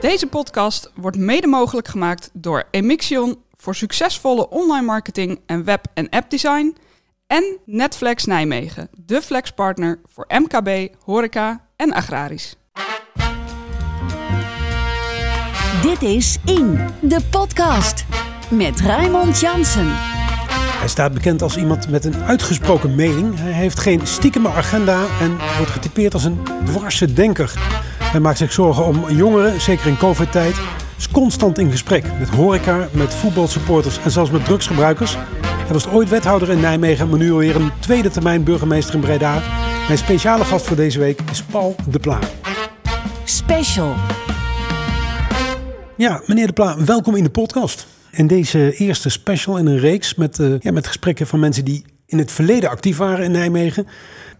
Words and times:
Deze 0.00 0.26
podcast 0.26 0.90
wordt 0.94 1.16
mede 1.16 1.46
mogelijk 1.46 1.88
gemaakt 1.88 2.30
door 2.32 2.64
Emixion 2.70 3.42
voor 3.56 3.74
succesvolle 3.74 4.48
online 4.48 4.86
marketing 4.86 5.40
en 5.46 5.64
web- 5.64 5.86
en 5.94 6.08
appdesign. 6.08 6.76
En 7.26 7.58
Netflex 7.64 8.24
Nijmegen, 8.24 8.88
de 9.04 9.22
flexpartner 9.22 10.00
voor 10.12 10.26
MKB, 10.28 10.94
horeca 11.04 11.66
en 11.76 11.92
agrarisch. 11.92 12.56
Dit 15.82 16.02
is 16.02 16.38
In, 16.44 16.88
de 17.00 17.20
podcast. 17.30 18.04
Met 18.50 18.80
Raymond 18.80 19.40
Jansen. 19.40 19.88
Hij 20.80 20.88
staat 20.88 21.12
bekend 21.12 21.42
als 21.42 21.56
iemand 21.56 21.88
met 21.88 22.04
een 22.04 22.22
uitgesproken 22.22 22.94
mening. 22.94 23.38
Hij 23.38 23.52
heeft 23.52 23.78
geen 23.78 24.06
stiekeme 24.06 24.48
agenda 24.48 25.06
en 25.20 25.36
wordt 25.56 25.72
getypeerd 25.72 26.14
als 26.14 26.24
een 26.24 26.40
dwarse 26.64 27.12
denker. 27.12 27.52
Hij 28.10 28.20
maakt 28.20 28.38
zich 28.38 28.52
zorgen 28.52 28.84
om 28.84 29.10
jongeren, 29.10 29.60
zeker 29.60 29.86
in 29.86 29.96
covid-tijd. 29.96 30.54
Is 30.98 31.08
constant 31.08 31.58
in 31.58 31.70
gesprek 31.70 32.04
met 32.18 32.28
horeca, 32.28 32.88
met 32.92 33.14
voetbalsupporters 33.14 33.98
en 33.98 34.10
zelfs 34.10 34.30
met 34.30 34.44
drugsgebruikers. 34.44 35.16
Hij 35.42 35.72
was 35.72 35.88
ooit 35.88 36.08
wethouder 36.08 36.50
in 36.50 36.60
Nijmegen, 36.60 37.08
maar 37.08 37.18
nu 37.18 37.32
alweer 37.32 37.56
een 37.56 37.70
tweede 37.80 38.10
termijn 38.10 38.44
burgemeester 38.44 38.94
in 38.94 39.00
Breda. 39.00 39.42
Mijn 39.86 39.98
speciale 39.98 40.44
gast 40.44 40.66
voor 40.66 40.76
deze 40.76 40.98
week 40.98 41.20
is 41.30 41.42
Paul 41.42 41.76
de 41.88 41.98
Pla. 41.98 42.18
Special. 43.24 43.94
Ja, 45.96 46.22
meneer 46.26 46.46
de 46.46 46.52
Pla, 46.52 46.84
welkom 46.84 47.16
in 47.16 47.24
de 47.24 47.30
podcast. 47.30 47.86
In 48.10 48.26
deze 48.26 48.72
eerste 48.76 49.08
special 49.08 49.58
in 49.58 49.66
een 49.66 49.78
reeks 49.78 50.14
met, 50.14 50.38
uh, 50.38 50.54
ja, 50.60 50.72
met 50.72 50.86
gesprekken 50.86 51.26
van 51.26 51.40
mensen 51.40 51.64
die 51.64 51.84
in 52.06 52.18
het 52.18 52.32
verleden 52.32 52.70
actief 52.70 52.96
waren 52.96 53.24
in 53.24 53.30
Nijmegen. 53.30 53.86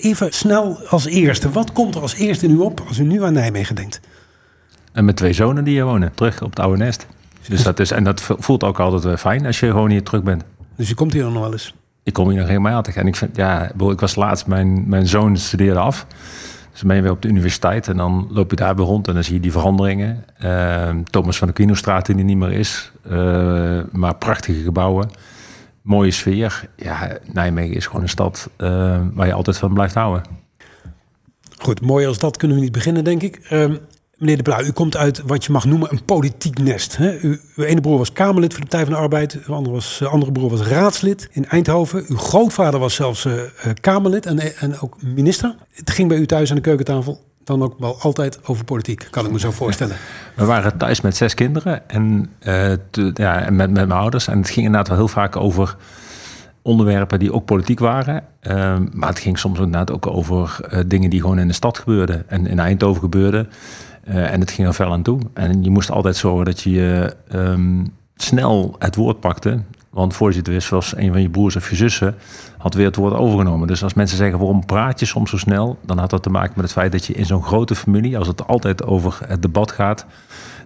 Even 0.01 0.33
snel 0.33 0.79
als 0.89 1.07
eerste, 1.07 1.51
wat 1.51 1.73
komt 1.73 1.95
er 1.95 2.01
als 2.01 2.15
eerste 2.15 2.47
in 2.47 2.53
u 2.53 2.59
op 2.59 2.85
als 2.89 2.99
u 2.99 3.03
nu 3.03 3.25
aan 3.25 3.33
Nijmegen 3.33 3.75
denkt? 3.77 4.01
En 4.93 5.05
met 5.05 5.17
twee 5.17 5.33
zonen 5.33 5.65
die 5.65 5.75
hier 5.75 5.85
wonen, 5.85 6.13
terug 6.15 6.43
op 6.43 6.51
het 6.51 6.61
oude 6.61 6.77
nest. 6.77 7.07
Dus 7.49 7.63
dat 7.63 7.81
is, 7.81 7.91
en 7.91 8.05
dat 8.05 8.21
voelt 8.21 8.65
ook 8.65 8.81
altijd 8.81 9.21
fijn 9.21 9.47
als 9.47 9.61
je 9.61 9.67
gewoon 9.67 9.91
hier 9.91 10.03
terug 10.03 10.23
bent. 10.23 10.45
Dus 10.77 10.91
u 10.91 10.95
komt 10.95 11.13
hier 11.13 11.25
nog 11.25 11.43
wel 11.43 11.53
eens? 11.53 11.75
Ik 12.03 12.13
kom 12.13 12.29
hier 12.29 12.39
nog 12.39 12.47
regelmatig. 12.47 12.97
En 12.97 13.07
ik 13.07 13.17
vind, 13.17 13.37
ja, 13.37 13.71
ik 13.91 14.01
was 14.01 14.15
laatst, 14.15 14.47
mijn, 14.47 14.89
mijn 14.89 15.07
zoon 15.07 15.37
studeerde 15.37 15.79
af. 15.79 16.07
Dus 16.73 16.83
ben 16.83 16.97
je 16.97 17.03
weer 17.03 17.11
op 17.11 17.23
de 17.23 17.29
universiteit 17.29 17.89
en 17.89 17.97
dan 17.97 18.29
loop 18.31 18.51
je 18.51 18.57
daar 18.57 18.77
weer 18.77 18.85
rond 18.85 19.09
en 19.09 19.15
dan 19.15 19.25
zie 19.25 19.35
je 19.35 19.41
die 19.41 19.53
veranderingen. 19.53 20.25
Uh, 20.45 20.89
Thomas 21.05 21.39
van 21.39 21.49
de 21.49 21.55
Quinostraat 21.55 22.07
die 22.07 22.17
er 22.17 22.25
niet 22.25 22.37
meer 22.37 22.53
is. 22.53 22.93
Uh, 23.11 23.81
maar 23.93 24.15
prachtige 24.15 24.63
gebouwen. 24.63 25.11
Mooie 25.83 26.11
sfeer. 26.11 26.69
Ja, 26.77 27.19
Nijmegen 27.33 27.77
is 27.77 27.87
gewoon 27.87 28.03
een 28.03 28.09
stad 28.09 28.51
uh, 28.59 29.01
waar 29.15 29.27
je 29.27 29.33
altijd 29.33 29.59
van 29.59 29.75
blijft 29.75 29.95
houden. 29.95 30.23
Goed, 31.59 31.81
mooi 31.81 32.07
als 32.07 32.19
dat 32.19 32.37
kunnen 32.37 32.57
we 32.57 32.63
niet 32.63 32.73
beginnen, 32.73 33.05
denk 33.05 33.23
ik. 33.23 33.37
Ehm, 33.37 33.77
meneer 34.17 34.37
De 34.37 34.43
Blauw, 34.43 34.65
u 34.65 34.71
komt 34.71 34.97
uit 34.97 35.23
wat 35.27 35.45
je 35.45 35.53
mag 35.53 35.65
noemen 35.65 35.93
een 35.93 36.05
politiek 36.05 36.59
nest. 36.59 36.97
Hè? 36.97 37.19
U, 37.21 37.41
uw 37.57 37.65
ene 37.65 37.81
broer 37.81 37.99
was 37.99 38.13
Kamerlid 38.13 38.53
voor 38.53 38.63
de 38.63 38.69
Partij 38.69 38.85
van 38.87 38.95
de 38.95 39.01
Arbeid. 39.01 39.39
Uw 39.47 39.55
andere, 39.55 39.75
was, 39.75 40.05
andere 40.05 40.33
broer 40.33 40.51
was 40.51 40.61
raadslid 40.61 41.29
in 41.33 41.47
Eindhoven. 41.47 42.05
Uw 42.09 42.17
grootvader 42.17 42.81
was 42.81 42.95
zelfs 42.95 43.25
uh, 43.25 43.43
Kamerlid 43.81 44.27
en, 44.27 44.57
en 44.57 44.81
ook 44.81 45.03
minister. 45.03 45.57
Het 45.71 45.91
ging 45.91 46.09
bij 46.09 46.19
u 46.19 46.27
thuis 46.27 46.51
aan 46.51 46.57
de 46.57 46.63
keukentafel 46.63 47.30
dan 47.45 47.63
ook 47.63 47.75
wel 47.79 47.97
altijd 48.01 48.49
over 48.49 48.65
politiek, 48.65 49.09
kan 49.11 49.27
ik 49.27 49.33
me 49.33 49.39
zo 49.39 49.51
voorstellen. 49.63 49.97
We 50.35 50.45
waren 50.45 50.77
thuis 50.77 51.01
met 51.01 51.17
zes 51.17 51.35
kinderen 51.35 51.89
en, 51.89 52.31
uh, 52.43 52.73
te, 52.91 53.11
ja, 53.15 53.41
met, 53.41 53.57
met 53.57 53.71
mijn 53.71 53.93
ouders. 53.93 54.29
En 54.29 54.39
het 54.39 54.51
ging 54.51 54.67
inderdaad 54.67 54.89
wel 54.89 54.97
heel 54.97 55.09
vaak 55.09 55.37
over 55.37 55.77
onderwerpen 56.63 57.19
die 57.19 57.33
ook 57.33 57.45
politiek 57.45 57.79
waren. 57.79 58.25
Uh, 58.43 58.77
maar 58.93 59.09
het 59.09 59.19
ging 59.19 59.39
soms 59.39 59.59
inderdaad 59.59 59.93
ook 59.93 60.07
over 60.07 60.61
uh, 60.73 60.81
dingen 60.87 61.11
die 61.11 61.21
gewoon 61.21 61.39
in 61.39 61.47
de 61.47 61.53
stad 61.55 61.79
gebeurden 61.79 62.29
en 62.29 62.47
in 62.47 62.59
Eindhoven 62.59 63.01
gebeurden. 63.01 63.49
Uh, 64.09 64.33
en 64.33 64.41
het 64.41 64.51
ging 64.51 64.69
er 64.69 64.75
fel 64.75 64.93
aan 64.93 65.03
toe. 65.03 65.21
En 65.35 65.63
je 65.63 65.71
moest 65.71 65.91
altijd 65.91 66.17
zorgen 66.17 66.45
dat 66.45 66.61
je 66.61 67.15
um, 67.35 67.95
snel 68.17 68.75
het 68.79 68.97
woord 68.97 69.21
pakte. 69.21 69.61
Want 69.91 70.15
voor 70.15 70.31
je 70.31 70.37
het 70.37 70.47
wist, 70.47 70.69
was 70.69 70.97
een 70.97 71.13
van 71.13 71.23
je 71.23 71.31
broers 71.31 71.57
of 71.57 71.71
je 71.71 71.77
zussen 71.77 72.15
had 72.59 72.75
weer 72.75 72.87
het 72.87 72.97
woord 72.97 73.15
overgenomen. 73.15 73.69
Dus 73.69 73.83
als 73.83 73.95
mensen 73.95 74.17
zeggen 74.17 74.39
waarom 74.39 74.65
praat 74.67 75.01
je 75.01 75.07
soms 75.07 75.31
zo 75.31 75.37
snel, 75.37 75.79
dan 75.85 75.99
had 75.99 76.11
dat 76.11 76.23
te 76.23 76.31
maken 76.31 76.53
met 76.55 76.65
het 76.65 76.73
feit 76.73 76.93
dat 76.93 77.07
je 77.07 77.13
in 77.13 77.27
zo'n 77.27 77.43
grote 77.43 77.75
familie, 77.75 78.19
als 78.19 78.27
het 78.27 78.47
altijd 78.47 78.85
over 78.85 79.19
het 79.27 79.43
debat 79.43 79.73
gaat, 79.73 80.07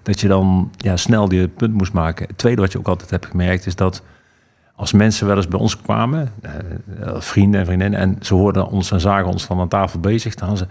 dat 0.02 0.20
je 0.20 0.28
dan 0.28 0.70
ja, 0.76 0.96
snel 0.96 1.28
die 1.28 1.48
punt 1.48 1.74
moest 1.74 1.92
maken. 1.92 2.26
Het 2.26 2.38
tweede 2.38 2.60
wat 2.60 2.72
je 2.72 2.78
ook 2.78 2.88
altijd 2.88 3.10
hebt 3.10 3.26
gemerkt 3.26 3.66
is 3.66 3.76
dat 3.76 4.02
als 4.76 4.92
mensen 4.92 5.26
wel 5.26 5.36
eens 5.36 5.48
bij 5.48 5.60
ons 5.60 5.80
kwamen, 5.80 6.32
eh, 6.42 6.52
vrienden 7.18 7.60
en 7.60 7.66
vriendinnen, 7.66 8.00
en 8.00 8.16
ze 8.20 8.34
hoorden 8.34 8.68
ons 8.68 8.90
en 8.90 9.00
zagen 9.00 9.26
ons 9.26 9.44
van 9.44 9.60
aan 9.60 9.68
tafel 9.68 10.00
bezig, 10.00 10.34
dan 10.34 10.56
ze, 10.56 10.66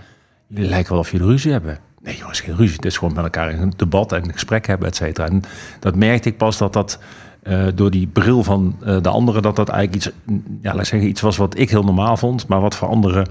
jullie 0.47 0.69
lijken 0.69 0.91
wel 0.91 1.01
of 1.01 1.11
jullie 1.11 1.27
ruzie 1.27 1.51
hebben. 1.51 1.79
Nee 2.01 2.17
jongens, 2.17 2.39
geen 2.39 2.55
ruzie. 2.55 2.75
Het 2.75 2.85
is 2.85 2.97
gewoon 2.97 3.13
met 3.13 3.23
elkaar 3.23 3.49
een 3.49 3.73
debat 3.75 4.11
en 4.11 4.23
een 4.23 4.33
gesprek 4.33 4.67
hebben, 4.67 4.87
et 4.87 4.95
cetera. 4.95 5.27
En 5.27 5.41
dat 5.79 5.95
merkte 5.95 6.29
ik 6.29 6.37
pas 6.37 6.57
dat 6.57 6.73
dat 6.73 6.99
uh, 7.47 7.67
door 7.75 7.91
die 7.91 8.07
bril 8.07 8.43
van 8.43 8.75
uh, 8.83 9.01
de 9.01 9.09
anderen, 9.09 9.41
dat 9.41 9.55
dat 9.55 9.69
eigenlijk 9.69 10.05
iets, 10.05 10.15
ja, 10.61 10.75
laat 10.75 10.87
zeggen, 10.87 11.09
iets 11.09 11.21
was 11.21 11.37
wat 11.37 11.57
ik 11.57 11.69
heel 11.69 11.83
normaal 11.83 12.17
vond, 12.17 12.47
maar 12.47 12.61
wat 12.61 12.75
voor 12.75 12.87
anderen 12.87 13.27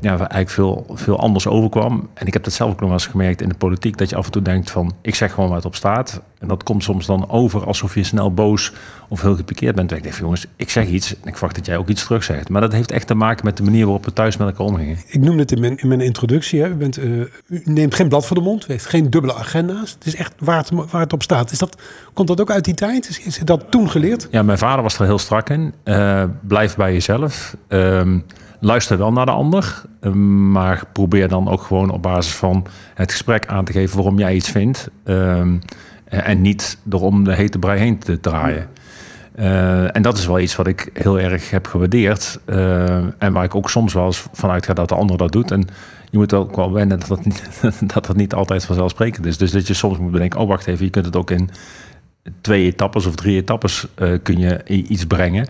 ja, 0.00 0.16
eigenlijk 0.16 0.50
veel, 0.50 0.86
veel 0.94 1.18
anders 1.18 1.46
overkwam. 1.46 2.08
En 2.14 2.26
ik 2.26 2.32
heb 2.32 2.44
dat 2.44 2.52
zelf 2.52 2.70
ook 2.70 2.80
nog 2.80 2.88
wel 2.88 2.98
eens 2.98 3.06
gemerkt 3.06 3.42
in 3.42 3.48
de 3.48 3.54
politiek, 3.54 3.96
dat 3.96 4.10
je 4.10 4.16
af 4.16 4.26
en 4.26 4.32
toe 4.32 4.42
denkt 4.42 4.70
van, 4.70 4.92
ik 5.02 5.14
zeg 5.14 5.32
gewoon 5.32 5.50
wat 5.50 5.64
op 5.64 5.74
staat. 5.74 6.20
En 6.38 6.48
dat 6.48 6.62
komt 6.62 6.82
soms 6.82 7.06
dan 7.06 7.30
over 7.30 7.66
alsof 7.66 7.94
je 7.94 8.04
snel 8.04 8.34
boos 8.34 8.72
of 9.08 9.20
heel 9.20 9.36
gepikeerd 9.36 9.74
bent. 9.74 9.90
En 9.90 9.96
ik 9.96 10.02
denk 10.02 10.14
jongens, 10.14 10.46
ik 10.56 10.70
zeg 10.70 10.86
iets 10.86 11.14
en 11.20 11.28
ik 11.28 11.32
verwacht 11.32 11.54
dat 11.54 11.66
jij 11.66 11.76
ook 11.76 11.88
iets 11.88 12.04
terug 12.04 12.24
zegt. 12.24 12.48
Maar 12.48 12.60
dat 12.60 12.72
heeft 12.72 12.90
echt 12.90 13.06
te 13.06 13.14
maken 13.14 13.44
met 13.44 13.56
de 13.56 13.62
manier 13.62 13.84
waarop 13.84 14.04
we 14.04 14.12
thuis 14.12 14.36
met 14.36 14.48
elkaar 14.48 14.66
omgingen. 14.66 14.98
Ik 15.06 15.20
noemde 15.20 15.42
het 15.42 15.52
in 15.52 15.60
mijn, 15.60 15.76
in 15.76 15.88
mijn 15.88 16.00
introductie. 16.00 16.60
Hè. 16.60 16.68
U, 16.68 16.74
bent, 16.74 16.98
uh, 16.98 17.20
u 17.46 17.62
neemt 17.64 17.94
geen 17.94 18.08
blad 18.08 18.26
voor 18.26 18.36
de 18.36 18.42
mond, 18.42 18.68
u 18.68 18.72
heeft 18.72 18.86
geen 18.86 19.10
dubbele 19.10 19.34
agenda's. 19.34 19.90
Het 19.90 20.06
is 20.06 20.14
echt 20.14 20.34
waar 20.38 20.56
het, 20.56 20.70
waar 20.70 21.00
het 21.00 21.12
op 21.12 21.22
staat. 21.22 21.50
Is 21.50 21.58
dat, 21.58 21.76
komt 22.12 22.28
dat 22.28 22.40
ook 22.40 22.50
uit 22.50 22.64
die 22.64 22.74
tijd? 22.74 23.08
Is, 23.08 23.20
is 23.20 23.38
dat 23.38 23.70
toen 23.70 23.90
geleerd? 23.90 24.28
Ja, 24.30 24.42
mijn 24.42 24.58
vader 24.58 24.82
was 24.82 24.98
er 24.98 25.04
heel 25.04 25.18
strak 25.18 25.48
in. 25.48 25.74
Uh, 25.84 26.24
blijf 26.40 26.76
bij 26.76 26.92
jezelf. 26.92 27.56
Uh, 27.68 28.16
luister 28.60 28.98
wel 28.98 29.12
naar 29.12 29.26
de 29.26 29.32
ander, 29.32 29.82
maar 30.52 30.82
probeer 30.92 31.28
dan 31.28 31.48
ook 31.48 31.62
gewoon 31.62 31.90
op 31.90 32.02
basis 32.02 32.34
van 32.34 32.66
het 32.94 33.10
gesprek 33.10 33.46
aan 33.46 33.64
te 33.64 33.72
geven 33.72 33.96
waarom 33.96 34.18
jij 34.18 34.34
iets 34.34 34.50
vindt. 34.50 34.90
Um, 35.04 35.60
en 36.04 36.40
niet 36.40 36.78
door 36.82 37.00
om 37.00 37.24
de 37.24 37.34
hete 37.34 37.58
brei 37.58 37.78
heen 37.78 37.98
te 37.98 38.20
draaien. 38.20 38.68
Uh, 39.38 39.96
en 39.96 40.02
dat 40.02 40.18
is 40.18 40.26
wel 40.26 40.40
iets 40.40 40.56
wat 40.56 40.66
ik 40.66 40.90
heel 40.92 41.20
erg 41.20 41.50
heb 41.50 41.66
gewaardeerd. 41.66 42.40
Uh, 42.46 42.96
en 43.18 43.32
waar 43.32 43.44
ik 43.44 43.54
ook 43.54 43.70
soms 43.70 43.92
wel 43.92 44.06
eens 44.06 44.26
vanuit 44.32 44.66
ga 44.66 44.72
dat 44.74 44.88
de 44.88 44.94
ander 44.94 45.16
dat 45.16 45.32
doet. 45.32 45.50
En 45.50 45.68
je 46.10 46.18
moet 46.18 46.34
ook 46.34 46.56
wel 46.56 46.72
wennen 46.72 46.98
dat 46.98 47.08
dat 47.16 47.24
niet, 47.24 47.50
dat 47.94 48.06
dat 48.06 48.16
niet 48.16 48.34
altijd 48.34 48.64
vanzelfsprekend 48.64 49.26
is. 49.26 49.38
Dus 49.38 49.50
dat 49.50 49.66
je 49.66 49.74
soms 49.74 49.98
moet 49.98 50.10
bedenken, 50.10 50.40
oh 50.40 50.48
wacht 50.48 50.66
even, 50.66 50.84
je 50.84 50.90
kunt 50.90 51.04
het 51.04 51.16
ook 51.16 51.30
in 51.30 51.50
twee 52.40 52.64
etappes 52.64 53.06
of 53.06 53.14
drie 53.14 53.36
etappes 53.36 53.86
uh, 53.98 54.18
kun 54.22 54.38
je 54.38 54.64
iets 54.64 55.04
brengen. 55.04 55.48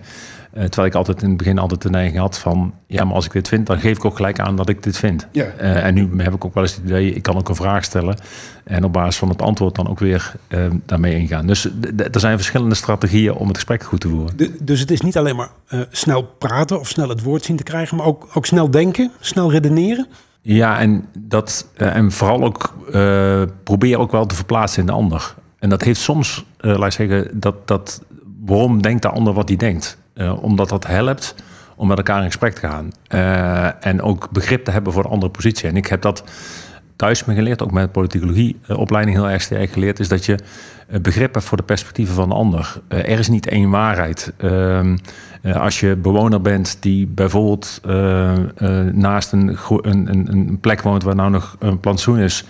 Uh, 0.57 0.63
terwijl 0.63 0.87
ik 0.87 0.95
altijd 0.95 1.21
in 1.21 1.27
het 1.27 1.37
begin 1.37 1.57
altijd 1.57 1.81
de 1.81 1.89
neiging 1.89 2.17
had 2.17 2.37
van... 2.37 2.73
ja, 2.87 3.03
maar 3.03 3.15
als 3.15 3.25
ik 3.25 3.31
dit 3.31 3.47
vind, 3.47 3.67
dan 3.67 3.79
geef 3.79 3.97
ik 3.97 4.05
ook 4.05 4.15
gelijk 4.15 4.39
aan 4.39 4.55
dat 4.55 4.69
ik 4.69 4.83
dit 4.83 4.97
vind. 4.97 5.27
Ja. 5.31 5.45
Uh, 5.61 5.85
en 5.85 5.93
nu 5.93 6.09
heb 6.17 6.33
ik 6.33 6.45
ook 6.45 6.53
wel 6.53 6.63
eens 6.63 6.75
het 6.75 6.83
idee, 6.83 7.13
ik 7.13 7.21
kan 7.21 7.37
ook 7.37 7.49
een 7.49 7.55
vraag 7.55 7.83
stellen... 7.83 8.15
en 8.63 8.83
op 8.83 8.93
basis 8.93 9.15
van 9.15 9.29
het 9.29 9.41
antwoord 9.41 9.75
dan 9.75 9.89
ook 9.89 9.99
weer 9.99 10.33
uh, 10.49 10.65
daarmee 10.85 11.15
ingaan. 11.15 11.47
Dus 11.47 11.69
er 12.11 12.19
zijn 12.19 12.37
verschillende 12.37 12.75
strategieën 12.75 13.33
om 13.33 13.47
het 13.47 13.55
gesprek 13.55 13.83
goed 13.83 13.99
te 13.99 14.09
voeren. 14.09 14.37
De, 14.37 14.55
dus 14.61 14.79
het 14.79 14.91
is 14.91 15.01
niet 15.01 15.17
alleen 15.17 15.35
maar 15.35 15.49
snel 15.89 16.23
praten 16.23 16.79
of 16.79 16.87
snel 16.87 17.09
het 17.09 17.23
woord 17.23 17.43
zien 17.43 17.57
te 17.57 17.63
krijgen... 17.63 17.97
maar 17.97 18.05
ook, 18.05 18.27
ook 18.33 18.45
snel 18.45 18.71
denken, 18.71 19.11
snel 19.19 19.51
redeneren? 19.51 20.07
Ja, 20.41 20.79
en, 20.79 21.05
dat, 21.17 21.67
en 21.75 22.11
vooral 22.11 22.43
ook 22.43 22.73
probeer 23.63 23.99
ook 23.99 24.11
wel 24.11 24.25
te 24.25 24.35
verplaatsen 24.35 24.79
in 24.79 24.85
de 24.85 24.91
ander. 24.91 25.35
En 25.59 25.69
dat 25.69 25.81
heeft 25.81 25.99
soms, 25.99 26.45
laat 26.61 26.85
ik 26.85 26.91
zeggen, 26.91 27.39
dat, 27.39 27.67
dat 27.67 28.01
waarom 28.45 28.81
denkt 28.81 29.01
de 29.01 29.09
ander 29.09 29.33
wat 29.33 29.47
hij 29.47 29.57
denkt... 29.57 29.99
Uh, 30.15 30.43
omdat 30.43 30.69
dat 30.69 30.87
helpt 30.87 31.35
om 31.75 31.87
met 31.87 31.97
elkaar 31.97 32.19
in 32.19 32.25
gesprek 32.25 32.53
te 32.53 32.67
gaan. 32.67 32.91
Uh, 33.09 33.85
en 33.85 34.01
ook 34.01 34.29
begrip 34.31 34.65
te 34.65 34.71
hebben 34.71 34.93
voor 34.93 35.03
de 35.03 35.09
andere 35.09 35.31
positie. 35.31 35.69
En 35.69 35.75
ik 35.75 35.87
heb 35.87 36.01
dat 36.01 36.23
thuis 36.95 37.25
me 37.25 37.33
geleerd, 37.33 37.63
ook 37.63 37.71
met 37.71 37.91
politicologie-opleiding 37.91 39.17
heel 39.17 39.29
erg 39.29 39.41
sterk 39.41 39.71
geleerd, 39.71 39.99
is 39.99 40.07
dat 40.07 40.25
je 40.25 40.39
begrip 41.01 41.33
hebt 41.33 41.45
voor 41.45 41.57
de 41.57 41.63
perspectieven 41.63 42.15
van 42.15 42.29
de 42.29 42.35
ander. 42.35 42.81
Er 42.87 43.19
is 43.19 43.27
niet 43.27 43.47
één 43.47 43.69
waarheid. 43.69 44.33
Ehm, 44.37 44.97
als 45.53 45.79
je 45.79 45.95
bewoner 45.95 46.41
bent 46.41 46.77
die 46.79 47.07
bijvoorbeeld 47.07 47.81
naast 48.91 49.31
een, 49.31 49.57
een, 49.83 50.57
plek 50.61 50.81
woont 50.81 51.03
waar 51.03 51.15
nou 51.15 51.29
nog 51.29 51.55
een 51.59 51.79
plantsoen 51.79 52.19
is 52.19 52.45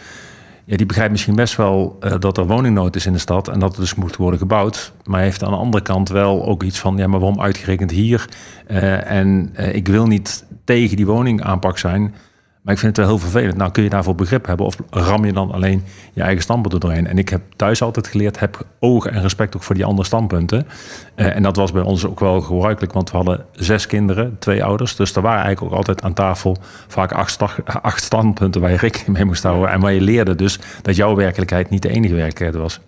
ja, 0.65 0.77
die 0.77 0.85
begrijpt 0.85 1.11
misschien 1.11 1.35
best 1.35 1.55
wel 1.55 1.97
uh, 2.01 2.13
dat 2.19 2.37
er 2.37 2.47
woningnood 2.47 2.95
is 2.95 3.05
in 3.05 3.13
de 3.13 3.19
stad 3.19 3.47
en 3.47 3.59
dat 3.59 3.73
er 3.73 3.79
dus 3.79 3.95
moet 3.95 4.15
worden 4.15 4.39
gebouwd. 4.39 4.93
Maar 5.03 5.21
heeft 5.21 5.43
aan 5.43 5.51
de 5.51 5.57
andere 5.57 5.83
kant 5.83 6.09
wel 6.09 6.45
ook 6.45 6.63
iets 6.63 6.79
van, 6.79 6.97
ja, 6.97 7.07
maar 7.07 7.19
waarom 7.19 7.41
uitgerekend 7.41 7.91
hier? 7.91 8.29
Uh, 8.67 9.11
en 9.11 9.53
uh, 9.59 9.75
ik 9.75 9.87
wil 9.87 10.05
niet 10.05 10.45
tegen 10.63 10.95
die 10.95 11.05
woningaanpak 11.05 11.77
zijn, 11.77 12.13
Maar 12.61 12.73
ik 12.73 12.79
vind 12.79 12.97
het 12.97 13.05
wel 13.05 13.15
heel 13.15 13.29
vervelend. 13.29 13.57
Nou, 13.57 13.71
kun 13.71 13.83
je 13.83 13.89
daarvoor 13.89 14.15
begrip 14.15 14.45
hebben 14.45 14.65
of 14.65 14.77
ram 14.89 15.25
je 15.25 15.33
dan 15.33 15.51
alleen 15.51 15.83
je 16.13 16.21
eigen 16.21 16.41
standpunt 16.41 16.73
er 16.73 16.79
doorheen? 16.79 17.07
En 17.07 17.17
ik 17.17 17.29
heb 17.29 17.41
thuis 17.55 17.81
altijd 17.81 18.07
geleerd, 18.07 18.39
heb 18.39 18.65
oog 18.79 19.05
en 19.05 19.21
respect 19.21 19.55
ook 19.55 19.63
voor 19.63 19.75
die 19.75 19.85
andere 19.85 20.07
standpunten. 20.07 20.67
Eh, 21.15 21.35
en 21.35 21.43
dat 21.43 21.55
was 21.55 21.71
bij 21.71 21.81
ons 21.81 22.05
ook 22.05 22.19
wel 22.19 22.41
gebruikelijk, 22.41 22.93
want 22.93 23.11
we 23.11 23.17
hadden 23.17 23.45
zes 23.51 23.87
kinderen, 23.87 24.35
twee 24.39 24.63
ouders. 24.63 24.95
Dus 24.95 25.15
er 25.15 25.21
waren 25.21 25.43
eigenlijk 25.43 25.71
ook 25.71 25.77
altijd 25.77 26.01
aan 26.01 26.13
tafel 26.13 26.57
vaak 26.87 27.11
acht, 27.11 27.37
acht 27.81 28.03
standpunten 28.03 28.61
waar 28.61 28.71
je 28.71 28.77
rekening 28.77 29.09
mee 29.17 29.25
moest 29.25 29.43
houden. 29.43 29.69
En 29.69 29.79
waar 29.79 29.93
je 29.93 30.01
leerde 30.01 30.35
dus 30.35 30.59
dat 30.81 30.95
jouw 30.95 31.15
werkelijkheid 31.15 31.69
niet 31.69 31.81
de 31.81 31.89
enige 31.89 32.15
werkelijkheid 32.15 32.55
was. 32.55 32.79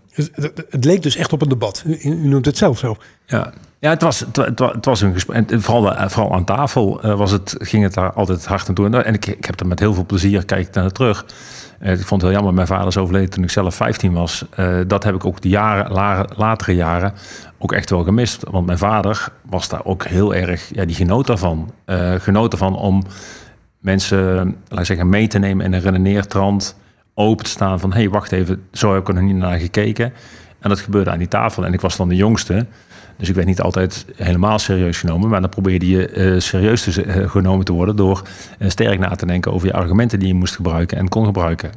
Het 0.69 0.85
leek 0.85 1.01
dus 1.01 1.15
echt 1.15 1.33
op 1.33 1.41
een 1.41 1.49
debat. 1.49 1.83
U, 1.85 2.15
noemt 2.15 2.45
het 2.45 2.57
zelf 2.57 2.77
zo. 2.77 2.95
Ja, 3.25 3.53
ja 3.83 3.89
het, 3.89 4.01
was, 4.01 4.25
het, 4.33 4.85
was 4.85 5.01
een 5.01 5.13
gesprek. 5.13 5.50
En 5.50 5.62
vooral, 5.62 5.95
eh, 5.95 6.09
vooral 6.09 6.33
aan 6.33 6.44
tafel 6.45 7.01
eh, 7.01 7.15
was 7.15 7.31
het, 7.31 7.56
ging 7.59 7.83
het 7.83 7.94
daar 7.94 8.13
altijd 8.13 8.45
hard 8.45 8.69
aan 8.69 8.75
toe. 8.75 9.01
En 9.01 9.13
ik, 9.13 9.25
ik 9.25 9.45
heb 9.45 9.59
er 9.59 9.68
met 9.68 9.80
heel 9.80 9.94
veel 9.94 10.06
plezier, 10.06 10.45
kijk 10.45 10.74
naar 10.74 10.91
terug. 10.91 11.25
Uh, 11.81 11.91
ik 11.91 12.06
vond 12.06 12.21
het 12.21 12.21
heel 12.21 12.31
jammer, 12.31 12.53
mijn 12.53 12.68
vader 12.68 12.88
is 12.88 12.97
overleden 12.97 13.30
toen 13.30 13.44
ik 13.44 13.50
zelf 13.50 13.75
15 13.75 14.13
was. 14.13 14.45
dat 14.88 15.03
heb 15.03 15.15
ik 15.15 15.25
ook 15.25 15.41
de 15.41 15.50
jaren, 15.50 15.91
latere 16.35 16.75
jaren 16.75 17.13
ook 17.57 17.71
echt 17.71 17.89
wel 17.89 18.03
gemist. 18.03 18.44
Want 18.50 18.65
mijn 18.65 18.77
vader 18.77 19.27
was 19.41 19.69
daar 19.69 19.86
ook 19.86 20.06
heel 20.06 20.36
erg, 20.36 20.69
ja, 20.74 20.86
die 20.86 20.95
genoot 20.95 21.27
daarvan. 21.27 21.74
genoot 22.18 22.51
ervan 22.51 22.75
om 22.75 23.03
mensen, 23.79 24.56
laat 24.68 24.86
zeggen, 24.86 25.09
mee 25.09 25.27
te 25.27 25.39
nemen 25.39 25.65
in 25.65 25.74
een 25.74 25.81
redeneertrand 25.81 26.75
open 27.13 27.45
te 27.45 27.51
staan 27.51 27.79
van... 27.79 27.91
hé, 27.94 28.00
hey, 28.00 28.09
wacht 28.09 28.31
even, 28.31 28.63
zo 28.71 28.94
heb 28.94 29.01
ik 29.01 29.07
er 29.07 29.13
nog 29.13 29.24
niet 29.24 29.36
naar 29.36 29.59
gekeken. 29.59 30.13
En 30.59 30.69
dat 30.69 30.79
gebeurde 30.79 31.12
aan 31.12 31.18
die 31.18 31.27
tafel. 31.27 31.65
En 31.65 31.74
ik 31.74 31.81
was 31.81 31.97
dan 31.97 32.09
de 32.09 32.15
jongste. 32.15 32.65
Dus 33.18 33.30
ik 33.30 33.36
werd 33.36 33.48
niet 33.48 33.62
altijd 33.62 34.06
helemaal 34.15 34.60
serieus 34.60 35.00
genomen. 35.00 35.30
Maar 35.30 35.42
dan 35.42 35.50
probeerde 35.50 35.89
je 35.89 36.13
uh, 36.13 36.39
serieus 36.39 36.83
te, 36.83 37.06
uh, 37.06 37.30
genomen 37.30 37.65
te 37.65 37.74
worden... 37.74 37.95
door 37.95 38.21
uh, 38.60 38.69
sterk 38.69 39.00
na 39.00 39.10
te 39.10 39.25
denken 39.25 39.54
over 39.54 39.68
je 39.68 39.74
argumenten 39.74 40.19
die 40.19 40.27
je 40.27 40.33
moest 40.33 40.56
gebruiken 40.56 40.98
en 40.98 41.10
kon 41.10 41.25
gebruiken. 41.25 41.71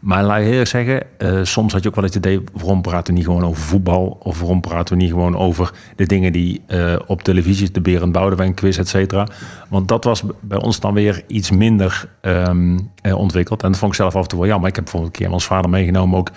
Maar 0.00 0.24
laat 0.24 0.40
je 0.40 0.46
eerlijk 0.46 0.68
zeggen, 0.68 1.02
soms 1.46 1.72
had 1.72 1.82
je 1.82 1.88
ook 1.88 1.94
wel 1.94 2.04
het 2.04 2.14
idee... 2.14 2.40
waarom 2.52 2.82
praten 2.82 3.12
we 3.12 3.18
niet 3.18 3.28
gewoon 3.28 3.44
over 3.44 3.62
voetbal? 3.62 4.18
Of 4.22 4.38
waarom 4.38 4.60
praten 4.60 4.96
we 4.96 5.02
niet 5.02 5.12
gewoon 5.12 5.36
over 5.36 5.72
de 5.96 6.06
dingen 6.06 6.32
die 6.32 6.62
op 7.06 7.22
televisie... 7.22 7.70
de 7.70 7.80
Berend 7.80 8.12
Boudewijn 8.12 8.54
quiz, 8.54 8.78
et 8.78 8.88
cetera. 8.88 9.26
Want 9.68 9.88
dat 9.88 10.04
was 10.04 10.22
bij 10.40 10.62
ons 10.62 10.80
dan 10.80 10.94
weer 10.94 11.22
iets 11.26 11.50
minder 11.50 12.08
uh, 12.22 13.16
ontwikkeld. 13.16 13.62
En 13.62 13.70
dat 13.70 13.78
vond 13.78 13.92
ik 13.92 13.98
zelf 13.98 14.16
af 14.16 14.22
en 14.22 14.28
toe 14.28 14.38
wel 14.38 14.48
jammer. 14.48 14.68
Ik 14.68 14.74
heb 14.74 14.84
bijvoorbeeld 14.84 15.14
een 15.14 15.20
keer 15.20 15.30
mijn 15.30 15.40
vader 15.40 15.70
meegenomen 15.70 16.18
ook 16.18 16.30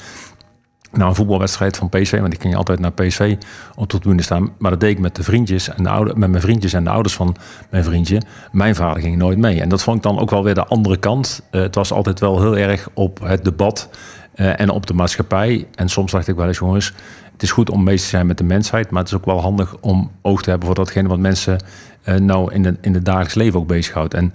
naar 0.92 1.08
een 1.08 1.16
voetbalwedstrijd 1.16 1.78
van 1.78 1.90
PSV. 1.90 2.20
Want 2.20 2.34
ik 2.34 2.42
ging 2.42 2.56
altijd 2.56 2.80
naar 2.80 2.92
PSV 2.92 3.36
op 3.76 3.90
de 3.90 4.00
tribune 4.00 4.22
staan. 4.22 4.52
Maar 4.58 4.72
dat 4.72 4.80
deed 4.80 4.92
ik 4.92 5.00
met 5.00 5.16
de 5.16 5.24
vriendjes 5.24 5.70
en 5.70 5.84
de 5.84 5.90
ouder, 5.90 6.18
met 6.18 6.30
mijn 6.30 6.42
vriendjes 6.42 6.74
en 6.74 6.84
de 6.84 6.90
ouders 6.90 7.14
van 7.14 7.36
mijn 7.70 7.84
vriendje. 7.84 8.22
Mijn 8.52 8.76
vader 8.76 9.02
ging 9.02 9.18
nooit 9.18 9.38
mee. 9.38 9.62
En 9.62 9.70
dat 9.70 9.84
vond 9.84 9.98
ik 9.98 10.04
dan 10.04 10.20
ook 10.20 10.30
wel 10.30 10.44
weer 10.44 10.54
de 10.54 10.66
andere 10.66 10.98
kant. 10.98 11.42
Uh, 11.52 11.62
het 11.62 11.76
was 11.76 11.92
altijd 11.92 12.20
wel 12.20 12.42
heel 12.42 12.58
erg 12.58 12.90
op 12.94 13.20
het 13.24 13.44
debat 13.44 13.90
uh, 14.36 14.60
en 14.60 14.70
op 14.70 14.86
de 14.86 14.94
maatschappij. 14.94 15.68
En 15.76 15.90
soms 15.90 16.12
dacht 16.12 16.28
ik 16.28 16.36
wel 16.36 16.48
eens, 16.48 16.58
jongens, 16.58 16.94
het 17.34 17.44
is 17.44 17.52
goed 17.52 17.70
om 17.70 17.84
mee 17.84 17.98
te 17.98 18.04
zijn 18.04 18.28
met 18.28 18.38
de 18.38 18.44
mensheid. 18.44 18.90
Maar 18.90 19.00
het 19.02 19.12
is 19.12 19.18
ook 19.18 19.26
wel 19.26 19.42
handig 19.42 19.76
om 19.80 20.12
oog 20.22 20.42
te 20.42 20.50
hebben 20.50 20.68
voor 20.68 20.78
datgene 20.78 21.08
wat 21.08 21.20
mensen 21.20 21.60
uh, 22.06 22.16
nou 22.16 22.54
in, 22.54 22.78
in 22.82 22.94
het 22.94 23.06
dagelijks 23.06 23.34
leven 23.34 23.60
ook 23.60 23.68
bezighoudt. 23.68 24.14
En 24.14 24.34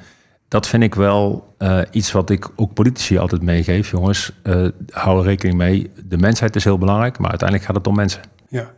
dat 0.52 0.68
vind 0.68 0.82
ik 0.82 0.94
wel 0.94 1.54
uh, 1.58 1.80
iets 1.90 2.12
wat 2.12 2.30
ik 2.30 2.50
ook 2.56 2.74
politici 2.74 3.18
altijd 3.18 3.42
meegeef. 3.42 3.90
Jongens, 3.90 4.32
uh, 4.44 4.68
hou 4.90 5.18
er 5.18 5.24
rekening 5.24 5.58
mee. 5.58 5.90
De 6.04 6.18
mensheid 6.18 6.56
is 6.56 6.64
heel 6.64 6.78
belangrijk, 6.78 7.18
maar 7.18 7.30
uiteindelijk 7.30 7.68
gaat 7.68 7.76
het 7.76 7.86
om 7.86 7.94
mensen. 7.94 8.20
Ja. 8.48 8.70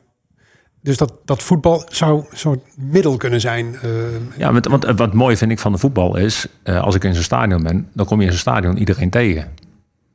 Dus 0.81 0.97
dat, 0.97 1.15
dat 1.25 1.43
voetbal 1.43 1.85
zou 1.89 2.19
een 2.31 2.37
soort 2.37 2.61
middel 2.77 3.17
kunnen 3.17 3.41
zijn. 3.41 3.67
Uh, 3.85 3.91
ja, 4.37 4.53
want, 4.53 4.67
want 4.67 4.85
wat 4.85 5.13
mooi 5.13 5.37
vind 5.37 5.51
ik 5.51 5.59
van 5.59 5.73
de 5.73 5.79
voetbal 5.79 6.17
is, 6.17 6.47
als 6.65 6.95
ik 6.95 7.05
in 7.05 7.15
zo'n 7.15 7.23
stadion 7.23 7.63
ben, 7.63 7.89
dan 7.93 8.07
kom 8.07 8.21
je 8.21 8.25
in 8.27 8.33
zo'n 8.33 8.41
stadion 8.41 8.79
iedereen 8.79 9.11
tegen. 9.11 9.49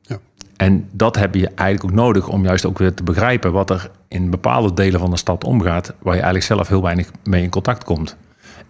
Ja. 0.02 0.18
En 0.56 0.88
dat 0.92 1.16
heb 1.16 1.34
je 1.34 1.48
eigenlijk 1.48 1.84
ook 1.84 2.04
nodig 2.04 2.28
om 2.28 2.44
juist 2.44 2.66
ook 2.66 2.78
weer 2.78 2.94
te 2.94 3.02
begrijpen 3.02 3.52
wat 3.52 3.70
er 3.70 3.90
in 4.08 4.30
bepaalde 4.30 4.74
delen 4.74 5.00
van 5.00 5.10
de 5.10 5.16
stad 5.16 5.44
omgaat, 5.44 5.86
waar 5.86 6.14
je 6.14 6.22
eigenlijk 6.22 6.44
zelf 6.44 6.68
heel 6.68 6.82
weinig 6.82 7.10
mee 7.24 7.42
in 7.42 7.50
contact 7.50 7.84
komt. 7.84 8.16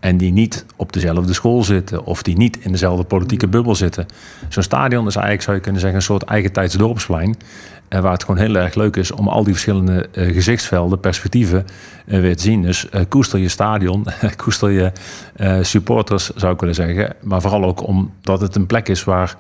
En 0.01 0.17
die 0.17 0.33
niet 0.33 0.65
op 0.77 0.93
dezelfde 0.93 1.33
school 1.33 1.65
zitten 1.65 2.05
of 2.05 2.23
die 2.23 2.37
niet 2.37 2.59
in 2.61 2.73
dezelfde 2.73 3.05
politieke 3.05 3.49
bubbel 3.49 3.75
zitten. 3.75 4.07
Zo'n 4.49 4.63
stadion 4.63 5.07
is 5.07 5.15
eigenlijk, 5.15 5.43
zou 5.43 5.57
je 5.57 5.63
kunnen 5.63 5.81
zeggen, 5.81 5.99
een 5.99 6.05
soort 6.05 6.23
eigentijds 6.23 6.75
dorpsplein. 6.75 7.37
Uh, 7.89 8.01
waar 8.01 8.13
het 8.13 8.25
gewoon 8.25 8.41
heel 8.41 8.55
erg 8.55 8.75
leuk 8.75 8.97
is 8.97 9.13
om 9.13 9.29
al 9.29 9.45
die 9.45 9.53
verschillende 9.53 10.09
uh, 10.13 10.35
gezichtsvelden, 10.35 11.01
perspectieven 11.01 11.67
uh, 12.07 12.21
weer 12.21 12.37
te 12.37 12.43
zien. 12.43 12.63
Dus 12.63 12.87
koester 13.09 13.39
je 13.39 13.49
stadion, 13.49 14.07
koester 14.37 14.71
je 14.71 14.93
supporters, 15.63 16.31
zou 16.31 16.53
ik 16.53 16.61
willen 16.61 16.75
zeggen. 16.75 17.15
Maar 17.23 17.41
vooral 17.41 17.65
ook 17.65 17.87
omdat 17.87 18.41
het 18.41 18.57
een 18.57 18.67
plek 18.67 18.89
is 18.89 19.05
waar 19.05 19.37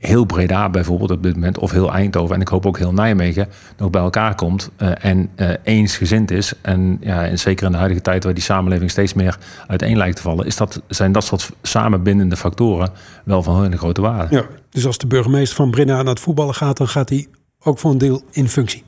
heel 0.00 0.24
Breda 0.24 0.68
bijvoorbeeld 0.68 1.10
op 1.10 1.22
dit 1.22 1.34
moment, 1.34 1.58
of 1.58 1.70
heel 1.70 1.92
Eindhoven 1.92 2.34
en 2.34 2.40
ik 2.40 2.48
hoop 2.48 2.66
ook 2.66 2.78
heel 2.78 2.92
Nijmegen, 2.92 3.48
nog 3.76 3.90
bij 3.90 4.02
elkaar 4.02 4.34
komt 4.34 4.70
uh, 4.78 5.04
en 5.04 5.30
uh, 5.36 5.50
eensgezind 5.62 6.30
is. 6.30 6.52
En, 6.62 6.96
ja, 7.00 7.24
en 7.24 7.38
zeker 7.38 7.66
in 7.66 7.72
de 7.72 7.78
huidige 7.78 8.02
tijd 8.02 8.24
waar 8.24 8.34
die 8.34 8.42
samenleving 8.42 8.90
steeds 8.90 9.14
meer 9.14 9.38
uiteen 9.66 9.96
lijkt 9.96 10.16
te 10.16 10.22
vallen, 10.22 10.46
is 10.46 10.56
dat, 10.56 10.82
zijn 10.88 11.12
dat 11.12 11.24
soort 11.24 11.50
samenbindende 11.62 12.36
factoren 12.36 12.90
wel 13.24 13.42
van 13.42 13.62
hele 13.62 13.78
grote 13.78 14.00
waarde. 14.00 14.36
Ja, 14.36 14.44
dus 14.70 14.86
als 14.86 14.98
de 14.98 15.06
burgemeester 15.06 15.56
van 15.56 15.70
Breda 15.70 15.96
naar 15.96 16.04
het 16.04 16.20
voetballen 16.20 16.54
gaat, 16.54 16.76
dan 16.76 16.88
gaat 16.88 17.08
hij 17.08 17.26
ook 17.62 17.78
voor 17.78 17.90
een 17.90 17.98
deel 17.98 18.22
in 18.30 18.48
functie. 18.48 18.84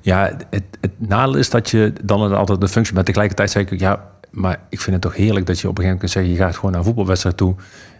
Ja, 0.00 0.36
het, 0.50 0.64
het 0.80 0.92
nadeel 0.96 1.36
is 1.36 1.50
dat 1.50 1.70
je 1.70 1.92
dan 2.04 2.34
altijd 2.34 2.60
de 2.60 2.68
functie, 2.68 2.94
maar 2.94 3.04
tegelijkertijd 3.04 3.50
zeg 3.50 3.70
ik, 3.70 3.80
ja, 3.80 4.10
maar 4.30 4.60
ik 4.68 4.80
vind 4.80 4.92
het 4.92 5.02
toch 5.02 5.16
heerlijk 5.16 5.46
dat 5.46 5.60
je 5.60 5.68
op 5.68 5.78
een 5.78 5.84
gegeven 5.84 5.98
moment 5.98 5.98
kunt 5.98 6.10
zeggen, 6.10 6.32
je 6.32 6.38
gaat 6.38 6.54
gewoon 6.54 6.70
naar 6.70 6.80
een 6.80 6.86
voetbalwedstrijd 6.86 7.36
toe. 7.36 7.54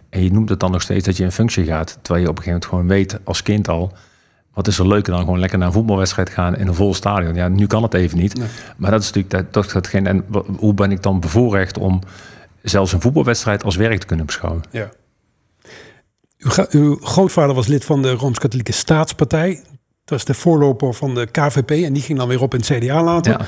En 0.09 0.23
je 0.23 0.31
noemt 0.31 0.49
het 0.49 0.59
dan 0.59 0.71
nog 0.71 0.81
steeds 0.81 1.05
dat 1.05 1.17
je 1.17 1.23
in 1.23 1.31
functie 1.31 1.65
gaat. 1.65 1.97
Terwijl 2.01 2.25
je 2.25 2.29
op 2.29 2.37
een 2.37 2.43
gegeven 2.43 2.51
moment 2.51 2.65
gewoon 2.65 2.87
weet 2.87 3.19
als 3.23 3.41
kind 3.41 3.67
al. 3.67 3.91
Wat 4.53 4.67
is 4.67 4.79
er 4.79 4.87
leuker 4.87 5.11
dan 5.13 5.21
gewoon 5.21 5.39
lekker 5.39 5.57
naar 5.57 5.67
een 5.67 5.73
voetbalwedstrijd 5.73 6.29
gaan 6.29 6.57
in 6.57 6.67
een 6.67 6.73
vol 6.73 6.93
stadion? 6.93 7.35
Ja, 7.35 7.47
nu 7.47 7.67
kan 7.67 7.83
het 7.83 7.93
even 7.93 8.17
niet. 8.17 8.39
Maar 8.77 8.91
dat 8.91 9.01
is 9.01 9.11
natuurlijk 9.11 9.51
toch 9.51 9.67
datgene. 9.67 10.09
En 10.09 10.25
hoe 10.57 10.73
ben 10.73 10.91
ik 10.91 11.03
dan 11.03 11.19
bevoorrecht 11.19 11.77
om 11.77 12.01
zelfs 12.61 12.93
een 12.93 13.01
voetbalwedstrijd 13.01 13.63
als 13.63 13.75
werk 13.75 13.99
te 13.99 14.05
kunnen 14.05 14.25
beschouwen? 14.25 14.63
Ja. 14.71 14.89
Uw, 16.37 16.51
uw 16.69 16.97
grootvader 17.01 17.55
was 17.55 17.67
lid 17.67 17.85
van 17.85 18.01
de 18.01 18.11
Rooms-Katholieke 18.11 18.71
Staatspartij. 18.71 19.55
Dat 19.63 19.69
was 20.09 20.25
de 20.25 20.33
voorloper 20.33 20.93
van 20.93 21.15
de 21.15 21.25
KVP 21.25 21.71
en 21.71 21.93
die 21.93 22.03
ging 22.03 22.17
dan 22.17 22.27
weer 22.27 22.41
op 22.41 22.53
in 22.53 22.59
het 22.59 22.77
CDA 22.77 23.03
later. 23.03 23.31
Ja. 23.31 23.45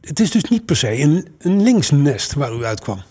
Het 0.00 0.20
is 0.20 0.30
dus 0.30 0.44
niet 0.44 0.64
per 0.64 0.76
se 0.76 1.00
een, 1.00 1.28
een 1.38 1.62
linksnest 1.62 2.34
waar 2.34 2.52
u 2.52 2.64
uitkwam. 2.64 3.02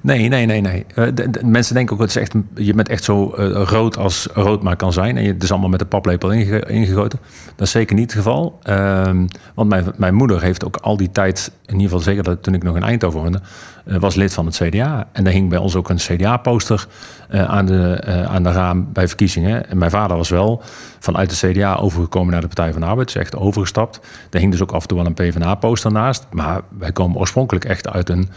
Nee, 0.00 0.28
nee, 0.28 0.46
nee, 0.46 0.60
nee. 0.60 0.84
De, 1.14 1.40
mensen 1.44 1.74
denken 1.74 1.92
ook, 1.92 2.00
dat 2.00 2.08
is 2.08 2.16
echt, 2.16 2.34
je 2.54 2.74
bent 2.74 2.88
echt 2.88 3.04
zo 3.04 3.34
uh, 3.38 3.62
rood 3.64 3.96
als 3.96 4.28
rood 4.32 4.62
maar 4.62 4.76
kan 4.76 4.92
zijn. 4.92 5.16
En 5.16 5.22
je, 5.22 5.32
het 5.32 5.42
is 5.42 5.50
allemaal 5.50 5.68
met 5.68 5.78
de 5.78 5.86
paplepel 5.86 6.30
inge, 6.30 6.60
ingegoten. 6.60 7.18
Dat 7.56 7.66
is 7.66 7.72
zeker 7.72 7.94
niet 7.94 8.04
het 8.04 8.14
geval. 8.14 8.58
Uh, 8.64 9.10
want 9.54 9.68
mijn, 9.68 9.84
mijn 9.96 10.14
moeder 10.14 10.42
heeft 10.42 10.64
ook 10.64 10.76
al 10.76 10.96
die 10.96 11.10
tijd, 11.10 11.52
in 11.66 11.72
ieder 11.72 11.88
geval 11.88 12.00
zeker 12.00 12.22
dat 12.22 12.42
toen 12.42 12.54
ik 12.54 12.62
nog 12.62 12.76
in 12.76 12.82
Eindhoven 12.82 13.20
woonde, 13.20 13.40
uh, 13.86 13.96
was 13.96 14.14
lid 14.14 14.32
van 14.32 14.46
het 14.46 14.56
CDA. 14.56 15.08
En 15.12 15.24
daar 15.24 15.32
hing 15.32 15.48
bij 15.48 15.58
ons 15.58 15.76
ook 15.76 15.88
een 15.88 15.96
CDA-poster 15.96 16.86
aan, 17.30 17.66
de, 17.66 18.02
aan 18.28 18.42
de 18.42 18.52
raam 18.52 18.92
bij 18.92 19.08
verkiezingen. 19.08 19.70
En 19.70 19.78
mijn 19.78 19.90
vader 19.90 20.16
was 20.16 20.28
wel 20.28 20.62
vanuit 20.98 21.40
de 21.40 21.52
CDA 21.52 21.76
overgekomen 21.76 22.32
naar 22.32 22.40
de 22.40 22.46
Partij 22.46 22.72
van 22.72 22.80
de 22.80 22.86
Arbeid. 22.86 23.06
Dus 23.06 23.22
echt 23.22 23.36
overgestapt. 23.36 24.00
Daar 24.30 24.40
hing 24.40 24.52
dus 24.52 24.62
ook 24.62 24.72
af 24.72 24.82
en 24.82 24.88
toe 24.88 24.98
wel 24.98 25.06
een 25.06 25.14
PvdA-poster 25.14 25.92
naast. 25.92 26.26
Maar 26.30 26.60
wij 26.78 26.92
komen 26.92 27.18
oorspronkelijk 27.18 27.64
echt 27.64 27.88
uit 27.88 28.08
een 28.08 28.28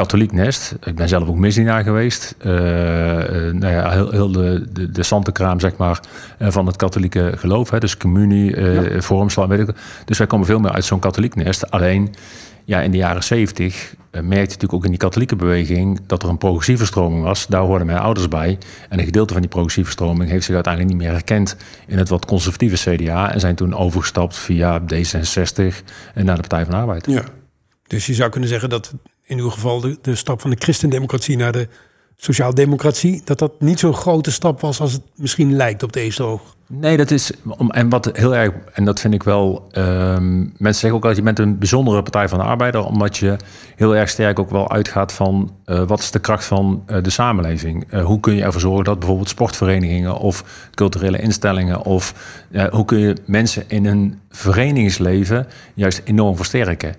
katholiek 0.00 0.32
nest. 0.32 0.74
Ik 0.84 0.94
ben 0.94 1.08
zelf 1.08 1.28
ook 1.28 1.36
misdienaar 1.36 1.82
geweest. 1.82 2.34
Uh, 2.42 2.52
uh, 2.52 3.52
nou 3.52 3.72
ja, 3.72 3.90
heel, 3.90 4.10
heel 4.10 4.32
de, 4.32 4.66
de, 4.72 4.90
de 4.90 5.02
santenkraam, 5.02 5.60
zeg 5.60 5.76
maar, 5.76 6.00
uh, 6.38 6.50
van 6.50 6.66
het 6.66 6.76
katholieke 6.76 7.32
geloof. 7.36 7.70
Hè, 7.70 7.78
dus 7.78 7.96
communie, 7.96 8.60
ja. 8.60 9.00
vormslaan, 9.00 9.48
weet 9.48 9.68
ik. 9.68 9.76
Dus 10.04 10.18
wij 10.18 10.26
komen 10.26 10.46
veel 10.46 10.58
meer 10.58 10.72
uit 10.72 10.84
zo'n 10.84 10.98
katholiek 10.98 11.34
nest. 11.34 11.70
Alleen, 11.70 12.14
ja, 12.64 12.80
in 12.80 12.90
de 12.90 12.96
jaren 12.96 13.22
zeventig 13.22 13.94
merkte 14.10 14.34
je 14.34 14.36
natuurlijk 14.36 14.72
ook 14.72 14.84
in 14.84 14.90
die 14.90 14.98
katholieke 14.98 15.36
beweging... 15.36 16.00
dat 16.06 16.22
er 16.22 16.28
een 16.28 16.38
progressieve 16.38 16.86
stroming 16.86 17.22
was. 17.22 17.46
Daar 17.46 17.62
hoorden 17.62 17.86
mijn 17.86 17.98
ouders 17.98 18.28
bij. 18.28 18.58
En 18.88 18.98
een 18.98 19.04
gedeelte 19.04 19.32
van 19.32 19.42
die 19.42 19.50
progressieve 19.50 19.90
stroming... 19.90 20.30
heeft 20.30 20.44
zich 20.44 20.54
uiteindelijk 20.54 20.94
niet 20.94 21.02
meer 21.02 21.12
herkend 21.12 21.56
in 21.86 21.98
het 21.98 22.08
wat 22.08 22.24
conservatieve 22.24 22.96
CDA... 22.96 23.32
en 23.32 23.40
zijn 23.40 23.54
toen 23.54 23.74
overgestapt 23.74 24.36
via 24.36 24.80
D66 24.80 25.64
en 26.14 26.24
naar 26.24 26.36
de 26.36 26.48
Partij 26.48 26.64
van 26.64 26.70
de 26.70 26.80
Arbeid. 26.80 27.06
Ja. 27.06 27.22
Dus 27.86 28.06
je 28.06 28.14
zou 28.14 28.30
kunnen 28.30 28.48
zeggen 28.48 28.68
dat 28.68 28.94
in 29.30 29.38
uw 29.38 29.50
geval 29.50 29.80
de, 29.80 29.98
de 30.02 30.14
stap 30.14 30.40
van 30.40 30.50
de 30.50 30.56
christendemocratie 30.58 31.36
naar 31.36 31.52
de 31.52 31.68
sociaaldemocratie, 32.16 33.22
dat 33.24 33.38
dat 33.38 33.52
niet 33.60 33.78
zo'n 33.78 33.94
grote 33.94 34.30
stap 34.30 34.60
was 34.60 34.80
als 34.80 34.92
het 34.92 35.02
misschien 35.14 35.56
lijkt 35.56 35.82
op 35.82 35.92
deze 35.92 36.22
oog. 36.22 36.56
Nee, 36.66 36.96
dat 36.96 37.10
is. 37.10 37.32
En 37.68 37.88
wat 37.88 38.10
heel 38.12 38.36
erg. 38.36 38.52
En 38.72 38.84
dat 38.84 39.00
vind 39.00 39.14
ik 39.14 39.22
wel. 39.22 39.68
Um, 39.72 40.52
mensen 40.56 40.80
zeggen 40.80 40.92
ook 40.92 41.02
dat 41.02 41.16
je 41.16 41.22
bent 41.22 41.38
een 41.38 41.58
bijzondere 41.58 42.02
Partij 42.02 42.28
van 42.28 42.38
de 42.38 42.44
Arbeider. 42.44 42.84
Omdat 42.84 43.16
je 43.16 43.36
heel 43.76 43.96
erg 43.96 44.08
sterk 44.08 44.38
ook 44.38 44.50
wel 44.50 44.70
uitgaat 44.70 45.12
van. 45.12 45.52
Uh, 45.66 45.82
wat 45.82 45.98
is 45.98 46.10
de 46.10 46.18
kracht 46.18 46.44
van 46.44 46.82
uh, 46.86 47.02
de 47.02 47.10
samenleving? 47.10 47.92
Uh, 47.92 48.04
hoe 48.04 48.20
kun 48.20 48.34
je 48.34 48.42
ervoor 48.42 48.60
zorgen 48.60 48.84
dat 48.84 48.98
bijvoorbeeld 48.98 49.28
sportverenigingen. 49.28 50.16
of 50.16 50.68
culturele 50.74 51.18
instellingen. 51.18 51.82
of 51.82 52.14
hoe 52.70 52.84
kun 52.84 52.98
je 52.98 53.16
mensen 53.24 53.64
in 53.68 53.86
hun 53.86 54.20
verenigingsleven. 54.30 55.46
juist 55.74 56.02
enorm 56.04 56.36
versterken? 56.36 56.94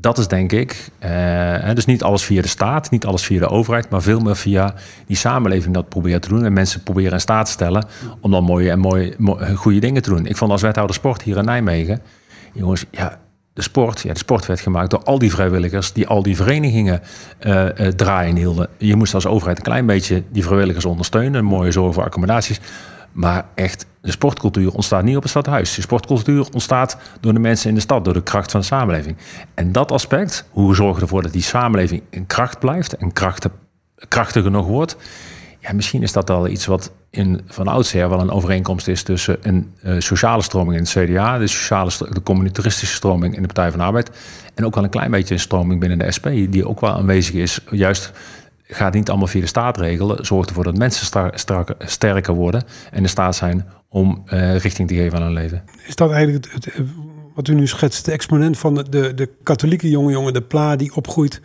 Dat 0.00 0.18
is 0.18 0.28
denk 0.28 0.52
ik, 0.52 0.90
uh, 1.04 1.74
dus 1.74 1.84
niet 1.84 2.02
alles 2.02 2.24
via 2.24 2.42
de 2.42 2.48
staat, 2.48 2.90
niet 2.90 3.06
alles 3.06 3.24
via 3.24 3.38
de 3.38 3.48
overheid, 3.48 3.90
maar 3.90 4.02
veel 4.02 4.20
meer 4.20 4.36
via 4.36 4.74
die 5.06 5.16
samenleving 5.16 5.74
dat 5.74 5.88
proberen 5.88 6.20
te 6.20 6.28
doen. 6.28 6.44
En 6.44 6.52
mensen 6.52 6.82
proberen 6.82 7.12
in 7.12 7.20
staat 7.20 7.46
te 7.46 7.52
stellen 7.52 7.86
om 8.20 8.30
dan 8.30 8.44
mooie 8.44 8.70
en 8.70 8.78
mooie, 8.78 9.14
goede 9.54 9.78
dingen 9.78 10.02
te 10.02 10.10
doen. 10.10 10.26
Ik 10.26 10.36
vond 10.36 10.50
als 10.50 10.62
wethouder 10.62 10.94
sport 10.94 11.22
hier 11.22 11.36
in 11.36 11.44
Nijmegen, 11.44 12.00
jongens, 12.52 12.84
ja, 12.90 13.18
de 13.52 13.62
sport, 13.62 14.00
ja, 14.00 14.12
de 14.12 14.18
sport 14.18 14.46
werd 14.46 14.60
gemaakt 14.60 14.90
door 14.90 15.02
al 15.02 15.18
die 15.18 15.30
vrijwilligers 15.30 15.92
die 15.92 16.06
al 16.06 16.22
die 16.22 16.36
verenigingen 16.36 17.00
uh, 17.40 17.64
uh, 17.64 17.86
draaien 17.86 18.36
hielden. 18.36 18.68
Je 18.76 18.96
moest 18.96 19.14
als 19.14 19.26
overheid 19.26 19.56
een 19.56 19.64
klein 19.64 19.86
beetje 19.86 20.22
die 20.30 20.44
vrijwilligers 20.44 20.84
ondersteunen, 20.84 21.44
mooie 21.44 21.72
zorg 21.72 21.94
voor 21.94 22.04
accommodaties. 22.04 22.60
Maar 23.12 23.46
echt, 23.54 23.86
de 24.00 24.10
sportcultuur 24.10 24.72
ontstaat 24.72 25.02
niet 25.02 25.16
op 25.16 25.22
het 25.22 25.30
stadhuis. 25.30 25.74
De 25.74 25.80
sportcultuur 25.80 26.46
ontstaat 26.52 26.98
door 27.20 27.32
de 27.32 27.38
mensen 27.38 27.68
in 27.68 27.74
de 27.74 27.80
stad, 27.80 28.04
door 28.04 28.14
de 28.14 28.22
kracht 28.22 28.50
van 28.50 28.60
de 28.60 28.66
samenleving. 28.66 29.16
En 29.54 29.72
dat 29.72 29.92
aspect, 29.92 30.48
hoe 30.50 30.68
we 30.68 30.74
zorgen 30.74 31.02
ervoor 31.02 31.22
dat 31.22 31.32
die 31.32 31.42
samenleving 31.42 32.02
in 32.10 32.26
kracht 32.26 32.58
blijft 32.58 32.96
en 32.96 33.12
krachtig, 33.12 33.52
krachtig 34.08 34.42
genoeg 34.42 34.66
wordt. 34.66 34.96
Ja, 35.60 35.72
misschien 35.72 36.02
is 36.02 36.12
dat 36.12 36.30
al 36.30 36.48
iets 36.48 36.66
wat 36.66 36.92
in, 37.10 37.40
van 37.46 37.68
oudsher 37.68 38.08
wel 38.08 38.20
een 38.20 38.30
overeenkomst 38.30 38.88
is 38.88 39.02
tussen 39.02 39.36
een 39.40 39.72
uh, 39.82 39.94
sociale 39.98 40.42
stroming 40.42 40.76
in 40.76 40.82
het 40.82 41.10
CDA, 41.10 41.38
de, 41.38 41.46
sociale, 41.46 41.90
de 42.10 42.22
communitaristische 42.22 42.94
stroming 42.94 43.34
in 43.34 43.40
de 43.40 43.46
Partij 43.46 43.70
van 43.70 43.78
de 43.78 43.84
Arbeid. 43.84 44.10
En 44.54 44.64
ook 44.64 44.74
wel 44.74 44.84
een 44.84 44.90
klein 44.90 45.10
beetje 45.10 45.34
een 45.34 45.40
stroming 45.40 45.80
binnen 45.80 45.98
de 45.98 46.12
SP, 46.16 46.26
die 46.26 46.68
ook 46.68 46.80
wel 46.80 46.92
aanwezig 46.92 47.34
is, 47.34 47.60
juist 47.70 48.12
gaat 48.68 48.94
niet 48.94 49.08
allemaal 49.08 49.26
via 49.26 49.40
de 49.40 49.46
staat 49.46 49.76
regelen. 49.76 50.26
Zorgt 50.26 50.48
ervoor 50.48 50.64
dat 50.64 50.76
mensen 50.76 51.06
sterker 51.78 52.34
worden 52.34 52.64
en 52.90 53.02
in 53.02 53.08
staat 53.08 53.36
zijn 53.36 53.66
om 53.88 54.24
uh, 54.32 54.56
richting 54.58 54.88
te 54.88 54.94
geven 54.94 55.18
aan 55.18 55.24
hun 55.24 55.32
leven. 55.32 55.64
Is 55.86 55.96
dat 55.96 56.10
eigenlijk 56.10 56.52
het, 56.52 56.68
wat 57.34 57.48
u 57.48 57.54
nu 57.54 57.66
schetst, 57.66 58.04
de 58.04 58.12
exponent 58.12 58.58
van 58.58 58.74
de, 58.74 58.88
de, 58.88 59.14
de 59.14 59.30
katholieke 59.42 59.90
jonge 59.90 60.10
jongen, 60.10 60.32
de 60.32 60.42
pla 60.42 60.76
die 60.76 60.94
opgroeit 60.94 61.40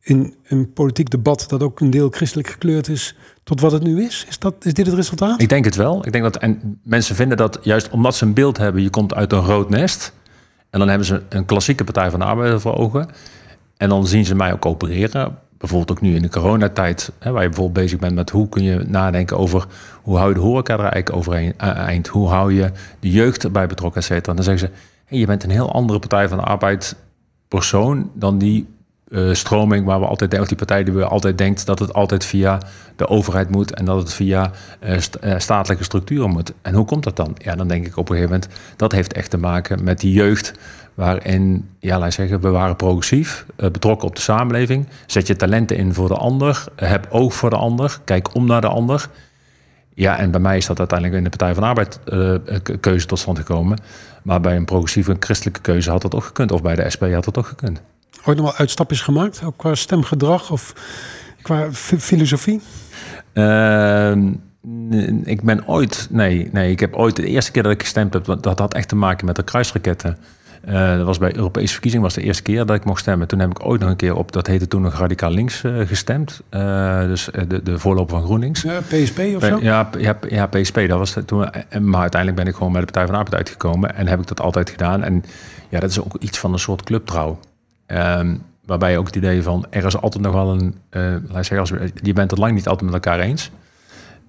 in 0.00 0.34
een 0.44 0.72
politiek 0.72 1.10
debat 1.10 1.44
dat 1.48 1.62
ook 1.62 1.80
een 1.80 1.90
deel 1.90 2.08
christelijk 2.10 2.48
gekleurd 2.48 2.88
is, 2.88 3.16
tot 3.44 3.60
wat 3.60 3.72
het 3.72 3.82
nu 3.82 4.04
is? 4.04 4.24
Is, 4.28 4.38
dat, 4.38 4.54
is 4.64 4.74
dit 4.74 4.86
het 4.86 4.94
resultaat? 4.94 5.40
Ik 5.40 5.48
denk 5.48 5.64
het 5.64 5.74
wel. 5.74 6.06
Ik 6.06 6.12
denk 6.12 6.24
dat, 6.24 6.36
en 6.36 6.80
mensen 6.82 7.14
vinden 7.14 7.36
dat 7.36 7.58
juist 7.62 7.90
omdat 7.90 8.14
ze 8.14 8.24
een 8.24 8.34
beeld 8.34 8.56
hebben, 8.56 8.82
je 8.82 8.90
komt 8.90 9.14
uit 9.14 9.32
een 9.32 9.44
rood 9.44 9.70
nest. 9.70 10.12
En 10.70 10.78
dan 10.78 10.88
hebben 10.88 11.06
ze 11.06 11.22
een 11.28 11.44
klassieke 11.44 11.84
Partij 11.84 12.10
van 12.10 12.18
de 12.18 12.24
Arbeid 12.24 12.60
voor 12.60 12.76
ogen. 12.76 13.08
En 13.76 13.88
dan 13.88 14.06
zien 14.06 14.24
ze 14.24 14.34
mij 14.34 14.52
ook 14.52 14.66
opereren 14.66 15.38
bijvoorbeeld 15.68 15.98
ook 15.98 16.04
nu 16.04 16.14
in 16.14 16.22
de 16.22 16.28
coronatijd, 16.28 17.12
hè, 17.18 17.30
waar 17.30 17.42
je 17.42 17.48
bijvoorbeeld 17.48 17.84
bezig 17.84 17.98
bent 17.98 18.14
met 18.14 18.30
hoe 18.30 18.48
kun 18.48 18.62
je 18.62 18.84
nadenken 18.86 19.38
over 19.38 19.66
hoe 20.02 20.16
hou 20.16 20.28
je 20.28 20.34
de 20.34 20.40
horeca 20.40 20.72
er 20.72 20.80
eigenlijk 20.80 21.16
overeind, 21.16 21.62
uh, 21.62 21.68
eind, 21.68 22.06
hoe 22.06 22.28
hou 22.28 22.52
je 22.52 22.70
de 23.00 23.10
jeugd 23.10 23.44
erbij 23.44 23.66
betrokken, 23.66 24.00
et 24.00 24.06
cetera. 24.06 24.34
Dan 24.34 24.44
zeggen 24.44 24.68
ze, 25.08 25.16
je 25.16 25.26
bent 25.26 25.44
een 25.44 25.50
heel 25.50 25.72
andere 25.72 25.98
Partij 25.98 26.28
van 26.28 26.38
de 26.38 26.44
Arbeid 26.44 26.96
persoon 27.48 28.10
dan 28.14 28.38
die 28.38 28.66
uh, 29.08 29.34
stroming 29.34 29.86
waar 29.86 30.00
we 30.00 30.06
altijd 30.06 30.30
denken, 30.30 30.48
die 30.48 30.56
partij 30.56 30.84
die 30.84 30.94
we 30.94 31.04
altijd 31.04 31.38
denkt 31.38 31.66
dat 31.66 31.78
het 31.78 31.92
altijd 31.92 32.24
via 32.24 32.60
de 32.96 33.08
overheid 33.08 33.50
moet 33.50 33.74
en 33.74 33.84
dat 33.84 33.98
het 33.98 34.12
via 34.12 34.50
uh, 34.84 34.98
st 34.98 35.18
statelijke 35.36 35.84
structuren 35.84 36.30
moet. 36.30 36.52
En 36.62 36.74
hoe 36.74 36.84
komt 36.84 37.04
dat 37.04 37.16
dan? 37.16 37.36
Ja, 37.38 37.54
dan 37.56 37.68
denk 37.68 37.86
ik 37.86 37.96
op 37.96 38.08
een 38.08 38.16
gegeven 38.16 38.34
moment, 38.34 38.60
dat 38.76 38.92
heeft 38.92 39.12
echt 39.12 39.30
te 39.30 39.38
maken 39.38 39.84
met 39.84 40.00
die 40.00 40.12
jeugd 40.12 40.52
waarin, 40.94 41.68
ja, 41.78 41.98
laat 41.98 42.12
zeggen, 42.12 42.40
we 42.40 42.48
waren 42.48 42.76
progressief, 42.76 43.46
uh, 43.56 43.70
betrokken 43.70 44.08
op 44.08 44.16
de 44.16 44.20
samenleving. 44.20 44.86
Zet 45.06 45.26
je 45.26 45.36
talenten 45.36 45.76
in 45.76 45.94
voor 45.94 46.08
de 46.08 46.16
ander, 46.16 46.64
heb 46.76 47.06
oog 47.10 47.34
voor 47.34 47.50
de 47.50 47.56
ander, 47.56 47.98
kijk 48.04 48.34
om 48.34 48.46
naar 48.46 48.60
de 48.60 48.68
ander. 48.68 49.08
Ja, 49.94 50.18
en 50.18 50.30
bij 50.30 50.40
mij 50.40 50.56
is 50.56 50.66
dat 50.66 50.78
uiteindelijk 50.78 51.18
in 51.18 51.24
de 51.24 51.36
Partij 51.36 51.54
van 51.54 51.62
de 51.62 51.68
Arbeid 51.68 52.00
uh, 52.06 52.34
keuze 52.80 53.06
tot 53.06 53.18
stand 53.18 53.38
gekomen. 53.38 53.78
Maar 54.22 54.40
bij 54.40 54.56
een 54.56 54.64
progressieve 54.64 55.12
en 55.12 55.16
christelijke 55.20 55.60
keuze 55.60 55.90
had 55.90 56.02
dat 56.02 56.14
ook 56.14 56.24
gekund. 56.24 56.52
Of 56.52 56.62
bij 56.62 56.74
de 56.74 56.90
SP 56.94 57.02
had 57.02 57.24
dat 57.24 57.38
ook 57.38 57.46
gekund. 57.46 57.80
Ooit 58.24 58.36
nog 58.36 58.46
wel 58.46 58.56
uitstapjes 58.56 59.00
gemaakt, 59.00 59.42
ook 59.44 59.56
qua 59.56 59.74
stemgedrag 59.74 60.50
of 60.50 60.74
qua 61.42 61.72
filosofie? 61.72 62.60
Uh, 63.34 64.16
ik 65.24 65.42
ben 65.42 65.68
ooit, 65.68 66.08
nee, 66.10 66.48
nee, 66.52 66.70
ik 66.70 66.80
heb 66.80 66.94
ooit 66.94 67.16
de 67.16 67.26
eerste 67.26 67.50
keer 67.50 67.62
dat 67.62 67.72
ik 67.72 67.82
gestemd 67.82 68.12
heb, 68.12 68.24
dat 68.40 68.58
had 68.58 68.74
echt 68.74 68.88
te 68.88 68.96
maken 68.96 69.26
met 69.26 69.36
de 69.36 69.42
kruisraketten. 69.42 70.18
Uh, 70.68 70.96
dat 70.96 71.06
was 71.06 71.18
bij 71.18 71.36
Europese 71.36 71.72
verkiezingen, 71.72 72.04
was 72.04 72.14
de 72.14 72.22
eerste 72.22 72.42
keer 72.42 72.66
dat 72.66 72.76
ik 72.76 72.84
mocht 72.84 73.00
stemmen. 73.00 73.28
Toen 73.28 73.38
heb 73.38 73.50
ik 73.50 73.66
ooit 73.66 73.80
nog 73.80 73.90
een 73.90 73.96
keer 73.96 74.16
op, 74.16 74.32
dat 74.32 74.46
heette 74.46 74.68
toen 74.68 74.82
nog 74.82 74.98
Radicaal 74.98 75.30
Links 75.30 75.62
uh, 75.62 75.86
gestemd. 75.86 76.42
Uh, 76.50 77.00
dus 77.00 77.28
de, 77.48 77.62
de 77.62 77.78
voorloper 77.78 78.16
van 78.16 78.24
GroenLinks. 78.24 78.62
Ja, 78.62 78.80
PSP 78.80 79.18
of 79.18 79.44
zo? 79.44 79.58
Ja, 79.60 79.90
ja, 79.98 80.18
ja, 80.28 80.46
PSP, 80.46 80.74
dat 80.74 80.98
was 80.98 81.16
toen. 81.26 81.48
Maar 81.80 82.00
uiteindelijk 82.00 82.42
ben 82.42 82.46
ik 82.46 82.54
gewoon 82.54 82.72
bij 82.72 82.80
de 82.80 82.86
Partij 82.86 83.04
van 83.04 83.12
de 83.12 83.18
Arbeid 83.18 83.34
uitgekomen. 83.36 83.94
En 83.94 84.06
heb 84.06 84.20
ik 84.20 84.26
dat 84.26 84.40
altijd 84.40 84.70
gedaan. 84.70 85.02
En 85.02 85.24
ja, 85.68 85.80
dat 85.80 85.90
is 85.90 86.00
ook 86.00 86.16
iets 86.18 86.38
van 86.38 86.52
een 86.52 86.58
soort 86.58 86.82
clubtrouw. 86.82 87.38
Um, 87.86 88.42
waarbij 88.66 88.98
ook 88.98 89.06
het 89.06 89.16
idee 89.16 89.42
van, 89.42 89.66
er 89.70 89.84
is 89.84 89.96
altijd 89.96 90.24
nog 90.24 90.32
wel 90.32 90.50
een... 90.50 90.74
laat 91.28 91.46
zeggen, 91.46 91.58
als, 91.58 91.72
je 92.02 92.12
bent 92.12 92.30
het 92.30 92.40
lang 92.40 92.54
niet 92.54 92.68
altijd 92.68 92.90
met 92.90 93.04
elkaar 93.04 93.20
eens. 93.20 93.50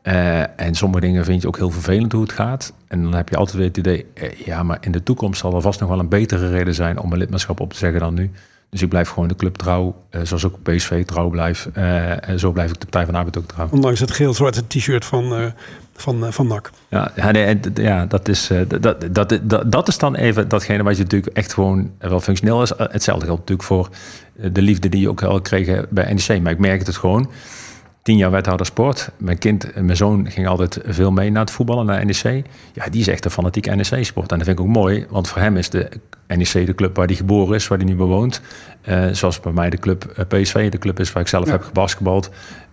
Uh, 0.07 0.59
en 0.59 0.75
sommige 0.75 1.01
dingen 1.01 1.25
vind 1.25 1.41
je 1.41 1.47
ook 1.47 1.57
heel 1.57 1.69
vervelend 1.69 2.11
hoe 2.11 2.21
het 2.21 2.31
gaat. 2.31 2.73
En 2.87 3.03
dan 3.03 3.13
heb 3.13 3.29
je 3.29 3.35
altijd 3.35 3.57
weer 3.57 3.67
het 3.67 3.77
idee, 3.77 4.05
eh, 4.13 4.31
ja, 4.45 4.63
maar 4.63 4.77
in 4.81 4.91
de 4.91 5.03
toekomst 5.03 5.39
zal 5.39 5.55
er 5.55 5.61
vast 5.61 5.79
nog 5.79 5.89
wel 5.89 5.99
een 5.99 6.09
betere 6.09 6.49
reden 6.49 6.73
zijn 6.73 6.99
om 6.99 7.11
een 7.11 7.17
lidmaatschap 7.17 7.59
op 7.59 7.73
te 7.73 7.77
zeggen 7.77 7.99
dan 7.99 8.13
nu. 8.13 8.31
Dus 8.69 8.81
ik 8.81 8.89
blijf 8.89 9.09
gewoon 9.09 9.27
de 9.27 9.35
club 9.35 9.55
trouw, 9.55 9.95
uh, 10.11 10.21
zoals 10.23 10.45
ook 10.45 10.61
PSV 10.63 11.05
trouw 11.05 11.29
blijf. 11.29 11.69
en 11.73 12.39
zo 12.39 12.51
blijf 12.51 12.69
ik 12.69 12.79
de 12.79 12.85
Partij 12.85 13.03
van 13.03 13.13
de 13.13 13.17
Arbeid 13.17 13.37
ook 13.37 13.47
trouw. 13.47 13.67
Ondanks 13.71 13.99
het 13.99 14.11
geel-zwarte 14.11 14.67
t-shirt 14.67 15.05
van, 15.05 15.53
van, 15.95 16.33
van 16.33 16.47
NAC. 16.47 16.71
Ja, 16.89 17.11
ja, 17.15 17.31
nee, 17.31 17.59
ja 17.73 18.05
dat, 18.05 18.27
is, 18.27 18.51
dat, 18.67 19.03
dat, 19.11 19.39
dat, 19.41 19.71
dat 19.71 19.87
is 19.87 19.97
dan 19.97 20.15
even 20.15 20.47
datgene 20.47 20.83
wat 20.83 20.97
je 20.97 21.03
natuurlijk 21.03 21.37
echt 21.37 21.53
gewoon 21.53 21.91
wel 21.99 22.19
functioneel 22.19 22.61
is. 22.61 22.71
Hetzelfde 22.77 23.25
geldt 23.25 23.39
natuurlijk 23.39 23.67
voor 23.67 23.89
de 24.51 24.61
liefde 24.61 24.89
die 24.89 25.01
je 25.01 25.09
ook 25.09 25.23
al 25.23 25.41
kreeg 25.41 25.89
bij 25.89 26.13
NEC. 26.13 26.41
Maar 26.41 26.51
ik 26.51 26.59
merk 26.59 26.85
het 26.85 26.97
gewoon 26.97 27.29
tien 28.05 28.17
jaar 28.17 28.31
wethouder 28.31 28.65
sport. 28.65 29.09
Mijn 29.17 29.37
kind, 29.37 29.75
mijn 29.75 29.97
zoon 29.97 30.31
ging 30.31 30.47
altijd 30.47 30.79
veel 30.85 31.11
mee 31.11 31.31
naar 31.31 31.41
het 31.41 31.51
voetballen, 31.51 31.85
naar 31.85 32.05
NEC. 32.05 32.45
Ja, 32.73 32.89
die 32.89 33.01
is 33.01 33.07
echt 33.07 33.25
een 33.25 33.31
fanatiek 33.31 33.75
NEC-sport. 33.75 34.31
En 34.31 34.37
dat 34.37 34.47
vind 34.47 34.59
ik 34.59 34.65
ook 34.65 34.71
mooi, 34.71 35.05
want 35.09 35.27
voor 35.27 35.41
hem 35.41 35.57
is 35.57 35.69
de 35.69 35.89
NEC 36.27 36.65
de 36.65 36.75
club 36.75 36.95
waar 36.95 37.05
hij 37.05 37.15
geboren 37.15 37.55
is, 37.55 37.67
waar 37.67 37.77
hij 37.77 37.87
nu 37.87 37.95
bewoont. 37.95 38.41
Uh, 38.89 39.05
zoals 39.11 39.39
bij 39.39 39.51
mij 39.51 39.69
de 39.69 39.77
club 39.77 40.13
uh, 40.19 40.41
PSV, 40.41 40.71
de 40.71 40.77
club 40.77 40.99
is 40.99 41.11
waar 41.11 41.21
ik 41.21 41.27
zelf 41.27 41.49
heb 41.49 41.63
gebasketbald. 41.63 42.29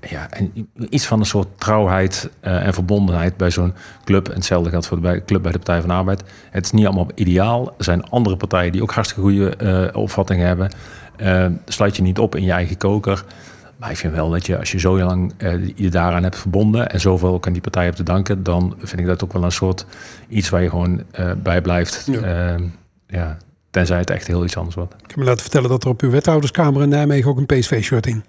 Ja, 0.08 0.30
en 0.30 0.68
iets 0.88 1.06
van 1.06 1.20
een 1.20 1.26
soort 1.26 1.48
trouwheid 1.58 2.30
uh, 2.44 2.66
en 2.66 2.74
verbondenheid 2.74 3.36
bij 3.36 3.50
zo'n 3.50 3.74
club. 4.04 4.28
En 4.28 4.34
hetzelfde 4.34 4.70
geldt 4.70 4.86
voor 4.86 5.00
de 5.00 5.22
club 5.26 5.42
bij 5.42 5.52
de 5.52 5.58
Partij 5.58 5.80
van 5.80 5.88
de 5.88 5.94
Arbeid. 5.94 6.22
Het 6.50 6.64
is 6.64 6.70
niet 6.70 6.86
allemaal 6.86 7.10
ideaal. 7.14 7.74
Er 7.78 7.84
zijn 7.84 8.04
andere 8.10 8.36
partijen 8.36 8.72
die 8.72 8.82
ook 8.82 8.92
hartstikke 8.92 9.22
goede 9.22 9.90
opvattingen 9.94 10.46
hebben. 10.46 10.70
sluit 11.66 11.96
je 11.96 12.02
niet 12.02 12.18
op 12.18 12.36
in 12.36 12.44
je 12.44 12.52
eigen 12.52 12.76
koker. 12.76 13.24
Maar 13.82 13.90
ik 13.90 13.96
vind 13.96 14.14
wel 14.14 14.30
dat 14.30 14.46
je, 14.46 14.58
als 14.58 14.72
je 14.72 14.78
zo 14.78 14.98
lang 14.98 15.32
uh, 15.38 15.68
je 15.74 15.88
daaraan 15.88 16.22
hebt 16.22 16.38
verbonden 16.38 16.90
en 16.90 17.00
zoveel 17.00 17.28
ook 17.28 17.46
aan 17.46 17.52
die 17.52 17.62
partij 17.62 17.84
hebt 17.84 17.96
te 17.96 18.02
danken, 18.02 18.42
dan 18.42 18.74
vind 18.78 19.00
ik 19.00 19.06
dat 19.06 19.24
ook 19.24 19.32
wel 19.32 19.44
een 19.44 19.52
soort 19.52 19.86
iets 20.28 20.48
waar 20.48 20.62
je 20.62 20.68
gewoon 20.68 21.02
uh, 21.20 21.32
bij 21.42 21.60
blijft. 21.60 22.08
Ja. 22.10 22.54
Uh, 22.54 22.64
ja. 23.06 23.36
Tenzij 23.70 23.98
het 23.98 24.10
echt 24.10 24.26
heel 24.26 24.44
iets 24.44 24.56
anders 24.56 24.76
wordt. 24.76 24.94
Ik 24.94 25.04
heb 25.06 25.16
me 25.16 25.24
laten 25.24 25.42
vertellen 25.42 25.68
dat 25.68 25.84
er 25.84 25.90
op 25.90 26.00
uw 26.00 26.10
wethouderskamer 26.10 26.82
in 26.82 26.88
Nijmegen 26.88 27.30
ook 27.30 27.38
een 27.38 27.46
PSV-shirt 27.46 28.06
in. 28.06 28.24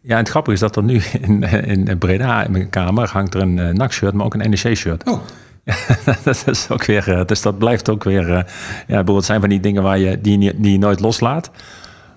Ja, 0.00 0.12
en 0.12 0.18
het 0.18 0.28
grappige 0.28 0.54
is 0.54 0.60
dat 0.60 0.76
er 0.76 0.82
nu 0.82 1.02
in, 1.20 1.42
in 1.88 1.98
Breda 1.98 2.44
in 2.44 2.52
mijn 2.52 2.70
kamer 2.70 3.08
hangt 3.08 3.34
er 3.34 3.40
een 3.40 3.56
uh, 3.56 3.68
NAC-shirt, 3.68 4.14
maar 4.14 4.26
ook 4.26 4.34
een 4.34 4.50
NEC-shirt. 4.50 5.04
Oh. 5.04 5.20
Dat 6.24 6.44
is 6.46 6.70
ook 6.70 6.84
weer, 6.84 7.26
dus 7.26 7.42
dat 7.42 7.58
blijft 7.58 7.88
ook 7.88 8.04
weer, 8.04 8.28
ja, 8.28 8.44
bijvoorbeeld 8.86 9.24
zijn 9.24 9.40
van 9.40 9.48
die 9.48 9.60
dingen 9.60 9.82
waar 9.82 9.98
je, 9.98 10.20
die, 10.20 10.60
die 10.60 10.72
je 10.72 10.78
nooit 10.78 11.00
loslaat. 11.00 11.50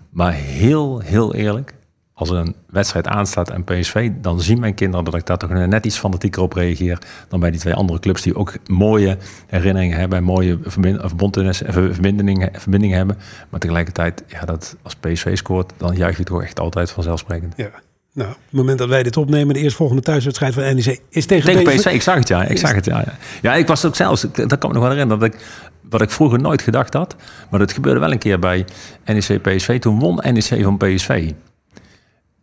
Maar 0.09 0.33
heel, 0.33 0.99
heel 0.99 1.33
eerlijk, 1.33 1.73
als 2.19 2.29
een 2.29 2.55
wedstrijd 2.69 3.07
aanstaat 3.07 3.49
en 3.49 3.63
PSV, 3.63 4.09
dan 4.21 4.41
zien 4.41 4.59
mijn 4.59 4.73
kinderen 4.73 5.05
dat 5.05 5.15
ik 5.15 5.25
daar 5.25 5.37
toch 5.37 5.49
net 5.49 5.85
iets 5.85 5.97
fanatieker 5.97 6.41
op 6.41 6.53
reageer 6.53 6.99
dan 7.27 7.39
bij 7.39 7.51
die 7.51 7.59
twee 7.59 7.73
andere 7.73 7.99
clubs 7.99 8.21
die 8.21 8.35
ook 8.35 8.53
mooie 8.67 9.17
herinneringen 9.47 9.97
hebben 9.97 10.17
en 10.17 10.23
mooie 10.23 10.57
verbindingen, 10.61 12.49
verbindingen 12.53 12.97
hebben. 12.97 13.17
Maar 13.49 13.59
tegelijkertijd, 13.59 14.23
ja, 14.27 14.45
dat 14.45 14.75
als 14.81 14.95
PSV 14.95 15.37
scoort, 15.37 15.73
dan 15.77 15.95
juich 15.95 16.17
je 16.17 16.23
toch 16.23 16.43
echt 16.43 16.59
altijd 16.59 16.91
vanzelfsprekend. 16.91 17.53
Ja. 17.57 17.69
Nou, 18.13 18.29
op 18.29 18.37
het 18.45 18.51
moment 18.51 18.77
dat 18.77 18.89
wij 18.89 19.03
dit 19.03 19.17
opnemen, 19.17 19.53
de 19.53 19.59
eerstvolgende 19.59 20.01
thuiswedstrijd 20.01 20.53
van 20.53 20.63
NEC 20.63 21.01
is 21.09 21.25
tegen, 21.25 21.45
tegen 21.45 21.63
PSV. 21.63 21.75
PSV. 21.75 21.93
Ik 21.93 22.01
zag 22.01 22.15
het, 22.15 22.27
ja. 22.27 22.43
Ik 22.43 22.57
zag 22.57 22.73
het, 22.73 22.85
ja. 22.85 23.05
Ja, 23.41 23.55
ik 23.55 23.67
was 23.67 23.85
ook 23.85 23.95
zelfs, 23.95 24.21
dat 24.21 24.57
kan 24.57 24.69
me 24.69 24.75
nog 24.75 24.83
wel 24.83 24.91
herinneren, 24.91 25.19
dat 25.19 25.33
ik, 25.33 25.45
wat 25.89 26.01
ik 26.01 26.09
vroeger 26.09 26.39
nooit 26.39 26.61
gedacht 26.61 26.93
had, 26.93 27.15
maar 27.49 27.59
dat 27.59 27.71
gebeurde 27.71 27.99
wel 27.99 28.11
een 28.11 28.17
keer 28.17 28.39
bij 28.39 28.65
NEC 29.05 29.41
PSV. 29.41 29.79
Toen 29.79 29.99
won 29.99 30.15
NEC 30.15 30.63
van 30.63 30.77
PSV. 30.77 31.31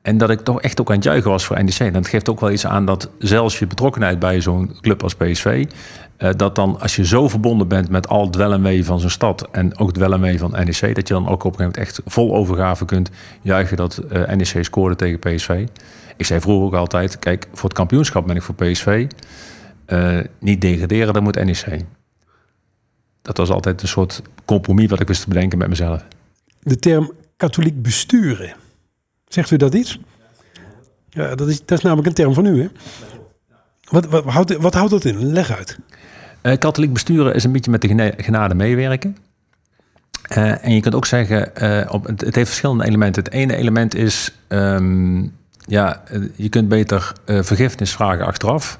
En 0.06 0.18
dat 0.18 0.30
ik 0.30 0.40
toch 0.40 0.60
echt 0.60 0.80
ook 0.80 0.88
aan 0.88 0.94
het 0.94 1.04
juichen 1.04 1.30
was 1.30 1.44
voor 1.44 1.64
NEC. 1.64 1.92
Dat 1.92 2.08
geeft 2.08 2.28
ook 2.28 2.40
wel 2.40 2.50
iets 2.50 2.66
aan 2.66 2.84
dat 2.84 3.10
zelfs 3.18 3.58
je 3.58 3.66
betrokkenheid 3.66 4.18
bij 4.18 4.40
zo'n 4.40 4.76
club 4.80 5.02
als 5.02 5.14
PSV... 5.14 5.66
Eh, 6.16 6.30
dat 6.36 6.54
dan 6.54 6.80
als 6.80 6.96
je 6.96 7.06
zo 7.06 7.28
verbonden 7.28 7.68
bent 7.68 7.88
met 7.88 8.08
al 8.08 8.26
het 8.26 8.36
wel 8.36 8.52
en 8.52 8.62
wee 8.62 8.84
van 8.84 9.00
zo'n 9.00 9.10
stad... 9.10 9.48
en 9.50 9.78
ook 9.78 9.88
het 9.88 9.96
wel 9.96 10.12
en 10.12 10.20
wee 10.20 10.38
van 10.38 10.50
NEC... 10.50 10.94
dat 10.94 11.08
je 11.08 11.14
dan 11.14 11.28
ook 11.28 11.44
op 11.44 11.52
een 11.52 11.58
gegeven 11.58 11.58
moment 11.58 11.76
echt 11.76 12.00
vol 12.04 12.34
overgave 12.34 12.84
kunt 12.84 13.10
juichen... 13.42 13.76
dat 13.76 13.96
eh, 13.98 14.34
NEC 14.34 14.64
scoorde 14.64 14.96
tegen 14.96 15.18
PSV. 15.18 15.66
Ik 16.16 16.26
zei 16.26 16.40
vroeger 16.40 16.66
ook 16.66 16.74
altijd, 16.74 17.18
kijk, 17.18 17.48
voor 17.52 17.68
het 17.68 17.78
kampioenschap 17.78 18.26
ben 18.26 18.36
ik 18.36 18.42
voor 18.42 18.54
PSV. 18.54 19.06
Eh, 19.86 20.18
niet 20.40 20.60
degraderen, 20.60 21.14
dan 21.14 21.22
moet 21.22 21.44
NEC. 21.44 21.84
Dat 23.22 23.36
was 23.36 23.50
altijd 23.50 23.82
een 23.82 23.88
soort 23.88 24.22
compromis 24.44 24.90
wat 24.90 25.00
ik 25.00 25.08
wist 25.08 25.22
te 25.22 25.28
bedenken 25.28 25.58
met 25.58 25.68
mezelf. 25.68 26.04
De 26.60 26.78
term 26.78 27.12
katholiek 27.36 27.82
besturen. 27.82 28.54
Zegt 29.36 29.50
u 29.50 29.56
dat 29.56 29.74
iets? 29.74 29.98
Ja, 31.08 31.34
dat 31.34 31.48
is, 31.48 31.64
dat 31.64 31.78
is 31.78 31.84
namelijk 31.84 32.08
een 32.08 32.14
term 32.14 32.34
van 32.34 32.46
u, 32.46 32.62
hè? 32.62 32.68
Wat, 33.90 34.06
wat, 34.06 34.24
houdt, 34.24 34.56
wat 34.56 34.74
houdt 34.74 34.90
dat 34.90 35.04
in? 35.04 35.32
Leg 35.32 35.50
uit. 35.50 35.78
Uh, 36.42 36.58
katholiek 36.58 36.92
besturen 36.92 37.34
is 37.34 37.44
een 37.44 37.52
beetje 37.52 37.70
met 37.70 37.80
de 37.80 38.14
genade 38.16 38.54
meewerken. 38.54 39.16
Uh, 40.36 40.64
en 40.64 40.74
je 40.74 40.80
kunt 40.80 40.94
ook 40.94 41.06
zeggen, 41.06 41.50
uh, 41.62 41.92
op, 41.92 42.06
het, 42.06 42.20
het, 42.20 42.34
heeft 42.34 42.48
verschillende 42.48 42.84
elementen. 42.84 43.24
Het 43.24 43.32
ene 43.32 43.56
element 43.56 43.94
is, 43.94 44.32
um, 44.48 45.32
ja, 45.58 46.02
je 46.36 46.48
kunt 46.48 46.68
beter 46.68 47.12
vergiffenis 47.24 47.92
vragen 47.92 48.26
achteraf 48.26 48.78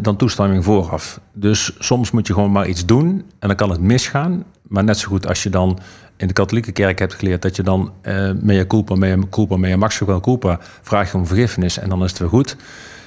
dan 0.00 0.16
toestemming 0.16 0.64
vooraf. 0.64 1.20
Dus 1.32 1.76
soms 1.78 2.10
moet 2.10 2.26
je 2.26 2.32
gewoon 2.32 2.52
maar 2.52 2.68
iets 2.68 2.86
doen 2.86 3.24
en 3.38 3.48
dan 3.48 3.56
kan 3.56 3.70
het 3.70 3.80
misgaan. 3.80 4.44
Maar 4.68 4.84
net 4.84 4.98
zo 4.98 5.08
goed 5.08 5.26
als 5.26 5.42
je 5.42 5.50
dan 5.50 5.78
in 6.16 6.26
de 6.26 6.32
katholieke 6.32 6.72
kerk 6.72 6.98
hebt 6.98 7.14
geleerd 7.14 7.42
dat 7.42 7.56
je 7.56 7.62
dan 7.62 7.92
uh, 8.02 8.30
mea 8.40 8.66
culpa, 8.66 8.94
mea 8.94 9.16
culpa, 9.30 9.56
mea 9.56 9.76
maxima 9.76 10.20
culpa 10.20 10.58
vraag 10.82 11.10
je 11.10 11.16
om 11.16 11.26
vergiffenis 11.26 11.78
en 11.78 11.88
dan 11.88 12.04
is 12.04 12.10
het 12.10 12.18
weer 12.18 12.28
goed. 12.28 12.56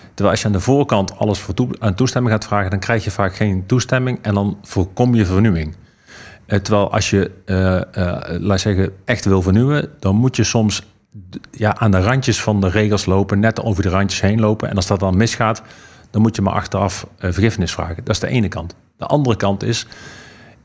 Terwijl 0.07 0.29
als 0.29 0.39
je 0.41 0.45
aan 0.45 0.53
de 0.53 0.59
voorkant 0.59 1.17
alles 1.17 1.39
voor 1.39 1.53
aan 1.79 1.95
toestemming 1.95 2.33
gaat 2.33 2.45
vragen, 2.45 2.69
dan 2.69 2.79
krijg 2.79 3.03
je 3.03 3.11
vaak 3.11 3.35
geen 3.35 3.65
toestemming 3.65 4.19
en 4.21 4.33
dan 4.33 4.57
voorkom 4.61 5.15
je 5.15 5.25
vernieuwing. 5.25 5.75
Uh, 6.47 6.59
terwijl 6.59 6.91
als 6.91 7.09
je, 7.09 7.31
uh, 7.45 8.39
laat 8.39 8.59
zeggen, 8.59 8.91
echt 9.05 9.25
wil 9.25 9.41
vernieuwen, 9.41 9.89
dan 9.99 10.15
moet 10.15 10.35
je 10.35 10.43
soms 10.43 10.83
ja, 11.51 11.77
aan 11.77 11.91
de 11.91 12.01
randjes 12.01 12.41
van 12.41 12.61
de 12.61 12.69
regels 12.69 13.05
lopen, 13.05 13.39
net 13.39 13.61
over 13.61 13.83
de 13.83 13.89
randjes 13.89 14.21
heen 14.21 14.39
lopen. 14.39 14.69
En 14.69 14.75
als 14.75 14.87
dat 14.87 14.99
dan 14.99 15.17
misgaat, 15.17 15.61
dan 16.09 16.21
moet 16.21 16.35
je 16.35 16.41
maar 16.41 16.53
achteraf 16.53 17.07
vergiffenis 17.17 17.71
vragen. 17.71 17.95
Dat 17.95 18.15
is 18.15 18.19
de 18.19 18.27
ene 18.27 18.47
kant. 18.47 18.75
De 18.97 19.05
andere 19.05 19.35
kant 19.35 19.63
is, 19.63 19.87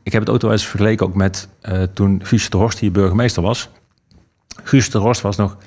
ik 0.07 0.13
heb 0.13 0.21
het 0.21 0.31
ook 0.31 0.41
wel 0.41 0.51
eens 0.51 0.67
vergeleken 0.67 1.05
ook 1.05 1.15
met 1.15 1.47
uh, 1.69 1.83
toen 1.93 2.19
Guus 2.23 2.49
de 2.49 2.57
Horst 2.57 2.79
hier 2.79 2.91
burgemeester 2.91 3.43
was. 3.43 3.69
Guus 4.63 4.89
de 4.89 4.97
Horst 4.97 5.21
was 5.21 5.35
nog 5.35 5.57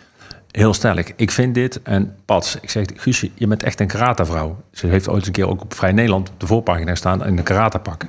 heel 0.50 0.74
sterk. 0.74 1.12
Ik 1.16 1.30
vind 1.30 1.54
dit 1.54 1.82
en 1.82 2.16
pats. 2.24 2.56
Ik 2.60 2.70
zeg, 2.70 2.84
Guus, 2.94 3.26
je 3.34 3.46
bent 3.46 3.62
echt 3.62 3.80
een 3.80 3.86
karate-vrouw. 3.86 4.56
Ze 4.72 4.86
heeft 4.86 5.08
ooit 5.08 5.26
een 5.26 5.32
keer 5.32 5.48
ook 5.48 5.62
op 5.62 5.74
Vrij 5.74 5.92
Nederland 5.92 6.28
op 6.28 6.40
de 6.40 6.46
voorpagina 6.46 6.94
staan 6.94 7.26
in 7.26 7.38
een 7.38 7.44
karate-pak. 7.44 8.02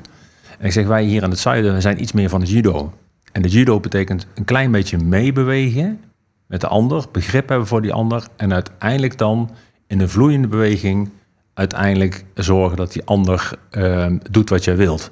En 0.60 0.66
ik 0.66 0.72
zeg, 0.72 0.88
wij 0.88 1.04
hier 1.04 1.24
in 1.24 1.30
het 1.30 1.40
zuiden 1.40 1.82
zijn 1.82 2.02
iets 2.02 2.12
meer 2.12 2.30
van 2.30 2.40
de 2.40 2.46
judo. 2.46 2.94
En 3.32 3.42
de 3.42 3.50
judo 3.50 3.80
betekent 3.80 4.28
een 4.36 4.46
klein 4.46 4.72
beetje 4.72 4.98
meebewegen 4.98 6.02
met 6.48 6.62
de 6.62 6.68
ander, 6.68 7.06
begrip 7.12 7.50
hebben 7.50 7.68
voor 7.68 7.82
die 7.82 7.94
ander 7.94 8.28
en 8.36 8.54
uiteindelijk 8.54 9.18
dan 9.18 9.52
in 9.88 10.00
een 10.00 10.10
vloeiende 10.10 10.48
beweging 10.48 11.10
uiteindelijk 11.54 12.26
zorgen 12.34 12.78
dat 12.78 12.92
die 12.92 13.06
ander 13.06 13.52
uh, 13.72 14.06
doet 14.32 14.50
wat 14.50 14.64
jij 14.64 14.76
wilt. 14.76 15.12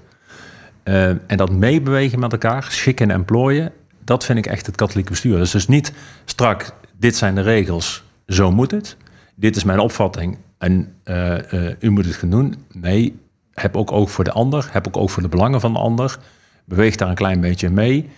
Uh, 0.89 1.08
en 1.08 1.38
dat 1.38 1.51
meebewegen 1.51 2.19
met 2.19 2.31
elkaar, 2.31 2.67
schikken 2.69 3.12
en 3.12 3.25
plooien, 3.25 3.72
dat 4.03 4.25
vind 4.25 4.38
ik 4.38 4.46
echt 4.46 4.65
het 4.65 4.75
katholieke 4.75 5.10
bestuur. 5.10 5.38
Dus, 5.38 5.51
dus 5.51 5.67
niet 5.67 5.93
strak, 6.25 6.74
dit 6.98 7.15
zijn 7.15 7.36
de 7.36 7.41
regels, 7.41 8.03
zo 8.27 8.51
moet 8.51 8.72
het. 8.72 8.98
Dit 9.36 9.55
is 9.55 9.63
mijn 9.63 9.79
opvatting 9.79 10.38
en 10.58 10.93
uh, 11.05 11.38
uh, 11.53 11.72
u 11.79 11.89
moet 11.89 12.05
het 12.05 12.15
gaan 12.15 12.29
doen. 12.29 12.55
Nee, 12.74 13.19
heb 13.53 13.77
ook 13.77 13.91
oog 13.91 14.12
voor 14.12 14.24
de 14.24 14.31
ander, 14.31 14.69
heb 14.72 14.88
ook 14.88 14.98
oog 14.98 15.12
voor 15.12 15.24
de 15.24 15.29
belangen 15.29 15.60
van 15.60 15.74
de 15.74 15.79
ander. 15.79 16.17
Beweeg 16.65 16.96
daar 16.96 17.10
een 17.10 17.15
klein 17.15 17.41
beetje 17.41 17.69
mee. 17.69 18.10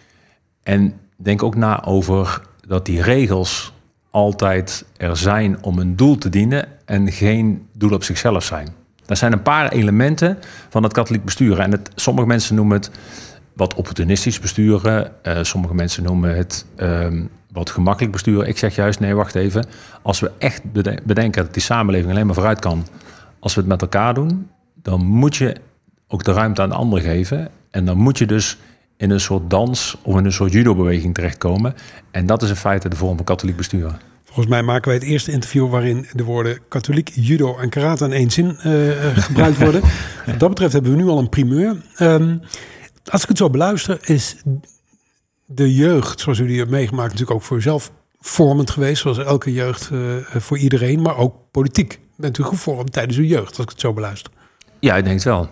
En 0.63 0.93
denk 1.17 1.43
ook 1.43 1.55
na 1.55 1.83
over 1.83 2.41
dat 2.67 2.85
die 2.85 3.01
regels 3.01 3.73
altijd 4.09 4.85
er 4.97 5.17
zijn 5.17 5.63
om 5.63 5.79
een 5.79 5.95
doel 5.95 6.17
te 6.17 6.29
dienen 6.29 6.67
en 6.85 7.11
geen 7.11 7.67
doel 7.73 7.91
op 7.91 8.03
zichzelf 8.03 8.43
zijn. 8.43 8.80
Er 9.11 9.17
zijn 9.17 9.31
een 9.31 9.41
paar 9.41 9.71
elementen 9.71 10.37
van 10.69 10.83
het 10.83 10.93
katholiek 10.93 11.23
besturen. 11.25 11.63
En 11.63 11.71
het, 11.71 11.89
sommige 11.95 12.27
mensen 12.27 12.55
noemen 12.55 12.77
het 12.77 12.91
wat 13.53 13.73
opportunistisch 13.73 14.39
besturen. 14.39 15.11
Uh, 15.23 15.37
sommige 15.41 15.75
mensen 15.75 16.03
noemen 16.03 16.35
het 16.35 16.65
um, 16.77 17.29
wat 17.51 17.69
gemakkelijk 17.69 18.11
besturen. 18.11 18.47
Ik 18.47 18.57
zeg 18.57 18.75
juist, 18.75 18.99
nee, 18.99 19.15
wacht 19.15 19.35
even. 19.35 19.65
Als 20.01 20.19
we 20.19 20.31
echt 20.37 20.61
bedenken 21.03 21.43
dat 21.43 21.53
die 21.53 21.61
samenleving 21.61 22.11
alleen 22.11 22.25
maar 22.25 22.35
vooruit 22.35 22.59
kan 22.59 22.85
als 23.39 23.53
we 23.53 23.59
het 23.59 23.69
met 23.69 23.81
elkaar 23.81 24.13
doen, 24.13 24.49
dan 24.81 25.05
moet 25.05 25.35
je 25.35 25.55
ook 26.07 26.23
de 26.23 26.33
ruimte 26.33 26.61
aan 26.61 26.69
de 26.69 26.75
ander 26.75 27.01
geven. 27.01 27.49
En 27.71 27.85
dan 27.85 27.97
moet 27.97 28.17
je 28.17 28.25
dus 28.25 28.57
in 28.97 29.09
een 29.09 29.19
soort 29.19 29.49
dans 29.49 29.97
of 30.01 30.17
in 30.17 30.25
een 30.25 30.31
soort 30.31 30.51
judo-beweging 30.51 31.13
terechtkomen. 31.13 31.75
En 32.11 32.25
dat 32.25 32.41
is 32.41 32.49
in 32.49 32.55
feite 32.55 32.89
de 32.89 32.95
vorm 32.95 33.15
van 33.15 33.25
katholiek 33.25 33.57
besturen. 33.57 34.10
Volgens 34.31 34.55
mij 34.55 34.63
maken 34.63 34.87
wij 34.87 34.93
het 34.93 35.07
eerste 35.07 35.31
interview 35.31 35.69
waarin 35.69 36.07
de 36.13 36.23
woorden 36.23 36.59
katholiek, 36.67 37.11
judo 37.13 37.57
en 37.57 37.69
karate 37.69 38.05
in 38.05 38.11
één 38.11 38.31
zin 38.31 38.57
uh, 38.65 39.17
gebruikt 39.17 39.57
worden. 39.67 39.81
Wat 40.25 40.39
dat 40.39 40.49
betreft 40.49 40.73
hebben 40.73 40.91
we 40.91 40.97
nu 40.97 41.07
al 41.07 41.17
een 41.17 41.29
primeur. 41.29 41.75
Um, 41.99 42.41
als 43.05 43.21
ik 43.21 43.27
het 43.27 43.37
zo 43.37 43.49
beluister, 43.49 43.99
is 44.01 44.41
de 45.45 45.75
jeugd, 45.75 46.19
zoals 46.19 46.37
jullie 46.37 46.57
hebben 46.57 46.75
meegemaakt, 46.75 47.11
natuurlijk 47.11 47.37
ook 47.37 47.43
voor 47.43 47.57
jezelf 47.57 47.91
vormend 48.19 48.69
geweest. 48.69 49.01
Zoals 49.01 49.17
elke 49.17 49.53
jeugd 49.53 49.89
uh, 49.91 50.15
voor 50.25 50.57
iedereen, 50.57 51.01
maar 51.01 51.17
ook 51.17 51.35
politiek. 51.51 51.99
Bent 52.17 52.37
u 52.37 52.43
gevormd 52.43 52.91
tijdens 52.91 53.17
uw 53.17 53.23
jeugd, 53.23 53.49
als 53.49 53.65
ik 53.65 53.69
het 53.69 53.79
zo 53.79 53.93
beluister? 53.93 54.31
Ja, 54.79 54.95
ik 54.95 55.03
denk 55.03 55.15
het 55.15 55.23
wel. 55.23 55.49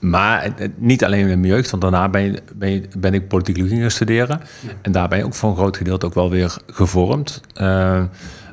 Maar 0.00 0.52
niet 0.76 1.04
alleen 1.04 1.28
in 1.28 1.40
mijn 1.40 1.52
jeugd, 1.52 1.70
want 1.70 1.82
daarna 1.82 2.08
ben, 2.08 2.38
ben, 2.54 2.84
ben 2.98 3.14
ik 3.14 3.28
politicologie 3.28 3.80
gaan 3.80 3.90
studeren. 3.90 4.40
En 4.82 4.92
daar 4.92 5.08
ben 5.08 5.18
ik 5.18 5.24
ook 5.24 5.34
voor 5.34 5.50
een 5.50 5.56
groot 5.56 5.76
gedeelte 5.76 6.06
ook 6.06 6.14
wel 6.14 6.30
weer 6.30 6.56
gevormd. 6.66 7.40
Uh, 7.60 8.02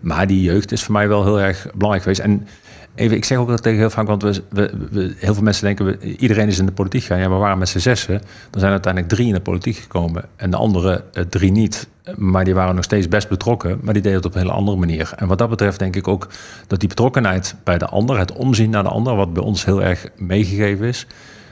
maar 0.02 0.28
die 0.28 0.42
jeugd 0.42 0.72
is 0.72 0.84
voor 0.84 0.94
mij 0.94 1.08
wel 1.08 1.24
heel 1.24 1.42
erg 1.42 1.68
belangrijk 1.74 2.02
geweest. 2.02 2.22
En 2.22 2.48
even, 2.96 3.18
ik 3.18 3.26
zeg 3.26 3.38
ook 3.38 3.48
dat 3.48 3.64
tegen 3.64 3.80
heel 3.80 3.90
vaak, 3.90 4.08
want 4.08 4.24
we, 4.24 4.42
we, 4.50 5.14
heel 5.18 5.34
veel 5.34 5.44
mensen 5.44 5.66
denken, 5.66 5.86
we, 5.86 6.16
iedereen 6.16 6.48
is 6.48 6.60
in 6.60 6.66
de 6.66 6.72
politiek 6.72 7.02
gegaan. 7.02 7.20
Ja, 7.20 7.28
maar 7.28 7.38
we 7.38 7.44
waren 7.44 7.58
met 7.58 7.70
z'n 7.70 7.80
zessen. 7.80 8.22
Dan 8.50 8.60
zijn 8.60 8.72
uiteindelijk 8.72 9.14
drie 9.14 9.28
in 9.28 9.34
de 9.34 9.40
politiek 9.40 9.76
gekomen 9.76 10.26
en 10.36 10.52
de 10.52 10.58
andere 10.58 11.04
uh, 11.14 11.24
drie 11.24 11.52
niet. 11.52 11.88
Maar 12.16 12.44
die 12.44 12.54
waren 12.54 12.76
nog 12.76 12.84
steeds 12.84 13.08
best 13.08 13.30
betrokken, 13.30 13.80
maar 13.82 13.94
die 13.94 14.02
deden 14.02 14.18
het 14.18 14.26
op 14.28 14.34
een 14.34 14.42
hele 14.42 14.54
andere 14.54 14.78
manier. 14.78 15.14
En 15.16 15.28
wat 15.28 15.38
dat 15.38 15.50
betreft 15.50 15.80
denk 15.80 15.96
ik 15.96 16.08
ook 16.08 16.28
dat 16.68 16.80
die 16.80 16.90
betrokkenheid 16.90 17.56
bij 17.64 17.78
de 17.78 17.86
ander, 17.86 18.18
het 18.20 18.34
omzien 18.34 18.70
naar 18.70 18.84
de 18.84 18.90
ander, 18.90 19.16
wat 19.16 19.34
bij 19.34 19.44
ons 19.44 19.66
heel 19.66 19.84
erg 19.84 20.08
meegegeven 20.18 20.88
is, 20.88 21.08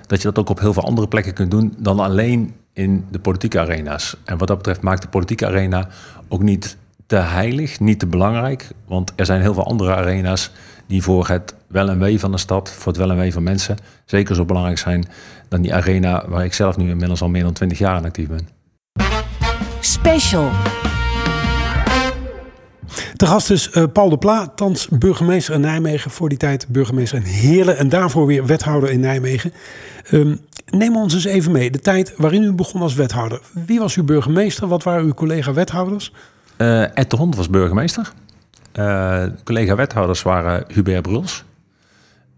dat 0.07 0.21
je 0.21 0.27
dat 0.27 0.39
ook 0.39 0.49
op 0.49 0.59
heel 0.59 0.73
veel 0.73 0.83
andere 0.83 1.07
plekken 1.07 1.33
kunt 1.33 1.51
doen 1.51 1.73
dan 1.77 1.99
alleen 1.99 2.53
in 2.73 3.05
de 3.11 3.19
politieke 3.19 3.59
arena's. 3.59 4.15
En 4.25 4.37
wat 4.37 4.47
dat 4.47 4.57
betreft 4.57 4.81
maakt 4.81 5.01
de 5.01 5.07
politieke 5.07 5.45
arena 5.45 5.87
ook 6.27 6.41
niet 6.41 6.77
te 7.05 7.15
heilig, 7.15 7.79
niet 7.79 7.99
te 7.99 8.07
belangrijk. 8.07 8.69
Want 8.87 9.13
er 9.15 9.25
zijn 9.25 9.41
heel 9.41 9.53
veel 9.53 9.65
andere 9.65 9.95
arena's 9.95 10.51
die 10.87 11.03
voor 11.03 11.27
het 11.27 11.55
wel 11.67 11.89
en 11.89 11.99
wee 11.99 12.19
van 12.19 12.31
de 12.31 12.37
stad, 12.37 12.71
voor 12.71 12.91
het 12.91 12.97
wel 12.97 13.11
en 13.11 13.17
wee 13.17 13.33
van 13.33 13.43
mensen, 13.43 13.77
zeker 14.05 14.35
zo 14.35 14.45
belangrijk 14.45 14.77
zijn 14.77 15.05
dan 15.49 15.61
die 15.61 15.73
arena 15.73 16.23
waar 16.27 16.45
ik 16.45 16.53
zelf 16.53 16.77
nu 16.77 16.89
inmiddels 16.89 17.21
al 17.21 17.29
meer 17.29 17.43
dan 17.43 17.53
20 17.53 17.77
jaar 17.77 17.95
aan 17.95 18.05
actief 18.05 18.27
ben. 18.27 18.47
Special. 19.79 20.49
De 23.15 23.25
gast 23.25 23.51
is 23.51 23.69
uh, 23.73 23.83
Paul 23.93 24.09
de 24.09 24.17
Pla, 24.17 24.47
thans 24.55 24.87
burgemeester 24.87 25.53
in 25.53 25.61
Nijmegen. 25.61 26.11
Voor 26.11 26.29
die 26.29 26.37
tijd 26.37 26.65
burgemeester 26.67 27.17
in 27.17 27.23
Heerlen 27.23 27.77
en 27.77 27.89
daarvoor 27.89 28.25
weer 28.25 28.45
wethouder 28.45 28.89
in 28.89 28.99
Nijmegen. 28.99 29.53
Um, 30.11 30.39
neem 30.65 30.95
ons 30.95 31.13
eens 31.13 31.25
even 31.25 31.51
mee, 31.51 31.71
de 31.71 31.79
tijd 31.79 32.13
waarin 32.17 32.43
u 32.43 32.51
begon 32.51 32.81
als 32.81 32.93
wethouder. 32.93 33.41
Wie 33.65 33.79
was 33.79 33.95
uw 33.95 34.03
burgemeester? 34.03 34.67
Wat 34.67 34.83
waren 34.83 35.05
uw 35.05 35.13
collega-wethouders? 35.13 36.13
Uh, 36.57 36.97
Ed 36.97 37.09
de 37.09 37.15
Hond 37.15 37.35
was 37.35 37.49
burgemeester. 37.49 38.11
Uh, 38.73 39.23
collega-wethouders 39.43 40.21
waren 40.21 40.65
Hubert 40.67 41.01
Bruls, 41.01 41.43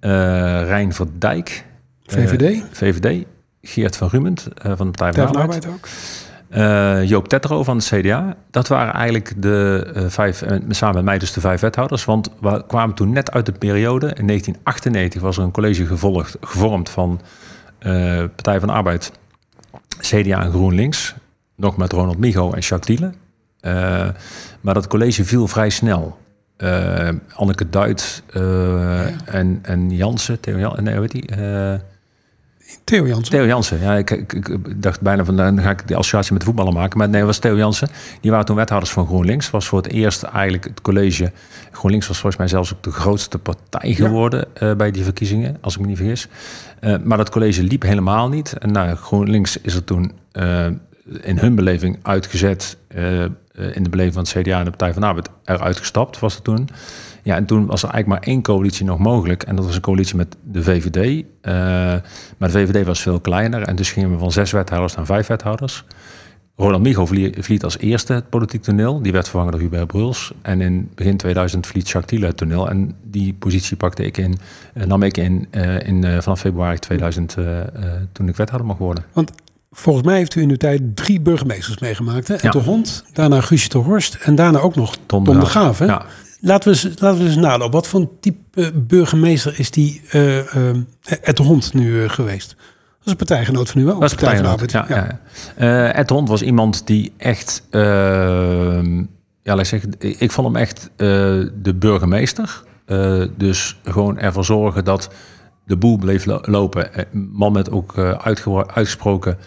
uh, 0.02 0.12
Rijn 0.63 0.94
van 0.94 1.12
Dijk. 1.18 1.65
VVD. 2.06 2.63
VVD. 2.72 3.26
Geert 3.62 3.98
van 3.98 4.08
Rumend 4.08 4.48
van 4.62 4.91
de 4.91 4.98
Partij 4.98 5.24
van 5.24 5.32
de 5.32 5.39
Arbeid. 5.39 5.68
ook. 5.68 5.88
Uh, 6.56 7.04
Joop 7.04 7.28
Tetro 7.28 7.63
van 7.63 7.78
het 7.78 7.86
CDA. 7.86 8.36
Dat 8.52 8.68
waren 8.68 8.94
eigenlijk 8.94 9.34
de 9.38 9.88
uh, 9.96 10.04
vijf, 10.08 10.41
uh, 10.41 10.58
samen 10.70 10.96
met 10.96 11.04
mij 11.04 11.18
dus 11.18 11.34
de 11.34 11.39
vijf 11.39 11.62
wethouders. 11.62 12.06
Want 12.06 12.32
we 12.41 12.63
kwamen 12.68 12.96
toen 12.96 13.12
net 13.12 13.32
uit 13.32 13.46
de 13.46 13.52
periode. 13.52 14.06
In 14.06 14.28
1998 14.28 15.22
was 15.22 15.38
er 15.38 15.44
een 15.44 15.52
college 15.52 15.86
gevolgd, 15.86 16.38
gevormd 16.41 16.89
van 16.89 17.22
Partij 18.36 18.60
van 18.60 18.68
de 18.68 18.74
Arbeid, 18.74 19.12
CDA 20.00 20.41
en 20.41 20.52
GroenLinks. 20.52 21.15
Nog 21.56 21.78
met 21.78 21.91
Ronald 21.91 22.18
Migo 22.18 22.52
en 22.52 22.60
Jacques 22.60 22.98
Dielen. 22.98 23.15
maar 24.62 24.74
dat 24.74 24.88
college 24.88 25.26
viel 25.26 25.48
vrij 25.48 25.70
snel. 25.70 26.18
Anneke 27.36 27.70
Duit 27.70 28.24
ja. 28.34 29.10
en, 29.26 29.60
en 29.62 29.89
Jansen, 29.89 30.39
Theo 30.39 30.76
nee, 30.82 31.08
die... 31.08 31.26
Theo 32.86 33.08
Jansen. 33.08 33.32
Theo 33.32 33.45
Jansen. 33.45 33.80
Ja, 33.80 33.95
ik, 33.95 34.12
ik, 34.12 34.34
ik, 34.34 34.82
dacht 34.82 35.02
bijna 35.02 35.26
van 35.26 35.36
dan 35.36 35.62
ga 35.62 35.69
ik 35.69 35.88
die 35.88 35.95
associatie 35.95 36.34
met 36.34 36.43
voetballen 36.43 36.74
maken. 36.74 36.98
Maar 36.98 37.10
nee, 37.10 37.24
was 37.24 37.38
Theo 37.38 37.58
Jansen. 37.58 37.89
Die 38.21 38.32
waren 38.32 38.45
toen 38.45 38.56
wethouders 38.56 38.91
van 38.91 39.06
GroenLinks. 39.06 39.50
Was 39.50 39.67
voor 39.67 39.82
het 39.82 39.91
eerst 39.91 40.24
eigenlijk 40.24 40.63
het 40.63 40.82
college. 40.82 41.32
GroenLinks 41.71 42.08
was 42.08 42.17
volgens 42.17 42.38
mij 42.38 42.48
zelfs 42.48 42.74
ook 42.74 42.84
de 42.84 42.91
grootste 42.91 43.38
partij 43.38 43.93
geworden 43.93 44.48
ja. 44.60 44.69
uh, 44.69 44.76
bij 44.76 44.91
die 44.91 45.04
verkiezingen, 45.04 45.58
als 45.62 45.76
ik 45.76 45.82
me 45.82 45.88
niet 45.88 45.98
vergis. 45.98 46.28
Uh, 46.82 46.95
maar 47.04 47.17
dat 47.17 47.30
college 47.30 47.63
liep 47.63 47.82
helemaal 47.82 48.30
niet. 48.30 48.54
En 48.54 48.71
nou, 48.71 48.95
GroenLinks 48.95 49.58
is 49.62 49.76
er 49.76 49.84
toen 49.84 50.12
uh, 50.34 50.67
in 51.22 51.38
hun 51.38 51.56
beleving 51.56 52.00
uitgezet. 52.02 52.78
in 53.74 53.84
de 53.84 53.89
beleving 53.89 54.13
van 54.13 54.24
het 54.24 54.32
CDA 54.32 54.58
en 54.58 54.63
de 54.63 54.70
Partij 54.70 54.94
van 54.94 55.02
de 55.02 55.08
Arbeid 55.08 55.30
eruit 55.44 55.78
gestapt, 55.78 56.20
was 56.20 56.36
het 56.36 56.44
toen. 56.44 56.70
Ja, 57.26 57.36
en 57.36 57.46
toen 57.46 57.65
was 57.65 57.84
er 57.84 57.89
eigenlijk 57.89 58.22
maar 58.22 58.34
één 58.34 58.41
coalitie 58.41 58.86
nog 58.86 59.00
mogelijk. 59.00 59.44
En 59.44 59.56
dat 59.56 59.65
was 59.65 59.76
een 59.76 59.82
coalitie 59.82 60.15
met 60.15 60.36
de 60.44 60.63
VVD. 60.63 60.96
Uh, 61.06 61.54
maar 62.38 62.52
de 62.52 62.52
VVD 62.52 62.86
was 62.86 63.02
veel 63.02 63.20
kleiner. 63.20 63.62
En 63.62 63.76
dus 63.76 63.91
gingen 63.91 64.12
we 64.12 64.18
van 64.18 64.32
zes 64.32 64.52
wethouders 64.52 64.96
naar 64.96 65.06
vijf 65.06 65.28
wethouders. 65.28 65.84
Roland 66.56 66.84
Migo 66.84 67.06
vliet 67.06 67.63
als 67.63 67.78
eerste 67.78 68.13
het 68.13 68.30
politiek 68.30 68.62
toneel. 68.62 69.02
Die 69.02 69.12
werd 69.12 69.30
vervangen 69.30 69.52
door 69.52 69.62
Hubert 69.62 69.88
Bruls. 69.88 70.34
En 70.41 70.62
in 70.62 70.91
begin 70.96 71.18
2000 71.18 71.68
vliet 71.68 71.89
Jacques 71.89 72.06
Thiele 72.06 72.26
het 72.26 72.38
toneel. 72.38 72.70
En 72.70 72.96
die 73.04 73.34
positie 73.34 73.78
pakte 73.78 74.06
ik 74.06 74.18
in, 74.18 74.38
nam 74.74 75.04
ik 75.04 75.18
in, 75.18 75.48
in 75.86 76.22
vanaf 76.22 76.39
februari 76.39 76.80
2000 76.80 77.38
toen 78.12 78.28
ik 78.28 78.36
wethouder 78.36 78.68
mag 78.68 78.78
worden. 78.78 79.04
Want 79.13 79.32
volgens 79.76 80.06
mij 80.06 80.18
heeft 80.18 80.36
u 80.36 80.42
in 80.42 80.50
uw 80.50 80.56
tijd 80.56 80.82
drie 80.96 81.22
burgemeesters 81.22 81.78
meegemaakt. 81.78 82.28
Hè? 82.28 82.50
De 82.50 82.58
Hond, 82.58 83.06
daarna 83.14 83.42
Guusje 83.42 83.70
de 83.70 83.78
Horst 83.78 84.18
en 84.22 84.36
daarna 84.36 84.60
ook 84.60 84.76
nog 84.76 84.96
Tom, 85.06 85.24
de 85.24 85.46
Graaf. 85.46 85.80
Hè? 85.80 85.86
Ja. 85.86 86.06
Laten, 86.40 86.72
we 86.72 86.78
eens, 86.84 87.00
laten 87.00 87.20
we 87.20 87.26
eens 87.26 87.36
nadenken. 87.36 87.72
Wat 87.72 87.88
voor 87.88 88.10
type 88.20 88.72
burgemeester 88.74 89.60
is 89.60 89.72
die 89.72 90.02
uh, 90.14 90.38
uh, 90.38 90.46
Hond 91.36 91.74
nu 91.74 92.10
geweest? 92.10 92.50
Dat 92.50 93.06
is 93.06 93.12
een 93.12 93.18
partijgenoot 93.18 93.70
van 93.70 93.82
u 93.82 93.86
wel. 93.86 94.00
Dat 94.00 94.12
is 94.12 94.16
Partij 94.16 94.38
van 94.38 94.46
Arbeid. 94.46 94.72
Ja, 94.72 94.86
ja. 94.90 95.20
ja. 95.58 95.92
Ed 95.92 96.10
Hond 96.10 96.30
was 96.30 96.42
iemand 96.42 96.88
die 96.88 97.14
echt... 97.18 97.64
Ehm, 97.70 99.04
ja, 99.42 99.56
laat 99.56 99.68
zeggen, 99.68 99.92
ik 100.00 100.32
vond 100.32 100.48
hem 100.48 100.56
echt 100.56 100.90
de 100.98 101.76
burgemeester. 101.76 102.64
dus 103.38 103.80
gewoon 103.84 104.20
ervoor 104.20 104.46
zorgen 104.46 104.86
dat 104.86 105.10
de 105.66 105.78
boel 105.78 105.98
bleef 105.98 106.26
lopen. 106.26 106.90
Man 107.12 107.52
met 107.52 107.72
ook 107.72 107.98
uitgesproken 108.74 109.38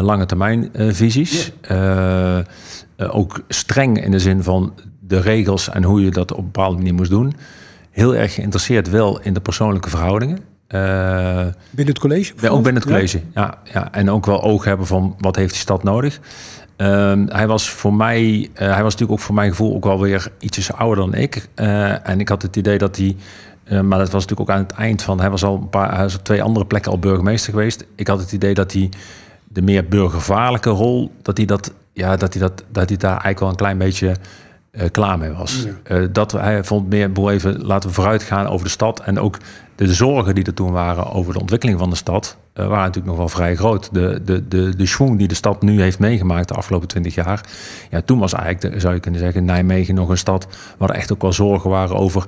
lange 0.00 0.26
termijn 0.26 0.70
visies. 0.74 1.52
ook 2.96 3.40
streng 3.48 4.04
in 4.04 4.10
de 4.10 4.18
zin 4.18 4.42
van 4.42 4.72
de 5.00 5.20
regels 5.20 5.68
en 5.68 5.82
hoe 5.82 6.04
je 6.04 6.10
dat 6.10 6.32
op 6.32 6.38
een 6.38 6.44
bepaalde 6.44 6.76
manier 6.76 6.94
moest 6.94 7.10
doen. 7.10 7.34
Heel 7.90 8.14
erg 8.14 8.34
geïnteresseerd 8.34 8.90
wel 8.90 9.20
in 9.20 9.34
de 9.34 9.40
persoonlijke 9.40 9.90
verhoudingen. 9.90 10.38
Uh, 10.68 10.80
binnen 11.70 11.94
het 11.94 11.98
college? 11.98 12.32
Ja, 12.40 12.48
ook 12.48 12.62
binnen 12.62 12.82
het 12.82 12.90
college, 12.90 13.20
ja. 13.34 13.58
ja. 13.72 13.92
En 13.92 14.10
ook 14.10 14.26
wel 14.26 14.42
oog 14.42 14.64
hebben 14.64 14.86
van 14.86 15.14
wat 15.18 15.36
heeft 15.36 15.50
die 15.50 15.60
stad 15.60 15.82
nodig. 15.82 16.20
Uh, 16.76 17.12
hij 17.26 17.46
was 17.46 17.70
voor 17.70 17.94
mij, 17.94 18.22
uh, 18.22 18.48
hij 18.54 18.82
was 18.82 18.92
natuurlijk 18.92 19.10
ook 19.10 19.20
voor 19.20 19.34
mijn 19.34 19.50
gevoel 19.50 19.74
ook 19.74 19.84
wel 19.84 20.00
weer 20.00 20.28
ietsjes 20.38 20.72
ouder 20.72 21.04
dan 21.04 21.14
ik. 21.14 21.48
En 22.02 22.20
ik 22.20 22.28
had 22.28 22.42
het 22.42 22.56
idee 22.56 22.78
dat 22.78 22.96
hij, 22.96 23.16
maar 23.82 23.98
dat 23.98 24.10
was 24.10 24.22
natuurlijk 24.26 24.50
ook 24.50 24.56
aan 24.56 24.62
het 24.62 24.72
eind 24.72 25.02
van, 25.02 25.20
hij 25.20 25.30
was 25.30 25.44
al 25.44 25.54
een 25.54 25.68
paar, 25.68 25.94
hij 25.94 26.02
was 26.02 26.14
op 26.14 26.24
twee 26.24 26.42
andere 26.42 26.66
plekken 26.66 26.92
al 26.92 26.98
burgemeester 26.98 27.52
geweest. 27.52 27.86
Ik 27.94 28.06
had 28.06 28.20
het 28.20 28.32
idee 28.32 28.54
dat 28.54 28.72
hij 28.72 28.88
de 29.52 29.62
meer 29.62 29.88
burgervaarlijke 29.88 30.70
rol, 30.70 31.12
dat 31.22 31.36
hij 31.36 31.46
dat, 31.46 31.72
ja, 31.92 32.16
dat 32.16 32.32
hij 32.32 32.42
dat, 32.42 32.64
dat 32.70 32.88
hij 32.88 32.98
daar 32.98 33.10
eigenlijk 33.10 33.40
wel 33.40 33.48
een 33.48 33.56
klein 33.56 33.78
beetje 33.78 34.16
uh, 34.72 34.82
klaar 34.90 35.18
mee 35.18 35.30
was. 35.30 35.66
Ja. 35.84 35.96
Uh, 35.96 36.08
dat 36.12 36.32
hij 36.32 36.64
vond 36.64 36.88
meer, 36.88 37.12
boel 37.12 37.30
even, 37.30 37.64
laten 37.64 37.88
we 37.88 37.94
vooruit 37.94 38.22
gaan 38.22 38.46
over 38.46 38.64
de 38.64 38.72
stad. 38.72 39.00
En 39.00 39.18
ook 39.18 39.38
de, 39.74 39.94
zorgen 39.94 40.34
die 40.34 40.44
er 40.44 40.54
toen 40.54 40.72
waren 40.72 41.12
over 41.12 41.32
de 41.32 41.40
ontwikkeling 41.40 41.78
van 41.78 41.90
de 41.90 41.96
stad, 41.96 42.36
uh, 42.54 42.66
waren 42.66 42.78
natuurlijk 42.78 43.06
nog 43.06 43.16
wel 43.16 43.28
vrij 43.28 43.56
groot. 43.56 43.88
De, 43.92 44.20
de, 44.24 44.48
de, 44.48 44.76
de 44.76 44.86
schwung 44.86 45.18
die 45.18 45.28
de 45.28 45.34
stad 45.34 45.62
nu 45.62 45.80
heeft 45.80 45.98
meegemaakt 45.98 46.48
de 46.48 46.54
afgelopen 46.54 46.88
twintig 46.88 47.14
jaar. 47.14 47.40
Ja, 47.90 48.00
toen 48.00 48.18
was 48.18 48.32
eigenlijk, 48.32 48.80
zou 48.80 48.94
je 48.94 49.00
kunnen 49.00 49.20
zeggen, 49.20 49.44
Nijmegen 49.44 49.94
nog 49.94 50.08
een 50.08 50.18
stad 50.18 50.46
waar 50.78 50.90
er 50.90 50.94
echt 50.96 51.12
ook 51.12 51.22
wel 51.22 51.32
zorgen 51.32 51.70
waren 51.70 51.96
over 51.96 52.24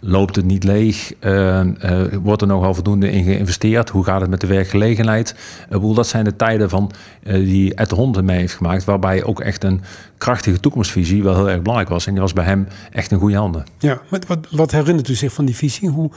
Loopt 0.00 0.36
het 0.36 0.44
niet 0.44 0.64
leeg? 0.64 1.12
Uh, 1.20 1.60
uh, 1.64 2.02
wordt 2.22 2.42
er 2.42 2.48
nogal 2.48 2.74
voldoende 2.74 3.10
in 3.10 3.24
geïnvesteerd? 3.24 3.88
Hoe 3.88 4.04
gaat 4.04 4.20
het 4.20 4.30
met 4.30 4.40
de 4.40 4.46
werkgelegenheid? 4.46 5.34
Uh, 5.70 5.94
dat 5.94 6.06
zijn 6.06 6.24
de 6.24 6.36
tijden 6.36 6.70
van, 6.70 6.90
die 7.22 7.74
Ed 7.74 7.90
Hond 7.90 8.22
mee 8.22 8.38
heeft 8.38 8.54
gemaakt... 8.54 8.84
waarbij 8.84 9.24
ook 9.24 9.40
echt 9.40 9.64
een 9.64 9.80
krachtige 10.18 10.60
toekomstvisie 10.60 11.22
wel 11.22 11.34
heel 11.34 11.50
erg 11.50 11.60
belangrijk 11.60 11.90
was. 11.90 12.06
En 12.06 12.12
die 12.12 12.20
was 12.20 12.32
bij 12.32 12.44
hem 12.44 12.68
echt 12.90 13.10
in 13.10 13.18
goede 13.18 13.36
handen. 13.36 13.64
Ja, 13.78 14.00
wat, 14.08 14.26
wat, 14.26 14.46
wat 14.50 14.70
herinnert 14.70 15.08
u 15.08 15.14
zich 15.14 15.32
van 15.32 15.44
die 15.44 15.56
visie? 15.56 15.88
Hoe, 15.88 16.10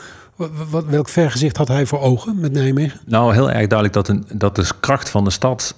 wat, 0.70 0.86
welk 0.86 1.10
vergezicht 1.10 1.58
had 1.58 1.68
hij 1.68 1.86
voor 1.86 2.00
ogen 2.00 2.40
met 2.40 2.52
Nijmegen? 2.52 3.00
Nou, 3.06 3.34
heel 3.34 3.52
erg 3.52 3.68
duidelijk 3.68 3.94
dat, 3.94 4.08
een, 4.08 4.26
dat 4.34 4.56
de 4.56 4.66
kracht 4.80 5.10
van 5.10 5.24
de 5.24 5.30
stad, 5.30 5.76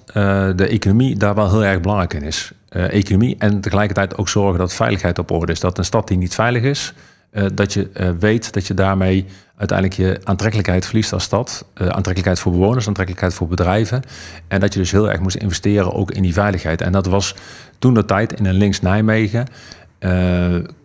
de 0.56 0.66
economie, 0.68 1.16
daar 1.16 1.34
wel 1.34 1.50
heel 1.50 1.64
erg 1.64 1.80
belangrijk 1.80 2.14
in 2.14 2.22
is. 2.22 2.52
economie 2.68 3.36
en 3.38 3.60
tegelijkertijd 3.60 4.16
ook 4.16 4.28
zorgen 4.28 4.58
dat 4.58 4.74
veiligheid 4.74 5.18
op 5.18 5.30
orde 5.30 5.52
is. 5.52 5.60
Dat 5.60 5.78
een 5.78 5.84
stad 5.84 6.08
die 6.08 6.18
niet 6.18 6.34
veilig 6.34 6.62
is 6.62 6.94
uh, 7.34 7.46
dat 7.54 7.72
je 7.72 7.90
uh, 7.94 8.08
weet 8.18 8.52
dat 8.52 8.66
je 8.66 8.74
daarmee 8.74 9.26
uiteindelijk 9.56 9.98
je 9.98 10.20
aantrekkelijkheid 10.24 10.84
verliest 10.84 11.12
als 11.12 11.22
stad. 11.22 11.66
Uh, 11.74 11.86
aantrekkelijkheid 11.86 12.38
voor 12.38 12.52
bewoners, 12.52 12.86
aantrekkelijkheid 12.86 13.34
voor 13.34 13.48
bedrijven. 13.48 14.02
En 14.48 14.60
dat 14.60 14.72
je 14.72 14.78
dus 14.78 14.90
heel 14.90 15.10
erg 15.10 15.20
moest 15.20 15.36
investeren 15.36 15.92
ook 15.92 16.10
in 16.10 16.22
die 16.22 16.32
veiligheid. 16.32 16.80
En 16.80 16.92
dat 16.92 17.06
was 17.06 17.34
toen 17.78 17.94
de 17.94 18.04
tijd 18.04 18.32
in 18.32 18.46
een 18.46 18.54
links 18.54 18.80
Nijmegen. 18.80 19.46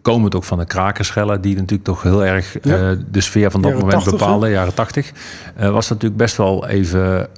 komend 0.02 0.36
ook 0.36 0.44
van 0.44 0.58
de 0.58 0.66
krakerschellen, 0.66 1.42
die 1.42 1.56
natuurlijk 1.56 1.84
toch 1.84 2.04
heel 2.04 2.26
erg 2.26 2.58
ja. 2.62 2.96
de 3.12 3.22
sfeer 3.22 3.52
van 3.52 3.62
dat 3.62 3.72
moment 3.74 3.92
80, 3.92 4.12
bepaalde, 4.12 4.50
jaren 4.50 4.74
80, 4.74 5.12
was 5.56 5.72
dat 5.72 5.74
natuurlijk 5.74 6.18
best 6.18 6.38
wel 6.38 6.68
even 6.68 7.30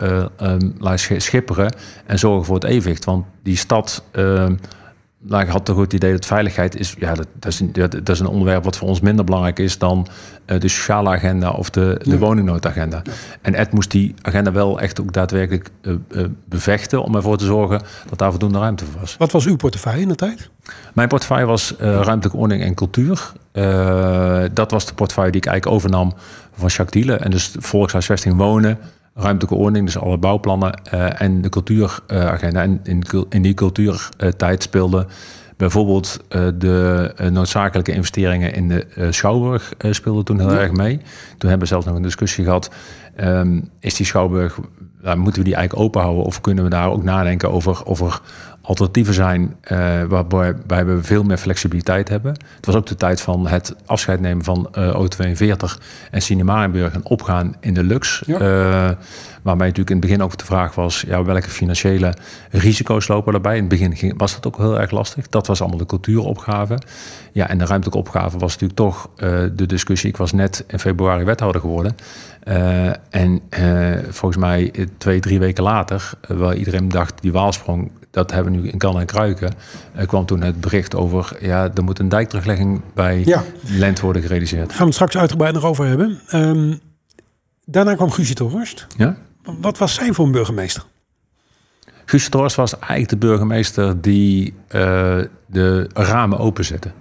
um, 0.42 0.74
schipperen 1.18 1.74
en 2.06 2.20
zorgen 2.20 2.46
voor 2.46 2.56
het 2.56 2.64
evenwicht. 2.64 3.06
Want 3.06 3.26
die 3.44 3.58
stad 3.58 4.04
ehm, 4.12 4.56
nou, 5.24 5.44
ik 5.44 5.50
had 5.50 5.66
toch 5.66 5.78
het 5.78 5.94
idee 5.94 6.12
dat 6.12 6.26
veiligheid 6.26 6.80
is, 6.80 6.96
ja, 7.00 7.14
dat, 7.14 7.28
dat, 7.34 7.52
is 7.52 7.60
een, 7.60 7.72
dat, 8.04 8.10
is 8.10 8.20
een 8.20 8.28
onderwerp 8.28 8.64
wat 8.64 8.78
voor 8.78 8.88
ons 8.88 9.00
minder 9.00 9.26
belangrijk 9.26 9.60
is 9.60 9.78
dan 9.78 10.08
uh, 10.46 10.60
de 10.60 10.68
sociale 10.68 11.10
agenda 11.10 11.50
of 11.50 11.70
de, 11.70 12.00
de 12.04 12.12
ja. 12.12 12.18
woningnoodagenda. 12.18 13.02
En 13.42 13.54
Ed 13.54 13.72
moest 13.72 13.92
die 13.92 14.14
agenda 14.22 14.52
wel 14.52 14.80
echt 14.80 15.02
ook 15.02 15.14
daadwerkelijk 15.14 15.70
uh, 15.82 15.94
uh, 16.10 16.26
bevechten 16.46 17.04
om 17.04 17.16
ervoor 17.16 17.38
te 17.38 17.46
zorgen 17.46 17.82
dat 18.10 18.20
daar 18.20 18.30
voldoende 18.30 18.60
ruimte 18.60 18.86
voor 18.86 19.00
was. 19.00 19.16
Wat 19.18 19.32
was 19.32 19.46
uw 19.46 19.56
portefeuille 19.56 20.02
in 20.02 20.08
de 20.08 20.16
tijd? 20.16 20.50
Mijn 20.94 21.08
portefeuille 21.08 21.46
was 21.46 21.74
ruimtelijke 21.78 22.38
ordening 22.38 22.64
en 22.64 22.74
cultuur. 22.74 23.32
dat 24.54 24.72
was 24.72 24.86
de 24.86 24.94
portefeuille 24.94 25.32
die 25.32 25.42
ik 25.42 25.48
eigenlijk 25.48 25.78
overnam 25.78 26.14
van 26.52 26.68
Jacques 26.68 27.04
Diele. 27.04 27.16
En 27.16 27.32
dus 27.32 27.56
volkshuisvesting 27.60 28.38
wonen, 28.38 28.78
ruimtelijke 29.14 29.56
ordening, 29.56 29.86
dus 29.86 29.98
alle 29.98 30.18
bouwplannen 30.18 30.82
uh, 30.94 31.22
en 31.22 31.42
de 31.42 31.50
cultuuragenda. 31.50 32.62
en 32.62 32.80
in, 32.84 33.04
in 33.30 33.42
die 33.42 33.54
cultuurtijd 33.54 34.64
speelde 34.64 35.06
bijvoorbeeld 35.58 36.20
uh, 36.30 36.48
de 36.56 37.14
uh, 37.22 37.28
noodzakelijke 37.28 37.92
investeringen 37.92 38.54
in 38.54 38.68
de 38.68 39.08
Schouwburg 39.10 39.74
speelden 39.90 40.26
toen 40.26 40.40
heel 40.40 40.52
erg 40.52 40.72
mee. 40.72 40.98
Toen 41.38 41.50
hebben 41.50 41.60
we 41.60 41.66
zelfs 41.66 41.86
nog 41.86 41.96
een 41.96 42.02
discussie 42.02 42.44
gehad. 42.44 42.72
Um, 43.24 43.70
is 43.80 43.96
die 43.96 44.06
Schouwburg, 44.06 44.60
nou, 45.02 45.18
moeten 45.18 45.42
we 45.42 45.48
die 45.48 45.56
eigenlijk 45.56 45.86
open 45.86 46.02
houden 46.02 46.24
of 46.24 46.42
kunnen 46.42 46.64
we 46.64 46.70
daar 46.70 46.90
ook 46.90 47.04
nadenken 47.04 47.52
over, 47.52 47.86
over 47.86 48.22
alternatieven 48.62 49.14
zijn 49.14 49.56
uh, 49.72 50.04
waarbij 50.04 50.86
we 50.86 51.04
veel 51.04 51.24
meer 51.24 51.38
flexibiliteit 51.38 52.10
hebben. 52.10 52.32
Het 52.56 52.66
was 52.66 52.76
ook 52.76 52.86
de 52.86 52.96
tijd 52.96 53.22
van 53.22 53.48
het 53.48 53.76
afscheid 53.86 54.20
nemen 54.20 54.44
van 54.44 54.70
uh, 54.78 54.96
O42 54.96 55.82
en 56.12 56.22
Cinemaanburg 56.22 56.94
en 56.94 57.06
opgaan 57.06 57.56
in 57.60 57.74
de 57.74 57.84
Lux. 57.84 58.24
Ja. 58.26 58.40
Uh, 58.40 58.92
waarbij 59.42 59.68
natuurlijk 59.68 59.90
in 59.90 59.96
het 59.96 60.06
begin 60.06 60.24
ook 60.24 60.38
de 60.38 60.46
vraag 60.46 60.76
was, 60.76 61.04
ja, 61.08 61.24
welke 61.24 61.50
financiële 61.50 62.14
risico's 62.50 63.08
lopen 63.08 63.32
daarbij? 63.32 63.56
In 63.56 63.60
het 63.60 63.70
begin 63.70 63.96
ging, 63.96 64.14
was 64.18 64.34
dat 64.34 64.48
ook 64.48 64.58
heel 64.58 64.80
erg 64.80 64.92
lastig. 64.92 65.30
Dat 65.30 65.48
was 65.48 65.62
allemaal 65.62 65.78
de 65.78 65.86
cultuuropgave. 65.86 66.80
Ja, 67.32 67.50
en 67.50 67.58
de 67.58 67.66
ruimtelijke 67.66 68.00
opgave 68.00 68.38
was 68.38 68.52
natuurlijk 68.52 68.80
toch 68.80 69.10
de 69.56 69.66
discussie. 69.66 70.10
Ik 70.10 70.18
was 70.18 70.32
net 70.32 70.64
in 70.68 70.80
februari 70.80 71.24
wethouder 71.24 71.62
geworden. 71.62 71.96
En 73.10 73.42
volgens 74.10 74.38
mij 74.38 74.88
twee, 74.98 75.20
drie 75.20 75.40
weken 75.40 75.64
later, 75.64 76.12
waar 76.28 76.56
iedereen 76.56 76.90
dacht, 76.90 77.22
die 77.22 77.32
waalsprong 77.32 77.92
dat 78.12 78.32
hebben 78.32 78.54
we 78.54 78.60
nu 78.60 78.70
in 78.70 78.78
kan 78.78 79.00
en 79.00 79.06
kruiken. 79.06 79.54
Kwam 80.06 80.26
toen 80.26 80.42
het 80.42 80.62
bericht 80.62 80.96
over, 80.96 81.38
ja, 81.40 81.72
er 81.76 81.84
moet 81.84 82.00
een 82.00 82.10
dijkteruglegging 82.10 82.82
bij 82.94 83.22
ja. 83.26 83.44
Lent 83.62 84.00
worden 84.00 84.22
gerealiseerd. 84.22 84.70
Gaan 84.70 84.78
we 84.78 84.86
het 84.86 84.94
straks 84.94 85.18
uitgebreid 85.18 85.54
nog 85.54 85.64
over 85.64 85.86
hebben. 85.86 86.20
Um, 86.34 86.80
daarna 87.66 87.96
kwam 87.96 88.12
Guusje 88.12 88.34
Torhorst. 88.34 88.88
Ja? 88.98 89.18
Wat 89.44 89.78
was 89.78 89.94
zij 89.94 90.14
voor 90.14 90.26
een 90.26 90.32
burgemeester? 90.32 90.84
Guusje 92.06 92.30
Torhorst 92.30 92.56
was 92.56 92.80
eigenlijk 92.80 93.10
de 93.10 93.18
burgemeester 93.18 94.02
die 94.02 94.54
de 95.46 95.90
ramen 95.94 96.38
openzette. 96.38 96.92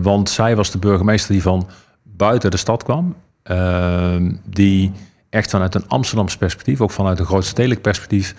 Want 0.00 0.30
zij 0.30 0.56
was 0.56 0.70
de 0.70 0.78
burgemeester 0.78 1.32
die 1.32 1.42
van 1.42 1.68
buiten 2.02 2.50
de 2.50 2.56
stad 2.56 2.82
kwam. 2.82 3.16
Uh, 3.50 4.30
die 4.44 4.92
echt 5.30 5.50
vanuit 5.50 5.74
een 5.74 5.88
Amsterdams 5.88 6.36
perspectief, 6.36 6.80
ook 6.80 6.90
vanuit 6.90 7.18
een 7.18 7.26
grootstedelijk 7.26 7.80
perspectief, 7.82 8.34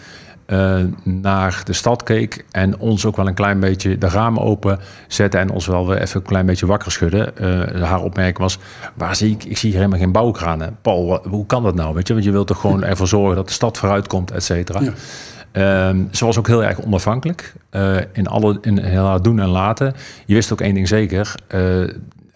uh, 0.48 0.84
naar 1.04 1.62
de 1.64 1.74
stad 1.74 2.04
keek 2.04 2.46
en 2.52 2.80
ons 2.80 3.06
ook 3.06 3.16
wel 3.16 3.28
een 3.28 3.34
klein 3.34 3.60
beetje 3.60 3.98
de 3.98 4.10
ramen 4.10 4.42
open 4.42 4.80
zette 5.08 5.38
en 5.38 5.50
ons 5.50 5.68
wel 5.68 5.88
weer 5.88 6.02
even 6.02 6.20
een 6.20 6.28
klein 6.28 6.46
beetje 6.46 6.66
wakker 6.66 6.92
schudde. 6.92 7.34
Uh, 7.42 7.84
haar 7.84 8.02
opmerking 8.02 8.38
was: 8.38 8.58
waar 8.94 9.16
zie 9.16 9.32
ik? 9.32 9.44
Ik 9.44 9.58
zie 9.58 9.70
hier 9.70 9.80
helemaal 9.80 10.00
geen 10.00 10.12
bouwkranen. 10.12 10.78
Paul, 10.82 11.20
hoe 11.30 11.46
kan 11.46 11.64
dat 11.64 11.76
nou? 11.76 11.94
Weet 11.94 12.08
je, 12.08 12.14
want 12.14 12.26
je 12.26 12.32
wilt 12.32 12.48
toch 12.48 12.60
gewoon 12.60 12.84
ervoor 12.84 13.08
zorgen 13.08 13.36
dat 13.36 13.48
de 13.48 13.54
stad 13.54 13.78
vooruit 13.78 14.08
komt, 14.08 14.32
et 14.32 14.44
cetera. 14.44 14.82
Ja. 14.82 14.94
Um, 15.90 16.08
ze 16.12 16.26
was 16.26 16.38
ook 16.38 16.48
heel 16.48 16.64
erg 16.64 16.82
onafhankelijk 16.82 17.54
uh, 17.72 17.98
in, 18.14 18.28
alle, 18.28 18.58
in 18.62 18.78
heel 18.78 19.06
haar 19.06 19.22
doen 19.22 19.40
en 19.40 19.48
laten. 19.48 19.94
Je 20.26 20.34
wist 20.34 20.52
ook 20.52 20.62
één 20.62 20.74
ding 20.74 20.88
zeker. 20.88 21.36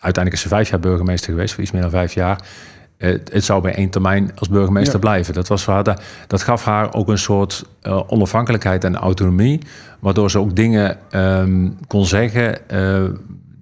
Uiteindelijk 0.01 0.33
is 0.33 0.41
ze 0.41 0.47
vijf 0.47 0.69
jaar 0.69 0.79
burgemeester 0.79 1.33
geweest, 1.33 1.53
voor 1.53 1.63
iets 1.63 1.71
meer 1.71 1.81
dan 1.81 1.91
vijf 1.91 2.13
jaar 2.13 2.41
het 3.07 3.43
zou 3.43 3.61
bij 3.61 3.75
één 3.75 3.89
termijn 3.89 4.31
als 4.35 4.49
burgemeester 4.49 4.99
blijven. 4.99 5.33
Dat, 5.33 5.47
was 5.47 5.63
voor 5.63 5.73
haar, 5.73 5.97
dat 6.27 6.41
gaf 6.41 6.65
haar 6.65 6.93
ook 6.93 7.07
een 7.09 7.17
soort 7.17 7.65
uh, 7.83 8.01
onafhankelijkheid 8.07 8.83
en 8.83 8.95
autonomie, 8.95 9.61
waardoor 9.99 10.31
ze 10.31 10.39
ook 10.39 10.55
dingen 10.55 10.97
um, 11.11 11.77
kon 11.87 12.05
zeggen 12.05 12.57
uh, 12.73 13.03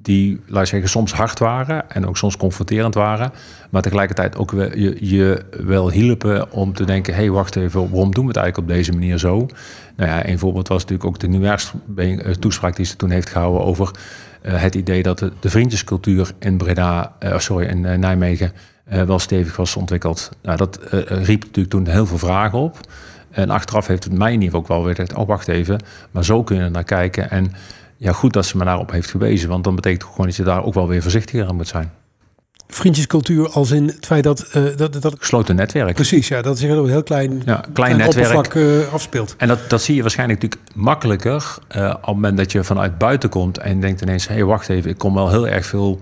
die, 0.01 0.41
laat 0.45 0.67
zeggen, 0.67 0.89
soms 0.89 1.13
hard 1.13 1.39
waren 1.39 1.89
en 1.89 2.07
ook 2.07 2.17
soms 2.17 2.38
confronterend 2.38 2.93
waren. 2.93 3.31
Maar 3.69 3.81
tegelijkertijd 3.81 4.38
ook 4.38 4.51
je, 4.51 4.97
je 4.99 5.45
wel 5.65 5.91
hielpen 5.91 6.51
om 6.51 6.73
te 6.73 6.85
denken: 6.85 7.13
hé, 7.13 7.19
hey, 7.19 7.29
wacht 7.29 7.55
even, 7.55 7.89
waarom 7.89 8.13
doen 8.13 8.23
we 8.23 8.31
het 8.31 8.38
eigenlijk 8.38 8.69
op 8.69 8.75
deze 8.75 8.91
manier 8.91 9.17
zo? 9.17 9.47
Nou 9.95 10.09
ja, 10.09 10.27
een 10.27 10.39
voorbeeld 10.39 10.67
was 10.67 10.81
natuurlijk 10.81 11.09
ook 11.09 11.19
de 11.19 11.27
nieuwjaarstoespraak 11.27 12.75
die 12.75 12.85
ze 12.85 12.95
toen 12.95 13.09
heeft 13.09 13.29
gehouden 13.29 13.63
over 13.63 13.91
uh, 14.41 14.62
het 14.62 14.75
idee 14.75 15.03
dat 15.03 15.19
de, 15.19 15.49
vriendjescultuur 15.49 16.31
in 16.39 16.57
Breda, 16.57 17.15
uh, 17.23 17.39
sorry, 17.39 17.67
in 17.67 17.83
uh, 17.83 17.93
Nijmegen 17.93 18.51
wel 18.83 19.19
stevig 19.19 19.55
was 19.55 19.75
ontwikkeld. 19.75 20.31
Nou, 20.41 20.57
dat 20.57 20.79
riep 21.07 21.43
natuurlijk 21.43 21.69
toen 21.69 21.88
heel 21.88 22.05
veel 22.05 22.17
vragen 22.17 22.59
op. 22.59 22.77
En 23.29 23.49
achteraf 23.49 23.88
heeft 23.88 24.03
het 24.03 24.13
mij 24.13 24.33
in 24.33 24.41
ieder 24.41 24.45
geval 24.47 24.62
ook 24.62 24.67
wel 24.67 24.83
weer 24.83 24.95
gezegd: 24.95 25.13
oh, 25.13 25.27
wacht 25.27 25.47
even, 25.47 25.83
maar 26.12 26.25
zo 26.25 26.43
kun 26.43 26.63
je 26.63 26.69
naar 26.69 26.83
kijken. 26.83 27.29
En 27.29 27.51
ja, 27.99 28.12
goed 28.12 28.33
dat 28.33 28.45
ze 28.45 28.57
me 28.57 28.63
daarop 28.63 28.91
heeft 28.91 29.09
gewezen, 29.09 29.49
want 29.49 29.63
dan 29.63 29.75
betekent 29.75 30.01
het 30.01 30.12
gewoon 30.12 30.25
dat 30.25 30.35
je 30.35 30.43
daar 30.43 30.63
ook 30.63 30.73
wel 30.73 30.88
weer 30.88 31.01
voorzichtiger 31.01 31.47
aan 31.47 31.55
moet 31.55 31.67
zijn. 31.67 31.91
Vriendjescultuur 32.67 33.49
als 33.49 33.71
in 33.71 33.88
het 33.88 34.05
feit 34.05 34.23
dat... 34.23 34.51
Uh, 34.55 34.77
dat, 34.77 35.01
dat 35.01 35.15
Gesloten 35.17 35.55
netwerk. 35.55 35.95
Precies, 35.95 36.27
ja. 36.27 36.41
Dat 36.41 36.57
zich 36.57 36.77
op 36.77 36.83
een 36.83 36.89
heel 36.89 37.03
klein, 37.03 37.41
ja, 37.45 37.63
klein 37.73 37.97
netwerk 37.97 38.53
uh, 38.53 38.93
afspeelt. 38.93 39.35
En 39.38 39.47
dat, 39.47 39.59
dat 39.69 39.81
zie 39.81 39.95
je 39.95 40.01
waarschijnlijk 40.01 40.41
natuurlijk 40.41 40.75
makkelijker... 40.75 41.57
Uh, 41.75 41.89
op 41.89 41.95
het 41.95 42.05
moment 42.05 42.38
dat 42.38 42.51
je 42.51 42.63
vanuit 42.63 42.97
buiten 42.97 43.29
komt 43.29 43.57
en 43.57 43.79
denkt 43.79 44.01
ineens... 44.01 44.27
hé, 44.27 44.33
hey, 44.33 44.43
wacht 44.43 44.69
even, 44.69 44.89
ik 44.89 44.97
kom 44.97 45.13
wel 45.13 45.29
heel 45.29 45.47
erg 45.47 45.65
veel 45.65 46.01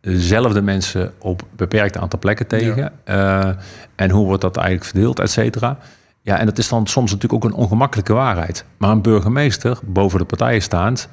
dezelfde 0.00 0.62
mensen 0.62 1.12
op 1.18 1.42
beperkt 1.56 1.96
aantal 1.96 2.18
plekken 2.18 2.46
tegen. 2.46 2.92
Ja. 3.04 3.56
en 3.94 4.10
hoe 4.10 4.26
wordt 4.26 4.42
dat 4.42 4.56
eigenlijk 4.56 4.86
verdeeld, 4.86 5.18
et 5.18 5.30
cetera. 5.30 5.78
Ja, 6.22 6.38
en 6.38 6.46
dat 6.46 6.58
is 6.58 6.68
dan 6.68 6.86
soms 6.86 7.12
natuurlijk 7.12 7.44
ook 7.44 7.50
een 7.50 7.56
ongemakkelijke 7.56 8.12
waarheid. 8.12 8.64
Maar 8.76 8.90
een 8.90 9.02
burgemeester, 9.02 9.78
boven 9.82 10.18
de 10.18 10.24
partijen 10.24 10.62
staand 10.62 11.08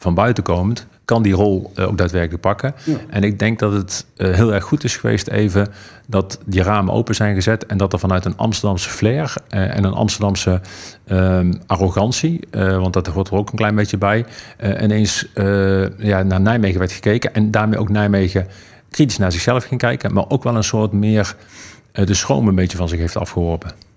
van 0.00 0.14
buiten 0.14 0.42
komend, 0.42 0.86
kan 1.04 1.22
die 1.22 1.34
rol 1.34 1.72
uh, 1.76 1.88
ook 1.88 1.98
daadwerkelijk 1.98 2.40
pakken. 2.40 2.74
En 3.08 3.22
ik 3.22 3.38
denk 3.38 3.58
dat 3.58 3.72
het 3.72 4.06
uh, 4.16 4.34
heel 4.34 4.54
erg 4.54 4.64
goed 4.64 4.84
is 4.84 4.96
geweest 4.96 5.28
even 5.28 5.68
dat 6.06 6.38
die 6.44 6.62
ramen 6.62 6.94
open 6.94 7.14
zijn 7.14 7.34
gezet 7.34 7.66
en 7.66 7.78
dat 7.78 7.92
er 7.92 7.98
vanuit 7.98 8.24
een 8.24 8.36
Amsterdamse 8.36 8.90
flair 8.90 9.34
uh, 9.50 9.76
en 9.76 9.84
een 9.84 9.92
Amsterdamse 9.92 10.60
ehm, 11.04 11.52
arrogantie, 11.66 12.40
want 12.50 12.92
dat 12.92 13.06
hoort 13.06 13.28
er 13.28 13.34
ook 13.34 13.50
een 13.50 13.56
klein 13.56 13.74
beetje 13.74 13.98
bij, 13.98 14.24
ineens 14.80 15.26
ja, 15.98 16.22
naar 16.22 16.40
Nijmegen 16.40 16.78
werd 16.78 16.92
gekeken 16.92 17.34
en 17.34 17.50
daarmee 17.50 17.78
ook 17.78 17.88
Nijmegen 17.88 18.46
kritisch 18.90 19.18
naar 19.18 19.32
zichzelf 19.32 19.64
ging 19.64 19.80
kijken, 19.80 20.12
maar 20.12 20.24
ook 20.28 20.42
wel 20.42 20.56
een 20.56 20.64
soort 20.64 20.92
meer 20.92 21.36
de 21.92 22.14
schroom 22.14 22.48
een 22.48 22.54
beetje 22.54 22.76
van 22.76 22.88
zich 22.88 22.98
heeft 22.98 23.16
afgeworpen. 23.16 23.89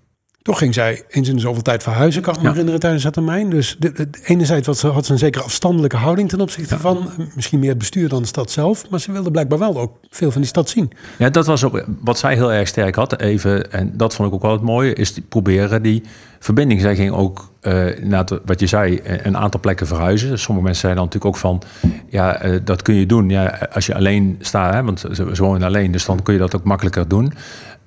Toch 0.44 0.58
ging 0.58 0.74
zij 0.74 1.04
eens 1.10 1.30
in 1.30 1.40
zoveel 1.40 1.62
tijd 1.62 1.84
verhuizen, 1.84 2.22
kan 2.22 2.36
ik 2.36 2.42
me 2.42 2.50
herinneren, 2.50 2.80
tijdens 2.80 3.04
dat 3.04 3.14
termijn. 3.14 3.50
Dus 3.50 3.76
de, 3.80 3.92
de, 3.92 4.08
enerzijds 4.24 4.68
had 4.68 4.78
ze, 4.78 4.88
had 4.88 5.06
ze 5.06 5.12
een 5.12 5.18
zekere 5.18 5.44
afstandelijke 5.44 5.98
houding 5.98 6.30
ten 6.30 6.42
opzichte 6.42 6.80
van 6.80 7.10
misschien 7.36 7.60
meer 7.60 7.70
het 7.70 7.78
bestuur 7.78 8.10
dan 8.10 8.22
de 8.22 8.28
stad 8.28 8.52
zelf. 8.52 8.90
Maar 8.90 9.00
ze 9.00 9.12
wilde 9.12 9.32
blijkbaar 9.32 9.60
wel 9.60 9.78
ook 9.78 9.92
veel 10.10 10.32
van 10.32 10.42
die 10.42 10.50
stad 10.50 10.70
zien. 10.70 10.92
Ja, 11.18 11.30
dat 11.30 11.46
was 11.46 11.64
ook 11.64 11.86
wat 12.00 12.18
zij 12.18 12.34
heel 12.34 12.52
erg 12.54 12.68
sterk 12.68 12.96
had. 12.96 13.20
Even, 13.20 13.72
en 13.72 13.98
dat 13.98 14.16
vond 14.16 14.28
ik 14.28 14.34
ook 14.34 14.42
wel 14.42 14.52
het 14.52 14.62
mooie, 14.62 14.94
is 14.94 15.14
die, 15.14 15.24
proberen 15.30 15.82
die 15.82 16.04
verbinding. 16.40 16.82
Zij 16.82 16.96
ging 16.96 17.12
ook, 17.12 17.52
uh, 17.62 17.86
na 18.02 18.26
wat 18.46 18.60
je 18.60 18.68
zei, 18.68 19.02
een 19.04 19.38
aantal 19.38 19.60
plekken 19.60 19.88
verhuizen. 19.88 20.40
Sommige 20.40 20.66
mensen 20.66 20.82
zeiden 20.82 21.04
dan 21.04 21.12
natuurlijk 21.14 21.36
ook 21.36 21.42
van, 21.42 21.62
ja, 22.10 22.46
uh, 22.46 22.60
dat 22.64 22.82
kun 22.82 22.96
je 22.96 23.06
doen. 23.06 23.30
Ja, 23.30 23.68
als 23.74 23.86
je 23.86 23.96
alleen 23.96 24.38
staat, 24.40 24.74
hè, 24.74 24.84
want 24.84 25.00
ze, 25.00 25.30
ze 25.34 25.44
wonen 25.44 25.68
alleen, 25.68 25.92
dus 25.92 26.06
dan 26.06 26.22
kun 26.22 26.34
je 26.34 26.40
dat 26.40 26.56
ook 26.56 26.64
makkelijker 26.64 27.08
doen. 27.08 27.34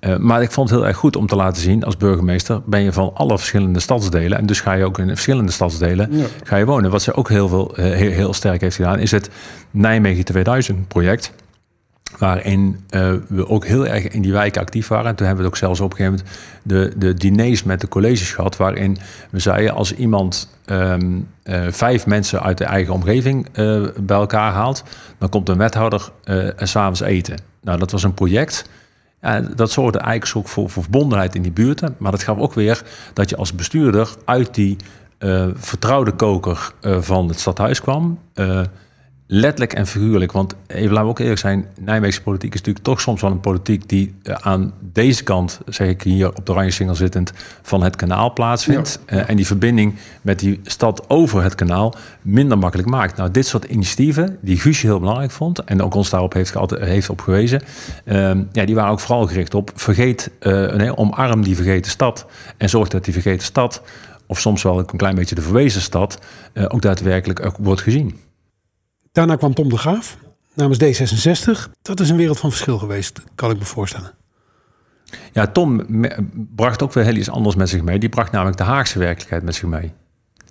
Uh, 0.07 0.17
maar 0.17 0.43
ik 0.43 0.51
vond 0.51 0.71
het 0.71 0.79
heel 0.79 0.89
erg 0.89 0.97
goed 0.97 1.17
om 1.17 1.27
te 1.27 1.37
laten 1.37 1.63
zien 1.63 1.85
als 1.85 1.97
burgemeester 1.97 2.61
ben 2.65 2.83
je 2.83 2.93
van 2.93 3.11
alle 3.15 3.39
verschillende 3.39 3.81
stadsdelen 3.81 4.39
en 4.39 4.47
dus 4.47 4.61
ga 4.61 4.73
je 4.73 4.85
ook 4.85 4.99
in 4.99 5.09
verschillende 5.09 5.53
stadsdelen 5.53 6.17
ja. 6.17 6.27
ga 6.45 6.57
je 6.57 6.65
wonen. 6.65 6.91
Wat 6.91 7.03
ze 7.03 7.15
ook 7.15 7.29
heel 7.29 7.49
veel 7.49 7.79
uh, 7.79 7.85
heel, 7.85 8.11
heel, 8.11 8.33
sterk 8.33 8.61
heeft 8.61 8.77
gedaan 8.77 8.99
is 8.99 9.11
het 9.11 9.31
Nijmegen 9.71 10.25
2000 10.25 10.89
project. 10.89 11.33
Waarin 12.19 12.81
uh, 12.91 13.13
we 13.29 13.49
ook 13.49 13.67
heel 13.67 13.87
erg 13.87 14.09
in 14.09 14.23
die 14.23 14.33
wijken 14.33 14.61
actief 14.61 14.89
waren. 14.89 15.07
En 15.07 15.15
toen 15.15 15.27
hebben 15.27 15.45
we 15.45 15.51
het 15.51 15.61
ook 15.61 15.67
zelfs 15.67 15.81
op 15.81 15.91
een 15.91 15.97
gegeven 15.97 16.25
moment 16.63 16.93
de, 16.99 16.99
de 17.07 17.15
diners 17.15 17.63
met 17.63 17.81
de 17.81 17.89
colleges 17.89 18.33
gehad. 18.33 18.57
Waarin 18.57 18.99
we 19.31 19.39
zeiden 19.39 19.75
als 19.75 19.95
iemand 19.95 20.49
um, 20.67 21.29
vijf 21.69 22.07
mensen 22.07 22.43
uit 22.43 22.59
de 22.59 22.65
eigen 22.65 22.95
omgeving 22.95 23.51
bij 24.01 24.17
elkaar 24.17 24.53
haalt. 24.53 24.85
Dan 25.19 25.29
komt 25.29 25.49
een 25.49 25.59
wethouder 25.59 26.11
en 26.57 26.69
s'avonds 26.69 27.01
eten. 27.01 27.39
Nou 27.63 27.79
dat 27.79 27.91
was 27.91 28.03
een 28.03 28.15
project 28.15 28.65
dat 29.57 29.71
zorgde 29.71 29.99
eigenlijk 29.99 30.37
ook 30.37 30.49
voor, 30.53 30.71
voor 30.71 30.83
verbondenheid 30.83 31.35
in 31.35 31.43
die 31.43 31.53
buurten. 31.53 31.95
Maar 31.99 32.11
dat 32.11 32.23
gaf 32.23 32.39
ook 32.39 32.55
weer 32.55 32.83
dat 33.13 33.31
je 33.31 33.37
als 33.37 33.55
bestuurder 33.55 34.09
uit 34.25 34.55
die 34.55 34.77
uh, 35.19 35.47
vertrouwde 35.55 36.13
koker 36.13 36.73
uh, 36.81 37.01
van 37.01 37.29
het 37.29 37.39
stadhuis 37.41 37.81
kwam. 37.81 38.19
Letterlijk 39.27 39.73
en 39.73 39.87
figuurlijk. 39.87 40.33
Want 40.33 40.55
even 40.67 40.89
laten 40.89 41.05
we 41.05 41.11
ook 41.11 41.19
eerlijk 41.19 41.39
zijn, 41.39 41.67
Nijmeegse 41.81 42.23
politiek 42.23 42.55
is 42.55 42.59
natuurlijk 42.59 42.85
toch 42.85 43.01
soms 43.01 43.21
wel 43.21 43.31
een 43.31 43.41
politiek 43.41 43.89
die 43.89 44.15
eh, 44.23 44.35
aan 44.41 44.73
deze 44.81 45.23
kant, 45.23 45.61
zeg 45.67 45.89
ik 45.89 46.03
hier 46.03 46.29
op 46.29 46.47
de 46.47 46.53
oranje 46.53 46.71
singel 46.71 46.95
zittend, 46.95 47.33
van 47.63 47.83
het 47.83 47.97
kanaal 47.97 48.33
plaatsvindt. 48.33 49.01
Ja. 49.07 49.17
Uh, 49.17 49.31
en 49.31 49.37
die 49.37 49.47
verbinding 49.47 49.95
met 50.23 50.39
die 50.39 50.61
stad 50.63 51.05
over 51.09 51.43
het 51.43 51.55
kanaal 51.55 51.95
minder 52.23 52.59
makkelijk 52.59 52.89
maakt. 52.89 53.17
Nou, 53.17 53.31
dit 53.31 53.47
soort 53.47 53.65
initiatieven, 53.65 54.39
die 54.41 54.59
Guusje 54.59 54.87
heel 54.87 54.99
belangrijk 54.99 55.31
vond 55.31 55.65
en 55.65 55.83
ook 55.83 55.95
ons 55.95 56.11
daarop 56.11 56.33
heeft, 56.33 56.55
heeft 56.71 57.11
op 57.11 57.21
gewezen, 57.21 57.63
uh, 58.05 58.31
ja, 58.53 58.65
die 58.65 58.75
waren 58.75 58.91
ook 58.91 59.01
vooral 59.01 59.27
gericht 59.27 59.55
op 59.55 59.71
vergeet, 59.75 60.31
uh, 60.41 60.75
nee, 60.75 60.97
omarm 60.97 61.43
die 61.43 61.57
vergeten 61.57 61.91
stad 61.91 62.27
en 62.57 62.69
zorg 62.69 62.89
dat 62.89 63.05
die 63.05 63.13
vergeten 63.13 63.47
stad, 63.47 63.83
of 64.27 64.41
soms 64.41 64.63
wel 64.63 64.79
een 64.79 64.87
klein 64.87 65.15
beetje 65.15 65.35
de 65.35 65.43
verwezen 65.43 65.81
stad, 65.81 66.19
ook 66.69 66.83
daadwerkelijk 66.83 67.51
wordt 67.59 67.81
gezien. 67.81 68.26
Daarna 69.17 69.37
kwam 69.37 69.55
Tom 69.55 69.69
de 69.69 69.79
Graaf 69.79 70.17
namens 70.55 70.79
D66. 70.79 71.71
Dat 71.83 72.01
is 72.01 72.11
een 72.11 72.17
wereld 72.17 72.39
van 72.39 72.51
verschil 72.51 72.79
geweest, 72.79 73.23
kan 73.35 73.51
ik 73.51 73.59
me 73.59 73.65
voorstellen. 73.65 74.11
Ja, 75.33 75.47
Tom 75.47 75.87
bracht 76.55 76.83
ook 76.83 76.93
weer 76.93 77.05
heel 77.05 77.15
iets 77.15 77.31
anders 77.31 77.55
met 77.55 77.69
zich 77.69 77.83
mee. 77.83 77.99
Die 77.99 78.09
bracht 78.09 78.33
namelijk 78.33 78.57
de 78.57 78.65
Haagse 78.65 78.99
werkelijkheid 78.99 79.43
met 79.43 79.55
zich 79.55 79.69
mee. 79.69 79.93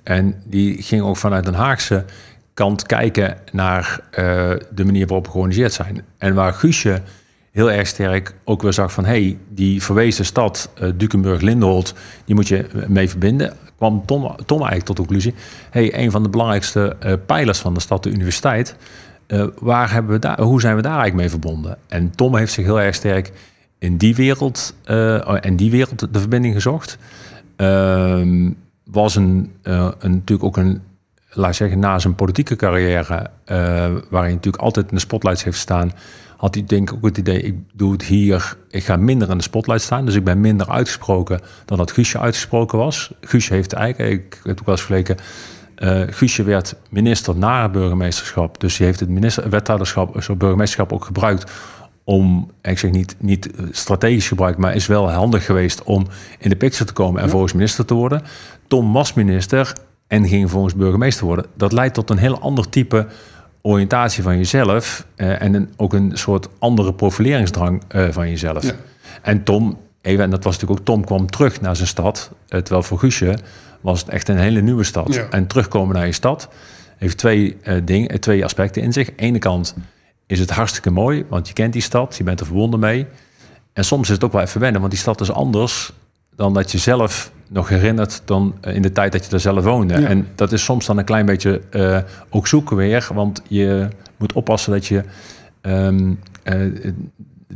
En 0.03 0.41
die 0.45 0.81
ging 0.81 1.01
ook 1.01 1.17
vanuit 1.17 1.47
een 1.47 1.53
Haagse 1.53 2.05
kant 2.53 2.85
kijken 2.85 3.37
naar 3.51 3.99
uh, 4.11 4.17
de 4.71 4.85
manier 4.85 5.07
waarop 5.07 5.27
georganiseerd 5.27 5.73
zijn. 5.73 6.05
En 6.17 6.33
waar 6.33 6.53
Guusje 6.53 7.01
heel 7.51 7.71
erg 7.71 7.87
sterk 7.87 8.35
ook 8.43 8.61
weer 8.61 8.73
zag 8.73 8.91
van... 8.91 9.05
hey, 9.05 9.37
die 9.49 9.83
verwezen 9.83 10.25
stad, 10.25 10.69
uh, 10.81 10.89
Dukenburg-Lindenholt, 10.95 11.93
die 12.25 12.35
moet 12.35 12.47
je 12.47 12.65
mee 12.87 13.09
verbinden 13.09 13.57
kwam 13.77 14.05
Tom, 14.05 14.35
Tom 14.45 14.57
eigenlijk 14.57 14.85
tot 14.85 14.95
de 14.95 15.01
conclusie: 15.01 15.33
hey, 15.69 15.99
een 15.99 16.11
van 16.11 16.23
de 16.23 16.29
belangrijkste 16.29 16.95
uh, 17.05 17.13
pijlers 17.25 17.59
van 17.59 17.73
de 17.73 17.79
stad, 17.79 18.03
de 18.03 18.09
universiteit, 18.09 18.75
uh, 19.27 19.45
waar 19.59 19.91
hebben 19.91 20.11
we 20.11 20.19
daar, 20.19 20.41
hoe 20.41 20.61
zijn 20.61 20.75
we 20.75 20.81
daar 20.81 20.99
eigenlijk 20.99 21.21
mee 21.21 21.29
verbonden? 21.29 21.77
En 21.87 22.15
Tom 22.15 22.35
heeft 22.35 22.53
zich 22.53 22.65
heel 22.65 22.81
erg 22.81 22.95
sterk 22.95 23.31
in 23.79 23.97
die 23.97 24.15
wereld, 24.15 24.75
uh, 24.85 25.45
en 25.45 25.55
die 25.55 25.71
wereld 25.71 26.13
de 26.13 26.19
verbinding 26.19 26.53
gezocht. 26.53 26.97
Ehm, 27.55 28.51
was 28.83 29.15
een, 29.15 29.51
een, 29.61 29.93
natuurlijk 29.99 30.43
ook 30.43 30.57
een, 30.57 30.81
laat 31.29 31.55
zeggen, 31.55 31.79
na 31.79 31.99
zijn 31.99 32.15
politieke 32.15 32.55
carrière, 32.55 33.29
waarin 34.09 34.33
natuurlijk 34.33 34.63
altijd 34.63 34.89
in 34.89 34.95
de 34.95 35.01
spotlights 35.01 35.43
heeft 35.43 35.57
staan 35.57 35.91
had 36.45 36.55
hij 36.55 36.63
denk 36.63 36.89
ik 36.89 36.95
ook 36.95 37.05
het 37.05 37.17
idee, 37.17 37.41
ik 37.41 37.55
doe 37.73 37.91
het 37.91 38.03
hier, 38.03 38.57
ik 38.69 38.83
ga 38.83 38.95
minder 38.95 39.29
in 39.29 39.37
de 39.37 39.43
spotlight 39.43 39.81
staan. 39.81 40.05
Dus 40.05 40.15
ik 40.15 40.23
ben 40.23 40.39
minder 40.39 40.69
uitgesproken 40.69 41.39
dan 41.65 41.77
dat 41.77 41.91
Guusje 41.91 42.19
uitgesproken 42.19 42.77
was. 42.77 43.11
Guusje 43.21 43.53
heeft 43.53 43.73
eigenlijk, 43.73 44.35
ik 44.35 44.39
heb 44.43 44.59
ook 44.59 44.65
wel 44.65 44.75
eens 44.75 44.83
vergeleken, 44.83 45.17
uh, 45.77 46.01
Guusje 46.09 46.43
werd 46.43 46.75
minister 46.89 47.35
na 47.35 47.61
het 47.61 47.71
burgemeesterschap. 47.71 48.59
Dus 48.59 48.77
hij 48.77 48.87
heeft 48.87 48.99
het 48.99 49.09
minister, 49.09 49.49
wethouderschap, 49.49 50.21
zo 50.21 50.35
burgemeesterschap 50.35 50.93
ook 50.93 51.05
gebruikt 51.05 51.51
om, 52.03 52.51
ik 52.61 52.79
zeg 52.79 52.91
niet, 52.91 53.15
niet 53.19 53.49
strategisch 53.71 54.27
gebruikt, 54.27 54.57
maar 54.57 54.75
is 54.75 54.87
wel 54.87 55.11
handig 55.11 55.45
geweest 55.45 55.83
om 55.83 56.07
in 56.39 56.49
de 56.49 56.55
picture 56.55 56.85
te 56.85 56.93
komen 56.93 57.19
en 57.19 57.25
ja. 57.25 57.31
volgens 57.31 57.53
minister 57.53 57.85
te 57.85 57.93
worden. 57.93 58.21
Tom 58.67 58.93
was 58.93 59.13
minister 59.13 59.73
en 60.07 60.27
ging 60.27 60.49
volgens 60.49 60.75
burgemeester 60.75 61.25
worden. 61.25 61.45
Dat 61.57 61.71
leidt 61.71 61.93
tot 61.93 62.09
een 62.09 62.17
heel 62.17 62.39
ander 62.39 62.69
type 62.69 63.07
oriëntatie 63.65 64.23
van 64.23 64.37
jezelf 64.37 65.07
uh, 65.17 65.41
en 65.41 65.53
een, 65.53 65.73
ook 65.75 65.93
een 65.93 66.11
soort 66.13 66.47
andere 66.59 66.93
profileringsdrang 66.93 67.83
uh, 67.95 68.07
van 68.09 68.29
jezelf. 68.29 68.63
Ja. 68.63 68.73
En 69.21 69.43
Tom, 69.43 69.77
even, 70.01 70.23
en 70.23 70.29
dat 70.29 70.43
was 70.43 70.53
natuurlijk 70.53 70.79
ook 70.79 70.85
Tom, 70.85 71.05
kwam 71.05 71.29
terug 71.29 71.61
naar 71.61 71.75
zijn 71.75 71.87
stad. 71.87 72.31
Uh, 72.31 72.59
terwijl 72.59 72.83
voor 72.83 72.99
Guusje 72.99 73.37
was 73.81 73.99
het 73.99 74.09
echt 74.09 74.27
een 74.27 74.37
hele 74.37 74.61
nieuwe 74.61 74.83
stad. 74.83 75.13
Ja. 75.13 75.27
En 75.29 75.47
terugkomen 75.47 75.95
naar 75.95 76.05
je 76.05 76.11
stad 76.11 76.49
heeft 76.97 77.17
twee, 77.17 77.57
dingen, 77.83 78.19
twee 78.19 78.43
aspecten 78.43 78.81
in 78.81 78.93
zich. 78.93 79.09
Aan 79.09 79.15
de 79.17 79.23
ene 79.23 79.39
kant 79.39 79.75
is 80.27 80.39
het 80.39 80.49
hartstikke 80.49 80.89
mooi, 80.89 81.25
want 81.29 81.47
je 81.47 81.53
kent 81.53 81.73
die 81.73 81.81
stad, 81.81 82.15
je 82.17 82.23
bent 82.23 82.39
er 82.39 82.45
verbonden 82.45 82.79
mee. 82.79 83.07
En 83.73 83.85
soms 83.85 84.07
is 84.07 84.13
het 84.13 84.23
ook 84.23 84.31
wel 84.31 84.41
even 84.41 84.61
wennen, 84.61 84.79
want 84.79 84.93
die 84.93 85.01
stad 85.01 85.21
is 85.21 85.31
anders 85.31 85.91
dan 86.35 86.53
dat 86.53 86.71
je 86.71 86.77
zelf 86.77 87.31
nog 87.49 87.69
herinnert 87.69 88.21
dan 88.25 88.55
in 88.61 88.81
de 88.81 88.91
tijd 88.91 89.11
dat 89.11 89.25
je 89.25 89.31
er 89.31 89.39
zelf 89.39 89.63
woonde. 89.63 90.01
Ja. 90.01 90.07
En 90.07 90.27
dat 90.35 90.51
is 90.51 90.63
soms 90.63 90.85
dan 90.85 90.97
een 90.97 91.05
klein 91.05 91.25
beetje 91.25 91.61
uh, 91.71 91.97
ook 92.29 92.47
zoeken 92.47 92.75
weer, 92.75 93.07
want 93.13 93.41
je 93.47 93.87
moet 94.17 94.33
oppassen 94.33 94.71
dat 94.71 94.85
je. 94.85 95.03
Um, 95.61 96.19
uh, 96.43 96.93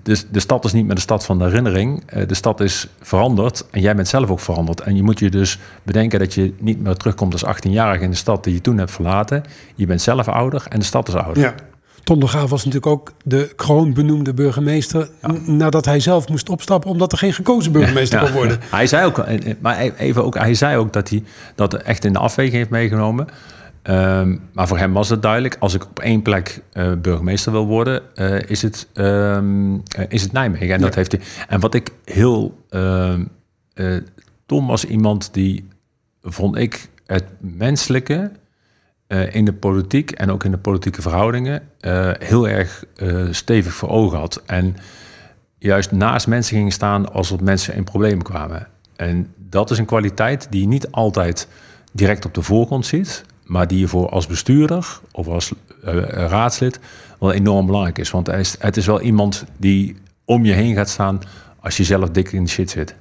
de, 0.03 0.23
de 0.31 0.39
stad 0.39 0.65
is 0.65 0.73
niet 0.73 0.85
meer 0.85 0.95
de 0.95 1.01
stad 1.01 1.25
van 1.25 1.37
de 1.37 1.43
herinnering. 1.43 2.03
Uh, 2.15 2.27
de 2.27 2.33
stad 2.33 2.59
is 2.59 2.87
veranderd 3.01 3.65
en 3.71 3.81
jij 3.81 3.95
bent 3.95 4.07
zelf 4.07 4.29
ook 4.29 4.39
veranderd. 4.39 4.81
En 4.81 4.95
je 4.95 5.03
moet 5.03 5.19
je 5.19 5.29
dus 5.29 5.59
bedenken 5.83 6.19
dat 6.19 6.33
je 6.33 6.53
niet 6.59 6.79
meer 6.81 6.95
terugkomt 6.95 7.33
als 7.33 7.45
18-jarige 7.57 8.03
in 8.03 8.09
de 8.09 8.15
stad 8.15 8.43
die 8.43 8.53
je 8.53 8.61
toen 8.61 8.77
hebt 8.77 8.91
verlaten. 8.91 9.43
Je 9.75 9.85
bent 9.85 10.01
zelf 10.01 10.27
ouder 10.27 10.65
en 10.69 10.79
de 10.79 10.85
stad 10.85 11.07
is 11.07 11.13
ouder. 11.13 11.43
Ja. 11.43 11.55
Ton 12.03 12.19
de 12.19 12.27
Graaf 12.27 12.49
was 12.49 12.65
natuurlijk 12.65 12.91
ook 12.91 13.11
de 13.23 13.53
kroonbenoemde 13.55 14.33
burgemeester... 14.33 15.09
nadat 15.45 15.85
hij 15.85 15.99
zelf 15.99 16.27
moest 16.27 16.49
opstappen... 16.49 16.89
omdat 16.89 17.11
er 17.11 17.17
geen 17.17 17.33
gekozen 17.33 17.71
burgemeester 17.71 18.19
Ja, 18.19 18.25
kon 18.25 18.33
worden. 18.33 18.59
Hij 18.61 18.87
zei 18.87 19.05
ook, 19.05 19.25
maar 19.59 19.77
even 19.77 20.23
ook, 20.23 20.37
hij 20.37 20.53
zei 20.53 20.77
ook 20.77 20.93
dat 20.93 21.09
hij 21.09 21.23
dat 21.55 21.73
echt 21.73 22.05
in 22.05 22.13
de 22.13 22.19
afweging 22.19 22.55
heeft 22.55 22.69
meegenomen. 22.69 23.27
Ehm, 23.81 24.37
maar 24.53 24.67
voor 24.67 24.77
hem 24.77 24.93
was 24.93 25.09
het 25.09 25.21
duidelijk, 25.21 25.57
als 25.59 25.73
ik 25.73 25.83
op 25.85 25.99
één 25.99 26.21
plek 26.21 26.61
eh, 26.71 26.91
burgemeester 27.01 27.51
wil 27.51 27.65
worden, 27.65 28.15
eh, 28.15 28.39
is, 28.49 28.61
het, 28.61 28.87
ehm, 28.93 29.73
eh, 29.95 30.05
is 30.07 30.21
het 30.21 30.31
Nijmegen. 30.31 30.73
En, 30.75 30.81
dat 30.81 30.95
heeft 30.95 31.11
hij, 31.11 31.21
en 31.47 31.59
wat 31.59 31.73
ik 31.73 31.91
heel... 32.05 32.63
ehm, 32.69 33.23
eh, 33.73 33.97
Tom 34.45 34.67
was 34.67 34.85
iemand 34.85 35.33
die, 35.33 35.67
vond 36.21 36.57
ik, 36.57 36.89
het 37.05 37.25
menselijke 37.39 38.31
eh, 39.09 39.35
in 39.35 39.45
de 39.45 39.53
politiek 39.53 40.11
en 40.11 40.31
ook 40.31 40.43
in 40.43 40.51
de 40.51 40.57
politieke 40.57 41.01
verhoudingen 41.01 41.61
eh, 41.79 42.11
heel 42.19 42.47
erg 42.47 42.83
eh, 42.95 43.27
stevig 43.31 43.73
voor 43.73 43.89
ogen 43.89 44.17
had. 44.17 44.41
En 44.45 44.75
juist 45.57 45.91
naast 45.91 46.27
mensen 46.27 46.57
ging 46.57 46.73
staan 46.73 47.13
als 47.13 47.31
er 47.31 47.43
mensen 47.43 47.75
in 47.75 47.83
problemen 47.83 48.23
kwamen. 48.23 48.67
En 48.95 49.33
dat 49.35 49.71
is 49.71 49.77
een 49.77 49.85
kwaliteit 49.85 50.47
die 50.49 50.61
je 50.61 50.67
niet 50.67 50.91
altijd 50.91 51.47
direct 51.91 52.25
op 52.25 52.33
de 52.33 52.41
voorgrond 52.41 52.85
ziet, 52.85 53.23
maar 53.45 53.67
die 53.67 53.79
je 53.79 53.87
voor 53.87 54.09
als 54.09 54.27
bestuurder 54.27 54.99
of 55.11 55.27
als 55.27 55.53
raadslid 56.09 56.79
wel 57.19 57.31
enorm 57.31 57.65
belangrijk 57.65 57.97
is. 57.97 58.11
Want 58.11 58.27
het 58.59 58.77
is 58.77 58.85
wel 58.85 59.01
iemand 59.01 59.45
die 59.57 59.95
om 60.25 60.45
je 60.45 60.53
heen 60.53 60.75
gaat 60.75 60.89
staan 60.89 61.19
als 61.59 61.77
je 61.77 61.83
zelf 61.83 62.09
dik 62.09 62.31
in 62.31 62.43
de 62.43 62.49
shit 62.49 62.69
zit. 62.69 62.95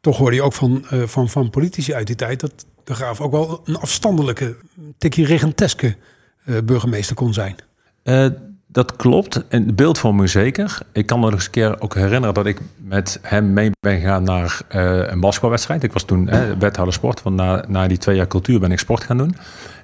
Toch 0.00 0.16
hoorde 0.16 0.36
je 0.36 0.42
ook 0.42 0.52
van, 0.52 0.84
eh, 0.90 1.02
van, 1.02 1.28
van 1.28 1.50
politici 1.50 1.94
uit 1.94 2.06
die 2.06 2.16
tijd... 2.16 2.40
dat 2.40 2.66
de 2.84 2.94
Graaf 2.94 3.20
ook 3.20 3.32
wel 3.32 3.60
een 3.64 3.76
afstandelijke, 3.76 4.56
tikje 4.98 5.24
regenteske 5.24 5.96
eh, 6.44 6.56
burgemeester 6.64 7.16
kon 7.16 7.32
zijn. 7.32 7.56
Eh, 8.02 8.26
dat 8.66 8.96
klopt. 8.96 9.48
En 9.48 9.66
de 9.66 9.72
beeldvorming 9.72 10.30
zeker. 10.30 10.78
Ik 10.92 11.06
kan 11.06 11.18
me 11.18 11.24
nog 11.24 11.34
eens 11.34 11.44
een 11.44 11.50
keer 11.50 11.80
ook 11.80 11.94
herinneren 11.94 12.34
dat 12.34 12.46
ik 12.46 12.60
met 12.76 13.18
hem 13.22 13.52
mee 13.52 13.70
ben 13.80 14.00
gegaan 14.00 14.22
naar 14.22 14.60
een 14.68 15.20
basketbalwedstrijd. 15.20 15.82
Ik 15.82 15.92
was 15.92 16.02
toen 16.02 16.28
eh, 16.28 16.40
wethouder 16.58 16.94
sport, 16.94 17.22
want 17.22 17.36
na, 17.36 17.64
na 17.68 17.86
die 17.86 17.98
twee 17.98 18.16
jaar 18.16 18.26
cultuur 18.26 18.60
ben 18.60 18.72
ik 18.72 18.78
sport 18.78 19.04
gaan 19.04 19.16
doen. 19.16 19.36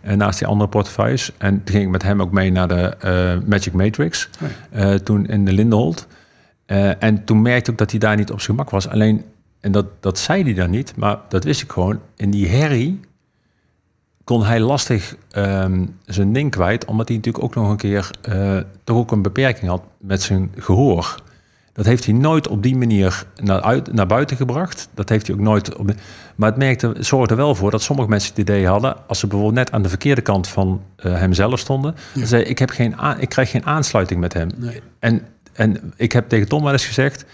En 0.02 0.18
naast 0.18 0.38
die 0.38 0.48
andere 0.48 0.70
portefeuilles. 0.70 1.32
En 1.38 1.64
toen 1.64 1.74
ging 1.74 1.84
ik 1.84 1.90
met 1.90 2.02
hem 2.02 2.20
ook 2.22 2.32
mee 2.32 2.52
naar 2.52 2.68
de 2.68 3.42
Magic 3.46 3.72
Matrix. 3.72 4.28
eh, 4.70 4.94
toen 4.94 5.26
in 5.26 5.44
de 5.44 5.52
Lindenholt. 5.52 6.06
En 6.98 7.24
toen 7.24 7.42
merkte 7.42 7.70
ik 7.70 7.78
dat 7.78 7.90
hij 7.90 8.00
daar 8.00 8.16
niet 8.16 8.30
op 8.30 8.40
zijn 8.40 8.56
gemak 8.56 8.70
was. 8.70 8.88
Alleen, 8.88 9.24
en 9.66 9.72
dat, 9.72 9.86
dat 10.00 10.18
zei 10.18 10.42
hij 10.42 10.54
dan 10.54 10.70
niet, 10.70 10.96
maar 10.96 11.18
dat 11.28 11.44
wist 11.44 11.62
ik 11.62 11.72
gewoon. 11.72 12.00
In 12.16 12.30
die 12.30 12.48
herrie 12.48 13.00
kon 14.24 14.44
hij 14.44 14.60
lastig 14.60 15.16
ehm, 15.30 15.86
zijn 16.04 16.32
ding 16.32 16.50
kwijt, 16.50 16.84
omdat 16.84 17.08
hij 17.08 17.16
natuurlijk 17.16 17.44
ook 17.44 17.54
nog 17.54 17.70
een 17.70 17.76
keer 17.76 18.10
eh, 18.22 18.58
toch 18.84 18.96
ook 18.96 19.10
een 19.10 19.22
beperking 19.22 19.70
had 19.70 19.82
met 19.98 20.22
zijn 20.22 20.52
gehoor. 20.56 21.22
Dat 21.72 21.86
heeft 21.86 22.04
hij 22.04 22.14
nooit 22.14 22.48
op 22.48 22.62
die 22.62 22.76
manier 22.76 23.26
naar, 23.42 23.60
uit, 23.60 23.92
naar 23.92 24.06
buiten 24.06 24.36
gebracht. 24.36 24.88
Dat 24.94 25.08
heeft 25.08 25.26
hij 25.26 25.36
ook 25.36 25.42
nooit. 25.42 25.76
Op, 25.76 25.90
maar 26.34 26.48
het, 26.48 26.58
merkte, 26.58 26.88
het 26.88 27.06
zorgde 27.06 27.34
wel 27.34 27.54
voor 27.54 27.70
dat 27.70 27.82
sommige 27.82 28.08
mensen 28.08 28.30
het 28.30 28.38
idee 28.38 28.66
hadden, 28.66 28.96
als 29.08 29.18
ze 29.18 29.26
bijvoorbeeld 29.26 29.58
net 29.58 29.72
aan 29.72 29.82
de 29.82 29.88
verkeerde 29.88 30.22
kant 30.22 30.48
van 30.48 30.82
eh, 30.96 31.18
hemzelf 31.18 31.58
stonden, 31.58 31.94
dan 32.14 32.26
zei 32.26 32.42
ik 32.42 32.58
heb 32.58 32.70
geen 32.70 32.96
ik 33.18 33.28
krijg 33.28 33.50
geen 33.50 33.66
aansluiting 33.66 34.20
met 34.20 34.32
hem. 34.32 34.50
En, 34.98 35.22
en 35.52 35.92
ik 35.96 36.12
heb 36.12 36.28
tegen 36.28 36.48
Tom 36.48 36.62
wel 36.62 36.72
eens 36.72 36.86
gezegd, 36.86 37.24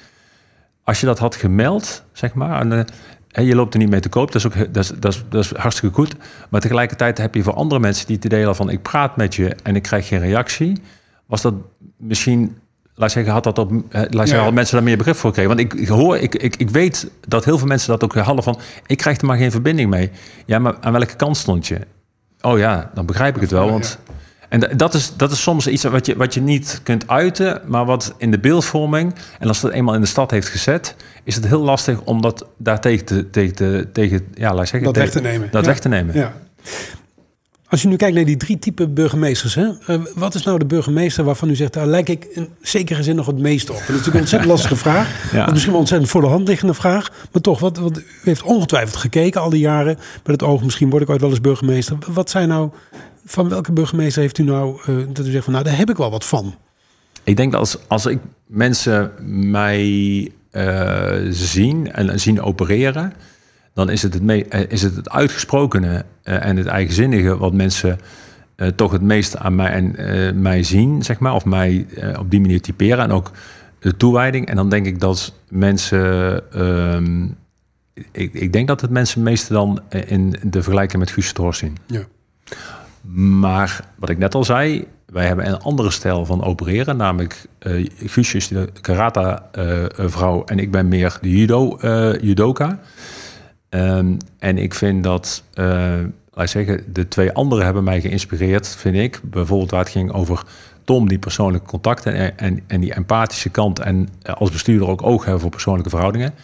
als 0.84 1.00
je 1.00 1.06
dat 1.06 1.18
had 1.18 1.36
gemeld, 1.36 2.04
zeg 2.12 2.34
maar, 2.34 2.60
en, 2.60 2.86
en 3.30 3.44
je 3.44 3.54
loopt 3.54 3.72
er 3.74 3.80
niet 3.80 3.90
mee 3.90 4.00
te 4.00 4.08
koop, 4.08 4.32
dat 4.32 4.34
is, 4.34 4.46
ook, 4.46 4.74
dat, 4.74 4.84
is, 4.84 4.92
dat, 4.98 5.12
is, 5.12 5.24
dat 5.28 5.44
is 5.44 5.52
hartstikke 5.52 5.94
goed. 5.94 6.14
Maar 6.48 6.60
tegelijkertijd 6.60 7.18
heb 7.18 7.34
je 7.34 7.42
voor 7.42 7.54
andere 7.54 7.80
mensen 7.80 8.06
die 8.06 8.16
idee 8.16 8.38
hadden 8.38 8.56
van 8.56 8.70
ik 8.70 8.82
praat 8.82 9.16
met 9.16 9.34
je 9.34 9.56
en 9.62 9.76
ik 9.76 9.82
krijg 9.82 10.08
geen 10.08 10.18
reactie, 10.20 10.80
was 11.26 11.42
dat 11.42 11.54
misschien, 11.96 12.56
laat 12.94 13.10
zeggen, 13.12 13.32
had 13.32 13.44
dat 13.44 13.58
op, 13.58 13.70
laat 13.90 14.28
zeggen, 14.28 14.46
Ja. 14.46 14.50
mensen 14.50 14.74
daar 14.74 14.84
meer 14.84 14.96
begrip 14.96 15.16
voor 15.16 15.34
gekregen. 15.34 15.56
Want 15.56 15.72
ik, 15.72 15.80
ik 15.80 15.88
hoor, 15.88 16.16
ik, 16.16 16.34
ik, 16.34 16.56
ik 16.56 16.70
weet 16.70 17.10
dat 17.28 17.44
heel 17.44 17.58
veel 17.58 17.66
mensen 17.66 17.88
dat 17.88 18.04
ook 18.04 18.14
hadden 18.14 18.44
van 18.44 18.58
ik 18.86 18.96
krijg 18.98 19.18
er 19.20 19.26
maar 19.26 19.36
geen 19.36 19.50
verbinding 19.50 19.90
mee. 19.90 20.10
Ja, 20.46 20.58
maar 20.58 20.74
aan 20.80 20.92
welke 20.92 21.16
kant 21.16 21.36
stond 21.36 21.66
je? 21.66 21.80
Oh 22.40 22.58
ja, 22.58 22.90
dan 22.94 23.06
begrijp 23.06 23.34
ik 23.34 23.40
het 23.40 23.50
wel, 23.50 23.70
want 23.70 23.98
en 24.52 24.76
dat 24.76 24.94
is, 24.94 25.12
dat 25.16 25.32
is 25.32 25.42
soms 25.42 25.66
iets 25.66 25.82
wat 25.84 26.06
je, 26.06 26.16
wat 26.16 26.34
je 26.34 26.40
niet 26.40 26.80
kunt 26.82 27.08
uiten, 27.08 27.60
maar 27.66 27.84
wat 27.84 28.14
in 28.16 28.30
de 28.30 28.38
beeldvorming, 28.38 29.14
en 29.38 29.48
als 29.48 29.60
dat 29.60 29.70
eenmaal 29.70 29.94
in 29.94 30.00
de 30.00 30.06
stad 30.06 30.30
heeft 30.30 30.48
gezet, 30.48 30.96
is 31.24 31.34
het 31.34 31.46
heel 31.46 31.62
lastig 31.62 32.00
om 32.00 32.20
dat 32.22 32.46
daar 32.56 32.80
tegen 32.80 33.04
te, 33.06 33.30
tegen 33.30 33.54
te, 33.54 33.88
tegen, 33.92 34.26
ja, 34.34 34.54
laat 34.54 34.62
ik 34.62 34.68
zeggen, 34.68 34.92
Dat 34.92 34.96
weg 34.96 35.10
te 35.10 35.20
nemen. 35.20 35.48
Dat 35.50 35.62
Ja. 35.64 35.68
weg 35.70 35.80
te 35.80 35.88
nemen. 35.88 36.14
Ja. 36.14 36.32
Als 37.68 37.82
je 37.82 37.88
nu 37.88 37.96
kijkt 37.96 38.14
naar 38.14 38.24
die 38.24 38.36
drie 38.36 38.58
typen 38.58 38.94
burgemeesters, 38.94 39.54
hè? 39.54 39.68
eh, 39.86 39.98
wat 40.14 40.34
is 40.34 40.42
nou 40.42 40.58
de 40.58 40.64
burgemeester 40.64 41.24
waarvan 41.24 41.48
u 41.50 41.54
zegt, 41.54 41.72
daar 41.72 41.86
lijk 41.86 42.08
ik 42.08 42.24
in 42.24 42.48
zekere 42.60 43.02
zin 43.02 43.16
nog 43.16 43.26
het 43.26 43.38
meest 43.38 43.70
op? 43.70 43.76
Dat 43.76 43.82
is 43.82 43.88
natuurlijk 43.88 44.14
een 44.14 44.20
ontzettend 44.20 44.50
lastige 44.54 44.76
vraag. 44.76 45.32
Ja. 45.32 45.46
Misschien 45.46 45.64
wel 45.64 45.72
een 45.72 45.78
ontzettend 45.78 46.10
voor 46.10 46.20
de 46.20 46.26
hand 46.26 46.48
liggende 46.48 46.74
vraag. 46.74 47.10
Maar 47.32 47.42
toch, 47.42 47.60
wat, 47.60 47.78
wat, 47.78 47.98
u 47.98 48.02
heeft 48.22 48.42
ongetwijfeld 48.42 48.96
gekeken 48.96 49.40
al 49.40 49.50
die 49.50 49.60
jaren. 49.60 49.96
Met 49.96 50.40
het 50.40 50.42
oog, 50.42 50.62
misschien 50.62 50.90
word 50.90 51.02
ik 51.02 51.10
ooit 51.10 51.20
wel 51.20 51.30
eens 51.30 51.40
burgemeester. 51.40 51.96
Wat 52.06 52.30
zijn 52.30 52.48
nou, 52.48 52.70
van 53.24 53.48
welke 53.48 53.72
burgemeester 53.72 54.22
heeft 54.22 54.38
u 54.38 54.42
nou, 54.42 54.80
eh, 54.86 54.94
dat 55.12 55.26
u 55.26 55.30
zegt 55.30 55.44
van, 55.44 55.52
nou, 55.52 55.64
daar 55.64 55.76
heb 55.76 55.90
ik 55.90 55.96
wel 55.96 56.10
wat 56.10 56.24
van. 56.24 56.54
Ik 57.24 57.36
denk 57.36 57.52
dat 57.52 57.60
als, 57.60 57.78
als 57.88 58.06
ik 58.06 58.18
mensen 58.46 59.12
mij 59.50 60.30
eh, 60.50 61.18
zien 61.30 61.92
en 61.92 62.20
zien 62.20 62.42
opereren, 62.42 63.12
dan 63.74 63.90
is 63.90 64.02
het 64.02 64.14
het, 64.14 64.22
me- 64.22 64.44
eh, 64.44 64.60
is 64.70 64.82
het, 64.82 64.96
het 64.96 65.10
uitgesprokene 65.10 66.04
en 66.22 66.56
het 66.56 66.66
eigenzinnige 66.66 67.36
wat 67.36 67.52
mensen 67.52 67.98
toch 68.76 68.92
het 68.92 69.02
meest 69.02 69.36
aan 69.36 69.54
mij, 69.54 69.70
en, 69.70 70.42
mij 70.42 70.62
zien, 70.62 71.02
zeg 71.02 71.18
maar, 71.18 71.34
of 71.34 71.44
mij 71.44 71.86
op 72.18 72.30
die 72.30 72.40
manier 72.40 72.60
typeren 72.60 73.04
en 73.04 73.10
ook 73.12 73.30
de 73.78 73.96
toewijding. 73.96 74.46
En 74.46 74.56
dan 74.56 74.68
denk 74.68 74.86
ik 74.86 75.00
dat 75.00 75.32
mensen, 75.48 76.40
ehm, 76.52 77.24
ik, 78.12 78.32
ik 78.34 78.52
denk 78.52 78.68
dat 78.68 78.80
het 78.80 78.90
mensen 78.90 79.22
meestal 79.22 79.56
dan 79.66 80.00
in 80.06 80.34
de 80.42 80.62
vergelijking 80.62 80.98
met 81.02 81.10
Guus 81.10 81.32
Torst 81.32 81.60
zien. 81.60 81.76
Ja. 81.86 82.02
Maar 83.10 83.84
wat 83.96 84.08
ik 84.08 84.18
net 84.18 84.34
al 84.34 84.44
zei, 84.44 84.86
wij 85.06 85.26
hebben 85.26 85.46
een 85.46 85.60
andere 85.60 85.90
stijl 85.90 86.26
van 86.26 86.44
opereren. 86.44 86.96
Namelijk, 86.96 87.46
eh 87.58 87.90
Guusje 87.96 88.36
is 88.36 88.48
de 88.48 88.68
karata-vrouw 88.80 90.44
en 90.44 90.58
ik 90.58 90.70
ben 90.70 90.88
meer 90.88 91.18
de 91.20 91.30
judo, 91.30 91.76
eh, 91.76 92.20
judoka. 92.20 92.78
Ehm, 93.68 94.14
en 94.38 94.58
ik 94.58 94.74
vind 94.74 95.04
dat, 95.04 95.42
eh, 95.54 95.64
laat 96.30 96.44
ik 96.44 96.46
zeggen, 96.46 96.84
de 96.92 97.08
twee 97.08 97.32
anderen 97.32 97.64
hebben 97.64 97.84
mij 97.84 98.00
geïnspireerd, 98.00 98.68
vind 98.68 98.96
ik. 98.96 99.20
Bijvoorbeeld 99.22 99.70
waar 99.70 99.80
het 99.80 99.88
ging 99.88 100.12
over 100.12 100.42
Tom, 100.84 101.08
die 101.08 101.18
persoonlijke 101.18 101.66
contacten 101.66 102.14
en, 102.14 102.38
en, 102.38 102.60
en 102.66 102.80
die 102.80 102.94
empathische 102.94 103.48
kant. 103.48 103.78
En 103.78 104.08
eh, 104.22 104.34
als 104.34 104.50
bestuurder 104.50 104.88
ook 104.88 105.02
oog 105.02 105.22
hebben 105.22 105.40
voor 105.40 105.50
persoonlijke 105.50 105.90
verhoudingen. 105.90 106.34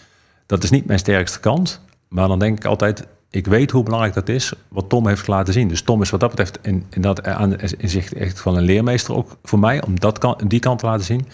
Dat 0.47 0.63
is 0.63 0.71
niet 0.71 0.87
mijn 0.87 0.99
sterkste 0.99 1.41
kant. 1.41 1.81
Maar 2.09 2.29
dan 2.29 2.39
denk 2.39 2.59
ik 2.59 2.65
altijd, 2.65 3.07
ik 3.31 3.47
weet 3.47 3.71
hoe 3.71 3.83
belangrijk 3.83 4.15
dat 4.15 4.29
is, 4.29 4.53
wat 4.69 4.89
Tom 4.89 5.07
heeft 5.07 5.27
laten 5.27 5.53
zien. 5.53 5.69
Dus 5.69 5.83
Tom 5.83 6.03
is 6.03 6.11
wat 6.11 6.21
dat 6.21 6.29
betreft 6.29 6.59
in, 6.63 6.87
in, 6.91 7.01
dat, 7.01 7.25
aan, 7.25 7.61
in 7.61 7.89
zich 7.89 8.15
echt 8.15 8.41
van 8.41 8.57
een 8.57 8.63
leermeester 8.63 9.15
ook 9.15 9.37
voor 9.43 9.59
mij, 9.59 9.83
om 9.83 10.01
dat 10.01 10.19
kan, 10.19 10.41
die 10.47 10.61
kant 10.61 10.79
te 10.79 10.87
laten 10.87 11.05
zien. 11.05 11.27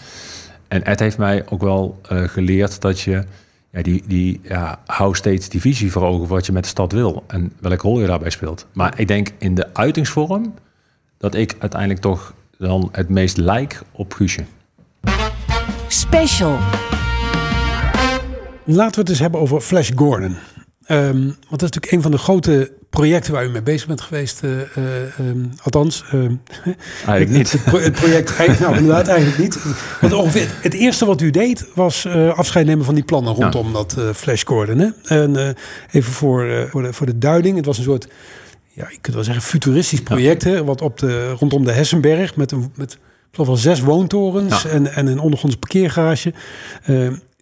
En 0.67 0.83
Ed 0.83 0.99
heeft 0.99 1.17
mij 1.17 1.43
ook 1.49 1.61
wel 1.61 1.99
eh, 2.09 2.23
geleerd 2.23 2.81
dat 2.81 2.99
je, 2.99 3.23
ja, 3.71 3.81
die, 3.81 4.03
die, 4.07 4.39
ja, 4.43 4.79
hou 4.85 5.15
steeds 5.15 5.49
die 5.49 5.61
visie 5.61 5.91
voor 5.91 6.03
ogen 6.03 6.27
wat 6.27 6.45
je 6.45 6.51
met 6.51 6.63
de 6.63 6.69
stad 6.69 6.91
wil 6.91 7.23
en 7.27 7.51
welke 7.59 7.87
rol 7.87 7.99
je 7.99 8.07
daarbij 8.07 8.29
speelt. 8.29 8.67
Maar 8.71 8.99
ik 8.99 9.07
denk 9.07 9.31
in 9.37 9.55
de 9.55 9.73
uitingsvorm 9.73 10.53
dat 11.17 11.35
ik 11.35 11.55
uiteindelijk 11.59 12.01
toch 12.01 12.33
dan 12.57 12.89
het 12.91 13.09
meest 13.09 13.37
lijk 13.37 13.81
op 13.91 14.13
Guusje. 14.13 14.43
Special. 15.87 16.57
Laten 18.63 18.93
we 18.93 18.99
het 18.99 19.09
eens 19.09 19.19
hebben 19.19 19.39
over 19.39 19.61
Flash 19.61 19.91
Gordon. 19.95 20.35
Ehm, 20.85 21.21
want 21.23 21.49
dat 21.49 21.61
is 21.61 21.69
natuurlijk 21.69 21.91
een 21.91 22.01
van 22.01 22.11
de 22.11 22.17
grote 22.17 22.71
projecten 22.89 23.33
waar 23.33 23.45
u 23.45 23.49
mee 23.49 23.61
bezig 23.61 23.87
bent 23.87 24.01
geweest. 24.01 24.43
eh, 24.43 24.61
eh, 24.61 25.19
ehm, 25.19 25.45
althans, 25.63 26.03
ehm, 26.11 26.33
Eigenlijk 27.05 27.29
niet. 27.29 27.51
Het, 27.51 27.63
pro- 27.63 27.79
het 27.79 27.93
project, 27.93 28.29
eigenlijk- 28.37 28.59
nou 28.59 28.75
inderdaad 28.75 29.07
eigenlijk 29.07 29.37
niet. 29.39 29.59
Want 30.01 30.13
ongeveer 30.13 30.47
het 30.61 30.73
eerste 30.73 31.05
wat 31.05 31.21
u 31.21 31.29
deed 31.31 31.67
was 31.73 32.05
eh, 32.05 32.37
afscheid 32.37 32.65
nemen 32.65 32.85
van 32.85 32.95
die 32.95 33.03
plannen 33.03 33.33
rondom 33.33 33.73
dat 33.73 33.97
Flash 34.15 34.43
Gordon. 34.45 34.77
Hè? 34.79 34.89
En 35.03 35.55
even 35.91 36.11
voor, 36.13 36.67
voor, 36.69 36.81
de, 36.83 36.93
voor 36.93 37.05
de 37.05 37.17
duiding. 37.17 37.55
Het 37.55 37.65
was 37.65 37.77
een 37.77 37.83
soort, 37.83 38.07
ja, 38.71 38.87
je 38.91 38.97
kunt 39.01 39.15
wel 39.15 39.23
zeggen, 39.25 39.43
futuristisch 39.43 40.01
project. 40.03 40.43
Hè? 40.43 40.63
Wat 40.63 40.81
op 40.81 40.97
de, 40.99 41.29
rondom 41.29 41.65
de 41.65 41.71
Hessenberg 41.71 42.35
met, 42.35 42.51
een, 42.51 42.71
met 42.75 42.91
ik 42.93 42.99
geloof 43.31 43.47
wel 43.47 43.57
zes 43.57 43.79
woontorens 43.81 44.61
Ja. 44.63 44.69
en, 44.69 44.93
en 44.93 45.07
een 45.07 45.19
ondergronds 45.19 45.55
parkeergarage. 45.55 46.33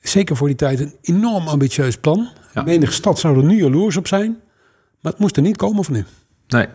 Zeker 0.10 0.36
voor 0.36 0.48
die 0.48 0.56
tijd 0.56 0.80
een 0.80 0.94
enorm 1.02 1.48
ambitieus 1.48 1.98
plan. 1.98 2.28
Ja. 2.54 2.62
Menige 2.64 2.92
stad 2.94 3.20
zou 3.20 3.38
er 3.38 3.44
nu 3.44 3.58
jaloers 3.62 3.98
op 3.98 4.08
zijn. 4.08 4.38
Maar 5.02 5.12
het 5.12 5.22
moest 5.22 5.36
er 5.36 5.42
niet 5.42 5.58
komen 5.58 5.84
van 5.84 5.96
u. 5.96 6.06
Nee. 6.48 6.68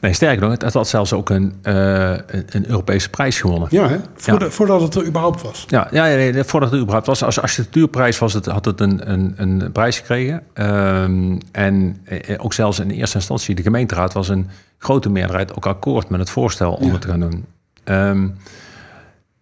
Nee, 0.00 0.12
sterker 0.12 0.40
nog, 0.48 0.50
het 0.60 0.72
had 0.72 0.88
zelfs 0.88 1.12
ook 1.12 1.30
een, 1.30 1.54
eh, 1.62 2.10
een, 2.10 2.44
een 2.50 2.68
Europese 2.68 3.10
prijs 3.10 3.40
gewonnen. 3.40 3.68
Ja, 3.70 3.88
hè? 3.88 3.98
Voordat, 4.14 4.48
Ja. 4.48 4.54
voordat 4.54 4.80
het 4.80 4.94
er 4.94 5.06
überhaupt 5.06 5.42
was. 5.42 5.64
Ja, 5.68 5.88
ja, 5.90 6.04
nee, 6.04 6.44
voordat 6.44 6.70
het 6.70 6.80
überhaupt 6.80 7.06
was. 7.06 7.22
Als 7.22 7.40
architectuurprijs 7.40 8.18
was 8.18 8.32
het, 8.32 8.46
had 8.46 8.64
het 8.64 8.80
een, 8.80 9.10
een, 9.12 9.34
een 9.36 9.72
prijs 9.72 9.98
gekregen. 9.98 10.42
Ehm, 10.52 11.38
en 11.52 11.96
eh, 12.04 12.44
ook 12.44 12.52
zelfs 12.52 12.78
in 12.78 12.90
eerste 12.90 13.16
instantie, 13.16 13.54
de 13.54 13.62
gemeenteraad 13.62 14.12
was 14.12 14.28
een 14.28 14.48
grote 14.78 15.08
meerderheid 15.10 15.56
ook 15.56 15.66
akkoord 15.66 16.08
met 16.08 16.20
het 16.20 16.30
voorstel 16.30 16.72
om 16.72 16.86
Ja. 16.86 16.92
het 16.92 17.00
te 17.00 17.08
gaan 17.08 17.20
doen. 17.20 17.44
Ehm, 17.84 18.28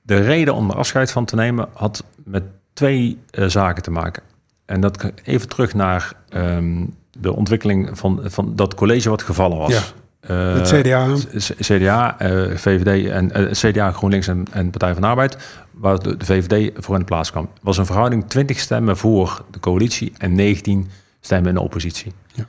de 0.03 0.17
reden 0.21 0.55
om 0.55 0.71
er 0.71 0.77
afscheid 0.77 1.11
van 1.13 1.25
te 1.25 1.35
nemen 1.35 1.69
had 1.73 2.05
met 2.25 2.43
twee 2.75 3.18
eh, 3.31 3.47
zaken 3.47 3.83
te 3.83 3.91
maken. 3.91 4.22
En 4.66 4.81
dat 4.81 5.12
even 5.25 5.49
terug 5.49 5.75
naar 5.75 6.12
ehm, 6.29 6.85
de 7.18 7.33
ontwikkeling 7.33 7.99
van, 7.99 8.20
van 8.25 8.57
dat 8.57 8.75
college 8.75 9.09
wat 9.09 9.22
gevallen 9.22 9.59
was. 9.59 9.72
Ja. 9.72 9.83
Eh, 10.27 10.55
Het 10.55 10.68
CDA. 10.68 11.14
CDA, 11.61 12.18
eh, 12.18 12.57
VVD 12.57 13.09
en 13.09 13.33
eh, 13.33 13.51
CDA, 13.51 13.93
GroenLinks 13.93 14.29
en, 14.29 14.47
en 14.51 14.70
Partij 14.70 14.93
van 14.93 15.03
de 15.03 15.09
Arbeid, 15.09 15.37
waar 15.70 15.99
de, 15.99 16.16
de 16.16 16.25
VVD 16.25 16.72
voor 16.77 16.95
in 16.95 17.01
de 17.01 17.07
plaats 17.07 17.31
kwam, 17.31 17.49
was 17.61 17.79
een 17.79 17.87
verhouding 17.87 18.29
20 18.29 18.59
stemmen 18.59 18.97
voor 18.97 19.45
de 19.51 19.61
coalitie 19.61 20.12
en 20.18 20.35
19 20.35 20.91
stemmen 21.20 21.49
in 21.49 21.55
de 21.55 21.61
oppositie. 21.61 22.12
Ja. 22.33 22.47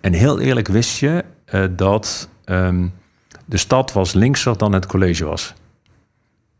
En 0.00 0.12
heel 0.12 0.40
eerlijk 0.40 0.68
wist 0.68 0.98
je 0.98 1.24
dat 1.70 2.28
ehm, 2.44 2.86
de 3.44 3.56
stad 3.56 3.92
was 3.92 4.12
linkser 4.12 4.58
dan 4.58 4.72
het 4.72 4.86
college 4.86 5.24
was. 5.24 5.54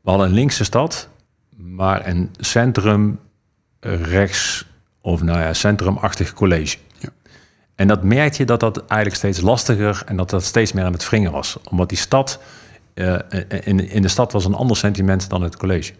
We 0.00 0.10
hadden 0.10 0.28
een 0.28 0.34
linkse 0.34 0.64
stad, 0.64 1.08
maar 1.56 2.06
een 2.06 2.30
centrum 2.38 3.18
rechts 3.80 4.66
of 5.00 5.22
nou 5.22 5.38
ja, 5.38 5.52
centrumachtig 5.52 6.32
college. 6.32 6.76
Ja. 6.98 7.08
En 7.74 7.88
dat 7.88 8.02
merk 8.02 8.34
je 8.34 8.44
dat 8.44 8.60
dat 8.60 8.76
eigenlijk 8.86 9.14
steeds 9.14 9.40
lastiger 9.40 10.02
en 10.06 10.16
dat 10.16 10.30
dat 10.30 10.44
steeds 10.44 10.72
meer 10.72 10.84
aan 10.84 10.92
het 10.92 11.08
wringen 11.08 11.32
was. 11.32 11.56
Omdat 11.70 11.88
die 11.88 11.98
stad, 11.98 12.40
eh, 12.94 13.18
in, 13.64 13.90
in 13.90 14.02
de 14.02 14.08
stad 14.08 14.32
was 14.32 14.44
een 14.44 14.54
ander 14.54 14.76
sentiment 14.76 15.28
dan 15.28 15.42
het 15.42 15.56
college. 15.56 15.92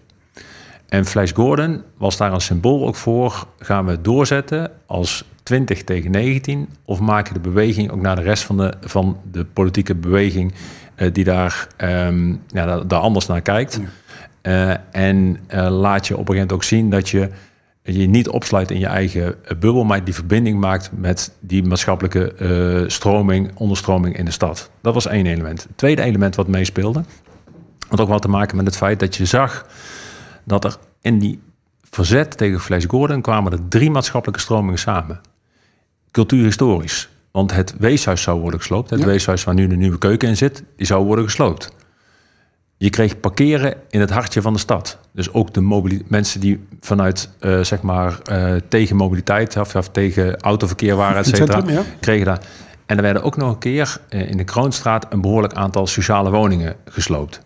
En 0.89 1.05
Flash 1.05 1.33
Gordon 1.33 1.83
was 1.97 2.17
daar 2.17 2.33
een 2.33 2.41
symbool 2.41 2.87
ook 2.87 2.95
voor. 2.97 3.47
Gaan 3.59 3.85
we 3.85 3.91
het 3.91 4.05
doorzetten 4.05 4.71
als 4.87 5.25
20 5.43 5.85
tegen 5.85 6.11
19? 6.11 6.69
Of 6.85 7.01
maken 7.01 7.35
de 7.35 7.41
beweging 7.41 7.91
ook 7.91 8.01
naar 8.01 8.17
de 8.17 8.23
rest 8.23 8.45
van 8.45 8.57
de, 8.57 8.75
van 8.81 9.21
de 9.31 9.45
politieke 9.45 9.95
beweging 9.95 10.55
eh, 10.95 11.13
die 11.13 11.25
daar, 11.25 11.67
ehm, 11.77 12.29
ja, 12.29 12.67
daar, 12.67 12.89
daar 12.89 13.01
anders 13.01 13.27
naar 13.27 13.41
kijkt? 13.41 13.79
Eh, 13.79 13.85
en 14.91 15.39
eh, 15.47 15.71
laat 15.71 16.07
je 16.07 16.17
op 16.17 16.29
een 16.29 16.35
gegeven 16.35 16.35
moment 16.35 16.53
ook 16.53 16.65
zien 16.65 16.91
dat 16.91 17.09
je 17.09 17.31
je 17.83 18.07
niet 18.07 18.29
opsluit 18.29 18.71
in 18.71 18.79
je 18.79 18.87
eigen 18.87 19.45
eh, 19.45 19.57
bubbel, 19.59 19.85
maar 19.85 20.05
die 20.05 20.15
verbinding 20.15 20.61
maakt 20.61 20.91
met 20.93 21.33
die 21.41 21.63
maatschappelijke 21.63 22.33
eh, 22.35 22.89
stroming, 22.89 23.51
onderstroming 23.55 24.17
in 24.17 24.25
de 24.25 24.31
stad. 24.31 24.71
Dat 24.81 24.95
was 24.95 25.07
één 25.07 25.27
element. 25.27 25.63
Het 25.63 25.79
tweede 25.79 26.03
element 26.03 26.35
wat 26.35 26.49
meespeelde, 26.49 27.05
had 27.89 28.01
ook 28.01 28.09
wat 28.09 28.23
te 28.23 28.29
maken 28.29 28.57
met 28.57 28.67
het 28.67 28.77
feit 28.77 29.01
dat 29.01 29.17
je 29.17 29.25
zag 29.25 29.67
dat 30.45 30.65
er 30.65 30.77
in 31.01 31.19
die 31.19 31.41
verzet 31.91 32.37
tegen 32.37 32.61
Flash 32.61 32.85
Gordon 32.89 33.21
kwamen 33.21 33.53
er 33.53 33.69
drie 33.69 33.91
maatschappelijke 33.91 34.41
stromingen 34.43 34.79
samen. 34.79 35.21
Cultuurhistorisch. 36.11 37.09
Want 37.31 37.53
het 37.53 37.75
weeshuis 37.79 38.23
zou 38.23 38.41
worden 38.41 38.61
gesloopt. 38.61 38.91
Het 38.91 39.01
Ja. 39.01 39.07
weeshuis 39.07 39.45
waar 39.45 39.55
nu 39.55 39.67
de 39.67 39.77
nieuwe 39.77 39.99
keuken 39.99 40.29
in 40.29 40.37
zit, 40.37 40.63
die 40.77 40.87
zou 40.87 41.05
worden 41.05 41.25
gesloopt. 41.25 41.73
Je 42.77 42.91
kreeg 42.91 43.21
parkeren 43.21 43.75
in 43.91 44.01
het 44.01 44.11
hartje 44.11 44.43
van 44.43 44.53
de 44.53 44.59
stad. 44.59 44.99
Dus 45.13 45.33
ook 45.33 45.55
de 45.55 46.01
mensen 46.09 46.41
die 46.41 46.67
vanuit, 46.81 47.31
eh, 47.39 47.61
zeg 47.61 47.83
maar, 47.83 48.21
eh, 48.23 48.55
tegen 48.69 48.97
mobiliteit 48.97 49.57
of, 49.57 49.75
of 49.75 49.89
tegen 49.89 50.37
autoverkeer 50.41 50.97
waren, 50.97 51.17
et 51.17 51.27
cetera, 51.37 51.63
ja. 51.67 51.83
kregen 52.01 52.25
daar. 52.27 52.41
En 52.87 52.97
er 52.97 53.03
werden 53.03 53.23
ook 53.23 53.37
nog 53.37 53.51
een 53.51 53.59
keer 53.59 53.97
eh, 54.09 54.31
in 54.31 54.37
de 54.37 54.45
Kroonstraat 54.45 55.07
een 55.13 55.21
behoorlijk 55.21 55.53
aantal 55.53 55.87
sociale 55.87 56.31
woningen 56.31 56.77
gesloopt. 56.85 57.41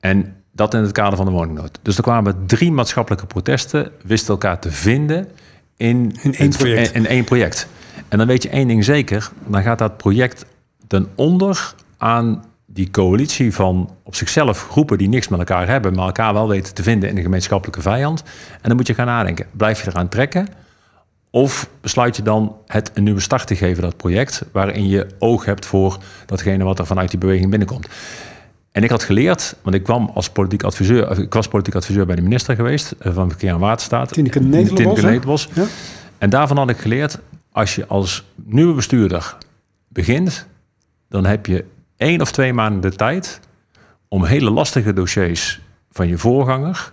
En 0.00 0.36
dat 0.52 0.74
in 0.74 0.80
het 0.80 0.92
kader 0.92 1.16
van 1.16 1.26
de 1.26 1.32
woningnood. 1.32 1.78
Dus 1.82 1.96
er 1.96 2.02
kwamen 2.02 2.46
drie 2.46 2.72
maatschappelijke 2.72 3.26
protesten, 3.26 3.90
wisten 4.04 4.28
elkaar 4.28 4.58
te 4.58 4.70
vinden 4.70 5.28
in, 5.76 6.16
In 6.22 6.34
één 6.34 6.48
het- 6.48 6.56
project. 6.58 6.88
In, 6.92 6.94
in 7.02 7.06
één 7.06 7.24
project. 7.24 7.66
En 8.08 8.18
dan 8.18 8.26
weet 8.26 8.42
je 8.42 8.48
één 8.48 8.68
ding 8.68 8.84
zeker, 8.84 9.30
dan 9.46 9.62
gaat 9.62 9.78
dat 9.78 9.96
project 9.96 10.44
ten 10.86 11.08
onder 11.14 11.74
aan 11.98 12.44
die 12.74 12.90
coalitie 12.90 13.54
van 13.54 13.90
op 14.02 14.14
zichzelf 14.14 14.68
groepen 14.70 14.98
die 14.98 15.08
niks 15.08 15.28
met 15.28 15.38
elkaar 15.38 15.68
hebben, 15.68 15.94
maar 15.94 16.06
elkaar 16.06 16.32
wel 16.32 16.48
weten 16.48 16.74
te 16.74 16.82
vinden 16.82 17.08
in 17.08 17.16
een 17.16 17.22
gemeenschappelijke 17.22 17.82
vijand. 17.82 18.22
En 18.52 18.68
dan 18.68 18.76
moet 18.76 18.86
je 18.86 18.94
gaan 18.94 19.06
nadenken, 19.06 19.46
blijf 19.52 19.84
je 19.84 19.90
eraan 19.90 20.08
trekken? 20.08 20.46
Of 21.30 21.68
besluit 21.80 22.16
je 22.16 22.22
dan 22.22 22.56
het 22.66 22.90
een 22.94 23.04
nieuwe 23.04 23.20
start 23.20 23.46
te 23.46 23.56
geven, 23.56 23.82
dat 23.82 23.96
project, 23.96 24.44
waarin 24.52 24.88
je 24.88 25.06
oog 25.18 25.44
hebt 25.44 25.66
voor 25.66 25.98
datgene 26.26 26.64
wat 26.64 26.78
er 26.78 26.86
vanuit 26.86 27.10
die 27.10 27.18
beweging 27.18 27.50
binnenkomt. 27.50 27.88
En 28.72 28.82
ik 28.82 28.90
had 28.90 29.02
geleerd, 29.02 29.56
want 29.62 29.76
ik 29.76 29.82
kwam 29.82 30.10
als 30.14 30.30
politiek 30.30 30.62
adviseur, 30.62 31.18
ik 31.18 31.34
was 31.34 31.48
politiek 31.48 31.74
adviseur 31.74 32.06
bij 32.06 32.16
de 32.16 32.22
minister 32.22 32.56
geweest 32.56 32.94
eh, 32.98 33.14
van 33.14 33.28
Verkeer 33.28 33.50
en 33.50 33.58
Waterstaat. 33.58 34.12
Tineke? 34.12 34.40
Netelenbos. 34.40 35.48
Ja. 35.52 35.64
En 36.18 36.30
daarvan 36.30 36.56
had 36.56 36.70
ik 36.70 36.76
geleerd, 36.76 37.18
als 37.52 37.74
je 37.74 37.86
als 37.86 38.24
nieuwe 38.34 38.74
bestuurder 38.74 39.36
begint, 39.88 40.46
dan 41.08 41.26
heb 41.26 41.46
je 41.46 41.64
één 41.96 42.20
of 42.20 42.32
twee 42.32 42.52
maanden 42.52 42.90
de 42.90 42.96
tijd 42.96 43.40
om 44.08 44.24
hele 44.24 44.50
lastige 44.50 44.92
dossiers 44.92 45.60
van 45.90 46.08
je 46.08 46.18
voorganger 46.18 46.92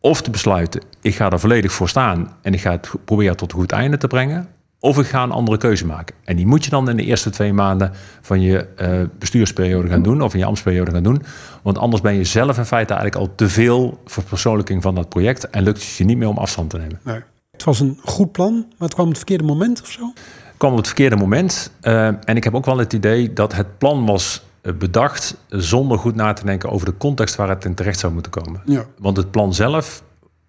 of 0.00 0.22
te 0.22 0.30
besluiten, 0.30 0.82
ik 1.00 1.14
ga 1.14 1.30
er 1.30 1.40
volledig 1.40 1.72
voor 1.72 1.88
staan 1.88 2.32
en 2.42 2.54
ik 2.54 2.60
ga 2.60 2.70
het 2.70 2.90
proberen 3.04 3.36
tot 3.36 3.52
een 3.52 3.58
goed 3.58 3.72
einde 3.72 3.96
te 3.96 4.06
brengen, 4.06 4.48
of 4.78 4.98
ik 4.98 5.06
ga 5.06 5.22
een 5.22 5.30
andere 5.30 5.56
keuze 5.56 5.86
maken. 5.86 6.14
En 6.24 6.36
die 6.36 6.46
moet 6.46 6.64
je 6.64 6.70
dan 6.70 6.88
in 6.88 6.96
de 6.96 7.04
eerste 7.04 7.30
twee 7.30 7.52
maanden 7.52 7.92
van 8.20 8.40
je 8.40 8.66
eh, 8.76 9.00
bestuursperiode 9.18 9.88
gaan 9.88 10.02
doen, 10.02 10.22
of 10.22 10.32
in 10.32 10.38
je 10.38 10.44
ambtsperiode 10.44 10.90
gaan 10.90 11.02
doen. 11.02 11.22
Want 11.62 11.78
anders 11.78 12.02
ben 12.02 12.14
je 12.14 12.24
zelf 12.24 12.58
in 12.58 12.64
feite 12.64 12.94
eigenlijk 12.94 13.28
al 13.28 13.34
te 13.34 13.48
veel 13.48 14.00
verpersoonlijking 14.04 14.82
van 14.82 14.94
dat 14.94 15.08
project 15.08 15.50
en 15.50 15.62
lukt 15.62 15.82
het 15.82 15.96
je 15.96 16.04
niet 16.04 16.18
meer 16.18 16.28
om 16.28 16.38
afstand 16.38 16.70
te 16.70 16.78
nemen. 16.78 17.00
Nee. 17.02 17.20
Het 17.50 17.64
was 17.64 17.80
een 17.80 17.98
goed 18.04 18.32
plan, 18.32 18.52
maar 18.54 18.88
het 18.88 18.94
kwam 18.94 19.06
op 19.06 19.10
het 19.10 19.18
verkeerde 19.18 19.44
moment 19.44 19.80
of 19.80 19.90
zo. 19.90 20.12
Kwam 20.60 20.72
op 20.72 20.78
het 20.78 20.86
verkeerde 20.86 21.16
moment. 21.16 21.70
Eh, 21.80 22.06
en 22.06 22.36
ik 22.36 22.44
heb 22.44 22.54
ook 22.54 22.64
wel 22.64 22.78
het 22.78 22.92
idee 22.92 23.32
dat 23.32 23.54
het 23.54 23.78
plan 23.78 24.06
was 24.06 24.42
eh, 24.62 24.72
bedacht 24.72 25.36
zonder 25.48 25.98
goed 25.98 26.14
na 26.14 26.32
te 26.32 26.44
denken 26.44 26.70
over 26.70 26.86
de 26.86 26.96
context 26.96 27.36
waar 27.36 27.48
het 27.48 27.64
in 27.64 27.74
terecht 27.74 27.98
zou 27.98 28.12
moeten 28.12 28.32
komen. 28.32 28.62
Ja. 28.64 28.84
Want 28.98 29.16
het 29.16 29.30
plan 29.30 29.54
zelf, 29.54 30.02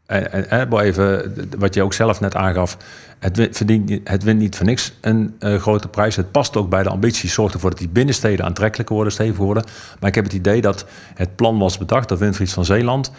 en, 0.05 0.31
en, 0.31 0.49
en 0.49 0.79
even 0.79 1.33
wat 1.57 1.73
je 1.73 1.83
ook 1.83 1.93
zelf 1.93 2.19
net 2.19 2.35
aangaf, 2.35 2.77
het, 3.19 3.47
verdient, 3.51 3.99
het 4.03 4.23
wint 4.23 4.39
niet 4.39 4.55
voor 4.55 4.65
niks 4.65 4.93
een 5.01 5.35
eh, 5.39 5.55
grote 5.55 5.87
prijs. 5.87 6.15
Het 6.15 6.31
past 6.31 6.57
ook 6.57 6.69
bij 6.69 6.83
de 6.83 6.89
ambities, 6.89 7.33
zorgt 7.33 7.53
ervoor 7.53 7.69
dat 7.69 7.79
die 7.79 7.89
binnensteden 7.89 8.45
aantrekkelijker 8.45 8.95
worden, 8.95 9.13
stevig 9.13 9.37
worden. 9.37 9.63
Maar 9.99 10.09
ik 10.09 10.15
heb 10.15 10.23
het 10.23 10.33
idee 10.33 10.61
dat 10.61 10.85
het 11.13 11.35
plan 11.35 11.57
was 11.57 11.77
bedacht 11.77 12.09
door 12.09 12.17
Winfried 12.17 12.53
van 12.53 12.65
Zeeland. 12.65 13.11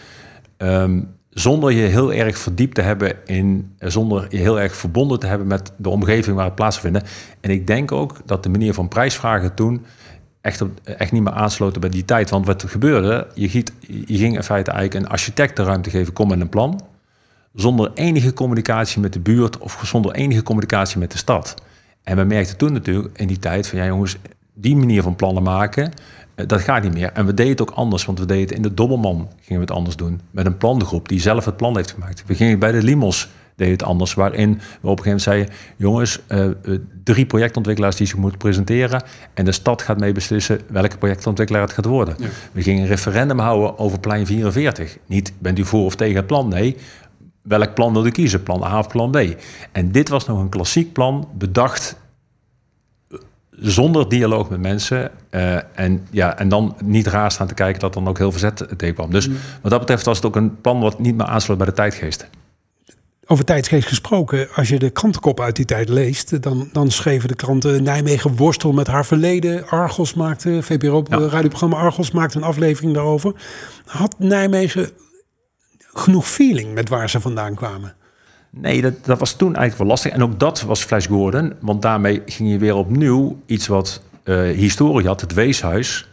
ehm, 0.57 1.01
zonder 1.35 1.73
je 1.73 1.83
heel 1.83 2.13
erg 2.13 2.39
verdiept 2.39 2.75
te 2.75 2.81
hebben 2.81 3.17
in, 3.27 3.75
zonder 3.79 4.27
je 4.29 4.37
heel 4.37 4.61
erg 4.61 4.77
verbonden 4.77 5.19
te 5.19 5.27
hebben 5.27 5.47
met 5.47 5.73
de 5.77 5.89
omgeving 5.89 6.37
waar 6.37 6.45
het 6.45 6.55
plaatsvindt. 6.55 7.11
En 7.41 7.51
ik 7.51 7.67
denk 7.67 7.93
ook 7.93 8.17
dat 8.25 8.43
de 8.43 8.49
manier 8.49 8.75
van 8.75 8.89
prijsvragen 8.89 9.55
toen 9.55 9.85
echt, 10.41 10.63
echt 10.85 11.13
niet 11.13 11.23
meer 11.23 11.33
aansloten 11.33 11.81
bij 11.81 11.91
die 11.91 12.05
tijd. 12.05 12.31
Want 12.31 12.47
wat 12.47 12.65
gebeurde, 12.67 13.27
je, 13.35 13.65
je 14.07 14.17
ging 14.17 14.37
in 14.37 14.43
feite 14.43 14.71
eigenlijk 14.71 15.05
een 15.05 15.13
architect 15.13 15.57
de 15.57 15.63
ruimte 15.63 15.91
geven, 15.91 16.13
kom 16.13 16.29
met 16.29 16.41
een 16.41 16.49
plan. 16.49 16.81
Zonder 17.55 17.91
enige 17.95 18.33
communicatie 18.33 19.01
met 19.01 19.13
de 19.13 19.21
buurt 19.21 19.59
of 19.59 19.81
zonder 19.85 20.13
enige 20.13 20.43
communicatie 20.43 20.99
met 20.99 21.13
de 21.13 21.19
stad. 21.19 21.55
En 22.03 22.17
we 22.17 22.25
merkten 22.25 22.57
toen 22.57 22.73
natuurlijk 22.73 23.19
in 23.19 23.27
die 23.27 23.39
tijd 23.39 23.67
van 23.69 23.79
ja 23.79 23.85
jongens, 23.85 24.17
die 24.55 24.77
manier 24.77 25.03
van 25.03 25.17
plannen 25.17 25.43
maken, 25.43 25.93
dat 26.35 26.61
gaat 26.61 26.83
niet 26.83 26.95
meer. 26.95 27.13
En 27.13 27.27
we 27.27 27.35
deden 27.35 27.53
het 27.53 27.61
ook 27.61 27.71
anders, 27.71 28.05
want 28.05 28.19
we 28.19 28.27
deden 28.27 28.43
het 28.43 28.53
in 28.53 28.63
de 28.63 28.75
Dobbelman, 28.75 29.29
gingen 29.41 29.63
we 29.63 29.69
het 29.69 29.71
anders 29.71 29.97
doen. 29.97 30.21
Met 30.31 30.47
een 30.47 30.57
plangroep 30.57 31.09
die 31.09 31.21
zelf 31.21 31.45
het 31.45 31.57
plan 31.57 31.77
heeft 31.77 31.91
gemaakt. 31.91 32.25
We 32.27 32.35
gingen 32.35 32.59
bij 32.59 32.73
de 32.73 32.83
Limos, 32.83 33.29
deden 33.57 33.73
het 33.73 33.83
anders, 33.83 34.15
waarin 34.15 34.61
we 34.81 34.89
op 34.89 34.99
een 34.99 35.05
gegeven 35.05 35.05
moment 35.05 35.23
zeiden, 35.23 35.55
jongens, 35.77 36.21
eh, 36.27 36.45
eh, 36.45 36.55
drie 37.05 37.27
projectontwikkelaars 37.27 37.97
die 37.97 38.07
zich 38.07 38.17
moeten 38.17 38.39
presenteren 38.39 39.03
en 39.35 39.45
de 39.45 39.53
stad 39.53 39.83
gaat 39.83 40.01
mee 40.01 40.13
beslissen 40.13 40.61
welke 40.69 40.99
projectontwikkelaar 40.99 41.63
het 41.63 41.73
gaat 41.73 41.85
worden. 41.85 42.17
We 42.53 42.63
gingen 42.63 42.83
een 42.83 42.89
referendum 42.89 43.39
houden 43.39 43.79
over 43.79 44.01
plein 44.01 44.27
44. 44.27 44.99
Niet, 45.07 45.33
bent 45.39 45.59
u 45.59 45.65
voor 45.65 45.85
of 45.85 45.97
tegen 45.97 46.17
het 46.17 46.27
plan? 46.27 46.49
Nee, 46.49 46.77
welk 47.43 47.75
plan 47.75 47.93
wil 47.93 48.07
u 48.07 48.11
kiezen? 48.11 48.43
Plan 48.43 48.65
A 48.65 48.79
of 48.79 48.89
plan 48.89 49.11
B? 49.11 49.19
En 49.73 49.93
dit 49.93 50.09
was 50.09 50.27
nog 50.27 50.41
een 50.41 50.49
klassiek 50.49 50.93
plan, 50.93 51.29
bedacht 51.35 51.97
eh, 51.97 52.02
zonder 53.59 54.09
dialoog 54.09 54.51
met 54.51 54.61
mensen. 54.61 55.11
eh, 55.31 55.57
en, 55.75 56.07
ja, 56.11 56.39
en 56.39 56.49
dan 56.49 56.77
niet 56.85 57.07
raar 57.07 57.31
staan 57.33 57.47
te 57.47 57.55
kijken 57.55 57.81
dat 57.81 57.95
dan 57.95 58.09
ook 58.09 58.19
heel 58.19 58.31
verzet 58.31 58.57
tegen 58.77 58.95
kwam. 58.95 59.11
Dus 59.11 59.29
wat 59.63 59.71
dat 59.71 59.81
betreft 59.81 60.05
was 60.05 60.17
het 60.17 60.27
ook 60.27 60.37
een 60.37 60.61
plan 60.61 60.81
wat 60.81 60.99
niet 60.99 61.17
meer 61.17 61.27
aansloot 61.27 61.57
bij 61.59 61.67
de 61.67 61.73
tijdgeest. 61.73 62.29
Over 63.27 63.45
tijdsgeest 63.45 63.89
gesproken, 63.89 64.49
als 64.55 64.69
je 64.69 64.79
de 64.79 64.91
krantenkop 64.91 65.41
uit 65.41 65.57
die 65.57 65.65
tijd 65.65 65.89
leest, 65.89 66.43
dan, 66.43 66.69
dan 66.73 66.91
schreven 66.91 67.29
de 67.29 67.35
kranten 67.35 67.83
Nijmegen 67.83 68.37
worstel 68.37 68.73
met 68.73 68.87
haar 68.87 69.07
verleden. 69.07 69.69
Argos 69.69 70.15
maakte, 70.15 70.63
VPRO 70.63 71.03
Ja. 71.09 71.17
radioprogramma 71.19 71.77
Argos 71.77 72.11
maakte 72.11 72.37
een 72.37 72.43
aflevering 72.45 72.95
daarover. 72.95 73.35
Had 73.87 74.15
Nijmegen 74.19 74.91
genoeg 75.93 76.29
feeling 76.29 76.75
met 76.75 76.89
waar 76.89 77.11
ze 77.11 77.21
vandaan 77.21 77.55
kwamen? 77.55 77.95
Nee, 78.57 78.83
dat, 78.83 79.05
dat 79.05 79.19
was 79.19 79.33
toen 79.33 79.55
eigenlijk 79.55 79.79
wel 79.79 79.87
lastig. 79.87 80.13
En 80.13 80.23
ook 80.23 80.41
dat 80.41 80.63
was 80.63 80.85
Flash 80.85 81.07
Gordon. 81.07 81.53
Want 81.61 81.83
daarmee 81.83 82.23
ging 82.27 82.51
je 82.51 82.59
weer 82.59 82.75
opnieuw 82.75 83.43
iets 83.47 83.67
wat 83.67 84.03
eh, 84.23 84.41
historie 84.41 85.07
had, 85.07 85.21
het 85.21 85.35
weeshuis. 85.35 86.09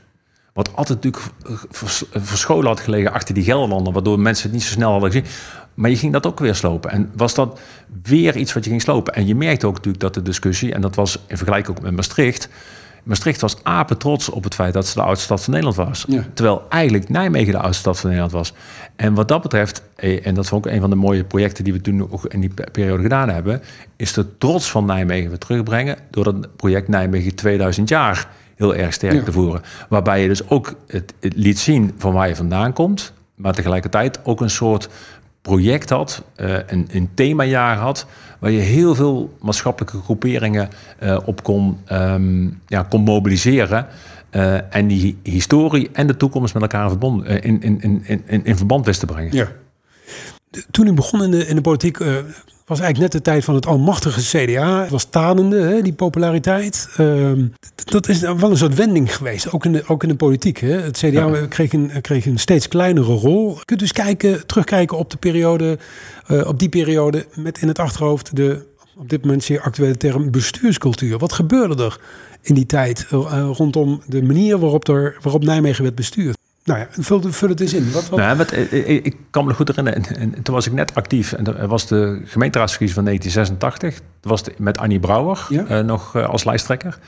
Wat 0.53 0.75
altijd 0.75 1.03
natuurlijk 1.03 1.33
vers- 1.69 2.03
verscholen 2.11 2.67
had 2.67 2.79
gelegen 2.79 3.11
achter 3.11 3.33
die 3.33 3.43
Gelderlanden. 3.43 3.93
Waardoor 3.93 4.19
mensen 4.19 4.43
het 4.43 4.53
niet 4.53 4.63
zo 4.63 4.71
snel 4.71 4.91
hadden 4.91 5.11
gezien. 5.11 5.27
Maar 5.73 5.89
je 5.89 5.97
ging 5.97 6.13
dat 6.13 6.27
ook 6.27 6.39
weer 6.39 6.55
slopen. 6.55 6.91
En 6.91 7.11
was 7.15 7.33
dat 7.33 7.59
weer 8.03 8.35
iets 8.35 8.53
wat 8.53 8.63
je 8.63 8.69
ging 8.69 8.81
slopen. 8.81 9.13
En 9.13 9.27
je 9.27 9.35
merkte 9.35 9.67
ook 9.67 9.75
natuurlijk 9.75 10.03
dat 10.03 10.13
de 10.13 10.21
discussie, 10.21 10.73
en 10.73 10.81
dat 10.81 10.95
was 10.95 11.19
in 11.27 11.37
vergelijking 11.37 11.77
ook 11.77 11.83
met 11.83 11.95
Maastricht. 11.95 12.49
Maastricht 13.03 13.41
was 13.41 13.63
apen 13.63 13.97
trots 13.97 14.29
op 14.29 14.43
het 14.43 14.55
feit 14.55 14.73
dat 14.73 14.87
ze 14.87 14.93
de 14.93 15.01
oudste 15.01 15.23
stad 15.25 15.43
van 15.43 15.53
Nederland 15.53 15.77
was. 15.89 16.05
Ja. 16.07 16.23
Terwijl 16.33 16.63
eigenlijk 16.69 17.09
Nijmegen 17.09 17.51
de 17.53 17.59
oudste 17.59 17.79
stad 17.81 17.99
van 17.99 18.09
Nederland 18.09 18.35
was. 18.35 18.53
En 18.95 19.13
wat 19.13 19.27
dat 19.27 19.41
betreft, 19.41 19.83
eh, 19.95 20.25
en 20.27 20.33
dat 20.33 20.43
is 20.43 20.51
ook 20.51 20.65
een 20.65 20.79
van 20.81 20.89
de 20.89 20.95
mooie 20.95 21.23
projecten 21.23 21.63
die 21.63 21.73
we 21.73 21.81
toen 21.81 22.11
ook 22.11 22.25
in 22.25 22.39
die 22.39 22.53
pe- 22.53 22.67
periode 22.71 23.01
gedaan 23.03 23.29
hebben, 23.29 23.61
is 23.95 24.13
de 24.13 24.37
trots 24.37 24.71
van 24.71 24.85
Nijmegen 24.85 25.29
weer 25.29 25.37
terugbrengen 25.37 25.97
door 26.11 26.25
het 26.25 26.55
project 26.55 26.87
Nijmegen 26.87 27.35
2000 27.35 27.89
jaar 27.89 28.27
heel 28.55 28.75
erg 28.75 28.93
sterk 28.93 29.13
Ja. 29.13 29.23
te 29.23 29.31
voeren. 29.31 29.61
Waarbij 29.89 30.21
je 30.21 30.27
dus 30.27 30.49
ook 30.49 30.73
het, 30.87 31.13
het 31.19 31.33
liet 31.35 31.59
zien 31.59 31.93
van 31.97 32.13
waar 32.13 32.27
je 32.27 32.35
vandaan 32.35 32.73
komt, 32.73 33.13
maar 33.35 33.53
tegelijkertijd 33.53 34.19
ook 34.23 34.41
een 34.41 34.49
soort 34.49 34.89
project 35.41 35.89
had, 35.89 36.23
eh, 36.35 36.53
een, 36.67 36.87
een 36.91 37.09
themajaar 37.13 37.77
had, 37.77 38.05
waar 38.39 38.51
je 38.51 38.59
heel 38.59 38.95
veel 38.95 39.37
maatschappelijke 39.41 40.01
groeperingen 40.01 40.69
eh, 40.99 41.17
op 41.25 41.43
kon, 41.43 41.77
ehm, 41.85 42.43
ja, 42.67 42.83
kon 42.89 43.01
mobiliseren. 43.01 43.87
eh, 44.29 44.75
en 44.75 44.87
die 44.87 45.17
historie 45.23 45.89
en 45.93 46.07
de 46.07 46.17
toekomst 46.17 46.53
met 46.53 46.63
elkaar 46.63 46.89
verbonden, 46.89 47.41
in, 47.41 47.61
in, 47.61 47.81
in, 47.81 48.03
in, 48.25 48.45
in 48.45 48.57
verband 48.57 48.85
wist 48.85 48.99
te 48.99 49.05
brengen. 49.05 49.35
Ja. 49.35 49.47
Toen 50.71 50.87
u 50.87 50.93
begon 50.93 51.23
in 51.23 51.31
de, 51.31 51.47
in 51.47 51.55
de 51.55 51.61
politiek, 51.61 51.99
eh, 51.99 52.15
was 52.65 52.79
eigenlijk 52.79 52.99
net 52.99 53.11
de 53.11 53.31
tijd 53.31 53.43
van 53.43 53.55
het 53.55 53.65
almachtige 53.65 54.21
CDA. 54.21 54.81
Het 54.81 54.89
was 54.89 55.03
tanende, 55.03 55.59
hè, 55.59 55.81
die 55.81 55.93
populariteit. 55.93 56.89
Ehm, 56.97 57.45
dat 57.85 58.07
is 58.09 58.19
wel 58.19 58.51
een 58.51 58.57
soort 58.57 58.75
wending 58.75 59.15
geweest, 59.15 59.51
ook 59.51 59.65
in 59.65 59.71
de, 59.71 59.83
ook 59.87 60.03
in 60.03 60.09
de 60.09 60.15
politiek. 60.15 60.57
Hè. 60.57 60.81
Het 60.81 60.97
CDA 60.97 61.09
Ja. 61.27 61.45
kreeg, 61.47 61.73
een, 61.73 61.91
kreeg 62.01 62.25
een 62.25 62.39
steeds 62.39 62.67
kleinere 62.67 63.13
rol. 63.13 63.57
Kunt 63.65 63.79
u 63.79 63.83
eens 63.83 63.93
kijken, 63.93 64.45
terugkijken 64.45 64.97
op, 64.97 65.09
de 65.11 65.17
periode, 65.17 65.77
eh, 66.27 66.47
op 66.47 66.59
die 66.59 66.69
periode 66.69 67.25
met 67.35 67.61
in 67.61 67.67
het 67.67 67.79
achterhoofd 67.79 68.35
de 68.35 68.67
op 68.97 69.09
dit 69.09 69.21
moment 69.21 69.43
zeer 69.43 69.61
actuele 69.61 69.97
term 69.97 70.31
bestuurscultuur. 70.31 71.17
Wat 71.17 71.33
gebeurde 71.33 71.83
er 71.83 71.99
in 72.41 72.55
die 72.55 72.65
tijd 72.65 73.07
eh, 73.11 73.49
rondom 73.53 74.01
de 74.07 74.23
manier 74.23 74.59
waarop, 74.59 74.87
er, 74.87 75.17
waarop 75.21 75.43
Nijmegen 75.43 75.83
werd 75.83 75.95
bestuurd? 75.95 76.37
Nou 76.69 76.81
ja, 76.81 76.87
vul, 76.89 77.21
vul 77.31 77.49
het 77.49 77.59
eens 77.59 77.73
in. 77.73 77.91
Wat, 77.91 78.09
wat, 78.09 78.19
Nou, 78.19 78.37
wat, 78.37 78.51
eh, 78.51 78.73
eh, 78.73 78.89
ik 78.89 79.15
kan 79.29 79.45
me 79.45 79.53
goed 79.53 79.67
herinneren. 79.67 80.03
En, 80.15 80.33
en 80.35 80.41
toen 80.43 80.55
was 80.55 80.67
ik 80.67 80.73
net 80.73 80.95
actief. 80.95 81.33
En 81.33 81.57
er 81.57 81.67
was 81.67 81.87
de 81.87 82.21
gemeenteraadsverkiezing 82.25 82.93
van 82.99 83.03
1986. 83.03 83.93
Dat 84.21 84.31
was 84.31 84.43
de- 84.43 84.53
met 84.57 84.77
Annie 84.77 84.99
Brouwer 84.99 85.45
Ja. 85.49 85.65
eh, 85.65 85.79
nog 85.79 86.15
als 86.15 86.43
lijsttrekker. 86.43 86.99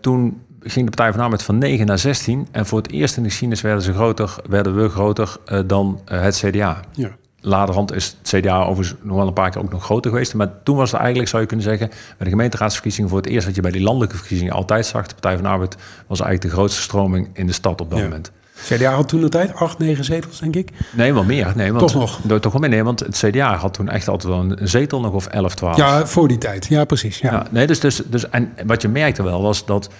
Toen 0.00 0.40
ging 0.60 0.84
de 0.90 0.96
Partij 0.96 1.12
van 1.12 1.20
Arbeid 1.20 1.42
van 1.42 1.58
9 1.58 1.86
naar 1.86 1.98
16. 1.98 2.46
En 2.52 2.66
voor 2.66 2.78
het 2.78 2.90
eerst 2.90 3.16
in 3.16 3.22
de 3.22 3.28
geschiedenis 3.28 3.62
werden, 3.62 3.82
ze 3.82 3.92
groter, 3.92 4.36
werden 4.48 4.76
we 4.76 4.88
groter 4.88 5.36
dan 5.66 6.00
het 6.04 6.36
CDA. 6.46 6.80
ja. 6.92 7.10
Laterhand 7.44 7.92
is 7.92 8.16
het 8.22 8.40
CDA 8.40 8.62
overigens 8.64 8.98
nog 9.02 9.16
wel 9.16 9.26
een 9.26 9.32
paar 9.32 9.50
keer 9.50 9.62
ook 9.62 9.70
nog 9.72 9.84
groter 9.84 10.10
geweest. 10.10 10.34
Maar 10.34 10.62
toen 10.62 10.76
was 10.76 10.90
het 10.90 10.98
eigenlijk, 11.00 11.28
zou 11.30 11.42
je 11.42 11.48
kunnen 11.48 11.66
zeggen, 11.66 11.88
bij 11.88 11.96
de 12.18 12.28
gemeenteraadsverkiezingen 12.30 13.08
voor 13.10 13.18
het 13.18 13.26
eerst 13.28 13.46
wat 13.46 13.54
je 13.54 13.60
bij 13.60 13.70
die 13.70 13.82
landelijke 13.82 14.16
verkiezingen 14.16 14.52
altijd 14.52 14.86
zag. 14.86 15.06
De 15.06 15.12
Partij 15.14 15.36
van 15.36 15.46
Arbeid 15.46 15.76
was 16.06 16.20
eigenlijk 16.20 16.42
de 16.42 16.48
grootste 16.60 16.82
stroming 16.82 17.28
in 17.32 17.46
de 17.46 17.52
stad 17.52 17.80
op 17.80 17.90
dat 17.90 17.98
Ja. 17.98 18.04
moment. 18.04 18.32
CDA 18.62 18.92
had 18.92 19.08
toen 19.08 19.20
de 19.20 19.28
tijd 19.28 19.54
acht, 19.54 19.78
negen 19.78 20.04
zetels, 20.04 20.40
denk 20.40 20.56
ik. 20.56 20.70
Nee, 20.92 21.14
wel 21.14 21.24
meer. 21.24 21.52
Nee, 21.54 21.72
want, 21.72 21.92
Toch 21.92 22.00
nog? 22.00 22.20
Door- 22.22 22.40
Toch 22.40 22.52
wel 22.52 22.60
meer, 22.60 22.70
nee, 22.70 22.84
want 22.84 23.00
het 23.00 23.16
CDA 23.26 23.56
had 23.56 23.74
toen 23.74 23.88
echt 23.88 24.08
altijd 24.08 24.32
wel 24.32 24.40
een 24.40 24.68
zetel 24.68 25.00
nog 25.00 25.12
of 25.12 25.26
11, 25.26 25.54
12. 25.54 25.76
Ja, 25.76 26.06
voor 26.06 26.28
die 26.28 26.38
tijd. 26.38 26.66
Ja, 26.66 26.84
precies. 26.84 27.18
Ja. 27.18 27.32
Ja, 27.32 27.46
nee, 27.50 27.66
dus, 27.66 27.80
dus, 27.80 28.02
dus, 28.06 28.28
en 28.30 28.52
wat 28.66 28.82
je 28.82 28.88
merkte 28.88 29.22
wel 29.22 29.42
was 29.42 29.66
dat... 29.66 29.90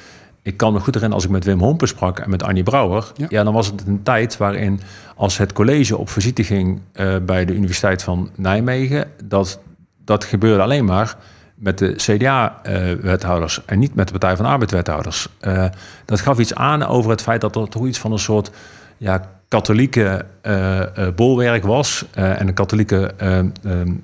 Ik 0.45 0.57
kan 0.57 0.73
me 0.73 0.79
goed 0.79 0.95
herinneren 0.95 1.15
als 1.15 1.25
ik 1.25 1.31
met 1.31 1.45
Wim 1.45 1.61
Hompen 1.61 1.89
sprak 1.89 2.19
en 2.19 2.31
met 2.31 2.43
Annie 2.43 2.63
Brouwer. 2.63 3.13
Ja. 3.17 3.27
Ja. 3.29 3.45
dan 3.45 3.53
was 3.53 3.67
het 3.67 3.87
een 3.87 4.03
tijd 4.03 4.37
waarin 4.37 4.81
als 5.17 5.39
het 5.39 5.53
college 5.53 5.97
op 5.97 6.09
visite 6.11 6.45
ging 6.45 6.81
eh, 6.93 7.15
bij 7.27 7.45
de 7.45 7.55
Universiteit 7.55 8.03
van 8.03 8.31
Nijmegen... 8.37 9.11
dat, 9.25 9.61
dat 10.05 10.25
gebeurde 10.25 10.63
alleen 10.63 10.85
maar 10.85 11.17
met 11.55 11.79
de 11.79 11.93
CDA-wethouders 11.97 13.65
en 13.65 13.79
niet 13.79 13.95
met 13.95 14.07
de 14.07 14.13
Partij 14.13 14.37
van 14.37 14.45
de 14.45 14.51
Arbeid-wethouders. 14.51 15.29
Eh, 15.41 15.65
dat 16.05 16.21
gaf 16.21 16.39
iets 16.39 16.55
aan 16.55 16.87
over 16.87 17.11
het 17.11 17.23
feit 17.23 17.41
dat 17.41 17.57
er 17.57 17.69
toch 17.69 17.87
iets 17.87 17.99
van 17.99 18.13
een 18.13 18.19
soort 18.19 18.51
ja, 18.97 19.31
katholieke 19.49 20.25
eh, 20.43 20.81
eh, 20.81 21.15
bolwerk 21.15 21.65
was 21.65 22.05
en 22.15 22.49
een 22.49 22.55
katholieke 22.55 23.11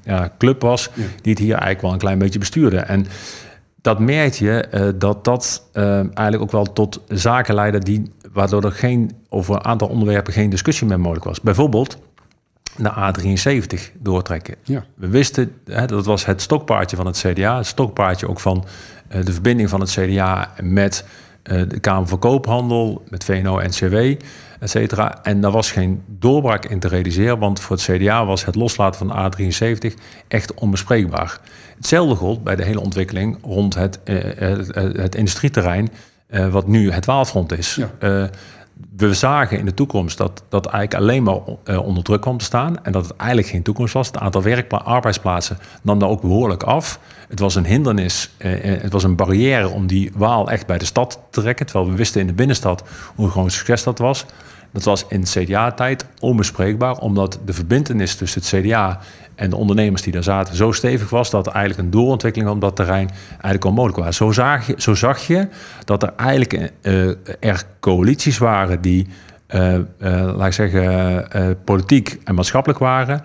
ja, 0.03 0.31
club 0.39 0.63
was, 0.63 0.91
Ja. 0.95 1.03
die 1.23 1.33
het 1.33 1.39
hier 1.43 1.53
eigenlijk 1.53 1.83
wel 1.83 1.93
een 1.93 1.99
klein 1.99 2.19
beetje 2.19 2.39
bestuurde. 2.39 2.79
En 2.79 3.07
dat 3.81 3.99
merk 3.99 4.35
je 4.35 4.95
dat 4.99 5.25
dat 5.25 5.63
eigenlijk 5.73 6.41
ook 6.41 6.53
wel 6.53 6.73
tot 6.73 7.01
zaken 7.09 7.55
leidde 7.55 7.79
die, 7.79 8.13
waardoor 8.33 8.65
er 8.65 8.73
geen, 8.73 9.11
over 9.29 9.55
een 9.55 9.65
aantal 9.65 9.89
onderwerpen 9.89 10.33
geen 10.33 10.51
discussie 10.51 10.87
meer 10.87 11.01
mogelijk 11.01 11.25
was. 11.25 11.41
Bijvoorbeeld 11.41 11.99
de 12.77 12.93
A73 12.93 13.93
doortrekken. 13.99 14.55
Ja. 14.63 14.85
We 14.95 15.09
wisten, 15.09 15.53
hè, 15.65 15.87
dat 15.87 16.07
was 16.07 16.27
het 16.27 16.43
stokpaardje 16.43 16.97
van 16.97 17.07
het 17.07 17.19
CDA, 17.27 17.57
het 17.57 17.67
stokpaardje 17.67 18.29
ook 18.29 18.41
van 18.41 18.65
eh, 19.09 19.25
de 19.25 19.33
verbinding 19.33 19.69
van 19.69 19.81
het 19.81 19.91
CDA 19.91 20.53
met 20.63 21.05
eh, 21.43 21.63
de 21.69 21.81
Kamer 21.81 22.09
van 22.09 22.19
Koophandel, 22.19 23.03
met 23.09 23.25
VNO-NCW, 23.25 23.95
et 24.61 24.71
cetera. 24.71 25.23
En 25.23 25.41
daar 25.41 25.51
was 25.51 25.71
geen 25.71 26.03
doorbraak 26.07 26.65
in 26.65 26.79
te 26.79 26.89
realiseren, 26.89 27.39
want 27.39 27.61
voor 27.61 27.77
het 27.77 27.85
CDA 27.85 28.27
was 28.27 28.45
het 28.45 28.55
loslaten 28.55 29.09
van 29.09 29.31
de 29.39 29.49
A73 29.51 29.95
echt 30.29 30.55
onbespreekbaar. 30.55 31.41
Hetzelfde 31.77 32.15
gold 32.15 32.45
bij 32.45 32.57
de 32.57 32.65
hele 32.65 32.81
ontwikkeling 32.81 33.39
rond 33.43 33.75
het, 33.75 34.03
eh, 34.03 34.17
het, 34.75 35.15
industrieterrein, 35.15 35.91
wat 36.51 36.67
nu 36.67 36.91
het 36.91 37.07
Waalfront 37.07 37.59
is. 37.59 37.75
Ja. 37.75 38.31
We 38.97 39.15
zagen 39.15 39.59
in 39.59 39.65
de 39.65 39.75
toekomst 39.75 40.19
dat 40.19 40.43
dat 40.49 40.67
eigenlijk 40.67 41.03
alleen 41.03 41.23
maar 41.23 41.39
eh, 41.65 41.87
onder 41.87 42.03
druk 42.03 42.21
kwam 42.21 42.39
te 42.39 42.45
staan. 42.45 42.85
En 42.85 42.93
dat 42.93 43.09
het 43.09 43.17
eigenlijk 43.17 43.49
geen 43.49 43.63
toekomst 43.63 43.95
was. 43.95 44.07
Het 44.07 44.19
aantal 44.19 44.43
arbeidsplaatsen 44.69 45.59
nam 45.83 45.99
daar 45.99 46.09
ook 46.09 46.21
behoorlijk 46.21 46.63
af. 46.63 47.01
Het 47.29 47.39
was 47.39 47.55
een 47.55 47.67
hindernis, 47.67 48.31
eh, 48.37 48.51
het 48.63 48.93
was 48.93 49.05
een 49.05 49.17
barrière 49.17 49.69
om 49.69 49.87
die 49.87 50.13
Waal 50.15 50.51
echt 50.51 50.67
bij 50.67 50.79
de 50.79 50.85
stad 50.85 51.21
te 51.31 51.41
trekken. 51.41 51.67
Terwijl 51.67 51.91
we 51.91 51.97
wisten 51.97 52.21
in 52.21 52.27
de 52.27 52.33
binnenstad 52.33 52.85
hoe 53.15 53.31
groot 53.31 53.53
succes 53.53 53.83
dat 53.83 53.99
was. 53.99 54.27
Dat 54.71 54.85
was 54.85 55.05
in 55.09 55.23
CDA-tijd 55.23 56.07
onbespreekbaar, 56.21 56.97
omdat 56.99 57.39
de 57.45 57.53
verbindenis 57.53 58.15
tussen 58.15 58.41
het 58.41 58.51
CDA 58.51 59.01
en 59.39 59.51
de 59.51 59.57
ondernemers 59.57 60.03
die 60.03 60.13
daar 60.13 60.23
zaten 60.23 60.57
zo 60.57 60.73
stevig 60.73 61.11
was 61.11 61.31
dat 61.31 61.47
eigenlijk 61.47 61.85
een 61.85 61.91
doorontwikkeling 61.91 62.51
op 62.51 62.61
dat 62.61 62.77
terrein 62.77 63.11
eigenlijk 63.31 63.65
onmogelijk 63.65 64.05
was. 64.05 64.17
Zo 64.17 64.33
zag 64.33 64.67
je, 64.67 64.75
zo 64.77 64.95
zag 64.95 65.27
je 65.27 65.49
dat 65.85 66.03
er 66.03 66.13
eigenlijk 66.17 66.73
eh, 66.81 67.09
er 67.41 67.63
coalities 67.81 68.39
waren 68.39 68.81
die, 68.81 69.07
eh, 69.47 69.75
eh, 69.75 69.83
laat 70.37 70.47
ik 70.47 70.53
zeggen, 70.53 71.59
politiek 71.65 72.19
en 72.25 72.35
maatschappelijk 72.35 72.81
waren, 72.81 73.23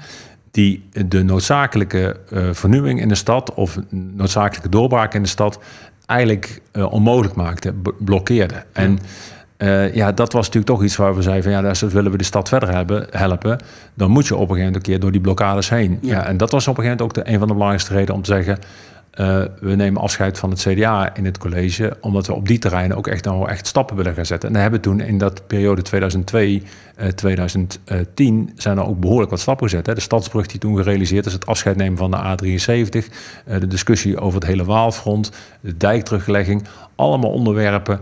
die 0.51 0.89
de 1.07 1.23
noodzakelijke 1.23 2.19
vernieuwing 2.51 3.01
in 3.01 3.07
de 3.07 3.15
stad 3.15 3.53
of 3.53 3.79
noodzakelijke 3.89 4.69
doorbraak 4.69 5.13
in 5.13 5.21
de 5.21 5.29
stad 5.29 5.59
eigenlijk 6.05 6.61
onmogelijk 6.89 7.35
maakten, 7.35 7.81
blokkeerden. 7.99 8.63
En 8.73 8.99
eh, 9.57 9.93
ja, 9.93 10.11
dat 10.11 10.33
was 10.33 10.45
natuurlijk 10.45 10.73
toch 10.73 10.83
iets 10.83 10.95
waar 10.95 11.15
we 11.15 11.21
zeiden 11.21 11.43
van 11.43 11.51
ja, 11.51 11.69
als 11.69 11.81
willen 11.81 12.11
we 12.11 12.17
de 12.17 12.23
stad 12.23 12.49
verder 12.49 12.75
hebben, 12.75 13.07
helpen, 13.11 13.59
dan 13.93 14.11
moet 14.11 14.27
je 14.27 14.35
op 14.35 14.39
een 14.41 14.47
gegeven 14.47 14.65
moment 14.65 14.75
een 14.75 14.91
keer 14.91 14.99
door 14.99 15.11
die 15.11 15.21
blokkades 15.21 15.69
heen. 15.69 15.97
Ja. 16.01 16.11
Ja. 16.13 16.25
en 16.25 16.37
dat 16.37 16.51
was 16.51 16.67
op 16.67 16.77
een 16.77 16.83
gegeven 16.83 17.03
moment 17.03 17.17
ook 17.17 17.25
de, 17.25 17.31
een 17.31 17.39
van 17.39 17.47
de 17.47 17.53
belangrijkste 17.53 17.93
redenen 17.93 18.15
om 18.15 18.21
te 18.21 18.31
zeggen, 18.31 18.59
eh, 19.13 19.41
we 19.59 19.75
nemen 19.75 20.01
afscheid 20.01 20.39
van 20.39 20.49
het 20.49 20.59
CDA 20.59 21.15
in 21.15 21.25
het 21.25 21.37
college, 21.37 21.97
omdat 22.01 22.27
we 22.27 22.33
op 22.33 22.47
die 22.47 22.57
terreinen 22.57 22.97
ook 22.97 23.07
echt, 23.07 23.25
nou, 23.25 23.49
echt 23.49 23.67
stappen 23.67 23.95
willen 23.95 24.13
gaan 24.13 24.25
zetten. 24.25 24.49
En 24.49 24.55
we 24.55 24.61
hebben 24.61 24.81
toen 24.81 24.99
in 24.99 25.17
dat 25.17 25.47
periode 25.47 25.81
2002, 25.81 26.63
eh, 26.95 27.07
2010 27.07 28.51
zijn 28.55 28.77
er 28.77 28.85
ook 28.85 28.99
behoorlijk 28.99 29.29
wat 29.29 29.39
stappen 29.39 29.69
gezet. 29.69 29.85
Hè. 29.85 29.93
De 29.93 30.01
stadsbrug 30.01 30.47
die 30.47 30.59
toen 30.59 30.77
gerealiseerd 30.77 31.25
is, 31.25 31.33
het 31.33 31.45
afscheid 31.45 31.75
nemen 31.75 31.97
van 31.97 32.11
de 32.11 32.17
A73, 32.17 33.09
eh, 33.45 33.59
de 33.59 33.67
discussie 33.67 34.19
over 34.19 34.39
het 34.39 34.47
hele 34.47 34.65
Waalfront, 34.65 35.31
de 35.61 35.77
dijkteruglegging, 35.77 36.67
allemaal 36.95 37.31
onderwerpen 37.31 37.99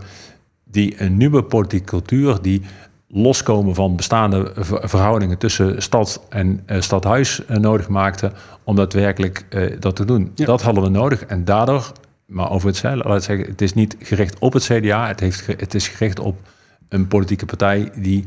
die 0.72 1.00
een 1.00 1.16
nieuwe 1.16 1.42
politieke 1.42 1.84
cultuur, 1.84 2.42
die 2.42 2.62
loskomen 3.08 3.74
van 3.74 3.96
bestaande 3.96 4.52
ver- 4.54 4.88
verhoudingen 4.88 5.38
tussen 5.38 5.82
stad 5.82 6.26
en 6.28 6.62
eh, 6.66 6.80
stadhuis 6.80 7.44
eh, 7.44 7.56
nodig 7.56 7.88
maakte 7.88 8.32
om 8.64 8.76
daadwerkelijk 8.76 9.46
eh, 9.48 9.80
dat 9.80 9.96
te 9.96 10.04
doen. 10.04 10.32
Ja. 10.34 10.44
Dat 10.44 10.62
hadden 10.62 10.82
we 10.82 10.88
nodig 10.88 11.24
en 11.24 11.44
daardoor, 11.44 11.92
maar 12.26 12.50
over 12.50 12.68
het 12.68 12.82
laat 12.82 13.16
ik 13.16 13.22
zeggen, 13.22 13.46
het 13.46 13.60
is 13.62 13.74
niet 13.74 13.96
gericht 13.98 14.38
op 14.38 14.52
het 14.52 14.64
CDA, 14.64 15.06
het, 15.06 15.20
heeft, 15.20 15.46
het 15.46 15.74
is 15.74 15.88
gericht 15.88 16.18
op 16.18 16.40
een 16.88 17.08
politieke 17.08 17.46
partij 17.46 17.90
die 17.96 18.24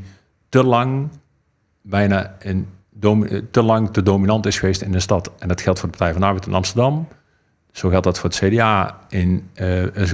te 0.49 0.63
lang 0.63 1.09
bijna 1.81 2.35
een 2.39 2.67
te 3.51 3.63
lang 3.63 3.93
te 3.93 4.03
dominant 4.03 4.45
is 4.45 4.59
geweest 4.59 4.81
in 4.81 4.91
de 4.91 4.99
stad. 4.99 5.31
En 5.39 5.47
dat 5.47 5.61
geldt 5.61 5.79
voor 5.79 5.89
de 5.89 5.97
Partij 5.97 6.13
van 6.13 6.23
Arbeid 6.23 6.45
in 6.45 6.53
Amsterdam. 6.53 7.07
Zo 7.71 7.89
geldt 7.89 8.03
dat 8.03 8.19
voor 8.19 8.29
het 8.29 8.39
CDA 8.39 8.99
in, 9.09 9.49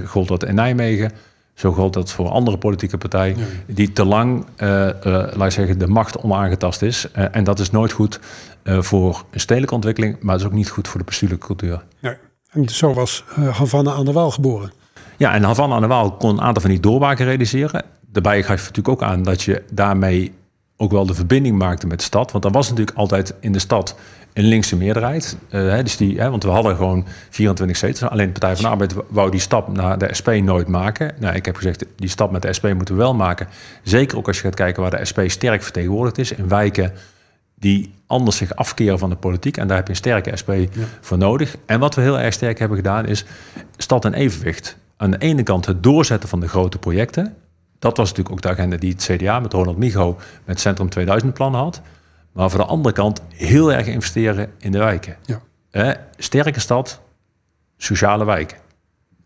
gold 0.05 0.27
dat 0.27 0.43
in 0.43 0.55
Nijmegen. 0.55 1.11
Zo 1.53 1.71
geldt 1.71 1.93
dat 1.93 2.11
voor 2.11 2.29
andere 2.29 2.57
politieke 2.57 2.97
partijen 2.97 3.37
die 3.67 3.91
te 3.91 4.05
lang, 4.05 4.45
eh, 4.55 4.89
eh, 4.89 5.35
laat 5.35 5.53
zeggen, 5.53 5.79
de 5.79 5.87
macht 5.87 6.17
onaangetast 6.17 6.81
is. 6.81 7.11
Eh, 7.11 7.25
en 7.31 7.43
dat 7.43 7.59
is 7.59 7.71
nooit 7.71 7.91
goed 7.91 8.19
voor 8.63 9.25
een 9.31 9.39
stedelijke 9.39 9.75
ontwikkeling, 9.75 10.17
maar 10.19 10.33
het 10.33 10.41
is 10.41 10.47
ook 10.47 10.53
niet 10.53 10.69
goed 10.69 10.87
voor 10.87 10.99
de 10.99 11.05
bestuurlijke 11.05 11.45
cultuur. 11.45 11.83
Nee. 11.99 12.15
En 12.51 12.69
zo 12.69 12.93
was 12.93 13.23
Havana 13.51 13.93
aan 13.93 14.05
de 14.05 14.11
Waal 14.11 14.31
geboren. 14.31 14.71
Ja, 15.17 15.33
en 15.33 15.43
Havana 15.43 15.75
aan 15.75 15.81
de 15.81 15.87
Waal 15.87 16.11
kon 16.11 16.29
een 16.29 16.41
aantal 16.41 16.61
van 16.61 16.71
die 16.71 16.79
doorbraken 16.79 17.25
realiseren. 17.25 17.83
Daarbij 18.07 18.43
gaf 18.43 18.59
je 18.59 18.67
natuurlijk 18.67 18.87
ook 18.87 19.09
aan 19.09 19.23
dat 19.23 19.41
je 19.41 19.63
daarmee 19.71 20.31
ook 20.77 20.91
wel 20.91 21.05
de 21.05 21.13
verbinding 21.13 21.57
maakte 21.57 21.87
met 21.87 21.99
de 21.99 22.05
stad. 22.05 22.31
Want 22.31 22.45
er 22.45 22.51
was 22.51 22.69
natuurlijk 22.69 22.97
altijd 22.97 23.33
in 23.39 23.51
de 23.51 23.59
stad 23.59 23.95
een 24.33 24.43
linkse 24.43 24.75
meerderheid. 24.75 25.37
Uh, 25.49 25.69
hè, 25.69 25.83
dus 25.83 25.97
die, 25.97 26.19
hè, 26.19 26.29
want 26.29 26.43
we 26.43 26.49
hadden 26.49 26.75
gewoon 26.75 27.05
24 27.29 27.77
zetels. 27.77 28.09
Alleen 28.09 28.25
de 28.25 28.31
Partij 28.31 28.55
van 28.55 28.63
de 28.63 28.69
Arbeid 28.69 28.93
wou 29.09 29.31
die 29.31 29.39
stap 29.39 29.73
naar 29.73 29.97
de 29.97 30.13
SP 30.19 30.29
nooit 30.29 30.67
maken. 30.67 31.13
Nou, 31.19 31.35
ik 31.35 31.45
heb 31.45 31.55
gezegd, 31.55 31.85
die 31.95 32.09
stap 32.09 32.31
met 32.31 32.41
de 32.41 32.53
SP 32.57 32.65
moeten 32.73 32.95
we 32.95 33.01
wel 33.01 33.15
maken. 33.15 33.47
Zeker 33.83 34.17
ook 34.17 34.27
als 34.27 34.37
je 34.37 34.43
gaat 34.43 34.55
kijken 34.55 34.81
waar 34.81 34.91
de 34.91 35.05
SP 35.09 35.19
sterk 35.25 35.63
vertegenwoordigd 35.63 36.17
is. 36.17 36.31
In 36.31 36.47
wijken 36.47 36.93
die 37.55 37.93
anders 38.07 38.37
zich 38.37 38.55
afkeren 38.55 38.99
van 38.99 39.09
de 39.09 39.15
politiek. 39.15 39.57
En 39.57 39.67
daar 39.67 39.77
heb 39.77 39.85
je 39.85 39.91
een 39.91 39.99
sterke 39.99 40.37
SP 40.41 40.51
voor 41.01 41.17
nodig. 41.17 41.55
En 41.65 41.79
wat 41.79 41.95
we 41.95 42.01
heel 42.01 42.19
erg 42.19 42.33
sterk 42.33 42.59
hebben 42.59 42.77
gedaan 42.77 43.05
is 43.05 43.25
stad 43.77 44.05
en 44.05 44.13
evenwicht. 44.13 44.77
Aan 44.97 45.11
de 45.11 45.17
ene 45.17 45.43
kant 45.43 45.65
het 45.65 45.83
doorzetten 45.83 46.29
van 46.29 46.39
de 46.39 46.47
grote 46.47 46.77
projecten. 46.77 47.35
Dat 47.79 47.97
was 47.97 48.09
natuurlijk 48.09 48.35
ook 48.35 48.41
de 48.41 48.49
agenda 48.49 48.77
die 48.77 48.91
het 48.91 49.03
CDA 49.03 49.39
met 49.39 49.53
Ronald 49.53 49.77
Migo 49.77 50.17
met 50.45 50.59
Centrum 50.59 50.89
2000 50.89 51.33
plan 51.33 51.55
had. 51.55 51.81
Maar 52.31 52.49
voor 52.49 52.59
de 52.59 52.65
andere 52.65 52.95
kant 52.95 53.21
heel 53.29 53.73
erg 53.73 53.87
investeren 53.87 54.51
in 54.57 54.71
de 54.71 54.77
wijken. 54.77 55.17
Ja. 55.25 55.41
Eh, 55.71 55.91
sterke 56.17 56.59
stad, 56.59 57.01
sociale 57.77 58.25
wijken. 58.25 58.57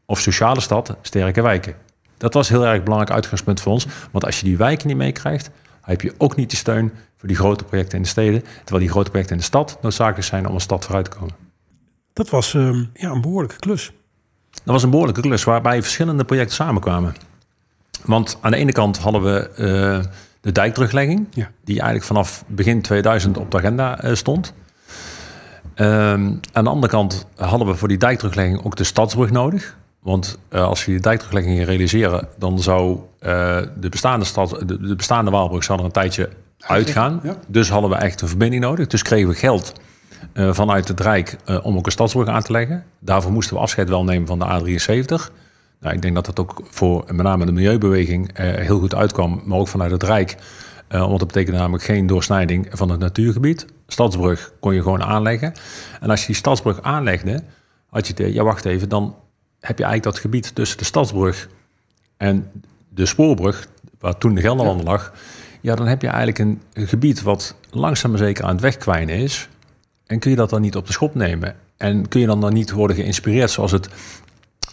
Of 0.06 0.20
sociale 0.20 0.62
stad, 0.62 0.96
sterke 1.02 1.42
wijken. 1.42 1.76
Dat 2.18 2.34
was 2.34 2.50
heel 2.50 2.66
erg 2.66 2.84
belangrijk 2.84 3.14
uitgangspunt 3.14 3.62
voor 3.62 3.72
ons. 3.72 3.88
Want 4.12 4.26
als 4.26 4.40
je 4.40 4.46
die 4.46 4.58
wijken 4.58 4.88
niet 4.88 4.98
meekrijgt, 4.98 5.50
heb 5.82 6.02
je 6.02 6.14
ook 6.18 6.36
niet 6.36 6.50
de 6.50 6.56
steun 6.56 6.92
voor 7.18 7.28
die 7.28 7.38
grote 7.38 7.64
projecten 7.64 7.98
in 7.98 8.04
de 8.04 8.10
steden. 8.10 8.42
Terwijl 8.42 8.80
die 8.80 8.90
grote 8.90 9.10
projecten 9.10 9.36
in 9.36 9.42
de 9.42 9.48
stad 9.48 9.78
noodzakelijk 9.82 10.28
zijn 10.28 10.48
om 10.48 10.54
een 10.54 10.62
stad 10.62 10.86
vooruit 10.86 11.12
te 11.12 11.18
komen. 11.18 11.36
Dat 12.14 12.30
was 12.30 12.54
uh, 12.54 12.84
ja, 12.94 13.10
een 13.10 13.22
behoorlijke 13.22 13.60
klus. 13.60 13.92
Dat 14.52 14.74
was 14.74 14.84
een 14.84 14.90
behoorlijke 14.90 15.22
klus 15.22 15.44
waarbij 15.44 15.82
verschillende 15.82 16.24
projecten 16.24 16.56
samenkwamen. 16.56 17.16
Want 18.04 18.38
aan 18.42 18.52
de 18.52 18.58
ene 18.58 18.72
kant 18.72 18.98
hadden 18.98 19.24
we 19.24 19.52
uh, 19.58 20.12
de 20.46 20.52
dijkteruglegging, 20.52 21.28
ja. 21.34 21.50
die 21.64 21.76
eigenlijk 21.76 22.06
vanaf 22.06 22.44
begin 22.48 22.82
2000 22.82 23.38
op 23.38 23.52
de 23.52 23.58
agenda 23.58 24.04
uh, 24.04 24.14
stond. 24.14 24.54
Um, 25.76 26.40
aan 26.52 26.64
de 26.64 26.70
andere 26.70 26.92
kant 26.92 27.28
hadden 27.36 27.68
we 27.68 27.76
voor 27.76 27.88
die 27.88 27.98
dijkteruglegging 27.98 28.64
ook 28.64 28.76
de 28.76 28.84
stadsbrug 28.84 29.32
nodig. 29.32 29.78
Want 30.00 30.38
uh, 30.50 30.64
als 30.64 30.86
we 30.86 30.92
die 30.92 31.02
dijkteruglegging 31.02 31.66
realiseren, 31.66 32.28
dan 32.38 32.60
zou 32.60 33.00
de, 33.20 33.90
bestaande 33.90 34.26
stad, 34.26 34.50
de, 34.66 34.80
de, 34.82 34.96
bestaande 34.96 35.32
Waalbrug 35.32 35.64
zou 35.64 35.80
er 35.80 35.86
een 35.86 35.92
tijdje 35.92 36.30
uitgaan. 36.60 37.20
Ja. 37.24 37.36
Dus 37.48 37.70
hadden 37.70 37.90
we 37.90 37.96
echt 37.96 38.22
een 38.22 38.28
verbinding 38.28 38.64
nodig. 38.64 38.88
Dus 38.88 39.02
kregen 39.02 39.28
we 39.28 39.36
geld 39.36 39.74
uh, 40.34 40.54
vanuit 40.54 40.88
het 40.88 41.00
Rijk 41.00 41.38
om 41.64 41.78
ook 41.78 41.86
een 41.86 41.92
stadsbrug 41.92 42.28
aan 42.28 42.42
te 42.42 42.52
leggen. 42.52 42.84
Daarvoor 43.00 43.32
moesten 43.32 43.56
we 43.56 43.62
afscheid 43.62 43.90
wel 43.90 44.04
nemen 44.04 44.28
van 44.28 44.40
de 44.40 44.46
A73. 44.46 45.34
Nou, 45.86 45.98
ik 45.98 46.04
denk 46.04 46.16
dat 46.16 46.26
dat 46.26 46.40
ook 46.40 46.62
voor 46.64 47.04
met 47.08 47.26
name 47.26 47.46
de 47.46 47.52
milieubeweging 47.52 48.40
uh, 48.40 48.54
heel 48.54 48.80
goed 48.80 48.96
uitkwam, 48.96 49.42
maar 49.46 49.58
ook 49.58 49.68
vanuit 49.68 49.92
het 49.92 50.04
Rijk. 50.04 50.36
want 50.88 51.20
dat 51.20 51.28
betekent 51.28 51.56
namelijk 51.56 51.84
geen 51.84 52.08
doorsnijding 52.08 52.68
van 52.72 52.90
het 52.90 53.00
natuurgebied. 53.00 53.66
Stadsbrug 53.88 54.54
kon 54.60 54.74
je 54.74 54.82
gewoon 54.82 55.04
aanleggen. 55.04 55.54
En 56.00 56.10
als 56.10 56.20
je 56.20 56.26
die 56.26 56.36
stadsbrug 56.36 56.82
aanlegde, 56.82 57.44
had 57.90 58.08
je 58.08 58.14
de, 58.14 58.34
ja 58.34 58.44
wacht 58.44 58.66
even, 58.66 58.90
dan 58.90 59.16
heb 59.60 59.78
je 59.78 59.84
eigenlijk 59.84 60.04
dat 60.04 60.20
gebied 60.20 60.56
tussen 60.56 60.78
de 60.78 60.84
stadsbrug 60.84 61.50
en 62.18 62.52
de 62.90 63.06
spoorbrug, 63.06 63.68
waar 64.00 64.18
toen 64.18 64.36
de 64.36 64.42
Gelderlander 64.42 64.86
lag, 64.86 65.14
ja, 65.62 65.76
dan 65.76 65.88
heb 65.88 66.02
je 66.02 66.08
eigenlijk 66.08 66.40
een, 66.40 66.62
gebied 66.88 67.22
wat 67.22 67.56
langzaam 67.70 68.12
maar 68.12 68.20
zeker 68.20 68.44
aan 68.44 68.52
het 68.52 68.62
wegkwijnen 68.62 69.16
is. 69.16 69.50
En 70.06 70.20
kun 70.20 70.32
je 70.32 70.38
dat 70.38 70.50
dan 70.50 70.62
niet 70.62 70.76
op 70.76 70.86
de 70.86 70.94
schop 70.94 71.16
nemen? 71.16 71.56
En 71.78 72.08
kun 72.08 72.20
je 72.20 72.28
dan 72.28 72.42
dan 72.42 72.54
niet 72.54 72.72
worden 72.72 72.96
geïnspireerd 72.96 73.52
zoals 73.52 73.72
het 73.72 73.90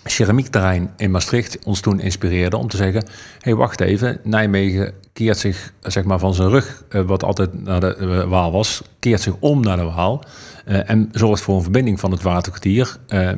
keramikterrein 0.02 0.90
in 0.96 1.10
Maastricht 1.10 1.58
ons 1.64 1.80
toen 1.80 2.00
inspireerde 2.00 2.56
om 2.56 2.68
te 2.68 2.76
zeggen: 2.76 3.02
hé, 3.04 3.10
hey, 3.40 3.54
wacht 3.54 3.80
even, 3.80 4.18
Nijmegen 4.22 4.92
keert 5.12 5.38
zich 5.38 5.72
zeg 5.82 6.04
maar, 6.04 6.18
van 6.18 6.34
zijn 6.34 6.48
rug, 6.48 6.84
eh, 6.88 7.00
wat 7.00 7.24
altijd 7.24 7.64
naar 7.64 7.80
de 7.80 7.96
uh, 8.00 8.24
Waal 8.24 8.52
was, 8.52 8.82
keert 8.98 9.20
zich 9.20 9.34
om 9.38 9.60
naar 9.60 9.76
de 9.76 9.82
Waal 9.82 10.24
uh, 10.66 10.90
en 10.90 11.08
zorgt 11.12 11.42
voor 11.42 11.56
een 11.56 11.62
verbinding 11.62 12.00
van 12.00 12.10
het 12.10 12.22
waterkwartier 12.22 12.96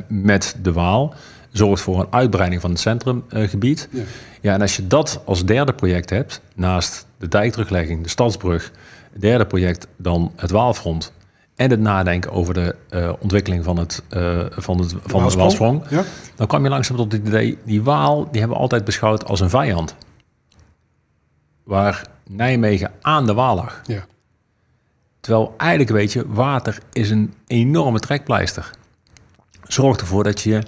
met 0.08 0.56
de 0.62 0.72
Waal 0.72 1.14
zorgt 1.52 1.82
voor 1.82 2.00
een 2.00 2.06
uitbreiding 2.10 2.60
van 2.60 2.70
het 2.70 2.80
centrumgebied. 2.80 3.88
ja. 3.90 4.02
ja, 4.40 4.54
en 4.54 4.60
als 4.60 4.76
je 4.76 4.86
dat 4.86 5.20
als 5.24 5.44
derde 5.44 5.72
project 5.72 6.10
hebt, 6.10 6.40
naast 6.54 7.06
de 7.18 7.28
dijkteruglegging, 7.28 8.02
de 8.02 8.08
stadsbrug, 8.08 8.72
derde 9.18 9.46
project 9.46 9.86
dan 9.96 10.32
het 10.36 10.50
Waalfront 10.50 11.12
en 11.56 11.70
het 11.70 11.80
nadenken 11.80 12.32
over 12.32 12.54
de 12.54 12.76
uh, 12.90 13.12
ontwikkeling 13.18 13.64
van, 13.64 13.76
het, 13.76 14.02
uh, 14.10 14.40
van, 14.50 14.78
het, 14.78 14.94
van 15.06 15.28
de 15.28 15.36
Waalsprong, 15.36 15.82
ja. 15.90 16.02
dan 16.34 16.46
kwam 16.46 16.62
je 16.62 16.68
langzaam 16.68 16.96
tot 16.96 17.12
het 17.12 17.26
idee, 17.26 17.58
die 17.64 17.82
Waal 17.82 18.28
die 18.30 18.40
hebben 18.40 18.56
we 18.56 18.62
altijd 18.62 18.84
beschouwd 18.84 19.24
als 19.24 19.40
een 19.40 19.50
vijand. 19.50 19.94
Waar 21.64 22.06
Nijmegen 22.28 22.92
aan 23.00 23.26
de 23.26 23.34
Waal 23.34 23.54
lag. 23.54 23.80
Ja. 23.86 24.04
Terwijl 25.20 25.54
eigenlijk 25.56 25.90
weet 25.90 26.12
je, 26.12 26.24
water 26.28 26.78
is 26.92 27.10
een 27.10 27.34
enorme 27.46 27.98
trekpleister. 27.98 28.70
Zorg 29.62 29.96
ervoor 29.96 30.24
dat 30.24 30.40
je 30.40 30.62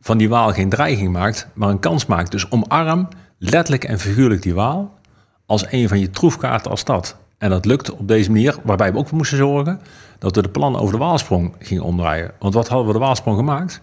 van 0.00 0.18
die 0.18 0.28
Waal 0.28 0.52
geen 0.52 0.68
dreiging 0.68 1.12
maakt, 1.12 1.48
maar 1.54 1.68
een 1.68 1.78
kans 1.78 2.06
maakt. 2.06 2.30
Dus 2.30 2.50
omarm 2.50 3.08
letterlijk 3.38 3.84
en 3.84 3.98
figuurlijk 3.98 4.42
die 4.42 4.54
Waal 4.54 4.98
als 5.46 5.66
een 5.70 5.88
van 5.88 5.98
je 5.98 6.10
troefkaarten 6.10 6.70
als 6.70 6.80
stad. 6.80 7.16
En 7.44 7.50
dat 7.50 7.64
lukt 7.64 7.90
op 7.90 8.08
deze 8.08 8.30
manier, 8.30 8.56
waarbij 8.62 8.92
we 8.92 8.98
ook 8.98 9.08
voor 9.08 9.16
moesten 9.16 9.38
zorgen 9.38 9.80
dat 10.18 10.36
we 10.36 10.42
de 10.42 10.48
plannen 10.48 10.80
over 10.80 10.92
de 10.92 11.04
Waalsprong 11.04 11.54
gingen 11.58 11.82
omdraaien. 11.82 12.30
Want 12.38 12.54
wat 12.54 12.68
hadden 12.68 12.86
we 12.86 12.92
de 12.92 12.98
Waalsprong 12.98 13.36
gemaakt? 13.36 13.80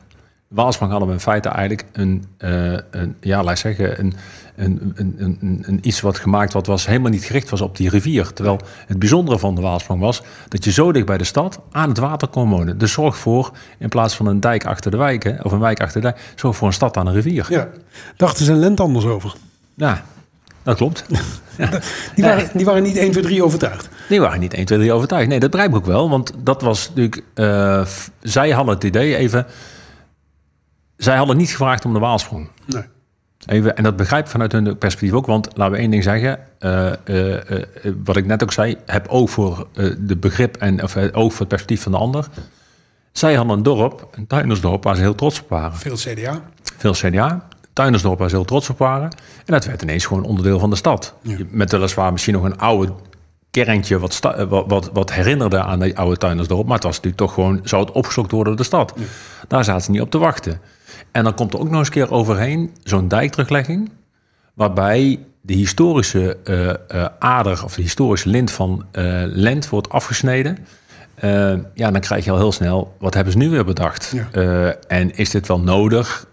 De 0.47 0.55
Waalsprong 0.55 0.91
hadden 0.91 1.09
we 1.09 1.14
in 1.14 1.20
feite 1.20 1.49
eigenlijk 1.49 1.86
een, 1.91 2.26
uh, 2.39 2.78
een 2.91 3.16
ja, 3.20 3.43
laat 3.43 3.59
zeggen, 3.59 3.99
een, 3.99 4.14
een, 4.55 4.93
een, 5.18 5.38
een, 5.62 5.80
iets 5.82 6.01
wat 6.01 6.20
gemaakt 6.20 6.53
wat 6.53 6.68
was 6.68 6.86
helemaal 6.86 7.12
niet 7.12 7.24
gericht 7.24 7.49
was 7.49 7.62
op 7.62 7.78
die 7.78 7.89
rivier. 7.89 8.34
Terwijl 8.34 8.59
het 8.88 8.99
bijzondere 8.99 9.39
van 9.39 9.55
de 9.55 9.62
Waalsprong 9.62 10.01
was 10.01 10.22
dat 10.47 10.64
je 10.64 10.72
zo 10.72 10.91
dicht 10.91 11.05
bij 11.05 11.18
de 11.18 11.24
stad 11.24 11.59
aan 11.72 11.89
het 11.89 11.97
water 11.97 12.28
kon 12.28 12.49
wonen. 12.49 12.78
Dus 12.78 12.91
zorg 12.91 13.18
voor, 13.18 13.51
in 13.78 13.89
plaats 13.89 14.16
van 14.16 14.26
een 14.26 14.39
dijk 14.39 14.66
achter 14.66 14.91
de 14.91 14.97
wijken, 14.97 15.45
of 15.45 15.51
een 15.51 15.59
wijk 15.59 15.82
achter 15.82 16.01
de 16.01 16.07
dijk, 16.07 16.34
zorg 16.36 16.55
voor 16.55 16.68
een 16.68 16.74
stad 16.74 16.97
aan 16.97 17.07
een 17.07 17.14
rivier. 17.14 17.45
Ja, 17.49 17.68
dachten 18.16 18.45
ze 18.45 18.51
een 18.51 18.59
lent 18.59 18.80
anders 18.80 19.05
over. 19.05 19.36
Ja, 19.76 20.03
dat 20.64 20.76
klopt. 20.76 21.05
die, 22.16 22.24
waren, 22.26 22.49
die 22.53 22.66
waren 22.66 22.84
niet 22.84 22.97
1, 22.97 23.12
2, 23.12 23.24
3 23.24 23.43
overtuigd. 23.43 23.89
Die 24.09 24.20
waren 24.20 24.39
niet 24.39 24.53
1, 24.53 24.66
2, 24.66 24.80
3 24.80 24.93
overtuigd. 24.93 25.28
Nee, 25.28 25.39
dat 25.39 25.51
begrijp 25.51 25.72
ik 25.72 25.78
ook 25.78 25.86
wel. 25.86 26.09
Want 26.09 26.34
dat 26.38 26.62
was 26.62 26.88
natuurlijk... 26.88 27.24
Uh, 27.36 27.86
zij 28.22 28.49
hadden 28.49 28.74
het 28.74 28.84
idee 28.84 29.16
even... 29.16 29.45
Zij 30.97 31.16
hadden 31.16 31.38
niet 31.38 31.49
gevraagd 31.49 31.86
om 31.86 31.93
de 31.93 31.99
waalsprong. 31.99 32.49
Nee. 32.66 32.84
Even, 33.45 33.78
en 33.78 33.84
dat 33.84 33.95
begrijp 33.95 34.26
ik 34.26 34.32
vanuit 34.32 34.51
hun 34.51 34.78
perspectief 34.78 35.14
ook. 35.14 35.26
Want 35.26 35.47
laten 35.53 35.74
we 35.74 35.80
één 35.80 35.91
ding 35.91 36.03
zeggen. 36.03 36.39
Uh, 36.59 36.91
uh, 37.05 37.38
wat 38.03 38.18
ik 38.18 38.26
net 38.26 38.43
ook 38.43 38.51
zei. 38.51 38.78
Heb 38.86 39.07
ook 39.07 39.30
voor 39.30 39.68
de 39.97 40.18
begrip 40.18 40.57
en 40.57 40.84
of, 40.84 40.97
ook 40.97 41.32
voor 41.32 41.39
het 41.39 41.47
perspectief 41.47 41.82
van 41.82 41.91
de 41.91 41.97
ander. 41.97 42.28
Zij 43.12 43.34
hadden 43.34 43.57
een 43.57 43.64
dorp, 43.64 44.07
een 44.12 44.28
tuinersdorp, 44.28 44.84
waar 44.84 44.95
ze 44.95 45.01
heel 45.01 45.16
trots 45.16 45.41
op 45.41 45.49
waren. 45.49 45.78
Veel 45.78 45.95
CDA. 45.95 46.41
Veel 46.78 46.93
CDA. 46.93 47.47
Tuinersdorp 47.74 48.19
waar 48.19 48.30
ze 48.30 48.36
heel 48.36 48.45
trots 48.45 48.69
op 48.69 48.78
waren. 48.78 49.09
En 49.45 49.53
dat 49.53 49.65
werd 49.65 49.82
ineens 49.82 50.05
gewoon 50.05 50.24
onderdeel 50.24 50.59
van 50.59 50.69
de 50.69 50.76
stad. 50.76 51.13
Met 51.49 51.72
weliswaar 51.72 52.11
misschien 52.11 52.34
nog 52.34 52.43
een 52.43 52.57
oude 52.57 52.93
kerntje 53.51 53.99
wat, 53.99 54.19
wat, 54.49 54.65
wat, 54.67 54.89
wat, 54.93 55.13
herinnerde 55.13 55.63
aan 55.63 55.80
de 55.80 55.95
oude 55.95 56.17
Tuinersdorp. 56.17 56.65
Maar 56.65 56.76
het 56.76 56.84
was 56.84 56.95
natuurlijk 56.95 57.22
toch 57.22 57.34
gewoon, 57.34 57.59
zou 57.63 57.84
het 57.84 57.91
opgezocht 57.91 58.32
worden 58.32 58.47
door 58.47 58.61
de 58.61 58.67
stad. 58.67 58.93
Daar 59.47 59.63
zaten 59.63 59.84
ze 59.84 59.91
niet 59.91 60.01
op 60.01 60.11
te 60.11 60.17
wachten. 60.17 60.61
En 61.11 61.24
dan 61.24 61.34
komt 61.34 61.53
er 61.53 61.59
ook 61.59 61.69
nog 61.69 61.78
eens 61.78 61.88
een 61.88 61.93
keer 61.93 62.11
overheen 62.11 62.72
zo'n 62.84 63.07
dijkteruglegging. 63.07 63.91
Waarbij 64.53 65.19
de 65.41 65.53
historische 65.53 66.38
uh, 66.43 67.05
ader 67.19 67.63
of 67.63 67.76
de 67.76 67.82
historische 67.82 68.30
lint 68.30 68.51
van 68.51 68.86
uh, 68.91 69.24
Lent 69.26 69.69
wordt 69.69 69.89
afgesneden. 69.89 70.57
ja, 71.74 71.91
dan 71.91 71.99
krijg 71.99 72.26
je 72.26 72.32
al 72.32 72.38
heel 72.38 72.51
snel, 72.51 72.95
wat 72.99 73.13
hebben 73.13 73.34
ze 73.34 73.39
nu 73.39 73.49
weer 73.49 73.65
bedacht? 73.65 74.15
en 74.88 75.15
is 75.15 75.30
dit 75.30 75.47
wel 75.47 75.59
nodig? 75.59 76.28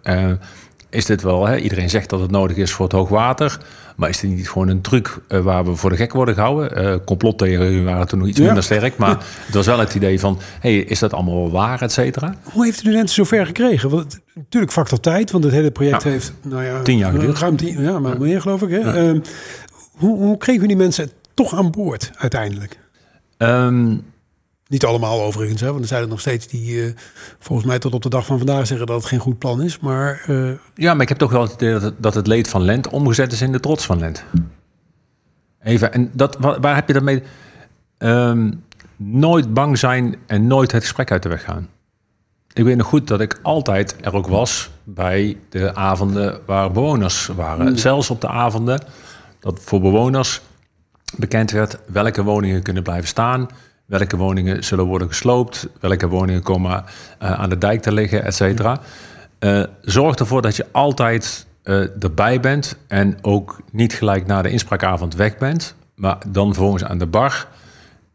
Is 0.91 1.05
dit 1.05 1.23
wel, 1.23 1.47
hè? 1.47 1.57
iedereen 1.57 1.91
zegt 1.91 2.11
dat 2.11 2.21
het 2.21 2.31
nodig 2.31 2.57
is 2.57 2.73
voor 2.73 2.85
het 2.85 2.95
hoogwater. 2.95 3.59
Maar 3.97 4.09
is 4.09 4.21
dit 4.21 4.31
niet 4.31 4.51
gewoon 4.51 4.69
een 4.69 4.81
truc 4.81 5.19
uh, 5.29 5.41
waar 5.41 5.65
we 5.65 5.77
voor 5.77 5.91
de 5.91 5.97
gek 5.97 6.13
worden 6.13 6.35
gehouden? 6.35 6.85
Uh, 6.85 6.95
complottheorieën 7.05 7.85
waren 7.85 8.09
toen 8.09 8.19
nog 8.19 8.29
iets 8.29 8.41
minder 8.41 8.63
sterk. 8.63 8.97
Maar 8.97 9.17
het 9.47 9.55
was 9.55 9.67
wel 9.67 9.79
het 9.79 9.95
idee 9.95 10.21
van, 10.21 10.39
hey, 10.61 10.77
is 10.77 10.99
dat 10.99 11.13
allemaal 11.13 11.35
wel 11.35 11.51
waar, 11.51 11.83
et 11.83 11.93
cetera? 11.93 12.35
Hoe 12.43 12.65
heeft 12.65 12.81
u 12.81 12.85
de 12.85 12.97
mensen 12.97 13.27
zover 13.27 13.47
gekregen? 13.47 13.91
Want, 13.91 14.19
natuurlijk 14.35 14.73
factor 14.73 15.01
tijd, 15.01 15.31
want 15.31 15.45
het 15.45 15.53
hele 15.53 15.71
project 15.71 16.03
heeft... 16.03 16.33
Nou 16.43 16.65
ja, 16.65 16.83
tien 16.83 16.99
jaar 16.99 17.13
geduurd. 17.13 17.39
Ruim 17.39 17.57
tien, 17.57 17.83
ja, 17.83 17.99
maar 17.99 18.21
meer 18.21 18.41
geloof 18.41 18.63
ik. 18.63 18.71
Hè? 18.71 19.13
Uh, 19.13 19.21
hoe, 19.93 20.17
hoe 20.19 20.37
kregen 20.37 20.65
u 20.65 20.67
die 20.67 20.77
mensen 20.77 21.11
toch 21.35 21.55
aan 21.55 21.71
boord 21.71 22.11
uiteindelijk? 22.15 22.79
Um, 23.39 24.05
niet 24.69 24.85
allemaal 24.85 25.23
overigens, 25.23 25.61
hè, 25.61 25.69
want 25.69 25.81
er 25.81 25.89
zijn 25.89 26.03
er 26.03 26.09
nog 26.09 26.21
steeds 26.21 26.47
die 26.47 26.75
uh, 26.75 26.93
volgens 27.39 27.69
mij 27.69 27.79
tot 27.79 27.95
op 27.95 28.03
de 28.03 28.09
dag 28.09 28.27
van 28.27 28.39
vandaag 28.39 28.67
zeggen 28.67 28.87
dat 28.87 28.97
het 28.97 29.07
geen 29.07 29.19
goed 29.19 29.39
plan 29.39 29.63
is. 29.63 29.79
Maar, 29.79 30.25
uh... 30.29 30.53
Ja, 30.75 30.93
maar 30.93 31.03
ik 31.03 31.09
heb 31.09 31.19
toch 31.19 31.31
wel 31.31 31.43
het 31.43 31.53
idee 31.53 31.73
dat 31.73 31.83
het, 31.83 31.95
dat 31.99 32.15
het 32.15 32.27
leed 32.27 32.49
van 32.49 32.63
Lent 32.63 32.89
omgezet 32.89 33.33
is 33.33 33.43
in 33.43 33.53
de 33.53 33.61
trots 33.61 33.87
van 33.87 33.99
Lent. 33.99 34.25
Even, 35.63 35.93
en 35.93 36.11
dat, 36.13 36.37
waar, 36.39 36.75
heb 36.75 36.87
je 36.87 36.93
dat 36.93 37.03
mee? 37.03 37.23
Um, 37.99 38.65
nooit 38.97 39.55
bang 39.55 39.79
zijn 39.79 40.17
en 40.27 40.47
nooit 40.47 40.73
het 40.73 40.83
gesprek 40.83 41.11
uit 41.11 41.23
de 41.23 41.29
weg 41.29 41.45
gaan. 41.45 41.69
Ik 42.53 42.65
weet 42.65 42.77
nog 42.77 42.87
goed 42.87 43.09
dat 43.09 43.21
ik 43.21 43.39
altijd 43.43 43.97
er 44.01 44.15
ook 44.15 44.27
was 44.27 44.71
bij 44.85 45.37
de 45.49 45.75
avonden 45.75 46.41
waar 46.47 46.73
bewoners 46.73 47.27
waren. 47.27 47.67
Mm. 47.67 47.77
Zelfs 47.77 48.11
op 48.11 48.21
de 48.21 48.29
avonden 48.29 48.81
dat 49.41 49.61
voor 49.61 49.81
bewoners 49.81 50.41
bekend 51.17 51.51
werd 51.51 51.79
welke 51.87 52.23
woningen 52.23 52.63
kunnen 52.63 52.83
blijven 52.83 53.09
staan 53.09 53.49
Welke 53.89 54.17
woningen 54.17 54.65
zullen 54.65 54.85
worden 54.85 55.09
gesloopt? 55.09 55.69
Welke 55.81 56.09
woningen 56.09 56.43
komen 56.43 56.85
eh, 57.19 57.33
aan 57.33 57.49
de 57.49 57.59
dijk 57.59 57.83
te 57.83 57.93
liggen, 57.93 58.25
et 58.25 58.35
cetera. 58.35 58.81
Eh, 59.39 59.63
zorg 59.81 60.17
ervoor 60.17 60.43
dat 60.43 60.57
je 60.57 60.67
altijd 60.73 61.47
eh, 61.63 62.03
erbij 62.03 62.41
bent 62.41 62.77
en 62.87 63.19
ook 63.23 63.61
niet 63.73 63.93
gelijk 63.93 64.27
na 64.27 64.43
de 64.43 64.51
inspraakavond 64.51 65.15
weg 65.15 65.39
bent, 65.39 65.75
maar 65.95 66.19
dan 66.29 66.47
vervolgens 66.47 66.85
aan 66.85 66.99
de 66.99 67.07
bar 67.07 67.49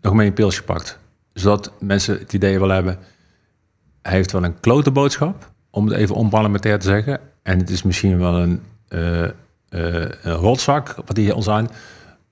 nog 0.01 0.13
mee 0.13 0.28
een 0.28 0.34
pilsje 0.34 0.63
pakt. 0.63 0.99
Zodat 1.34 1.71
mensen 1.80 2.19
het 2.19 2.34
idee 2.34 2.59
wel 2.59 2.69
hebben, 2.69 2.97
hij 4.01 4.13
heeft 4.13 4.32
wel 4.32 4.43
een 4.43 4.59
klote 4.59 4.91
boodschap, 4.91 5.51
om 5.69 5.88
het 5.88 5.97
even 5.97 6.15
onparlementair 6.15 6.80
te 6.80 6.88
zeggen. 6.88 7.19
En 7.43 7.59
het 7.59 7.69
is 7.69 7.84
misschien 7.84 8.19
wel 8.19 8.39
een, 8.39 8.61
uh, 8.89 9.28
een 10.21 10.34
rotzak 10.34 10.95
wat 11.05 11.17
hij 11.17 11.32
ons 11.32 11.47
aan, 11.49 11.69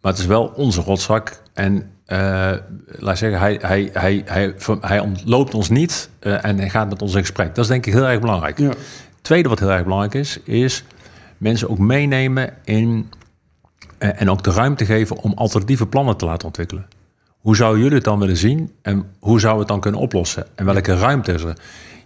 maar 0.01 0.11
het 0.11 0.21
is 0.21 0.25
wel 0.25 0.45
onze 0.55 0.81
rotzak. 0.81 1.41
En 1.53 1.91
laat 2.85 3.17
zeggen, 3.17 3.39
hij, 3.39 3.57
hij, 3.61 3.89
hij, 3.93 4.21
hij, 4.25 4.55
hij 4.81 4.99
ontloopt 4.99 5.53
ons 5.53 5.69
niet 5.69 6.09
en 6.19 6.57
hij 6.57 6.69
gaat 6.69 6.89
met 6.89 7.01
ons 7.01 7.13
in 7.13 7.19
gesprek. 7.19 7.55
Dat 7.55 7.63
is 7.63 7.69
denk 7.69 7.85
ik 7.85 7.93
heel 7.93 8.07
erg 8.07 8.19
belangrijk. 8.19 8.57
Ja. 8.57 8.71
Tweede 9.21 9.49
wat 9.49 9.59
heel 9.59 9.71
erg 9.71 9.83
belangrijk 9.83 10.13
is, 10.13 10.39
is 10.43 10.83
mensen 11.37 11.69
ook 11.69 11.77
meenemen 11.77 12.53
in 12.63 13.09
en 13.97 14.29
ook 14.29 14.43
de 14.43 14.51
ruimte 14.51 14.85
geven 14.85 15.17
om 15.17 15.33
alternatieve 15.35 15.87
plannen 15.87 16.17
te 16.17 16.25
laten 16.25 16.47
ontwikkelen. 16.47 16.87
Hoe 17.41 17.55
zouden 17.55 17.81
jullie 17.81 17.95
het 17.95 18.05
dan 18.05 18.19
willen 18.19 18.37
zien 18.37 18.71
en 18.81 19.05
hoe 19.19 19.39
zouden 19.39 19.53
we 19.53 19.59
het 19.59 19.67
dan 19.67 19.79
kunnen 19.79 19.99
oplossen? 19.99 20.45
En 20.55 20.65
welke 20.65 20.95
ruimte 20.95 21.33
is 21.33 21.43
er? 21.43 21.57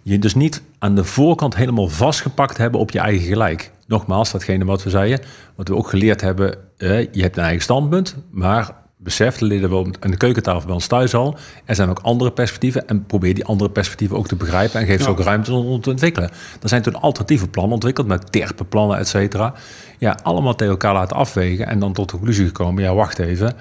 Je 0.02 0.18
dus 0.18 0.34
niet 0.34 0.62
aan 0.78 0.94
de 0.94 1.04
voorkant 1.04 1.56
helemaal 1.56 1.88
vastgepakt 1.88 2.56
hebben 2.56 2.80
op 2.80 2.90
je 2.90 2.98
eigen 2.98 3.26
gelijk. 3.26 3.70
Nogmaals, 3.86 4.30
datgene 4.30 4.64
wat 4.64 4.82
we 4.82 4.90
zeiden, 4.90 5.20
wat 5.54 5.68
we 5.68 5.76
ook 5.76 5.88
geleerd 5.88 6.20
hebben, 6.20 6.54
eh, 6.76 7.12
je 7.12 7.22
hebt 7.22 7.36
een 7.36 7.42
eigen 7.42 7.62
standpunt, 7.62 8.16
maar 8.30 8.70
besef, 8.98 9.38
de 9.38 9.44
leden 9.44 9.70
wel 9.70 9.86
aan 10.00 10.10
de 10.10 10.16
keukentafel 10.16 10.64
bij 10.64 10.74
ons 10.74 10.86
thuis 10.86 11.14
al, 11.14 11.38
er 11.64 11.74
zijn 11.74 11.88
ook 11.88 11.98
andere 11.98 12.32
perspectieven 12.32 12.88
en 12.88 13.06
probeer 13.06 13.34
die 13.34 13.44
andere 13.44 13.70
perspectieven 13.70 14.16
ook 14.16 14.28
te 14.28 14.36
begrijpen 14.36 14.80
en 14.80 14.86
geef 14.86 15.02
ze 15.02 15.08
ook 15.08 15.20
ruimte 15.20 15.52
om 15.52 15.80
te 15.80 15.90
ontwikkelen. 15.90 16.30
Er 16.62 16.68
zijn 16.68 16.82
toen 16.82 17.00
alternatieve 17.00 17.48
plannen 17.48 17.74
ontwikkeld 17.74 18.06
met 18.06 18.32
terpenplannen, 18.32 18.98
et 18.98 19.08
cetera. 19.08 19.54
Ja, 19.98 20.18
allemaal 20.22 20.54
tegen 20.54 20.72
elkaar 20.72 20.92
laten 20.92 21.16
afwegen 21.16 21.66
en 21.66 21.78
dan 21.78 21.92
tot 21.92 22.10
de 22.10 22.16
conclusie 22.16 22.46
gekomen, 22.46 22.82
ja 22.82 22.94
wacht 22.94 23.18
even, 23.18 23.54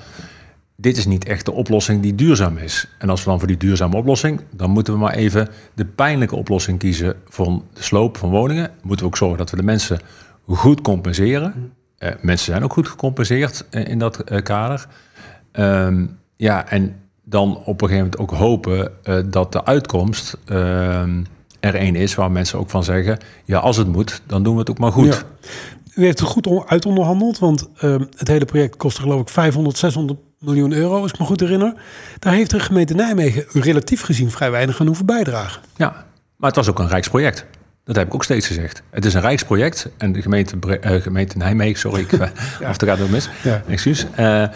dit 0.76 0.98
is 0.98 1.06
niet 1.06 1.26
echt 1.26 1.46
de 1.46 1.52
oplossing 1.52 2.02
die 2.02 2.16
duurzaam 2.16 2.58
is. 2.58 2.88
En 3.00 3.10
als 3.10 3.24
we 3.24 3.30
dan 3.30 3.40
voor 3.40 3.48
die 3.48 3.58
duurzame 3.58 3.96
oplossing, 3.96 4.42
dan 4.52 4.70
moeten 4.70 4.94
we 4.94 5.00
maar 5.00 5.14
even 5.14 5.50
de 5.74 5.86
pijnlijke 5.86 6.36
oplossing 6.36 6.80
kiezen 6.80 7.16
voor 7.26 7.62
de 7.74 7.84
sloop 7.84 8.18
van 8.18 8.30
woningen. 8.30 8.72
Moeten 8.82 9.06
we 9.06 9.12
ook 9.12 9.18
zorgen 9.18 9.38
dat 9.38 9.50
we 9.50 9.58
de 9.58 9.64
mensen 9.64 10.00
goed 10.48 10.82
compenseren. 10.82 11.74
Uh, 12.00 12.10
mensen 12.22 12.46
zijn 12.46 12.64
ook 12.64 12.74
goed 12.74 12.88
gecompenseerd 12.88 13.66
uh, 13.72 13.88
in 13.88 14.00
dat 14.00 14.32
uh, 14.32 14.42
kader. 14.42 14.88
Um, 15.60 16.18
ja, 16.36 16.70
en 16.70 16.96
dan 17.24 17.58
op 17.58 17.82
een 17.82 17.88
gegeven 17.88 18.12
moment 18.12 18.18
ook 18.18 18.32
hopen 18.32 18.92
dat 19.32 19.52
de 19.52 19.66
uitkomst 19.66 20.38
ehm, 20.46 21.24
er 21.60 21.76
één 21.76 21.96
is 21.96 22.16
waar 22.16 22.32
mensen 22.32 22.60
ook 22.60 22.70
van 22.70 22.84
zeggen: 22.84 23.18
ja, 23.46 23.60
als 23.60 23.78
het 23.78 23.88
moet, 23.88 24.22
dan 24.28 24.44
doen 24.44 24.54
we 24.54 24.60
het 24.60 24.70
ook 24.70 24.80
maar 24.80 24.92
goed. 24.92 25.06
Ja. 25.06 25.50
U 25.96 26.04
heeft 26.04 26.20
het 26.20 26.30
goed 26.30 26.50
uitonderhandeld, 26.66 27.40
want 27.40 27.68
ehm, 27.78 28.04
het 28.18 28.28
hele 28.28 28.46
project 28.46 28.76
kostte 28.76 29.02
geloof 29.02 29.22
ik 29.22 29.30
500, 29.30 29.78
600 29.78 30.20
miljoen 30.40 30.74
euro, 30.74 31.02
als 31.02 31.12
ik 31.12 31.20
me 31.20 31.26
goed 31.26 31.40
herinner. 31.40 31.74
Daar 32.20 32.34
heeft 32.34 32.50
de 32.50 32.60
gemeente 32.60 32.94
Nijmegen 32.94 33.46
relatief 33.54 34.02
gezien 34.02 34.32
vrij 34.32 34.52
weinig 34.52 34.80
aan 34.80 34.88
hoeven 34.88 35.06
bijdragen. 35.06 35.62
Ja, 35.76 36.06
maar 36.36 36.48
het 36.48 36.56
was 36.56 36.70
ook 36.70 36.80
een 36.80 36.88
rijksproject. 36.88 37.46
Dat 37.84 37.96
heb 37.96 38.08
ik 38.08 38.14
ook 38.14 38.24
steeds 38.24 38.48
gezegd. 38.48 38.84
Het 38.90 39.06
is 39.06 39.14
een 39.14 39.22
rijksproject 39.22 39.90
en 39.98 40.12
de 40.12 40.22
gemeente, 40.22 40.56
uh, 40.82 41.02
gemeente 41.02 41.38
Nijmegen, 41.38 41.80
sorry, 41.80 42.00
ik, 42.00 42.12
ja. 42.18 42.32
er 42.60 42.88
gaat 42.88 42.98
het 42.98 43.12
mis, 43.12 43.30
ja. 43.44 43.64
excuus. 43.68 44.06
Uh, 44.20 44.48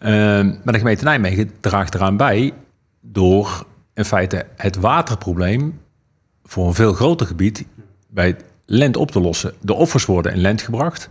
maar 0.00 0.72
de 0.72 0.78
gemeente 0.78 1.04
Nijmegen 1.04 1.50
draagt 1.60 1.94
eraan 1.94 2.16
bij 2.16 2.52
door 3.00 3.66
in 3.94 4.04
feite 4.04 4.46
het 4.56 4.76
waterprobleem 4.76 5.80
voor 6.44 6.66
een 6.66 6.74
veel 6.74 6.92
groter 6.92 7.26
gebied 7.26 7.64
bij 8.08 8.36
Lent 8.66 8.96
op 8.96 9.10
te 9.10 9.20
lossen. 9.20 9.52
De 9.60 9.74
offers 9.74 10.06
worden 10.06 10.32
in 10.32 10.40
Lent 10.40 10.62
gebracht 10.62 11.10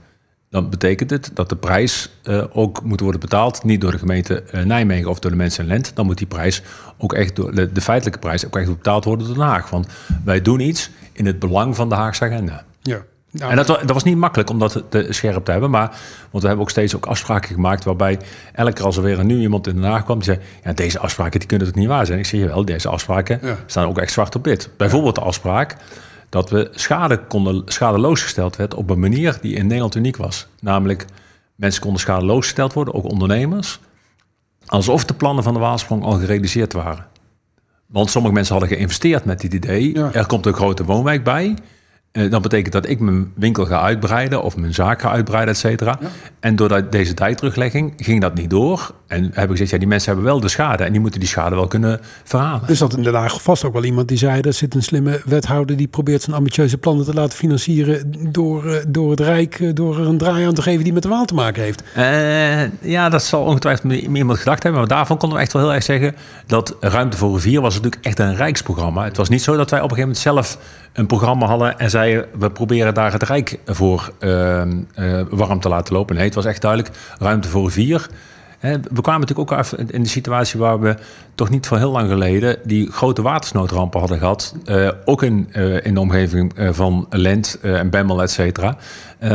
dan 0.49 0.69
betekent 0.69 1.09
het 1.09 1.31
dat 1.33 1.49
de 1.49 1.55
prijs 1.55 2.09
uh, 2.23 2.43
ook 2.51 2.83
moet 2.83 2.99
worden 2.99 3.19
betaald, 3.19 3.63
niet 3.63 3.81
door 3.81 3.91
de 3.91 3.97
gemeente 3.97 4.43
uh, 4.53 4.63
Nijmegen 4.63 5.09
of 5.09 5.19
door 5.19 5.31
de 5.31 5.37
mensen 5.37 5.63
in 5.63 5.69
Lent. 5.69 5.91
Dan 5.95 6.05
moet 6.05 6.17
die 6.17 6.27
prijs 6.27 6.61
ook 6.97 7.13
echt 7.13 7.35
door 7.35 7.55
de, 7.55 7.71
de, 7.71 7.81
feitelijke 7.81 8.19
prijs 8.19 8.45
ook 8.45 8.57
echt 8.57 8.67
betaald 8.67 9.03
worden 9.03 9.27
door 9.27 9.35
Den 9.35 9.45
Haag. 9.45 9.69
Want 9.69 9.87
wij 10.23 10.41
doen 10.41 10.59
iets 10.59 10.89
in 11.11 11.25
het 11.25 11.39
belang 11.39 11.75
van 11.75 11.89
de 11.89 11.95
Haagse 11.95 12.23
agenda. 12.23 12.65
Ja. 12.81 13.01
Nou, 13.31 13.51
en 13.51 13.55
dat, 13.55 13.67
dat, 13.67 13.91
was 13.91 14.03
niet 14.03 14.17
makkelijk 14.17 14.49
om 14.49 14.59
dat 14.59 14.83
te 14.89 15.07
scherp 15.09 15.45
te 15.45 15.51
hebben. 15.51 15.69
Maar, 15.69 15.87
want 16.31 16.43
we 16.43 16.47
hebben 16.47 16.59
ook 16.59 16.69
steeds 16.69 16.95
ook 16.95 17.05
afspraken 17.05 17.53
gemaakt 17.53 17.83
waarbij 17.83 18.19
elke 18.53 18.73
keer 18.73 18.85
als 18.85 18.97
er 18.97 19.03
weer 19.03 19.19
een 19.19 19.27
nieuw 19.27 19.39
iemand 19.39 19.67
in 19.67 19.75
Den 19.75 19.83
Haag 19.83 20.03
kwam, 20.03 20.15
die 20.15 20.25
zei, 20.25 20.39
ja, 20.63 20.73
deze 20.73 20.99
afspraken 20.99 21.39
die 21.39 21.47
kunnen 21.47 21.67
het 21.67 21.75
niet 21.75 21.87
waar 21.87 22.05
zijn. 22.05 22.19
Ik 22.19 22.25
zeg 22.25 22.39
je 22.39 22.47
wel, 22.47 22.65
deze 22.65 22.89
afspraken 22.89 23.39
ja. 23.41 23.57
staan 23.65 23.85
ook 23.85 23.97
echt 23.97 24.11
zwart 24.11 24.35
op 24.35 24.45
wit. 24.45 24.69
Bijvoorbeeld 24.77 25.15
de 25.15 25.21
afspraak 25.21 25.75
dat 26.29 26.49
we 26.49 26.67
schade 26.71 27.17
konden, 27.17 27.61
schadeloos 27.65 28.21
gesteld 28.21 28.55
werd 28.55 28.73
op 28.73 28.89
een 28.89 28.99
manier 28.99 29.37
die 29.41 29.55
in 29.55 29.65
Nederland 29.65 29.95
uniek 29.95 30.17
was. 30.17 30.47
Namelijk, 30.59 31.05
mensen 31.55 31.81
konden 31.81 31.99
schadeloos 31.99 32.43
gesteld 32.43 32.73
worden, 32.73 32.93
ook 32.93 33.03
ondernemers, 33.03 33.79
alsof 34.65 35.05
de 35.05 35.13
plannen 35.13 35.43
van 35.43 35.53
de 35.53 35.59
Waalsprong 35.59 36.03
al 36.03 36.19
gerealiseerd 36.19 36.73
waren. 36.73 37.05
Want 37.85 38.09
sommige 38.09 38.33
mensen 38.33 38.55
hadden 38.55 38.75
geïnvesteerd 38.75 39.25
met 39.25 39.41
dit 39.41 39.53
idee. 39.53 39.93
Er 40.11 40.25
komt 40.25 40.45
een 40.45 40.53
grote 40.53 40.85
woonwijk 40.85 41.23
bij. 41.23 41.55
Uh, 42.11 42.31
dat 42.31 42.41
betekent 42.41 42.73
dat 42.73 42.89
ik 42.89 42.99
mijn 42.99 43.31
winkel 43.35 43.65
ga 43.65 43.81
uitbreiden 43.81 44.43
of 44.43 44.57
mijn 44.57 44.73
zaak 44.73 45.01
ga 45.01 45.11
uitbreiden, 45.11 45.53
et 45.53 45.59
cetera. 45.59 45.99
En 46.39 46.55
door 46.55 46.89
deze 46.89 47.13
tijdteruglegging 47.13 47.93
ging 47.97 48.21
dat 48.21 48.33
niet 48.33 48.49
door. 48.49 48.93
En 49.09 49.23
heb 49.33 49.43
ik 49.43 49.49
gezegd, 49.49 49.69
ja, 49.69 49.77
die 49.77 49.87
mensen 49.87 50.11
hebben 50.11 50.31
wel 50.31 50.39
de 50.39 50.47
schade 50.47 50.83
en 50.83 50.91
die 50.91 51.01
moeten 51.01 51.19
die 51.19 51.29
schade 51.29 51.55
wel 51.55 51.67
kunnen 51.67 51.99
verhalen. 52.23 52.67
Dus 52.67 52.79
dat 52.79 52.97
in 52.97 53.03
Den 53.03 53.13
Haag 53.13 53.41
vast 53.41 53.63
ook 53.63 53.73
wel 53.73 53.83
iemand 53.83 54.07
die 54.07 54.17
zei, 54.17 54.41
er 54.41 54.53
zit 54.53 54.75
een 54.75 54.83
slimme 54.83 55.21
wethouder 55.25 55.77
die 55.77 55.87
probeert 55.87 56.21
zijn 56.21 56.35
ambitieuze 56.35 56.77
plannen 56.77 57.05
te 57.05 57.13
laten 57.13 57.37
financieren 57.37 58.13
door, 58.31 58.65
uh, 58.65 58.75
door 58.87 59.09
het 59.09 59.19
Rijk, 59.19 59.59
uh, 59.59 59.71
door 59.73 59.99
er 59.99 60.07
een 60.07 60.17
draai 60.17 60.45
aan 60.45 60.53
te 60.53 60.61
geven 60.61 60.83
die 60.83 60.93
met 60.93 61.03
de 61.03 61.09
Waal 61.09 61.25
te 61.25 61.33
maken 61.33 61.63
heeft. 61.63 61.83
ja, 62.81 63.09
dat 63.09 63.23
zal 63.23 63.43
ongetwijfeld 63.43 63.93
iemand 63.93 64.37
gedacht 64.37 64.63
hebben. 64.63 64.81
Maar 64.81 64.89
daarvan 64.89 65.17
konden 65.17 65.37
we 65.37 65.43
echt 65.43 65.53
wel 65.53 65.61
heel 65.61 65.73
erg 65.73 65.83
zeggen 65.83 66.15
dat 66.45 66.75
Ruimte 66.79 67.17
voor 67.17 67.33
Rivier 67.33 67.61
was 67.61 67.75
natuurlijk 67.75 68.05
echt 68.05 68.19
een 68.19 68.35
rijksprogramma. 68.35 69.03
Het 69.03 69.17
was 69.17 69.29
niet 69.29 69.43
zo 69.43 69.55
dat 69.55 69.69
wij 69.69 69.81
op 69.81 69.91
een 69.91 69.95
gegeven 69.95 70.23
moment 70.23 70.43
zelf 70.43 70.57
een 70.93 71.05
programma 71.05 71.45
hadden 71.45 71.79
en 71.79 71.89
zeiden 71.89 72.25
we 72.39 72.51
proberen 72.51 72.93
daar 72.93 73.11
het 73.11 73.23
Rijk 73.23 73.59
voor 73.65 74.11
uh, 74.19 74.61
uh, 74.95 75.21
warm 75.29 75.59
te 75.59 75.69
laten 75.69 75.93
lopen. 75.93 76.15
Nee, 76.15 76.25
het 76.25 76.35
was 76.35 76.45
echt 76.45 76.61
duidelijk 76.61 76.95
ruimte 77.19 77.47
voor 77.47 77.71
vier. 77.71 78.09
We 78.59 79.01
kwamen 79.01 79.19
natuurlijk 79.19 79.51
ook 79.51 79.57
af 79.57 79.73
in 79.73 80.03
de 80.03 80.09
situatie 80.09 80.59
waar 80.59 80.79
we 80.79 80.95
toch 81.35 81.49
niet 81.49 81.67
voor 81.67 81.77
heel 81.77 81.91
lang 81.91 82.09
geleden 82.09 82.57
die 82.63 82.91
grote 82.91 83.21
watersnoodrampen 83.21 83.99
hadden 83.99 84.17
gehad. 84.17 84.55
Uh, 84.65 84.89
ook 85.05 85.23
in, 85.23 85.49
uh, 85.53 85.85
in 85.85 85.93
de 85.93 85.99
omgeving 85.99 86.53
van 86.55 87.07
Lent 87.09 87.59
en 87.61 87.89
Bemmel, 87.89 88.21
et 88.21 88.31
cetera. 88.31 88.77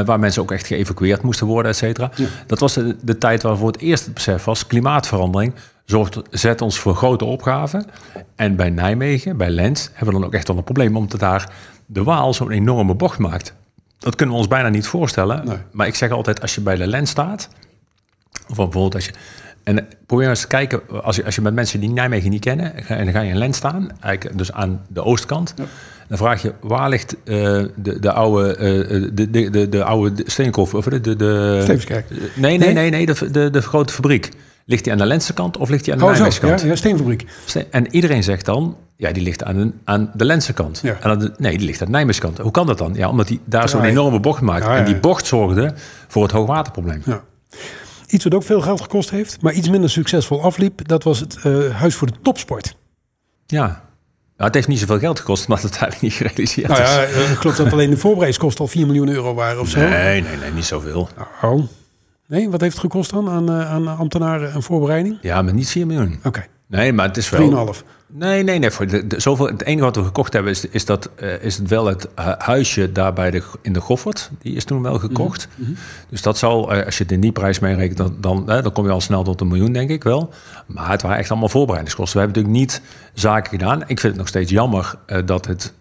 waar 0.04 0.18
mensen 0.18 0.42
ook 0.42 0.52
echt 0.52 0.66
geëvacueerd 0.66 1.22
moesten 1.22 1.46
worden, 1.46 1.70
et 1.70 1.76
cetera. 1.76 2.10
Dat 2.46 2.60
was 2.60 2.74
de, 2.74 2.96
de, 3.02 3.18
tijd 3.18 3.42
waar 3.42 3.56
voor 3.56 3.66
het 3.66 3.80
eerst 3.80 4.04
het 4.04 4.14
besef 4.14 4.44
was: 4.44 4.66
klimaatverandering 4.66 5.54
zorgt, 5.84 6.18
zet 6.30 6.60
ons 6.60 6.78
voor 6.78 6.94
grote 6.94 7.24
opgaven. 7.24 7.86
En 8.36 8.56
bij 8.56 8.70
Nijmegen, 8.70 9.36
bij 9.36 9.50
Lent, 9.50 9.90
hebben 9.92 10.14
we 10.14 10.20
dan 10.20 10.28
ook 10.28 10.34
echt 10.34 10.48
wel 10.48 10.56
een 10.56 10.64
probleem, 10.64 10.96
omdat 10.96 11.20
daar 11.20 11.50
de 11.86 12.02
Waal 12.02 12.34
zo'n 12.34 12.50
enorme 12.50 12.94
bocht 12.94 13.18
maakt. 13.18 13.54
Dat 13.98 14.14
kunnen 14.16 14.34
we 14.34 14.40
ons 14.40 14.50
bijna 14.50 14.68
niet 14.68 14.86
voorstellen. 14.86 15.64
Maar 15.72 15.86
ik 15.86 15.94
zeg 15.94 16.10
altijd, 16.10 16.40
als 16.40 16.54
je 16.54 16.60
bij 16.60 16.76
de 16.76 16.86
Lent 16.86 17.08
staat, 17.08 17.48
of 18.48 18.56
bijvoorbeeld 18.56 18.94
als 18.94 19.04
je. 19.04 19.12
En 19.62 19.86
probeer 20.06 20.28
eens 20.28 20.40
te 20.40 20.46
kijken, 20.46 20.80
als 21.02 21.16
je, 21.16 21.24
als 21.24 21.34
je 21.34 21.40
met 21.40 21.54
mensen 21.54 21.80
die 21.80 21.90
Nijmegen 21.90 22.30
niet 22.30 22.40
kennen, 22.40 22.88
en 22.88 23.04
dan 23.04 23.14
ga 23.14 23.20
je 23.20 23.30
in 23.30 23.38
Lent 23.38 23.56
staan, 23.56 23.88
eigenlijk 24.00 24.38
dus 24.38 24.52
aan 24.52 24.80
de 24.88 25.04
oostkant. 25.04 25.54
Dan 26.08 26.18
vraag 26.18 26.42
je, 26.42 26.52
waar 26.60 26.88
ligt 26.88 27.16
uh, 27.24 27.64
de, 27.76 28.00
de 28.00 28.12
oude, 28.12 28.48
uh, 28.48 29.10
de, 29.12 29.30
de, 29.30 29.50
de, 29.50 29.68
de 29.68 29.84
oude 29.84 30.22
steenkool, 30.26 30.68
of 30.72 30.84
de... 30.84 31.00
de, 31.00 31.16
de 31.16 31.78
nee, 32.34 32.58
nee, 32.58 32.72
nee, 32.72 32.90
nee, 32.90 33.06
de, 33.06 33.30
de, 33.30 33.50
de 33.50 33.62
grote 33.62 33.92
fabriek. 33.92 34.28
Ligt 34.66 34.84
die 34.84 34.92
aan 34.92 34.98
de 34.98 35.06
Lentse 35.06 35.32
kant 35.32 35.56
of 35.56 35.68
ligt 35.68 35.84
die 35.84 35.92
aan 35.92 35.98
de 35.98 36.04
oh, 36.04 36.10
Nijmeegse 36.10 36.40
kant? 36.40 36.60
Ja, 36.60 36.66
ja, 36.66 36.76
steenfabriek. 36.76 37.26
En 37.70 37.94
iedereen 37.94 38.22
zegt 38.22 38.44
dan, 38.44 38.76
ja, 38.96 39.12
die 39.12 39.22
ligt 39.22 39.44
aan, 39.44 39.56
een, 39.56 39.74
aan 39.84 40.10
de 40.14 40.24
Lentse 40.24 40.52
kant. 40.52 40.80
Ja. 40.82 40.96
En 41.00 41.34
nee, 41.38 41.58
die 41.58 41.66
ligt 41.66 41.80
aan 41.80 41.86
de 41.86 41.92
Nijmeegse 41.92 42.20
kant. 42.20 42.38
Hoe 42.38 42.50
kan 42.50 42.66
dat 42.66 42.78
dan? 42.78 42.94
Ja, 42.94 43.08
omdat 43.08 43.28
hij 43.28 43.38
daar 43.44 43.68
zo'n 43.68 43.84
enorme 43.84 44.20
bocht 44.20 44.40
maakt. 44.40 44.66
En 44.66 44.84
die 44.84 44.96
bocht 44.96 45.26
zorgde 45.26 45.74
voor 46.08 46.22
het 46.22 46.32
hoogwaterprobleem. 46.32 47.02
Ja. 47.04 47.22
Iets 48.14 48.24
wat 48.24 48.34
ook 48.34 48.42
veel 48.42 48.60
geld 48.60 48.80
gekost 48.80 49.10
heeft, 49.10 49.42
maar 49.42 49.52
iets 49.52 49.68
minder 49.68 49.90
succesvol 49.90 50.42
afliep, 50.42 50.88
dat 50.88 51.02
was 51.02 51.20
het 51.20 51.38
uh, 51.46 51.74
Huis 51.74 51.94
voor 51.94 52.06
de 52.06 52.12
Topsport. 52.22 52.76
Ja, 53.46 53.66
nou, 53.66 53.76
het 54.36 54.54
heeft 54.54 54.68
niet 54.68 54.78
zoveel 54.78 54.98
geld 54.98 55.18
gekost, 55.18 55.48
maar 55.48 55.56
het 55.62 55.70
eigenlijk 55.70 56.00
niet 56.00 56.12
gerealiseerd 56.12 56.68
nou 56.68 56.80
ja, 56.80 57.08
uh, 57.08 57.30
ik 57.30 57.36
geloof 57.36 57.56
dat 57.56 57.72
alleen 57.72 57.90
de 57.90 57.96
voorbereidingskosten 57.96 58.64
al 58.64 58.70
4 58.70 58.86
miljoen 58.86 59.08
euro 59.08 59.34
waren 59.34 59.60
of 59.60 59.68
zo. 59.68 59.78
Nee, 59.78 60.22
nee, 60.22 60.36
nee, 60.36 60.52
niet 60.52 60.64
zoveel. 60.64 61.08
Oh. 61.42 61.62
Nee, 62.26 62.50
wat 62.50 62.60
heeft 62.60 62.72
het 62.72 62.82
gekost 62.82 63.10
dan 63.10 63.28
aan, 63.28 63.50
uh, 63.50 63.72
aan 63.72 63.96
ambtenaren 63.98 64.52
en 64.52 64.62
voorbereiding? 64.62 65.18
Ja, 65.20 65.42
maar 65.42 65.54
niet 65.54 65.70
4 65.70 65.86
miljoen. 65.86 66.20
Oké. 66.24 66.46
Nee, 66.66 66.92
maar 66.92 67.06
het 67.06 67.16
is 67.16 67.30
wel... 67.30 67.74
3,5. 67.74 67.80
Nee, 68.16 68.42
nee, 68.42 68.58
nee. 68.58 68.70
Voor 68.70 68.86
de, 68.86 69.06
de, 69.06 69.20
zoveel, 69.20 69.46
het 69.46 69.62
enige 69.62 69.84
wat 69.84 69.96
we 69.96 70.04
gekocht 70.04 70.32
hebben 70.32 70.52
is, 70.52 70.68
is, 70.68 70.84
dat, 70.84 71.10
uh, 71.22 71.42
is 71.42 71.56
het 71.56 71.68
wel 71.68 71.86
het 71.86 72.08
huisje 72.38 72.92
daar 72.92 73.12
bij 73.12 73.30
de, 73.30 73.42
in 73.62 73.72
de 73.72 73.80
Goffert. 73.80 74.30
Die 74.42 74.56
is 74.56 74.64
toen 74.64 74.82
wel 74.82 74.98
gekocht. 74.98 75.48
Mm 75.54 75.64
-hmm. 75.64 75.76
Dus 76.08 76.22
dat 76.22 76.38
zal, 76.38 76.76
uh, 76.76 76.84
als 76.84 76.98
je 76.98 77.02
het 77.02 77.12
in 77.12 77.20
die 77.20 77.32
prijs 77.32 77.58
meerekent, 77.58 77.96
dan, 77.96 78.16
dan, 78.20 78.44
uh, 78.48 78.62
dan 78.62 78.72
kom 78.72 78.84
je 78.84 78.90
al 78.90 79.00
snel 79.00 79.22
tot 79.22 79.40
een 79.40 79.48
miljoen, 79.48 79.72
denk 79.72 79.90
ik 79.90 80.02
wel. 80.02 80.32
Maar 80.66 80.90
het 80.90 81.02
waren 81.02 81.18
echt 81.18 81.30
allemaal 81.30 81.48
voorbereidingskosten. 81.48 82.18
We 82.18 82.24
hebben 82.24 82.42
natuurlijk 82.42 82.72
niet 82.72 82.82
zaken 83.12 83.50
gedaan. 83.50 83.80
Ik 83.80 84.00
vind 84.00 84.02
het 84.02 84.16
nog 84.16 84.28
steeds 84.28 84.50
jammer 84.50 84.94
dat 85.24 85.46
het 85.46 85.72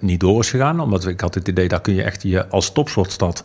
niet 0.00 0.20
door 0.20 0.40
is 0.40 0.50
gegaan. 0.50 0.80
Omdat 0.80 1.06
ik 1.06 1.20
had 1.20 1.34
het 1.34 1.48
idee, 1.48 1.68
daar 1.68 1.80
kun 1.80 1.94
je 1.94 2.02
echt 2.02 2.22
je 2.22 2.48
als 2.48 2.72
topsportstad... 2.72 3.44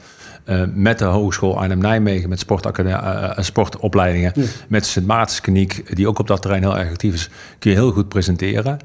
Uh, 0.49 0.63
met 0.73 0.99
de 0.99 1.05
Hogeschool 1.05 1.59
Arnhem-Nijmegen, 1.59 2.29
met 2.29 2.45
uh, 2.85 3.31
sportopleidingen, 3.37 4.31
ja. 4.35 4.43
met 4.67 4.85
Sint 4.85 5.07
Maartenskliniek, 5.07 5.95
die 5.95 6.07
ook 6.07 6.19
op 6.19 6.27
dat 6.27 6.41
terrein 6.41 6.63
heel 6.63 6.77
erg 6.77 6.89
actief 6.89 7.13
is, 7.13 7.29
kun 7.59 7.71
je 7.71 7.77
heel 7.77 7.91
goed 7.91 8.07
presenteren. 8.07 8.79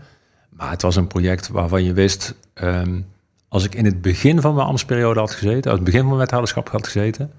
Maar 0.51 0.71
het 0.71 0.83
was 0.83 0.97
een 0.97 1.07
project 1.07 1.49
waarvan 1.49 1.85
je 1.85 1.93
wist, 1.93 2.35
um, 2.63 3.07
als 3.49 3.65
ik 3.65 3.75
in 3.75 3.85
het 3.85 4.03
begin 4.03 4.41
van 4.41 4.55
mijn 4.55 4.67
ambtsperiode 4.67 5.21
had 5.21 5.31
gezeten, 5.31 5.71
als 5.71 5.81
het 5.81 5.85
begin 5.85 6.01
van 6.01 6.09
mijn 6.09 6.21
wethouderschap 6.21 6.69
had 6.69 6.87
gezeten, 6.87 7.33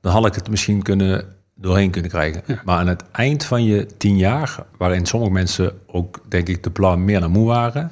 dan 0.00 0.12
had 0.12 0.26
ik 0.26 0.34
het 0.34 0.50
misschien 0.50 0.82
kunnen 0.82 1.24
doorheen 1.54 1.90
kunnen 1.90 2.10
krijgen. 2.10 2.42
Ja. 2.46 2.60
Maar 2.64 2.78
aan 2.78 2.86
het 2.86 3.04
eind 3.12 3.44
van 3.44 3.64
je 3.64 3.86
tien 3.96 4.16
jaar, 4.16 4.56
waarin 4.76 5.06
sommige 5.06 5.32
mensen 5.32 5.72
ook, 5.86 6.20
denk 6.28 6.48
ik, 6.48 6.62
de 6.62 6.70
plan 6.70 7.04
meer 7.04 7.20
naar 7.20 7.30
moe 7.30 7.46
waren, 7.46 7.90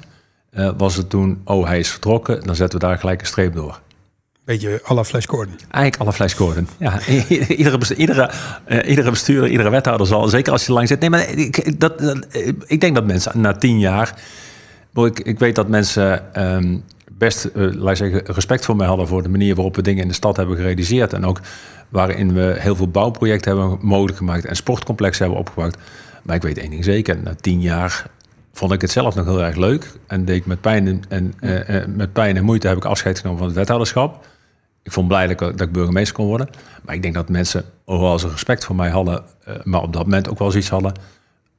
uh, 0.51 0.71
was 0.77 0.95
het 0.95 1.09
toen, 1.09 1.41
oh, 1.43 1.65
hij 1.67 1.79
is 1.79 1.89
vertrokken, 1.89 2.43
dan 2.43 2.55
zetten 2.55 2.79
we 2.79 2.85
daar 2.85 2.97
gelijk 2.97 3.21
een 3.21 3.27
streep 3.27 3.53
door. 3.53 3.81
Beetje 4.47 4.79
alle 4.83 5.05
Flash. 5.05 5.25
Eigenlijk 5.25 5.97
alle 5.97 6.13
Flash. 6.13 6.35
Ja, 6.77 6.99
iedere, 7.57 7.95
iedere, 7.95 8.31
uh, 8.67 8.89
iedere 8.89 9.09
bestuurder, 9.09 9.49
iedere 9.49 9.69
wethouder 9.69 10.07
zal, 10.07 10.27
zeker 10.27 10.51
als 10.51 10.65
je 10.65 10.71
lang 10.71 10.87
zit. 10.87 10.99
Nee, 10.99 11.09
maar 11.09 11.29
ik, 11.29 11.79
dat, 11.79 11.99
dat, 11.99 12.27
ik 12.65 12.81
denk 12.81 12.95
dat 12.95 13.05
mensen 13.05 13.41
na 13.41 13.53
tien 13.53 13.79
jaar. 13.79 14.21
Ik, 14.93 15.19
ik 15.19 15.39
weet 15.39 15.55
dat 15.55 15.67
mensen 15.67 16.41
um, 16.43 16.83
best, 17.11 17.49
uh, 17.55 17.73
laat 17.73 17.97
zeggen, 17.97 18.21
respect 18.25 18.65
voor 18.65 18.75
mij 18.75 18.87
hadden 18.87 19.07
voor 19.07 19.23
de 19.23 19.29
manier 19.29 19.55
waarop 19.55 19.75
we 19.75 19.81
dingen 19.81 20.01
in 20.01 20.07
de 20.07 20.13
stad 20.13 20.37
hebben 20.37 20.55
gerealiseerd. 20.55 21.13
En 21.13 21.25
ook 21.25 21.39
waarin 21.89 22.33
we 22.33 22.55
heel 22.57 22.75
veel 22.75 22.89
bouwprojecten 22.89 23.57
hebben 23.57 23.79
mogelijk 23.81 24.17
gemaakt 24.17 24.45
en 24.45 24.55
sportcomplexen 24.55 25.23
hebben 25.23 25.41
opgebouwd. 25.41 25.77
Maar 26.23 26.35
ik 26.35 26.41
weet 26.41 26.57
één 26.57 26.69
ding 26.69 26.83
zeker, 26.83 27.17
na 27.23 27.35
tien 27.41 27.61
jaar 27.61 28.05
vond 28.53 28.71
ik 28.71 28.81
het 28.81 28.91
zelf 28.91 29.15
nog 29.15 29.25
heel 29.25 29.43
erg 29.43 29.55
leuk. 29.55 29.91
En 30.07 30.25
deed 30.25 30.35
ik 30.35 30.45
met 30.45 30.61
pijn 30.61 31.03
en, 31.09 31.33
met 31.95 32.13
pijn 32.13 32.37
en 32.37 32.43
moeite 32.43 32.67
heb 32.67 32.77
ik 32.77 32.85
afscheid 32.85 33.19
genomen 33.19 33.39
van 33.39 33.47
het 33.47 33.57
wethouderschap. 33.57 34.25
Ik 34.87 34.93
vond 34.93 35.07
blij 35.07 35.27
dat 35.27 35.31
ik, 35.31 35.57
dat 35.57 35.67
ik 35.67 35.71
burgemeester 35.71 36.15
kon 36.15 36.25
worden. 36.25 36.49
Maar 36.85 36.95
ik 36.95 37.01
denk 37.01 37.13
dat 37.13 37.29
mensen 37.29 37.65
overal 37.85 38.19
ze 38.19 38.29
respect 38.29 38.65
voor 38.65 38.75
mij 38.75 38.89
hadden. 38.89 39.23
Uh, 39.47 39.55
maar 39.63 39.81
op 39.81 39.93
dat 39.93 40.03
moment 40.03 40.29
ook 40.29 40.39
wel 40.39 40.51
zoiets 40.51 40.69
hadden. 40.69 40.93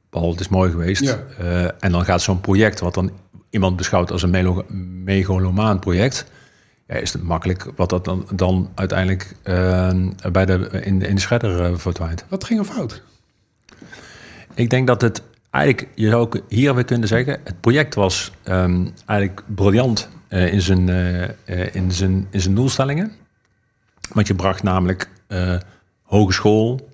Paul, 0.09 0.31
het 0.31 0.39
is 0.39 0.47
mooi 0.47 0.71
geweest. 0.71 1.01
Ja. 1.01 1.19
Uh, 1.41 1.63
en 1.63 1.91
dan 1.91 2.05
gaat 2.05 2.21
zo'n 2.21 2.41
project, 2.41 2.79
wat 2.79 2.93
dan 2.93 3.11
iemand 3.49 3.75
beschouwt 3.75 4.11
als 4.11 4.23
een 4.23 4.63
megalomaan 5.03 5.79
project. 5.79 6.25
Ja, 6.87 6.95
is 6.95 7.13
het 7.13 7.23
makkelijk 7.23 7.71
wat 7.75 7.89
dat 7.89 8.05
dan, 8.05 8.27
dan 8.35 8.69
uiteindelijk 8.75 9.35
uh, 9.43 9.91
bij 10.31 10.45
de, 10.45 10.69
in, 10.83 11.01
in 11.01 11.15
de 11.15 11.21
schredder 11.21 11.79
verdwijnt. 11.79 12.25
Wat 12.27 12.43
ging 12.43 12.59
er 12.59 12.65
fout? 12.65 13.01
Ik 14.53 14.69
denk 14.69 14.87
dat 14.87 15.01
het 15.01 15.21
eigenlijk, 15.49 15.87
je 15.95 16.09
zou 16.09 16.21
ook 16.21 16.39
hier 16.47 16.75
weer 16.75 16.85
kunnen 16.85 17.07
zeggen, 17.07 17.39
het 17.43 17.59
project 17.59 17.95
was 17.95 18.31
um, 18.45 18.93
eigenlijk 19.05 19.43
briljant 19.55 20.09
uh, 20.29 20.53
in, 20.53 20.61
zijn, 20.61 20.87
uh, 20.87 21.75
in, 21.75 21.91
zijn, 21.91 22.27
in 22.29 22.41
zijn 22.41 22.55
doelstellingen. 22.55 23.11
Want 24.13 24.27
je 24.27 24.35
bracht 24.35 24.63
namelijk 24.63 25.09
hogeschool, 26.03 26.89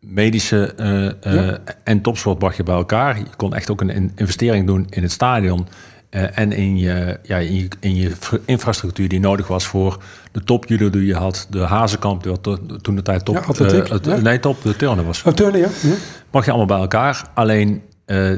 medische 0.00 0.74
ja. 1.20 1.58
en 1.84 2.00
topsport 2.00 2.38
bracht 2.38 2.56
je 2.56 2.62
bij 2.62 2.74
elkaar. 2.74 3.18
Je 3.18 3.24
kon 3.36 3.54
echt 3.54 3.70
ook 3.70 3.80
een 3.80 4.12
investering 4.16 4.66
doen 4.66 4.86
in 4.90 5.02
het 5.02 5.12
stadion. 5.12 5.66
En 6.10 6.52
in 6.52 6.78
je, 6.78 7.18
ja, 7.22 7.38
in 7.38 7.54
je, 7.54 7.68
in, 7.80 7.96
je, 7.96 8.12
infrastructuur 8.44 9.08
die 9.08 9.20
nodig 9.20 9.46
was 9.46 9.66
voor 9.66 10.02
de 10.32 10.44
top 10.44 10.66
judo 10.66 10.90
die 10.90 11.06
je 11.06 11.14
had, 11.14 11.46
de 11.50 11.58
hazenkamp, 11.58 12.22
die 12.22 12.40
to, 12.40 12.58
toen 12.82 12.94
de 12.94 13.02
tijd 13.02 13.24
top, 13.24 13.34
ja, 13.34 13.40
atletiek, 13.40 14.04
ja. 14.04 14.16
nee, 14.16 14.40
top 14.40 14.62
de 14.62 14.76
turnen 14.76 15.04
was. 15.04 15.22
Oh, 15.22 15.32
turnen, 15.32 15.60
ja. 15.60 15.68
ja. 15.82 15.94
Mag 16.30 16.44
je 16.44 16.50
allemaal 16.50 16.68
bij 16.68 16.78
elkaar. 16.78 17.30
Alleen 17.34 17.82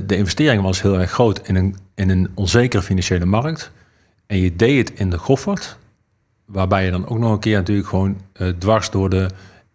de 0.06 0.16
investering 0.16 0.62
was 0.62 0.82
heel 0.82 1.00
erg 1.00 1.10
groot 1.10 1.40
in 1.48 1.56
een, 1.56 1.76
in 1.94 2.10
een 2.10 2.30
onzekere 2.34 2.82
financiële 2.82 3.24
markt. 3.24 3.70
En 4.26 4.38
je 4.38 4.56
deed 4.56 4.88
het 4.88 4.98
in 4.98 5.10
de 5.10 5.18
Goffert, 5.18 5.78
waarbij 6.45 6.84
je 6.84 6.90
dan 6.90 7.09
ook 7.09 7.18
nog 7.18 7.32
een 7.32 7.38
keer 7.38 7.57
natuurlijk 7.57 7.88
gewoon 7.88 8.16
dwars 8.59 8.90
door 8.90 9.11
de 9.11 9.28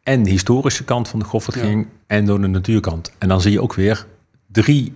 en 0.04 0.24
de 0.24 0.30
historische 0.30 0.84
kant 0.84 1.08
van 1.08 1.20
de 1.20 1.26
Goffert 1.26 1.58
ging 1.58 1.88
en 2.08 2.26
door 2.26 2.42
de 2.42 2.48
natuurkant. 2.48 3.12
En 3.18 3.28
dan 3.28 3.42
zie 3.42 3.52
je 3.52 3.62
ook 3.62 3.74
weer 3.74 4.06
drie 4.52 4.94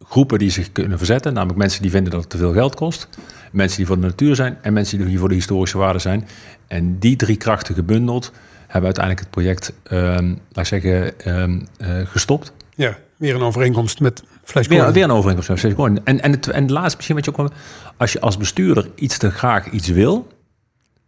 groepen 0.00 0.38
die 0.38 0.50
zich 0.50 0.72
kunnen 0.72 0.98
verzetten. 0.98 1.32
Namelijk 1.32 1.58
mensen 1.58 1.82
die 1.82 1.90
vinden 1.90 2.12
dat 2.12 2.20
het 2.20 2.30
te 2.30 2.36
veel 2.36 2.52
geld 2.52 2.74
kost. 2.74 3.08
Mensen 3.52 3.76
die 3.76 3.86
voor 3.86 4.00
de 4.00 4.06
natuur 4.06 4.34
zijn 4.34 4.58
en 4.62 4.72
mensen 4.72 5.06
die 5.06 5.18
voor 5.18 5.28
de 5.28 5.34
historische 5.34 5.78
waarde 5.78 5.98
zijn. 5.98 6.28
En 6.66 6.98
die 6.98 7.16
drie 7.16 7.36
krachten 7.36 7.74
gebundeld 7.74 8.32
hebben 8.60 8.84
uiteindelijk 8.84 9.20
het 9.24 9.30
project, 9.30 9.72
um, 9.92 10.38
laat 10.52 10.72
ik 10.72 10.82
zeggen, 10.82 11.14
um, 11.40 11.66
uh, 11.78 11.88
gestopt. 12.04 12.52
Ja, 12.74 12.98
weer 13.16 13.34
een 13.34 13.42
overeenkomst 13.42 14.00
met 14.00 14.22
Flash 14.44 14.66
weer, 14.66 14.92
weer 14.92 15.04
een 15.04 15.10
overeenkomst 15.10 15.48
met 15.48 15.60
Flash. 15.60 15.98
En, 16.04 16.20
en, 16.20 16.30
het, 16.30 16.48
en 16.48 16.62
het 16.62 16.70
laatste 16.70 16.96
misschien 16.96 17.16
wat 17.16 17.24
je 17.24 17.36
ook. 17.36 17.50
Als 17.96 18.12
je 18.12 18.20
als 18.20 18.36
bestuurder 18.36 18.88
iets 18.94 19.18
te 19.18 19.30
graag 19.30 19.70
iets 19.70 19.88
wil... 19.88 20.32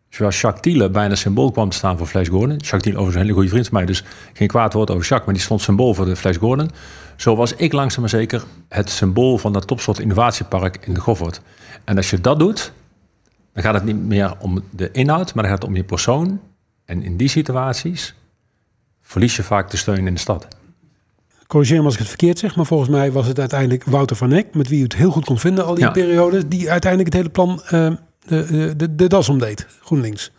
Zoals 0.09 0.40
Jacques 0.40 0.62
Thiele 0.62 0.90
bijna 0.90 1.14
symbool 1.14 1.50
kwam 1.50 1.70
te 1.70 1.76
staan 1.76 1.98
voor 1.98 2.07
Flash 2.07 2.28
Gordon. 2.28 2.57
Jacques 2.57 2.82
Thiele 2.82 2.98
overigens 2.98 3.14
een 3.14 3.22
hele 3.22 3.32
goede 3.32 3.48
vriend 3.48 3.68
van 3.68 3.76
mij, 3.76 3.86
dus 3.86 4.04
geen 4.32 4.48
kwaad 4.48 4.72
woord 4.72 4.90
over 4.90 5.02
Jacques, 5.02 5.24
maar 5.24 5.34
die 5.34 5.42
stond 5.42 5.61
symbool 5.61 5.94
voor 5.94 6.04
de 6.04 6.16
Flash 6.16 6.36
Gordon. 6.36 6.70
Zo 7.16 7.36
was 7.36 7.54
ik 7.54 7.72
langzaam 7.72 8.00
maar 8.00 8.11
zeker 8.11 8.44
het 8.68 8.90
symbool 8.90 9.38
van 9.38 9.52
dat 9.52 9.66
topsoort 9.66 9.98
innovatiepark 9.98 10.78
in 10.86 10.94
de 10.94 11.00
Goffert. 11.00 11.40
En 11.84 11.96
als 11.96 12.11
je 12.11 12.20
dat 12.20 12.38
doet, 12.38 12.72
dan 13.52 13.62
gaat 13.62 13.74
het 13.74 13.84
niet 13.84 14.04
meer 14.04 14.34
om 14.38 14.62
de 14.70 14.90
inhoud, 14.90 15.34
maar 15.34 15.44
dan 15.44 15.52
gaat 15.52 15.62
het 15.62 15.70
om 15.70 15.76
je 15.76 15.84
persoon. 15.84 16.40
En 16.84 17.02
in 17.02 17.16
die 17.16 17.28
situaties 17.28 18.14
verlies 19.00 19.36
je 19.36 19.42
vaak 19.42 19.70
de 19.70 19.76
steun 19.76 20.07
in 20.07 20.14
de 20.14 20.20
stad. 20.20 20.46
Corrigeer 21.46 21.78
me 21.78 21.84
als 21.84 21.92
ik 21.92 21.98
het 21.98 22.09
verkeerd 22.09 22.38
zeg, 22.38 22.57
maar 22.57 22.66
volgens 22.66 22.90
mij 22.90 23.12
was 23.12 23.26
het 23.26 23.38
uiteindelijk 23.38 23.84
Wouter 23.84 24.16
van 24.16 24.32
Eck, 24.32 24.54
met 24.54 24.68
wie 24.68 24.80
u 24.80 24.82
het 24.82 24.96
heel 24.96 25.11
goed 25.11 25.24
kon 25.24 25.38
vinden 25.38 25.64
al 25.64 25.74
die 25.74 25.84
ja. 25.84 25.90
periode, 25.90 26.48
die 26.48 26.70
uiteindelijk 26.70 27.14
het 27.14 27.22
hele 27.22 27.32
plan 27.32 27.62
uh, 27.72 27.92
de, 28.27 28.74
de, 28.77 28.95
de 28.95 29.07
das 29.07 29.29
omdeed, 29.29 29.66
GroenLinks. 29.81 30.33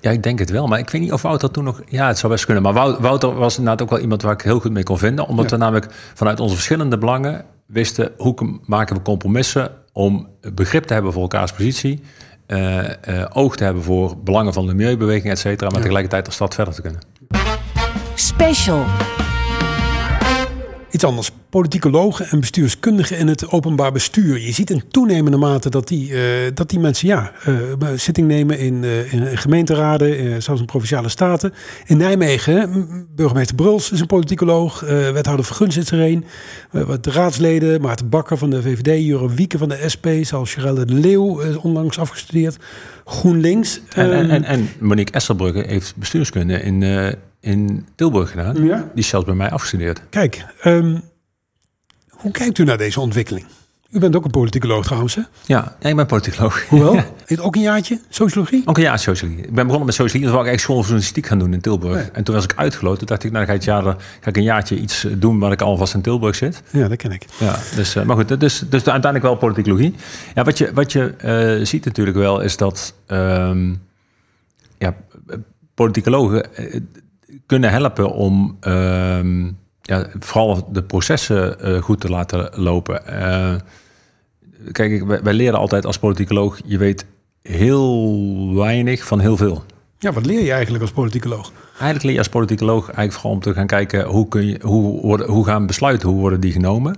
Ja, 0.00 0.10
ik 0.10 0.22
denk 0.22 0.38
het 0.38 0.50
wel. 0.50 0.66
Maar 0.66 0.78
ik 0.78 0.90
weet 0.90 1.00
niet 1.00 1.12
of 1.12 1.22
Wouter 1.22 1.50
toen 1.50 1.64
nog... 1.64 1.82
Ja, 1.88 2.06
het 2.06 2.18
zou 2.18 2.32
best 2.32 2.44
kunnen. 2.44 2.62
Maar 2.62 3.00
Wouter 3.00 3.34
was 3.34 3.58
inderdaad 3.58 3.82
ook 3.82 3.90
wel 3.90 3.98
iemand 3.98 4.22
waar 4.22 4.32
ik 4.32 4.40
heel 4.40 4.60
goed 4.60 4.72
mee 4.72 4.82
kon 4.82 4.98
vinden. 4.98 5.26
Omdat 5.26 5.50
ja. 5.50 5.56
we 5.56 5.62
namelijk 5.62 5.86
vanuit 6.14 6.40
onze 6.40 6.54
verschillende 6.54 6.98
belangen 6.98 7.44
wisten... 7.66 8.12
hoe 8.16 8.60
maken 8.64 8.96
we 8.96 9.02
compromissen 9.02 9.70
om 9.92 10.28
begrip 10.54 10.84
te 10.84 10.92
hebben 10.92 11.12
voor 11.12 11.22
elkaars 11.22 11.52
positie... 11.52 12.02
Uh, 12.46 12.78
uh, 12.78 13.24
oog 13.32 13.56
te 13.56 13.64
hebben 13.64 13.82
voor 13.82 14.16
belangen 14.22 14.52
van 14.52 14.66
de 14.66 14.74
milieubeweging, 14.74 15.32
et 15.32 15.38
cetera... 15.38 15.66
maar 15.66 15.76
ja. 15.78 15.82
tegelijkertijd 15.82 16.26
als 16.26 16.34
stad 16.34 16.54
verder 16.54 16.74
te 16.74 16.82
kunnen. 16.82 17.00
Special. 18.14 18.84
Iets 20.92 21.04
anders. 21.04 21.30
Politicologen 21.50 22.28
en 22.28 22.40
bestuurskundigen 22.40 23.18
in 23.18 23.28
het 23.28 23.50
openbaar 23.50 23.92
bestuur. 23.92 24.40
Je 24.40 24.52
ziet 24.52 24.70
in 24.70 24.82
toenemende 24.90 25.36
mate 25.36 25.70
dat 25.70 25.88
die, 25.88 26.10
uh, 26.10 26.20
dat 26.54 26.70
die 26.70 26.78
mensen 26.78 27.08
ja, 27.08 27.32
uh, 27.48 27.88
zitting 27.96 28.26
nemen 28.26 28.58
in, 28.58 28.82
uh, 28.82 29.12
in 29.12 29.38
gemeenteraden, 29.38 30.42
zelfs 30.42 30.60
in 30.60 30.66
provinciale 30.66 31.08
staten. 31.08 31.52
In 31.86 31.96
Nijmegen, 31.96 33.06
burgemeester 33.14 33.56
Bruls 33.56 33.90
is 33.90 34.00
een 34.00 34.06
politicoloog, 34.06 34.80
wethouder 34.80 35.44
Vergun 35.44 35.72
zit 35.72 35.90
er 35.90 36.00
een. 36.00 36.24
de 37.00 37.10
raadsleden, 37.10 37.80
Maarten 37.80 38.08
Bakker 38.08 38.38
van 38.38 38.50
de 38.50 38.62
VVD, 38.62 39.04
Jure 39.04 39.34
Wieke 39.34 39.58
van 39.58 39.68
de 39.68 39.88
SP, 39.92 40.06
zoals 40.22 40.54
Gerelle 40.54 40.84
de 40.84 40.94
Leeuw 40.94 41.38
is 41.38 41.56
onlangs 41.56 41.98
afgestudeerd. 41.98 42.56
GroenLinks. 43.04 43.80
En, 43.94 44.12
en, 44.12 44.30
en, 44.30 44.44
en 44.44 44.68
Monique 44.78 45.14
Esselbrugge 45.14 45.64
heeft 45.66 45.96
bestuurskunde 45.96 46.62
in 46.62 46.82
in 47.42 47.86
Tilburg 47.94 48.30
gedaan. 48.30 48.64
Ja? 48.64 48.76
Die 48.76 49.02
is 49.02 49.08
zelfs 49.08 49.26
bij 49.26 49.34
mij 49.34 49.50
afgestudeerd. 49.50 50.02
Kijk, 50.10 50.44
um, 50.64 51.02
hoe 52.08 52.30
kijkt 52.30 52.58
u 52.58 52.64
naar 52.64 52.78
deze 52.78 53.00
ontwikkeling? 53.00 53.46
U 53.90 53.98
bent 53.98 54.16
ook 54.16 54.24
een 54.24 54.30
politicoloog 54.30 54.84
trouwens, 54.84 55.14
hè? 55.14 55.22
Ja, 55.46 55.76
ik 55.80 55.96
ben 55.96 56.06
politicoloog. 56.06 56.66
Hoewel? 56.68 56.94
Heeft 57.26 57.40
ook 57.40 57.54
een 57.54 57.62
jaartje 57.62 58.00
sociologie? 58.08 58.62
Ook 58.64 58.76
een 58.76 58.82
jaar 58.82 58.98
sociologie. 58.98 59.44
Ik 59.44 59.54
ben 59.54 59.64
begonnen 59.64 59.86
met 59.86 59.94
sociologie. 59.94 60.20
Toen 60.20 60.30
wou 60.30 60.42
ik 60.42 60.48
eigenlijk 60.48 60.60
schooljournalistiek 60.60 61.26
gaan 61.26 61.38
doen 61.38 61.52
in 61.52 61.60
Tilburg. 61.60 61.94
Nee. 61.94 62.10
En 62.12 62.24
toen 62.24 62.34
was 62.34 62.44
ik 62.44 62.52
uitgeloot. 62.56 62.98
Toen 62.98 63.06
dacht 63.06 63.24
ik, 63.24 63.32
nou 63.32 63.46
ga 63.46 63.52
ik, 63.52 63.62
jaar, 63.62 63.82
ga 64.20 64.28
ik 64.28 64.36
een 64.36 64.42
jaartje 64.42 64.76
iets 64.76 65.06
doen 65.18 65.38
waar 65.38 65.52
ik 65.52 65.62
alvast 65.62 65.94
in 65.94 66.00
Tilburg 66.00 66.34
zit. 66.34 66.62
Ja, 66.70 66.88
dat 66.88 66.96
ken 66.96 67.12
ik. 67.12 67.24
Ja, 67.38 67.58
dus, 67.76 67.96
uh, 67.96 68.02
maar 68.02 68.16
goed, 68.16 68.40
dus, 68.40 68.58
dus 68.58 68.84
uiteindelijk 68.84 69.22
wel 69.22 69.36
politicologie. 69.36 69.94
Ja, 70.34 70.44
wat 70.44 70.58
je, 70.58 70.72
wat 70.74 70.92
je 70.92 71.14
uh, 71.58 71.66
ziet 71.66 71.84
natuurlijk 71.84 72.16
wel 72.16 72.40
is 72.40 72.56
dat 72.56 72.94
um, 73.06 73.82
ja, 74.78 74.94
politicologen... 75.74 76.46
Kunnen 77.52 77.70
helpen 77.70 78.12
om 78.12 78.56
uh, 78.66 79.50
ja, 79.82 80.06
vooral 80.18 80.68
de 80.72 80.82
processen 80.82 81.56
uh, 81.64 81.82
goed 81.82 82.00
te 82.00 82.08
laten 82.08 82.50
lopen. 82.54 83.02
Uh, 83.08 83.54
kijk, 84.72 85.04
wij, 85.04 85.22
wij 85.22 85.32
leren 85.32 85.58
altijd 85.58 85.86
als 85.86 85.98
politicoloog, 85.98 86.60
je 86.64 86.78
weet 86.78 87.06
heel 87.42 88.54
weinig 88.54 89.04
van 89.04 89.20
heel 89.20 89.36
veel. 89.36 89.64
Ja, 89.98 90.12
wat 90.12 90.26
leer 90.26 90.42
je 90.44 90.52
eigenlijk 90.52 90.82
als 90.82 90.92
politicoloog? 90.92 91.52
Eigenlijk 91.70 92.02
leer 92.02 92.12
je 92.12 92.18
als 92.18 92.28
politicoloog 92.28 92.84
eigenlijk 92.84 93.12
vooral 93.12 93.32
om 93.32 93.40
te 93.40 93.54
gaan 93.54 93.66
kijken 93.66 94.04
hoe, 94.04 94.28
kun 94.28 94.46
je, 94.46 94.58
hoe, 94.62 95.00
worden, 95.00 95.28
hoe 95.28 95.44
gaan 95.44 95.66
besluiten, 95.66 96.08
hoe 96.08 96.20
worden 96.20 96.40
die 96.40 96.52
genomen. 96.52 96.96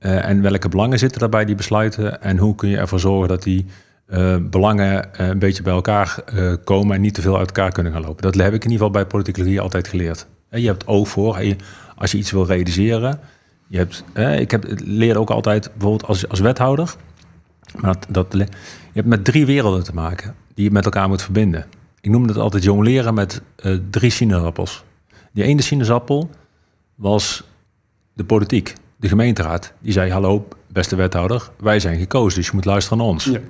Uh, 0.00 0.28
en 0.28 0.42
welke 0.42 0.68
belangen 0.68 0.98
zitten 0.98 1.20
daarbij 1.20 1.44
die 1.44 1.54
besluiten? 1.54 2.22
En 2.22 2.38
hoe 2.38 2.54
kun 2.54 2.68
je 2.68 2.76
ervoor 2.76 3.00
zorgen 3.00 3.28
dat 3.28 3.42
die 3.42 3.66
uh, 4.08 4.36
belangen 4.40 5.08
uh, 5.20 5.26
een 5.26 5.38
beetje 5.38 5.62
bij 5.62 5.72
elkaar 5.72 6.24
komen 6.64 6.94
en 6.94 7.00
niet 7.00 7.14
te 7.14 7.20
veel 7.20 7.38
uit 7.38 7.46
elkaar 7.46 7.72
kunnen 7.72 7.92
gaan 7.92 8.02
lopen? 8.02 8.22
Dat 8.22 8.34
heb 8.34 8.54
ik 8.54 8.64
in 8.64 8.70
ieder 8.70 8.86
geval 8.86 8.90
bij 8.90 9.06
politicologie 9.06 9.60
altijd 9.60 9.88
geleerd. 9.88 10.26
je 10.50 10.66
hebt 10.66 10.86
oog 10.86 11.08
voor. 11.08 11.56
Als 11.96 12.10
je 12.10 12.18
iets 12.18 12.30
wil 12.30 12.46
realiseren. 12.46 13.20
Je 13.66 13.76
hebt, 13.76 14.04
ik 14.40 14.50
heb, 14.50 14.64
leer 14.84 15.18
ook 15.18 15.30
altijd, 15.30 15.70
bijvoorbeeld 15.72 16.04
als, 16.04 16.28
als 16.28 16.40
wethouder. 16.40 16.94
Maar 17.80 17.96
dat, 18.08 18.26
je 18.32 18.46
hebt 18.92 19.06
met 19.06 19.24
drie 19.24 19.46
werelden 19.46 19.84
te 19.84 19.94
maken 19.94 20.34
die 20.54 20.64
je 20.64 20.70
met 20.70 20.84
elkaar 20.84 21.08
moet 21.08 21.22
verbinden. 21.22 21.66
Ik 22.00 22.10
noem 22.10 22.26
het 22.26 22.36
altijd 22.36 22.64
jongleren 22.64 23.14
met 23.14 23.42
drie 23.90 24.10
sinaasappels. 24.10 24.84
Die 25.32 25.44
ene 25.44 25.62
sinaasappel 25.62 26.30
was 26.94 27.44
de 28.12 28.24
politiek 28.24 28.74
de 28.98 29.08
gemeenteraad, 29.08 29.72
die 29.80 29.92
zei: 29.92 30.10
Hallo, 30.10 30.48
beste 30.72 30.96
wethouder, 30.96 31.50
wij 31.58 31.80
zijn 31.80 31.98
gekozen, 31.98 32.38
dus 32.38 32.46
je 32.46 32.54
moet 32.54 32.64
luisteren 32.64 32.98
naar 32.98 33.06
ons. 33.06 33.24
Ja. 33.24 33.40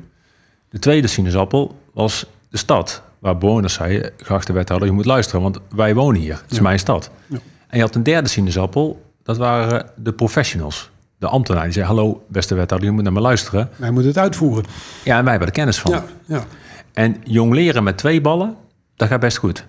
De 0.71 0.79
tweede 0.79 1.07
sinaasappel 1.07 1.77
was 1.93 2.27
de 2.51 2.57
stad, 2.57 3.03
waar 3.19 3.39
bewoners 3.39 3.75
zeiden: 3.75 4.13
Geachte 4.17 4.53
wethouder, 4.53 4.89
je 4.89 4.95
moet 4.95 5.05
luisteren, 5.05 5.43
want 5.43 5.59
wij 5.75 5.95
wonen 5.95 6.21
hier. 6.21 6.41
Het 6.43 6.53
is 6.53 6.61
mijn 6.61 6.79
stad. 6.79 7.11
Ja. 7.27 7.39
En 7.69 7.77
je 7.77 7.83
had 7.83 7.95
een 7.95 8.03
derde 8.03 8.29
sinaasappel, 8.29 9.03
dat 9.23 9.37
waren 9.37 9.91
de 9.97 10.13
professionals. 10.13 10.91
De 11.19 11.27
ambtenaren 11.27 11.71
die 11.71 11.83
zei: 11.83 11.87
Hallo, 11.87 12.25
beste 12.29 12.55
wethouder, 12.55 12.89
je 12.89 12.95
moet 12.95 13.03
naar 13.03 13.13
me 13.13 13.21
luisteren. 13.21 13.69
Wij 13.77 13.91
moeten 13.91 14.11
het 14.11 14.19
uitvoeren. 14.19 14.65
Ja, 15.05 15.17
en 15.17 15.23
wij 15.23 15.31
hebben 15.31 15.49
er 15.49 15.55
kennis 15.55 15.79
van. 15.79 15.91
Ja, 15.91 16.05
ja. 16.25 16.45
En 16.93 17.17
jong 17.25 17.53
leren 17.53 17.83
met 17.83 17.99
twee 17.99 18.21
ballen, 18.21 18.57
dat 18.97 19.09
gaat 19.09 19.21
best 19.21 19.37
goed. 19.37 19.67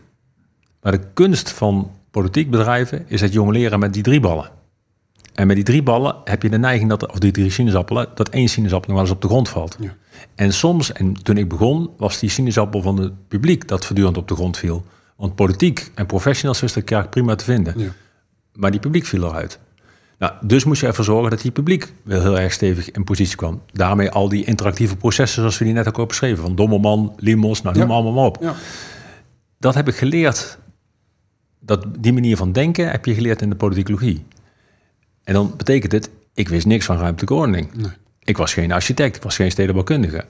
Maar 0.82 0.91
de 0.91 1.02
kunst 1.14 1.52
van 1.52 1.91
politiek 2.12 2.50
bedrijven 2.50 3.04
is 3.08 3.22
het 3.22 3.34
jong 3.34 3.52
leren 3.52 3.80
met 3.80 3.93
die 3.93 4.04
drie 4.04 4.20
ballen. 4.20 4.50
En 5.39 5.47
met 5.47 5.55
die 5.55 5.65
drie 5.65 5.83
ballen 5.83 6.15
heb 6.23 6.43
je 6.43 6.49
de 6.49 6.57
neiging 6.57 6.89
dat, 6.89 7.11
of 7.11 7.19
die 7.19 7.31
drie 7.31 7.51
sinaasappelen, 7.51 8.07
dat 8.15 8.29
één 8.29 8.47
sinaasappel 8.47 8.89
nog 8.89 8.97
wel 8.99 9.07
eens 9.07 9.15
op 9.15 9.21
de 9.21 9.27
grond 9.27 9.49
valt. 9.49 9.77
Ja. 9.79 9.95
En 10.35 10.53
soms, 10.53 10.91
en 10.91 11.13
toen 11.23 11.37
ik 11.37 11.49
begon, 11.49 11.89
was 11.97 12.19
die 12.19 12.29
sinaasappel 12.29 12.81
van 12.81 12.99
het 12.99 13.27
publiek 13.27 13.67
dat 13.67 13.85
voortdurend 13.85 14.17
op 14.17 14.27
de 14.27 14.35
grond 14.35 14.57
viel. 14.57 14.85
Want 15.15 15.35
politiek 15.35 15.91
en 15.95 16.05
professionals 16.05 16.59
wisten 16.59 16.85
elkaar 16.85 17.09
prima 17.09 17.35
te 17.35 17.43
vinden. 17.43 17.79
Ja. 17.79 17.89
Maar 18.53 18.71
die 18.71 18.79
publiek 18.79 19.05
viel 19.05 19.23
eruit. 19.23 19.59
Nou, 20.17 20.33
dus 20.41 20.63
moest 20.63 20.81
je 20.81 20.87
ervoor 20.87 21.05
zorgen 21.05 21.29
dat 21.29 21.41
die 21.41 21.51
publiek 21.51 21.93
wel 22.03 22.21
heel 22.21 22.39
erg 22.39 22.53
stevig 22.53 22.91
in 22.91 23.03
positie 23.03 23.35
kwam. 23.35 23.61
Daarmee 23.71 24.09
al 24.09 24.29
die 24.29 24.45
interactieve 24.45 24.95
processen, 24.95 25.39
zoals 25.39 25.57
we 25.57 25.65
die 25.65 25.73
net 25.73 25.87
ook 25.87 25.97
al 25.97 26.05
beschreven, 26.05 26.43
van 26.43 26.55
Dommelman, 26.55 27.13
Limos, 27.17 27.61
nou 27.61 27.77
noem 27.77 27.91
allemaal 27.91 28.13
maar 28.13 28.25
op. 28.25 28.37
Ja. 28.41 28.55
Dat 29.59 29.75
heb 29.75 29.87
ik 29.87 29.95
geleerd. 29.95 30.57
Dat, 31.59 31.85
die 31.99 32.13
manier 32.13 32.37
van 32.37 32.51
denken 32.51 32.91
heb 32.91 33.05
je 33.05 33.13
geleerd 33.13 33.41
in 33.41 33.49
de 33.49 33.55
politicologie. 33.55 34.25
En 35.30 35.36
dan 35.36 35.53
betekent 35.57 35.91
het, 35.91 36.09
ik 36.34 36.49
wist 36.49 36.65
niks 36.65 36.86
van 36.86 36.97
ruimtelijke 36.97 37.34
ordening. 37.34 37.73
Nee. 37.73 37.91
Ik 38.23 38.38
was 38.38 38.53
geen 38.53 38.71
architect, 38.71 39.15
ik 39.15 39.23
was 39.23 39.36
geen 39.36 39.51
stedenbouwkundige. 39.51 40.25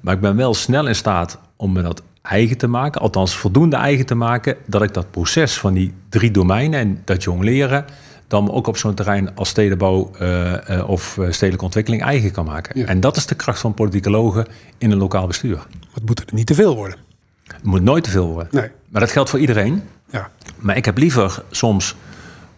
Maar 0.00 0.14
ik 0.14 0.20
ben 0.20 0.36
wel 0.36 0.54
snel 0.54 0.86
in 0.86 0.94
staat 0.94 1.38
om 1.56 1.72
me 1.72 1.82
dat 1.82 2.02
eigen 2.22 2.58
te 2.58 2.66
maken, 2.66 3.00
althans 3.00 3.36
voldoende 3.36 3.76
eigen 3.76 4.06
te 4.06 4.14
maken, 4.14 4.56
dat 4.66 4.82
ik 4.82 4.94
dat 4.94 5.10
proces 5.10 5.58
van 5.58 5.74
die 5.74 5.94
drie 6.08 6.30
domeinen 6.30 6.80
en 6.80 7.02
dat 7.04 7.22
jong 7.22 7.42
leren, 7.42 7.84
dan 8.26 8.50
ook 8.50 8.66
op 8.66 8.76
zo'n 8.76 8.94
terrein 8.94 9.34
als 9.36 9.48
stedenbouw 9.48 10.10
uh, 10.20 10.52
uh, 10.70 10.88
of 10.88 11.18
eh, 11.18 11.30
stedelijke 11.30 11.64
ontwikkeling 11.64 12.02
eigen 12.02 12.30
kan 12.30 12.44
maken. 12.44 12.86
En 12.86 13.00
dat 13.00 13.16
is 13.16 13.26
de 13.26 13.34
kracht 13.34 13.60
van 13.60 13.74
politicologen 13.74 14.46
in 14.78 14.90
een 14.90 14.98
lokaal 14.98 15.26
bestuur. 15.26 15.66
Het 15.94 16.06
moet 16.06 16.20
er 16.20 16.26
niet 16.34 16.46
te 16.46 16.54
veel 16.54 16.76
worden. 16.76 16.98
Het 17.46 17.64
moet 17.64 17.82
nooit 17.82 18.04
te 18.04 18.10
veel 18.10 18.26
worden. 18.26 18.48
Nee. 18.50 18.70
Maar 18.88 19.00
dat 19.00 19.10
geldt 19.10 19.30
voor 19.30 19.40
iedereen. 19.40 19.82
Ja. 20.10 20.30
Maar 20.58 20.76
ik 20.76 20.84
heb 20.84 20.98
liever 20.98 21.42
soms 21.50 21.94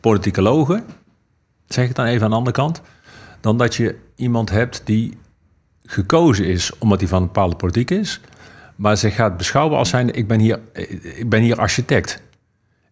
politicologen 0.00 0.84
zeg 1.66 1.88
ik 1.88 1.94
dan 1.94 2.06
even 2.06 2.24
aan 2.24 2.30
de 2.30 2.36
andere 2.36 2.56
kant, 2.56 2.80
dan 3.40 3.58
dat 3.58 3.74
je 3.74 3.98
iemand 4.16 4.50
hebt 4.50 4.82
die 4.84 5.18
gekozen 5.84 6.44
is 6.44 6.78
omdat 6.78 7.00
hij 7.00 7.08
van 7.08 7.20
een 7.20 7.26
bepaalde 7.26 7.56
politiek 7.56 7.90
is, 7.90 8.20
maar 8.76 8.96
zich 8.96 9.14
gaat 9.14 9.36
beschouwen 9.36 9.78
als 9.78 9.88
zijn, 9.88 10.14
ik 10.14 10.28
ben 10.28 10.40
hier, 10.40 10.60
ik 11.02 11.28
ben 11.28 11.40
hier 11.42 11.58
architect. 11.58 12.24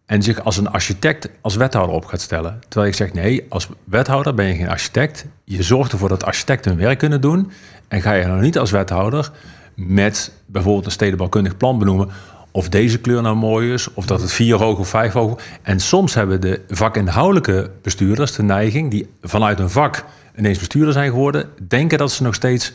En 0.05 0.23
zich 0.23 0.43
als 0.43 0.57
een 0.57 0.69
architect 0.69 1.29
als 1.41 1.55
wethouder 1.55 1.95
op 1.95 2.05
gaat 2.05 2.21
stellen. 2.21 2.59
Terwijl 2.67 2.91
ik 2.91 2.97
zeg, 2.97 3.13
nee, 3.13 3.45
als 3.49 3.69
wethouder 3.83 4.33
ben 4.33 4.45
je 4.45 4.55
geen 4.55 4.69
architect. 4.69 5.25
Je 5.43 5.63
zorgt 5.63 5.91
ervoor 5.91 6.09
dat 6.09 6.23
architecten 6.23 6.71
hun 6.71 6.79
werk 6.79 6.97
kunnen 6.97 7.21
doen. 7.21 7.51
En 7.87 8.01
ga 8.01 8.13
je 8.13 8.25
nou 8.25 8.41
niet 8.41 8.57
als 8.57 8.71
wethouder 8.71 9.31
met 9.75 10.31
bijvoorbeeld 10.45 10.85
een 10.85 10.91
stedenbouwkundig 10.91 11.57
plan 11.57 11.79
benoemen 11.79 12.09
of 12.55 12.69
deze 12.69 12.97
kleur 12.97 13.21
nou 13.21 13.35
mooi 13.35 13.73
is, 13.73 13.93
of 13.93 14.05
dat 14.05 14.21
het 14.21 14.31
vier 14.31 14.55
hoog 14.55 14.79
of 14.79 14.87
vijf 14.87 15.13
hoog. 15.13 15.39
En 15.61 15.79
soms 15.79 16.13
hebben 16.13 16.41
de 16.41 16.61
vakinhoudelijke 16.67 17.71
bestuurders 17.81 18.31
de 18.31 18.43
neiging, 18.43 18.91
die 18.91 19.07
vanuit 19.21 19.59
een 19.59 19.69
vak 19.69 20.05
ineens 20.37 20.57
bestuurder 20.57 20.93
zijn 20.93 21.09
geworden, 21.09 21.49
denken 21.67 21.97
dat 21.97 22.11
ze 22.11 22.23
nog 22.23 22.35
steeds 22.35 22.73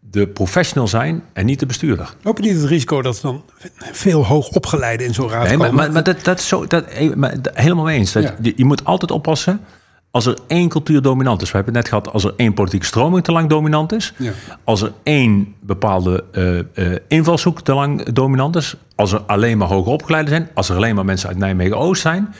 de 0.00 0.26
professional 0.26 0.88
zijn 0.88 1.22
en 1.32 1.46
niet 1.46 1.60
de 1.60 1.66
bestuurder. 1.66 2.14
Loop 2.22 2.38
je 2.38 2.44
niet 2.44 2.60
het 2.60 2.70
risico 2.70 3.02
dat 3.02 3.18
dan 3.22 3.44
veel 3.92 4.26
hoog 4.26 4.48
opgeleide 4.48 5.04
in 5.04 5.14
zo'n 5.14 5.28
raad 5.28 5.46
nee? 5.46 5.56
Maar, 5.56 5.92
maar, 5.92 6.02
dat, 6.02 6.24
dat 6.24 6.38
is 6.38 6.48
zo, 6.48 6.66
dat, 6.66 6.84
helemaal 7.52 7.84
mee 7.84 7.98
eens. 7.98 8.12
Dat, 8.12 8.32
je, 8.42 8.52
je 8.56 8.64
moet 8.64 8.84
altijd 8.84 9.10
oppassen 9.10 9.60
als 10.10 10.26
er 10.26 10.38
één 10.46 10.68
cultuur 10.68 11.02
dominant 11.02 11.42
is, 11.42 11.50
we 11.50 11.56
hebben 11.56 11.74
het 11.74 11.82
net 11.82 11.92
gehad, 11.92 12.14
als 12.14 12.24
er 12.24 12.32
één 12.36 12.54
politieke 12.54 12.86
stroming 12.86 13.24
te 13.24 13.32
lang 13.32 13.48
dominant 13.48 13.92
is, 13.92 14.14
ja. 14.16 14.32
als 14.64 14.82
er 14.82 14.92
één 15.02 15.54
bepaalde 15.60 16.24
uh, 16.74 16.94
invalshoek 17.08 17.60
te 17.60 17.74
lang 17.74 18.12
dominant 18.12 18.56
is, 18.56 18.76
als 18.94 19.12
er 19.12 19.20
alleen 19.26 19.58
maar 19.58 19.68
hoger 19.68 19.92
opgeleiden 19.92 20.32
zijn, 20.32 20.48
als 20.54 20.68
er 20.68 20.76
alleen 20.76 20.94
maar 20.94 21.04
mensen 21.04 21.28
uit 21.28 21.38
Nijmegen-Oost 21.38 22.02
zijn, 22.02 22.34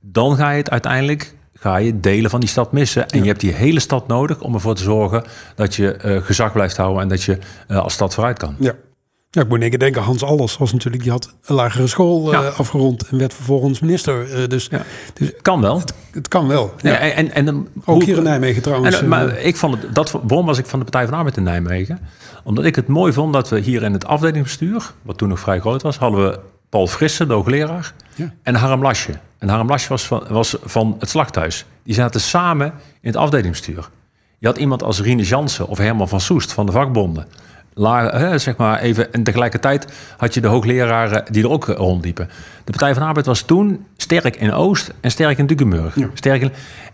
dan 0.00 0.36
ga 0.36 0.50
je 0.50 0.56
het 0.56 0.70
uiteindelijk 0.70 1.36
ga 1.60 1.76
je 1.76 2.00
delen 2.00 2.30
van 2.30 2.40
die 2.40 2.48
stad 2.48 2.72
missen. 2.72 3.08
En 3.08 3.20
je 3.20 3.28
hebt 3.28 3.40
die 3.40 3.52
hele 3.52 3.80
stad 3.80 4.08
nodig 4.08 4.40
om 4.40 4.54
ervoor 4.54 4.74
te 4.74 4.82
zorgen 4.82 5.24
dat 5.54 5.74
je 5.74 5.98
uh, 6.04 6.22
gezag 6.22 6.52
blijft 6.52 6.76
houden 6.76 7.02
en 7.02 7.08
dat 7.08 7.22
je 7.22 7.38
als 7.68 7.92
stad 7.92 8.14
vooruit 8.14 8.38
kan. 8.38 8.54
Ja. 8.58 8.74
Ja, 9.30 9.42
ik 9.42 9.48
moet 9.48 9.62
in 9.62 9.78
denken, 9.78 10.02
Hans 10.02 10.22
Alles 10.22 10.56
was 10.56 10.72
natuurlijk, 10.72 11.02
die 11.02 11.12
had 11.12 11.34
een 11.44 11.54
lagere 11.54 11.86
school 11.86 12.32
uh, 12.32 12.58
afgerond 12.58 13.08
en 13.08 13.18
werd 13.18 13.34
vervolgens 13.34 13.80
minister. 13.80 14.40
Uh, 14.40 14.48
dus, 14.48 14.68
ja. 14.70 14.82
dus 15.14 15.32
kan 15.42 15.60
wel. 15.60 15.82
Het, 16.10 16.28
kan 16.28 16.46
wel. 16.48 16.74
Ja. 16.82 16.98
en, 16.98 17.32
en, 17.32 17.48
en, 17.48 17.68
Ook 17.84 18.02
hier 18.02 18.16
in 18.16 18.22
Nijmegen 18.22 18.62
trouwens. 18.62 19.00
En, 19.00 19.08
maar 19.08 19.38
ik 19.38 19.56
vond 19.56 19.82
het, 19.82 19.94
dat, 19.94 20.10
waarom 20.10 20.46
was 20.46 20.58
ik 20.58 20.66
van 20.66 20.78
de 20.78 20.84
Partij 20.84 21.02
van 21.02 21.10
de 21.10 21.16
Arbeid 21.16 21.36
in 21.36 21.42
Nijmegen? 21.42 21.98
Omdat 22.44 22.64
ik 22.64 22.76
het 22.76 22.86
mooi 22.86 23.12
vond 23.12 23.32
dat 23.32 23.48
we 23.48 23.58
hier 23.58 23.82
in 23.82 23.92
het 23.92 24.06
afdelingsbestuur, 24.06 24.92
wat 25.02 25.18
toen 25.18 25.28
nog 25.28 25.40
vrij 25.40 25.60
groot 25.60 25.82
was, 25.82 25.98
hadden 25.98 26.30
we 26.30 26.38
Paul 26.68 26.86
Frisse, 26.86 27.26
de 27.26 27.32
hoogleraar, 27.32 27.94
ja. 28.14 28.34
en 28.42 28.54
Harm 28.54 28.82
Lasje. 28.82 29.12
En 29.38 29.48
Harm 29.48 29.68
Lasje 29.68 29.88
was 29.88 30.06
van, 30.06 30.24
was 30.28 30.56
van 30.62 30.96
het 30.98 31.08
slachthuis. 31.08 31.64
Die 31.82 31.94
zaten 31.94 32.20
samen 32.20 32.66
in 33.00 33.08
het 33.08 33.16
afdelingsbestuur. 33.16 33.88
Je 34.38 34.46
had 34.46 34.58
iemand 34.58 34.82
als 34.82 35.00
Rine 35.00 35.22
Jansen 35.22 35.68
of 35.68 35.78
Herman 35.78 36.08
van 36.08 36.20
Soest 36.20 36.52
van 36.52 36.66
de 36.66 36.72
vakbonden 36.72 37.26
laag, 37.78 38.40
zeg 38.40 38.56
maar 38.56 38.80
even. 38.80 39.12
En 39.12 39.22
tegelijkertijd 39.22 39.92
had 40.16 40.34
je 40.34 40.40
de 40.40 40.48
hoogleraren 40.48 41.24
die 41.30 41.42
er 41.42 41.50
ook 41.50 41.66
rondliepen. 41.66 42.28
De 42.64 42.70
Partij 42.70 42.92
van 42.92 43.02
de 43.02 43.08
Arbeid 43.08 43.26
was 43.26 43.42
toen 43.42 43.86
sterk 43.96 44.36
in 44.36 44.52
Oost 44.52 44.94
en 45.00 45.10
sterk 45.10 45.38
in 45.38 45.46
Dukenburg. 45.46 45.96
Sterk 46.14 46.42
in, 46.42 46.52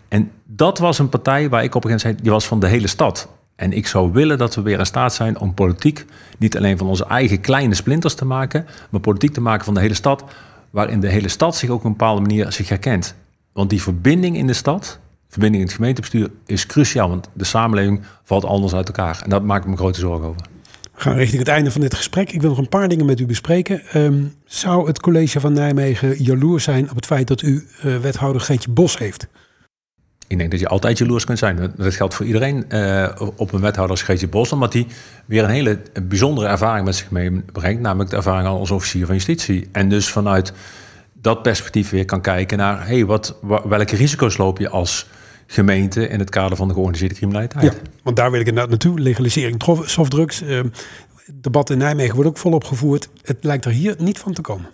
en 0.08 0.30
dat 0.44 0.78
was 0.78 0.98
een 0.98 1.08
partij 1.08 1.48
waar 1.48 1.64
ik 1.64 1.74
op 1.74 1.84
een 1.84 1.90
gegeven 1.90 2.08
moment 2.08 2.22
zei, 2.22 2.22
die 2.22 2.30
was 2.30 2.46
van 2.46 2.60
de 2.60 2.66
hele 2.66 2.86
stad. 2.86 3.28
En 3.56 3.72
ik 3.72 3.86
zou 3.86 4.12
willen 4.12 4.38
dat 4.38 4.54
we 4.54 4.62
weer 4.62 4.78
in 4.78 4.86
staat 4.86 5.14
zijn 5.14 5.38
om 5.38 5.54
politiek 5.54 6.04
niet 6.38 6.56
alleen 6.56 6.78
van 6.78 6.86
onze 6.86 7.06
eigen 7.06 7.40
kleine 7.40 7.74
splinters 7.74 8.14
te 8.14 8.24
maken, 8.24 8.66
maar 8.90 9.00
politiek 9.00 9.32
te 9.32 9.40
maken 9.40 9.64
van 9.64 9.74
de 9.74 9.80
hele 9.80 9.94
stad, 9.94 10.24
waarin 10.70 11.00
de 11.00 11.08
hele 11.08 11.28
stad 11.28 11.56
zich 11.56 11.70
ook 11.70 11.78
op 11.78 11.84
een 11.84 11.90
bepaalde 11.90 12.20
manier 12.20 12.52
zich 12.52 12.68
herkent. 12.68 13.14
Want 13.52 13.70
die 13.70 13.82
verbinding 13.82 14.36
in 14.36 14.46
de 14.46 14.52
stad, 14.52 14.98
verbinding 15.28 15.62
in 15.62 15.68
het 15.68 15.76
gemeentebestuur, 15.76 16.30
is 16.46 16.66
cruciaal. 16.66 17.08
Want 17.08 17.28
de 17.32 17.44
samenleving 17.44 18.02
valt 18.22 18.44
anders 18.44 18.74
uit 18.74 18.86
elkaar. 18.86 19.20
En 19.22 19.30
daar 19.30 19.42
maak 19.42 19.62
ik 19.62 19.68
me 19.68 19.76
grote 19.76 20.00
zorgen 20.00 20.28
over. 20.28 20.40
We 20.94 21.00
gaan 21.00 21.16
richting 21.16 21.38
het 21.38 21.48
einde 21.48 21.70
van 21.70 21.80
dit 21.80 21.94
gesprek. 21.94 22.32
Ik 22.32 22.40
wil 22.40 22.50
nog 22.50 22.58
een 22.58 22.68
paar 22.68 22.88
dingen 22.88 23.06
met 23.06 23.20
u 23.20 23.26
bespreken. 23.26 23.82
Um, 23.94 24.34
zou 24.44 24.86
het 24.86 25.00
college 25.00 25.40
van 25.40 25.52
Nijmegen 25.52 26.22
jaloers 26.22 26.64
zijn 26.64 26.90
op 26.90 26.96
het 26.96 27.06
feit 27.06 27.28
dat 27.28 27.42
u 27.42 27.66
uh, 27.84 27.96
wethouder 27.96 28.40
Geetje 28.40 28.70
Bos 28.70 28.98
heeft? 28.98 29.26
Ik 30.26 30.38
denk 30.38 30.50
dat 30.50 30.60
je 30.60 30.68
altijd 30.68 30.98
jaloers 30.98 31.24
kunt 31.24 31.38
zijn. 31.38 31.72
Dat 31.76 31.94
geldt 31.94 32.14
voor 32.14 32.26
iedereen 32.26 32.64
uh, 32.68 33.08
op 33.36 33.52
een 33.52 33.60
wethouder 33.60 34.04
als 34.06 34.28
Bos. 34.28 34.52
Omdat 34.52 34.72
hij 34.72 34.86
weer 35.26 35.44
een 35.44 35.50
hele 35.50 35.80
bijzondere 36.02 36.48
ervaring 36.48 36.84
met 36.84 36.96
zich 36.96 37.10
meebrengt. 37.10 37.80
Namelijk 37.80 38.10
de 38.10 38.16
ervaring 38.16 38.48
als 38.48 38.70
officier 38.70 39.06
van 39.06 39.14
justitie. 39.14 39.68
En 39.72 39.88
dus 39.88 40.08
vanuit 40.08 40.52
dat 41.12 41.42
perspectief 41.42 41.90
weer 41.90 42.04
kan 42.04 42.20
kijken 42.20 42.58
naar... 42.58 42.86
Hey, 42.86 43.04
wat, 43.04 43.36
welke 43.64 43.96
risico's 43.96 44.36
loop 44.36 44.58
je 44.58 44.68
als 44.68 45.06
gemeente 45.54 46.08
in 46.08 46.18
het 46.18 46.30
kader 46.30 46.56
van 46.56 46.68
de 46.68 46.74
georganiseerde 46.74 47.14
criminaliteit. 47.14 47.64
Ja, 47.64 47.72
want 48.02 48.16
daar 48.16 48.30
wil 48.30 48.40
ik 48.40 48.46
inderdaad 48.46 48.70
naartoe. 48.70 49.00
Legalisering 49.00 49.62
softdrugs. 49.84 50.42
Uh, 50.42 50.60
debat 51.32 51.70
in 51.70 51.78
Nijmegen 51.78 52.14
wordt 52.14 52.30
ook 52.30 52.38
volop 52.38 52.64
gevoerd. 52.64 53.08
Het 53.22 53.38
lijkt 53.40 53.64
er 53.64 53.70
hier 53.70 53.94
niet 53.98 54.18
van 54.18 54.32
te 54.32 54.40
komen. 54.40 54.66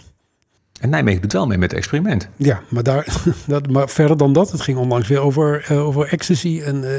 En 0.81 0.91
Nijmegen 0.91 1.23
doet 1.23 1.33
wel 1.33 1.47
mee 1.47 1.59
met 1.59 1.71
het 1.71 1.79
experiment. 1.79 2.29
Ja, 2.37 2.63
maar, 2.69 2.83
daar, 2.83 3.23
dat, 3.47 3.71
maar 3.71 3.89
verder 3.89 4.17
dan 4.17 4.33
dat, 4.33 4.51
het 4.53 4.61
ging 4.61 4.79
onlangs 4.79 5.09
weer 5.09 5.21
over, 5.21 5.67
uh, 5.71 5.87
over 5.87 6.07
ecstasy. 6.07 6.61
En 6.65 6.83
uh, 6.83 6.91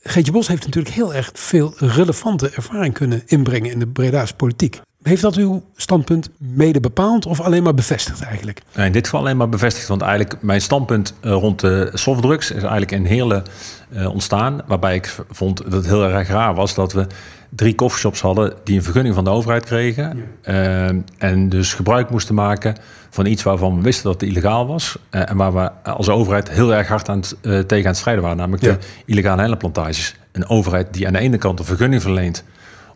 Geetje 0.00 0.32
Bos 0.32 0.48
heeft 0.48 0.64
natuurlijk 0.64 0.94
heel 0.94 1.14
erg 1.14 1.30
veel 1.34 1.74
relevante 1.76 2.50
ervaring 2.50 2.94
kunnen 2.94 3.22
inbrengen 3.26 3.70
in 3.70 3.78
de 3.78 3.86
Breda's 3.86 4.32
politiek. 4.32 4.80
Heeft 5.06 5.22
dat 5.22 5.34
uw 5.34 5.62
standpunt 5.76 6.28
mede 6.38 6.80
bepaald 6.80 7.26
of 7.26 7.40
alleen 7.40 7.62
maar 7.62 7.74
bevestigd 7.74 8.22
eigenlijk? 8.22 8.62
In 8.76 8.92
dit 8.92 9.04
geval 9.04 9.20
alleen 9.20 9.36
maar 9.36 9.48
bevestigd, 9.48 9.88
want 9.88 10.02
eigenlijk 10.02 10.42
mijn 10.42 10.60
standpunt 10.60 11.14
eh, 11.20 11.32
rond 11.32 11.60
de 11.60 11.90
softdrugs 11.92 12.50
is 12.50 12.62
eigenlijk 12.62 12.90
een 12.90 13.06
hele 13.06 13.42
uh, 13.90 14.12
ontstaan. 14.12 14.60
Waarbij 14.66 14.94
ik 14.94 15.16
vond 15.30 15.62
dat 15.62 15.72
het 15.72 15.86
heel 15.86 16.04
erg 16.04 16.28
raar 16.28 16.54
was 16.54 16.74
dat 16.74 16.92
we 16.92 17.06
drie 17.48 17.74
coffeeshops 17.74 18.20
hadden 18.20 18.54
die 18.64 18.76
een 18.76 18.82
vergunning 18.82 19.14
van 19.14 19.24
de 19.24 19.30
overheid 19.30 19.64
kregen. 19.64 20.24
Uh, 20.44 20.88
en 21.18 21.48
dus 21.48 21.74
gebruik 21.74 22.10
moesten 22.10 22.34
maken 22.34 22.76
van 23.10 23.26
iets 23.26 23.42
waarvan 23.42 23.76
we 23.76 23.82
wisten 23.82 24.04
dat 24.04 24.20
het 24.20 24.30
illegaal 24.30 24.66
was. 24.66 24.98
Uh, 25.10 25.30
en 25.30 25.36
waar 25.36 25.54
we 25.54 25.70
als 25.82 26.08
overheid 26.08 26.50
heel 26.50 26.74
erg 26.74 26.88
hard 26.88 27.08
aan 27.08 27.18
het, 27.18 27.68
tegen 27.68 27.84
aan 27.84 27.90
het 27.90 27.96
strijden 27.96 28.22
waren, 28.22 28.38
namelijk 28.38 28.62
de 28.62 28.78
illegale 29.04 29.40
helleplantages. 29.40 30.14
Een 30.32 30.48
overheid 30.48 30.94
die 30.94 31.06
aan 31.06 31.12
de 31.12 31.18
ene 31.18 31.38
kant 31.38 31.58
een 31.58 31.64
vergunning 31.64 32.02
verleent 32.02 32.44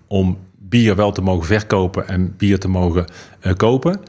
om 0.06 0.38
bier 0.70 0.96
wel 0.96 1.12
te 1.12 1.22
mogen 1.22 1.46
verkopen 1.46 2.08
en 2.08 2.34
bier 2.36 2.58
te 2.58 2.68
mogen 2.68 3.04
uh, 3.42 3.52
kopen. 3.52 4.00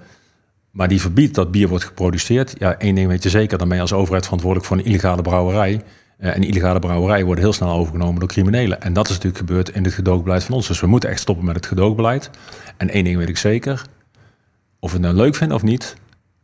Maar 0.72 0.88
die 0.88 1.02
verbiedt 1.02 1.36
dat 1.36 1.52
bier 1.52 1.68
wordt 1.68 1.84
geproduceerd. 1.84 2.54
Ja, 2.58 2.78
één 2.78 2.96
ding 2.96 3.08
weet 3.08 3.24
je 3.24 3.30
zeker, 3.30 3.58
dan 3.58 3.68
ben 3.68 3.76
je 3.76 3.82
als 3.82 3.94
overheid 3.94 4.24
verantwoordelijk 4.24 4.70
voor 4.70 4.78
een 4.78 4.86
illegale 4.86 5.22
brouwerij. 5.22 5.82
Uh, 6.20 6.36
en 6.36 6.44
illegale 6.44 6.80
brouwerijen 6.80 7.26
worden 7.26 7.44
heel 7.44 7.54
snel 7.54 7.72
overgenomen 7.72 8.20
door 8.20 8.30
criminelen. 8.30 8.82
En 8.82 8.94
dat 8.94 9.06
is 9.06 9.12
natuurlijk 9.12 9.38
gebeurd 9.38 9.70
in 9.70 9.84
het 9.84 9.94
gedoogbeleid 9.94 10.44
van 10.44 10.56
ons. 10.56 10.68
Dus 10.68 10.80
we 10.80 10.88
moeten 10.88 11.10
echt 11.10 11.20
stoppen 11.20 11.46
met 11.46 11.56
het 11.56 11.66
gedoogbeleid. 11.66 12.30
En 12.78 12.90
één 12.90 13.04
ding 13.04 13.18
weet 13.18 13.30
ik 13.30 13.38
zeker, 13.38 13.86
of 14.80 14.92
we 14.92 14.98
het 14.98 15.06
nou 15.06 15.16
leuk 15.16 15.36
vinden 15.36 15.58
of 15.58 15.64
niet, 15.64 15.96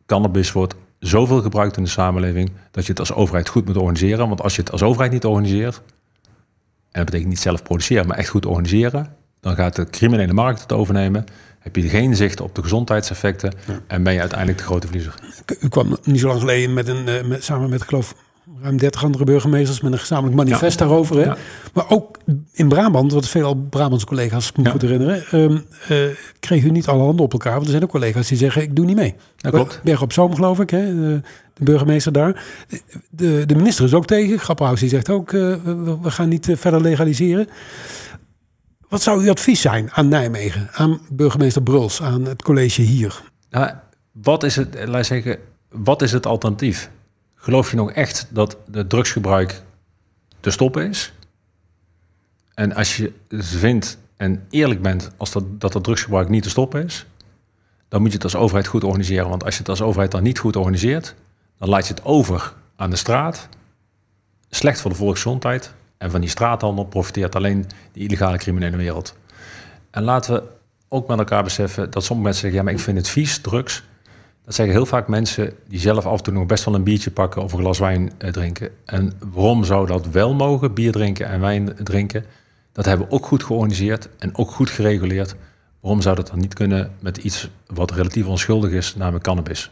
cannabis 0.06 0.52
wordt 0.52 0.76
zoveel 1.00 1.42
gebruikt 1.42 1.78
in 1.78 1.84
de 1.84 1.90
samenleving 1.90 2.52
dat 2.72 2.84
je 2.84 2.90
het 2.90 3.00
als 3.00 3.14
overheid 3.14 3.50
goed 3.50 3.66
moet 3.66 3.78
organiseren. 3.78 4.28
Want 4.28 4.42
als 4.42 4.56
je 4.56 4.62
het 4.62 4.72
als 4.72 4.84
overheid 4.84 5.12
niet 5.12 5.26
organiseert, 5.26 5.82
en 6.92 7.04
dat 7.04 7.06
betekent 7.06 7.30
niet 7.30 7.40
zelf 7.40 7.64
produceren, 7.64 8.08
maar 8.08 8.18
echt 8.18 8.30
goed 8.30 8.46
organiseren, 8.46 9.16
dan 9.48 9.56
gaat 9.56 9.76
de 9.76 9.86
criminele 9.90 10.34
markt 10.34 10.62
het 10.62 10.72
overnemen. 10.72 11.26
Heb 11.60 11.76
je 11.76 11.90
geen 11.90 12.16
zicht 12.16 12.42
op 12.42 12.56
de 12.56 12.62
gezondheidseffecten 12.62 13.54
en 13.88 14.04
ben 14.04 14.14
je 14.14 14.20
uiteindelijk 14.20 14.60
de 14.60 14.66
grote 14.66 14.88
verliezer. 14.88 15.14
U 15.60 15.68
kwam 15.68 15.98
niet 16.04 16.20
zo 16.20 16.28
lang 16.28 16.40
geleden 16.40 16.74
met 16.74 16.88
een, 16.88 17.08
eh, 17.08 17.24
met, 17.24 17.44
samen 17.44 17.70
met, 17.70 17.82
geloof 17.82 18.16
ruim 18.62 18.78
30 18.78 19.04
andere 19.04 19.24
burgemeesters 19.24 19.82
met 19.82 19.92
een 19.92 20.00
gezamenlijk 20.00 20.36
manifest 20.36 20.78
daarover. 20.78 21.18
Hè? 21.18 21.34
Maar 21.74 21.90
ook 21.90 22.18
in 22.52 22.68
Brabant, 22.68 23.12
wat 23.12 23.28
veel 23.28 23.56
Brabantse 23.56 24.08
collega's, 24.08 24.50
ik 24.50 24.58
me 24.58 24.70
goed 24.70 24.82
herinneren, 24.82 25.24
um, 25.34 25.66
uh, 25.92 25.98
kreeg 26.40 26.64
u 26.64 26.70
niet 26.70 26.88
alle 26.88 27.04
handen 27.04 27.26
op 27.26 27.34
elkaar. 27.34 27.54
Want 27.54 27.66
er 27.66 27.72
zijn 27.72 27.84
ook 27.84 27.90
collega's 27.90 28.28
die 28.28 28.38
zeggen, 28.38 28.62
ik 28.62 28.76
doe 28.76 28.86
niet 28.86 28.96
mee. 28.96 29.16
Dat 29.38 29.54
klopt. 29.54 29.80
Berg 29.84 30.02
op 30.02 30.14
Zoom, 30.14 30.36
geloof 30.36 30.60
ik, 30.60 30.70
hè? 30.70 30.96
De, 30.96 31.22
de 31.54 31.64
burgemeester 31.64 32.12
daar. 32.12 32.44
De, 33.10 33.44
de 33.46 33.56
minister 33.56 33.86
is 33.86 33.94
ook 33.94 34.06
tegen. 34.06 34.40
Grapperhaus 34.40 34.80
die 34.80 34.90
zegt 34.90 35.10
ook, 35.10 35.32
uh, 35.32 35.56
we, 35.64 35.98
we, 36.02 36.12
gaan 36.12 36.30
niet 36.30 36.50
verder 36.52 36.82
legaliseren. 36.82 37.48
Wat 38.88 39.02
zou 39.02 39.24
uw 39.24 39.30
advies 39.30 39.62
zijn 39.62 39.92
aan 39.92 40.08
Nijmegen, 40.08 40.70
aan 40.72 41.00
burgemeester 41.10 41.64
Bruls, 41.64 42.02
aan 42.02 42.26
het 42.26 42.42
college 42.42 42.82
hier? 42.82 43.22
Nou, 43.50 43.72
wat, 44.12 44.44
is 44.44 44.56
het, 44.56 44.88
laat 44.88 45.06
zeggen, 45.06 45.40
wat 45.70 46.02
is 46.02 46.12
het 46.12 46.26
alternatief? 46.26 46.90
Geloof 47.36 47.70
je 47.70 47.76
nog 47.76 47.92
echt 47.92 48.28
dat 48.30 48.58
de 48.68 48.88
drugsgebruik 48.88 49.62
te 50.40 50.50
stoppen 50.50 50.90
is? 50.90 51.14
En 52.54 52.74
als 52.76 52.98
je 52.98 53.14
vindt 53.30 53.98
en 54.18 54.46
eerlijk 54.50 54.82
bent 54.82 55.12
als 55.18 55.32
dat, 55.32 55.62
dat 55.62 55.74
het 55.74 55.84
drugsgebruik 55.84 56.30
niet 56.30 56.44
te 56.44 56.50
stoppen 56.50 56.84
is, 56.84 57.06
dan 57.88 58.02
moet 58.02 58.10
je 58.10 58.16
het 58.16 58.24
als 58.24 58.36
overheid 58.36 58.68
goed 58.68 58.84
organiseren. 58.84 59.30
Want 59.30 59.44
als 59.44 59.54
je 59.54 59.60
het 59.60 59.70
als 59.70 59.82
overheid 59.82 60.12
dan 60.12 60.24
niet 60.24 60.40
goed 60.40 60.56
organiseert, 60.56 61.16
dan 61.58 61.70
laat 61.70 61.88
je 61.88 61.94
het 61.94 62.06
over 62.06 62.54
aan 62.76 62.90
de 62.90 62.96
straat. 62.96 63.50
Slecht 64.50 64.82
voor 64.82 64.92
de 64.92 64.98
volksgezondheid, 64.98 65.74
en 65.98 66.12
van 66.12 66.22
die 66.22 66.30
straathandel 66.30 66.86
profiteert 66.86 67.36
alleen 67.36 67.66
de 67.92 68.00
illegale 68.00 68.38
criminele 68.38 68.78
wereld. 68.78 69.16
En 69.92 70.04
laten 70.04 70.34
we 70.34 70.44
ook 70.88 71.08
met 71.08 71.18
elkaar 71.18 71.44
beseffen 71.44 71.92
dat 71.92 72.04
sommige 72.04 72.28
mensen 72.28 72.42
zeggen: 72.42 72.60
ja, 72.60 72.66
maar 72.66 72.74
ik 72.74 72.86
vind 72.86 72.98
het 72.98 73.10
vies, 73.10 73.40
drugs. 73.40 73.84
Dat 74.46 74.56
zeggen 74.56 74.76
heel 74.76 74.86
vaak 74.86 75.08
mensen 75.08 75.54
die 75.68 75.80
zelf 75.80 76.06
af 76.06 76.18
en 76.18 76.24
toe 76.24 76.34
nog 76.34 76.46
best 76.46 76.64
wel 76.64 76.76
een 76.76 76.84
biertje 76.84 77.12
pakken 77.12 77.44
of 77.44 77.54
een 77.54 77.60
glas 77.60 77.80
wijn 77.80 78.12
eh, 78.18 78.32
drinken. 78.32 78.70
En 78.86 79.14
waarom 79.32 79.64
zou 79.64 79.88
dat 79.88 80.08
wel 80.08 80.34
mogen, 80.34 80.74
bier 80.74 80.92
drinken 80.92 81.28
en 81.28 81.40
wijn 81.40 81.76
drinken? 81.84 82.26
Dat 82.72 82.86
hebben 82.86 83.08
we 83.08 83.14
ook 83.14 83.26
goed 83.26 83.44
georganiseerd 83.44 84.10
en 84.20 84.38
ook 84.38 84.52
goed 84.52 84.70
gereguleerd. 84.70 85.36
Waarom 85.80 86.02
zou 86.02 86.16
dat 86.16 86.28
dan 86.28 86.40
niet 86.40 86.54
kunnen 86.54 86.92
met 87.00 87.18
iets 87.18 87.50
wat 87.74 87.92
relatief 87.92 88.26
onschuldig 88.26 88.72
is, 88.72 88.96
namelijk 88.96 89.24
cannabis? 89.24 89.72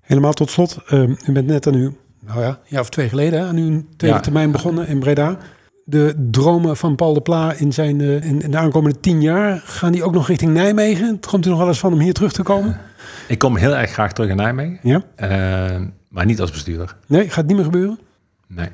Helemaal 0.00 0.32
tot 0.32 0.50
slot, 0.50 0.78
uh, 0.90 1.02
u 1.02 1.32
bent 1.32 1.46
net 1.46 1.66
aan 1.66 1.74
uw 1.74 1.96
nou 2.28 2.40
ja, 2.40 2.58
ja 2.64 2.80
of 2.80 2.88
twee 2.88 3.08
geleden 3.08 3.46
aan 3.46 3.56
uw 3.56 3.84
tweede 3.96 4.20
termijn 4.20 4.50
begonnen 4.50 4.88
in 4.88 4.98
Breda. 4.98 5.38
De 5.84 6.28
dromen 6.30 6.76
van 6.76 6.96
Paul 6.96 7.14
de 7.14 7.20
Pla 7.20 7.52
in, 7.52 7.72
zijn, 7.72 8.00
uh, 8.00 8.24
in, 8.24 8.42
in, 8.42 8.50
de 8.50 8.56
aankomende 8.56 9.00
tien 9.00 9.22
jaar, 9.22 9.62
gaan 9.64 9.92
die 9.92 10.02
ook 10.02 10.12
nog 10.12 10.28
richting 10.28 10.52
Nijmegen? 10.52 11.20
Komt 11.30 11.46
u 11.46 11.48
nog 11.48 11.58
wel 11.58 11.68
eens 11.68 11.78
van 11.78 11.92
om 11.92 11.98
hier 11.98 12.12
terug 12.12 12.32
te 12.32 12.42
komen? 12.42 12.80
Ik 13.28 13.38
kom 13.38 13.56
heel 13.56 13.76
erg 13.76 13.90
graag 13.90 14.12
terug 14.12 14.30
in 14.30 14.36
Nijmegen. 14.36 14.78
Ja? 14.82 15.02
Uh, 15.16 15.86
maar 16.08 16.24
niet 16.24 16.40
als 16.40 16.50
bestuurder. 16.50 16.96
Nee, 17.06 17.26
gaat 17.26 17.36
het 17.36 17.46
niet 17.46 17.56
meer 17.56 17.64
gebeuren? 17.64 17.98
Nee. 18.46 18.68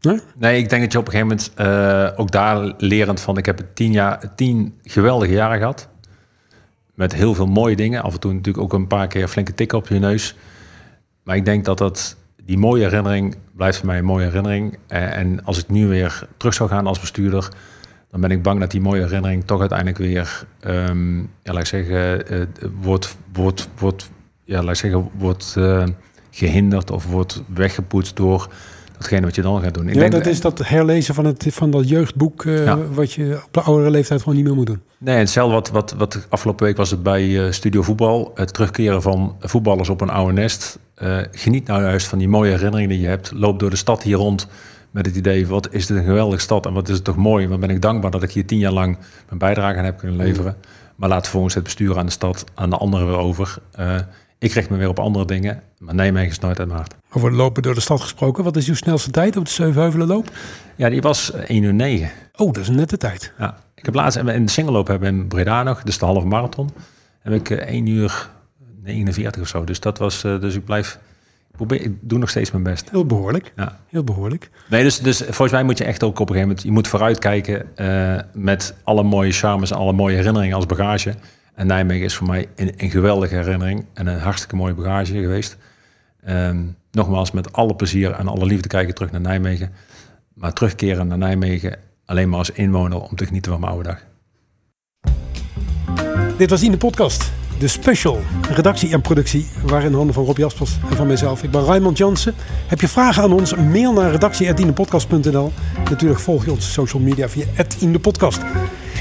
Nee? 0.00 0.20
Nee, 0.36 0.58
ik 0.58 0.68
denk 0.68 0.82
dat 0.82 0.92
je 0.92 0.98
op 0.98 1.06
een 1.06 1.12
gegeven 1.12 1.36
moment 1.36 1.52
uh, 2.14 2.20
ook 2.20 2.30
daar 2.30 2.72
lerend 2.78 3.20
van. 3.20 3.36
Ik 3.36 3.46
heb 3.46 3.64
tien, 3.74 3.92
jaar, 3.92 4.34
tien 4.34 4.74
geweldige 4.82 5.32
jaren 5.32 5.58
gehad. 5.58 5.88
Met 6.94 7.14
heel 7.14 7.34
veel 7.34 7.46
mooie 7.46 7.76
dingen. 7.76 8.02
Af 8.02 8.12
en 8.12 8.20
toe 8.20 8.32
natuurlijk 8.32 8.64
ook 8.64 8.72
een 8.72 8.86
paar 8.86 9.06
keer 9.06 9.28
flinke 9.28 9.54
tik 9.54 9.72
op 9.72 9.88
je 9.88 9.98
neus. 9.98 10.36
Maar 11.22 11.36
ik 11.36 11.44
denk 11.44 11.64
dat 11.64 11.78
dat 11.78 12.16
die 12.50 12.58
mooie 12.58 12.82
herinnering 12.82 13.36
blijft 13.56 13.78
voor 13.78 13.86
mij 13.86 13.98
een 13.98 14.04
mooie 14.04 14.24
herinnering. 14.24 14.78
Eh, 14.86 15.16
en 15.16 15.44
als 15.44 15.58
ik 15.58 15.68
nu 15.68 15.86
weer 15.86 16.28
terug 16.36 16.54
zou 16.54 16.68
gaan 16.68 16.86
als 16.86 17.00
bestuurder, 17.00 17.48
dan 18.10 18.20
ben 18.20 18.30
ik 18.30 18.42
bang 18.42 18.60
dat 18.60 18.70
die 18.70 18.80
mooie 18.80 19.02
herinnering 19.02 19.44
toch 19.44 19.60
uiteindelijk 19.60 19.98
weer, 19.98 20.46
um, 20.66 21.30
ja, 21.42 21.52
laat 21.52 21.60
ik 21.60 21.66
zeggen, 21.66 22.32
uh, 22.32 22.46
wordt, 22.80 23.16
wordt, 23.32 23.68
wordt, 23.78 24.10
ja, 24.44 24.62
laat 24.62 24.70
ik 24.70 24.76
zeggen, 24.80 25.10
wordt 25.18 25.54
uh, 25.58 25.84
gehinderd 26.30 26.90
of 26.90 27.06
wordt 27.06 27.42
weggepoetst 27.54 28.16
door 28.16 28.52
datgene 29.00 29.26
wat 29.26 29.34
je 29.34 29.42
dan 29.42 29.62
gaat 29.62 29.74
doen. 29.74 29.88
Ik 29.88 29.94
ja, 29.94 30.00
denk, 30.00 30.12
dat 30.12 30.26
is 30.26 30.40
dat 30.40 30.58
herlezen 30.58 31.14
van, 31.14 31.24
het, 31.24 31.46
van 31.50 31.70
dat 31.70 31.88
jeugdboek, 31.88 32.44
uh, 32.44 32.64
ja. 32.64 32.78
wat 32.92 33.12
je 33.12 33.40
op 33.44 33.52
de 33.52 33.60
oudere 33.60 33.90
leeftijd 33.90 34.20
gewoon 34.20 34.34
niet 34.34 34.44
meer 34.44 34.54
moet 34.54 34.66
doen. 34.66 34.82
Nee, 34.98 35.16
hetzelfde 35.16 35.54
wat, 35.54 35.70
wat, 35.70 35.94
wat 35.98 36.26
afgelopen 36.28 36.66
week 36.66 36.76
was 36.76 36.90
het 36.90 37.02
bij 37.02 37.24
uh, 37.26 37.50
Studio 37.50 37.82
Voetbal. 37.82 38.32
Het 38.34 38.54
terugkeren 38.54 39.02
van 39.02 39.36
voetballers 39.40 39.88
op 39.88 40.00
een 40.00 40.10
oude 40.10 40.32
nest. 40.32 40.78
Uh, 41.02 41.18
geniet 41.32 41.66
nou 41.66 41.82
juist 41.82 42.06
van 42.06 42.18
die 42.18 42.28
mooie 42.28 42.50
herinneringen 42.50 42.90
die 42.90 43.00
je 43.00 43.06
hebt. 43.06 43.32
Loop 43.34 43.58
door 43.58 43.70
de 43.70 43.76
stad 43.76 44.02
hier 44.02 44.16
rond 44.16 44.48
met 44.90 45.06
het 45.06 45.16
idee, 45.16 45.46
wat 45.46 45.68
is 45.70 45.86
dit 45.86 45.96
een 45.96 46.04
geweldige 46.04 46.40
stad 46.40 46.66
en 46.66 46.72
wat 46.72 46.88
is 46.88 46.94
het 46.94 47.04
toch 47.04 47.16
mooi. 47.16 47.48
Wat 47.48 47.60
ben 47.60 47.70
ik 47.70 47.82
dankbaar 47.82 48.10
dat 48.10 48.22
ik 48.22 48.30
hier 48.30 48.46
tien 48.46 48.58
jaar 48.58 48.72
lang 48.72 48.98
mijn 49.26 49.38
bijdrage 49.38 49.78
aan 49.78 49.84
heb 49.84 49.98
kunnen 49.98 50.16
leveren. 50.16 50.56
Maar 50.96 51.08
laat 51.08 51.22
vervolgens 51.22 51.54
het 51.54 51.64
bestuur 51.64 51.98
aan 51.98 52.06
de 52.06 52.12
stad 52.12 52.44
aan 52.54 52.70
de 52.70 52.76
anderen 52.76 53.06
weer 53.06 53.18
over. 53.18 53.58
Ik 54.40 54.52
richt 54.52 54.70
me 54.70 54.76
weer 54.76 54.88
op 54.88 54.98
andere 54.98 55.24
dingen, 55.24 55.62
maar 55.78 55.94
Nijmegen 55.94 56.30
is 56.30 56.38
nooit 56.38 56.58
uit 56.58 56.68
mijn 56.68 56.80
hart. 56.80 56.94
Over 57.12 57.32
lopen 57.32 57.62
door 57.62 57.74
de 57.74 57.80
stad 57.80 58.00
gesproken, 58.00 58.44
wat 58.44 58.56
is 58.56 58.68
uw 58.68 58.74
snelste 58.74 59.10
tijd 59.10 59.36
op 59.36 59.44
de 59.44 59.50
Zevenheuvelenloop? 59.50 60.30
Ja, 60.76 60.88
die 60.88 61.00
was 61.00 61.32
1 61.32 61.62
uur 61.62 61.74
9. 61.74 62.10
Oh, 62.36 62.52
dat 62.52 62.62
is 62.62 62.68
een 62.68 62.76
nette 62.76 62.96
tijd. 62.96 63.32
Ja, 63.38 63.56
ik 63.74 63.84
heb 63.84 63.94
laatst 63.94 64.18
in 64.18 64.44
de 64.44 64.50
singelloop 64.50 64.86
hebben 64.86 65.08
in 65.08 65.28
Breda 65.28 65.62
nog, 65.62 65.82
dus 65.82 65.98
de 65.98 66.04
halve 66.04 66.26
marathon, 66.26 66.70
heb 67.20 67.32
ik 67.32 67.50
1 67.50 67.86
uur 67.86 68.30
49 68.82 69.42
of 69.42 69.48
zo. 69.48 69.64
Dus 69.64 69.80
dat 69.80 69.98
was, 69.98 70.20
dus 70.22 70.54
ik 70.54 70.64
blijf 70.64 70.98
probeer, 71.66 71.82
ik 71.82 71.96
doe 72.00 72.18
nog 72.18 72.30
steeds 72.30 72.50
mijn 72.50 72.64
best. 72.64 72.90
Heel 72.90 73.06
behoorlijk. 73.06 73.52
Ja. 73.56 73.78
Heel 73.88 74.04
behoorlijk. 74.04 74.50
Nee, 74.68 74.82
dus, 74.82 74.98
dus 74.98 75.18
volgens 75.18 75.52
mij 75.52 75.62
moet 75.62 75.78
je 75.78 75.84
echt 75.84 76.02
ook 76.02 76.18
op 76.18 76.28
een 76.28 76.34
gegeven 76.34 76.48
moment... 76.48 76.62
je 76.62 76.72
moet 76.72 76.88
vooruitkijken 76.88 77.66
uh, 77.76 78.20
met 78.32 78.74
alle 78.84 79.02
mooie 79.02 79.32
charmes... 79.32 79.70
en 79.70 79.76
alle 79.76 79.92
mooie 79.92 80.16
herinneringen 80.16 80.56
als 80.56 80.66
bagage. 80.66 81.14
En 81.54 81.66
Nijmegen 81.66 82.04
is 82.04 82.14
voor 82.14 82.26
mij 82.26 82.48
een, 82.56 82.72
een 82.76 82.90
geweldige 82.90 83.34
herinnering... 83.34 83.84
en 83.94 84.06
een 84.06 84.18
hartstikke 84.18 84.56
mooie 84.56 84.74
bagage 84.74 85.12
geweest. 85.12 85.56
Um, 86.28 86.76
nogmaals, 86.90 87.30
met 87.30 87.52
alle 87.52 87.74
plezier 87.74 88.12
en 88.12 88.28
alle 88.28 88.46
liefde 88.46 88.68
kijken 88.68 88.94
terug 88.94 89.10
naar 89.10 89.20
Nijmegen. 89.20 89.72
Maar 90.34 90.52
terugkeren 90.52 91.06
naar 91.06 91.18
Nijmegen 91.18 91.78
alleen 92.04 92.28
maar 92.28 92.38
als 92.38 92.50
inwoner... 92.50 93.00
om 93.00 93.16
te 93.16 93.26
genieten 93.26 93.52
van 93.52 93.60
mijn 93.60 93.72
oude 93.72 93.88
dag. 93.88 94.08
Dit 96.36 96.50
was 96.50 96.62
in 96.62 96.70
de 96.70 96.76
podcast. 96.76 97.32
De 97.58 97.68
Special, 97.68 98.20
redactie 98.50 98.92
en 98.92 99.00
productie, 99.00 99.46
waren 99.64 99.90
in 99.90 99.94
handen 99.94 100.14
van 100.14 100.24
Rob 100.24 100.36
Jaspers 100.36 100.78
en 100.90 100.96
van 100.96 101.06
mijzelf. 101.06 101.42
Ik 101.42 101.50
ben 101.50 101.64
Raymond 101.64 101.98
Jansen. 101.98 102.34
Heb 102.66 102.80
je 102.80 102.88
vragen 102.88 103.22
aan 103.22 103.32
ons? 103.32 103.54
Mail 103.54 103.92
naar 103.92 104.10
redactie.indepodcast.nl. 104.10 105.52
Natuurlijk 105.90 106.20
volg 106.20 106.44
je 106.44 106.50
onze 106.50 106.70
social 106.70 107.02
media 107.02 107.28
via 107.28 107.44
@indepodcast. 107.80 108.40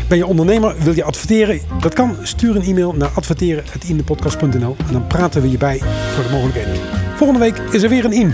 Ben 0.10 0.18
je 0.18 0.26
ondernemer? 0.26 0.76
Wil 0.84 0.96
je 0.96 1.04
adverteren? 1.04 1.62
Dat 1.80 1.94
kan. 1.94 2.16
Stuur 2.22 2.56
een 2.56 2.62
e-mail 2.62 2.94
naar 2.94 3.10
adverteren.indepodcast.nl 3.10 4.76
en 4.88 4.92
dan 4.94 5.08
praten 5.08 5.42
we 5.42 5.50
je 5.50 5.58
bij 5.58 5.78
voor 6.14 6.24
de 6.24 6.30
mogelijkheden. 6.30 6.76
Volgende 7.16 7.40
week 7.40 7.58
is 7.58 7.84
er 7.84 7.90
weer 7.90 8.06
een 8.06 8.14
In. 8.14 8.34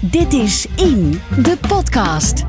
Dit 0.00 0.32
is 0.32 0.66
In, 0.76 1.20
de 1.42 1.56
podcast. 1.68 2.44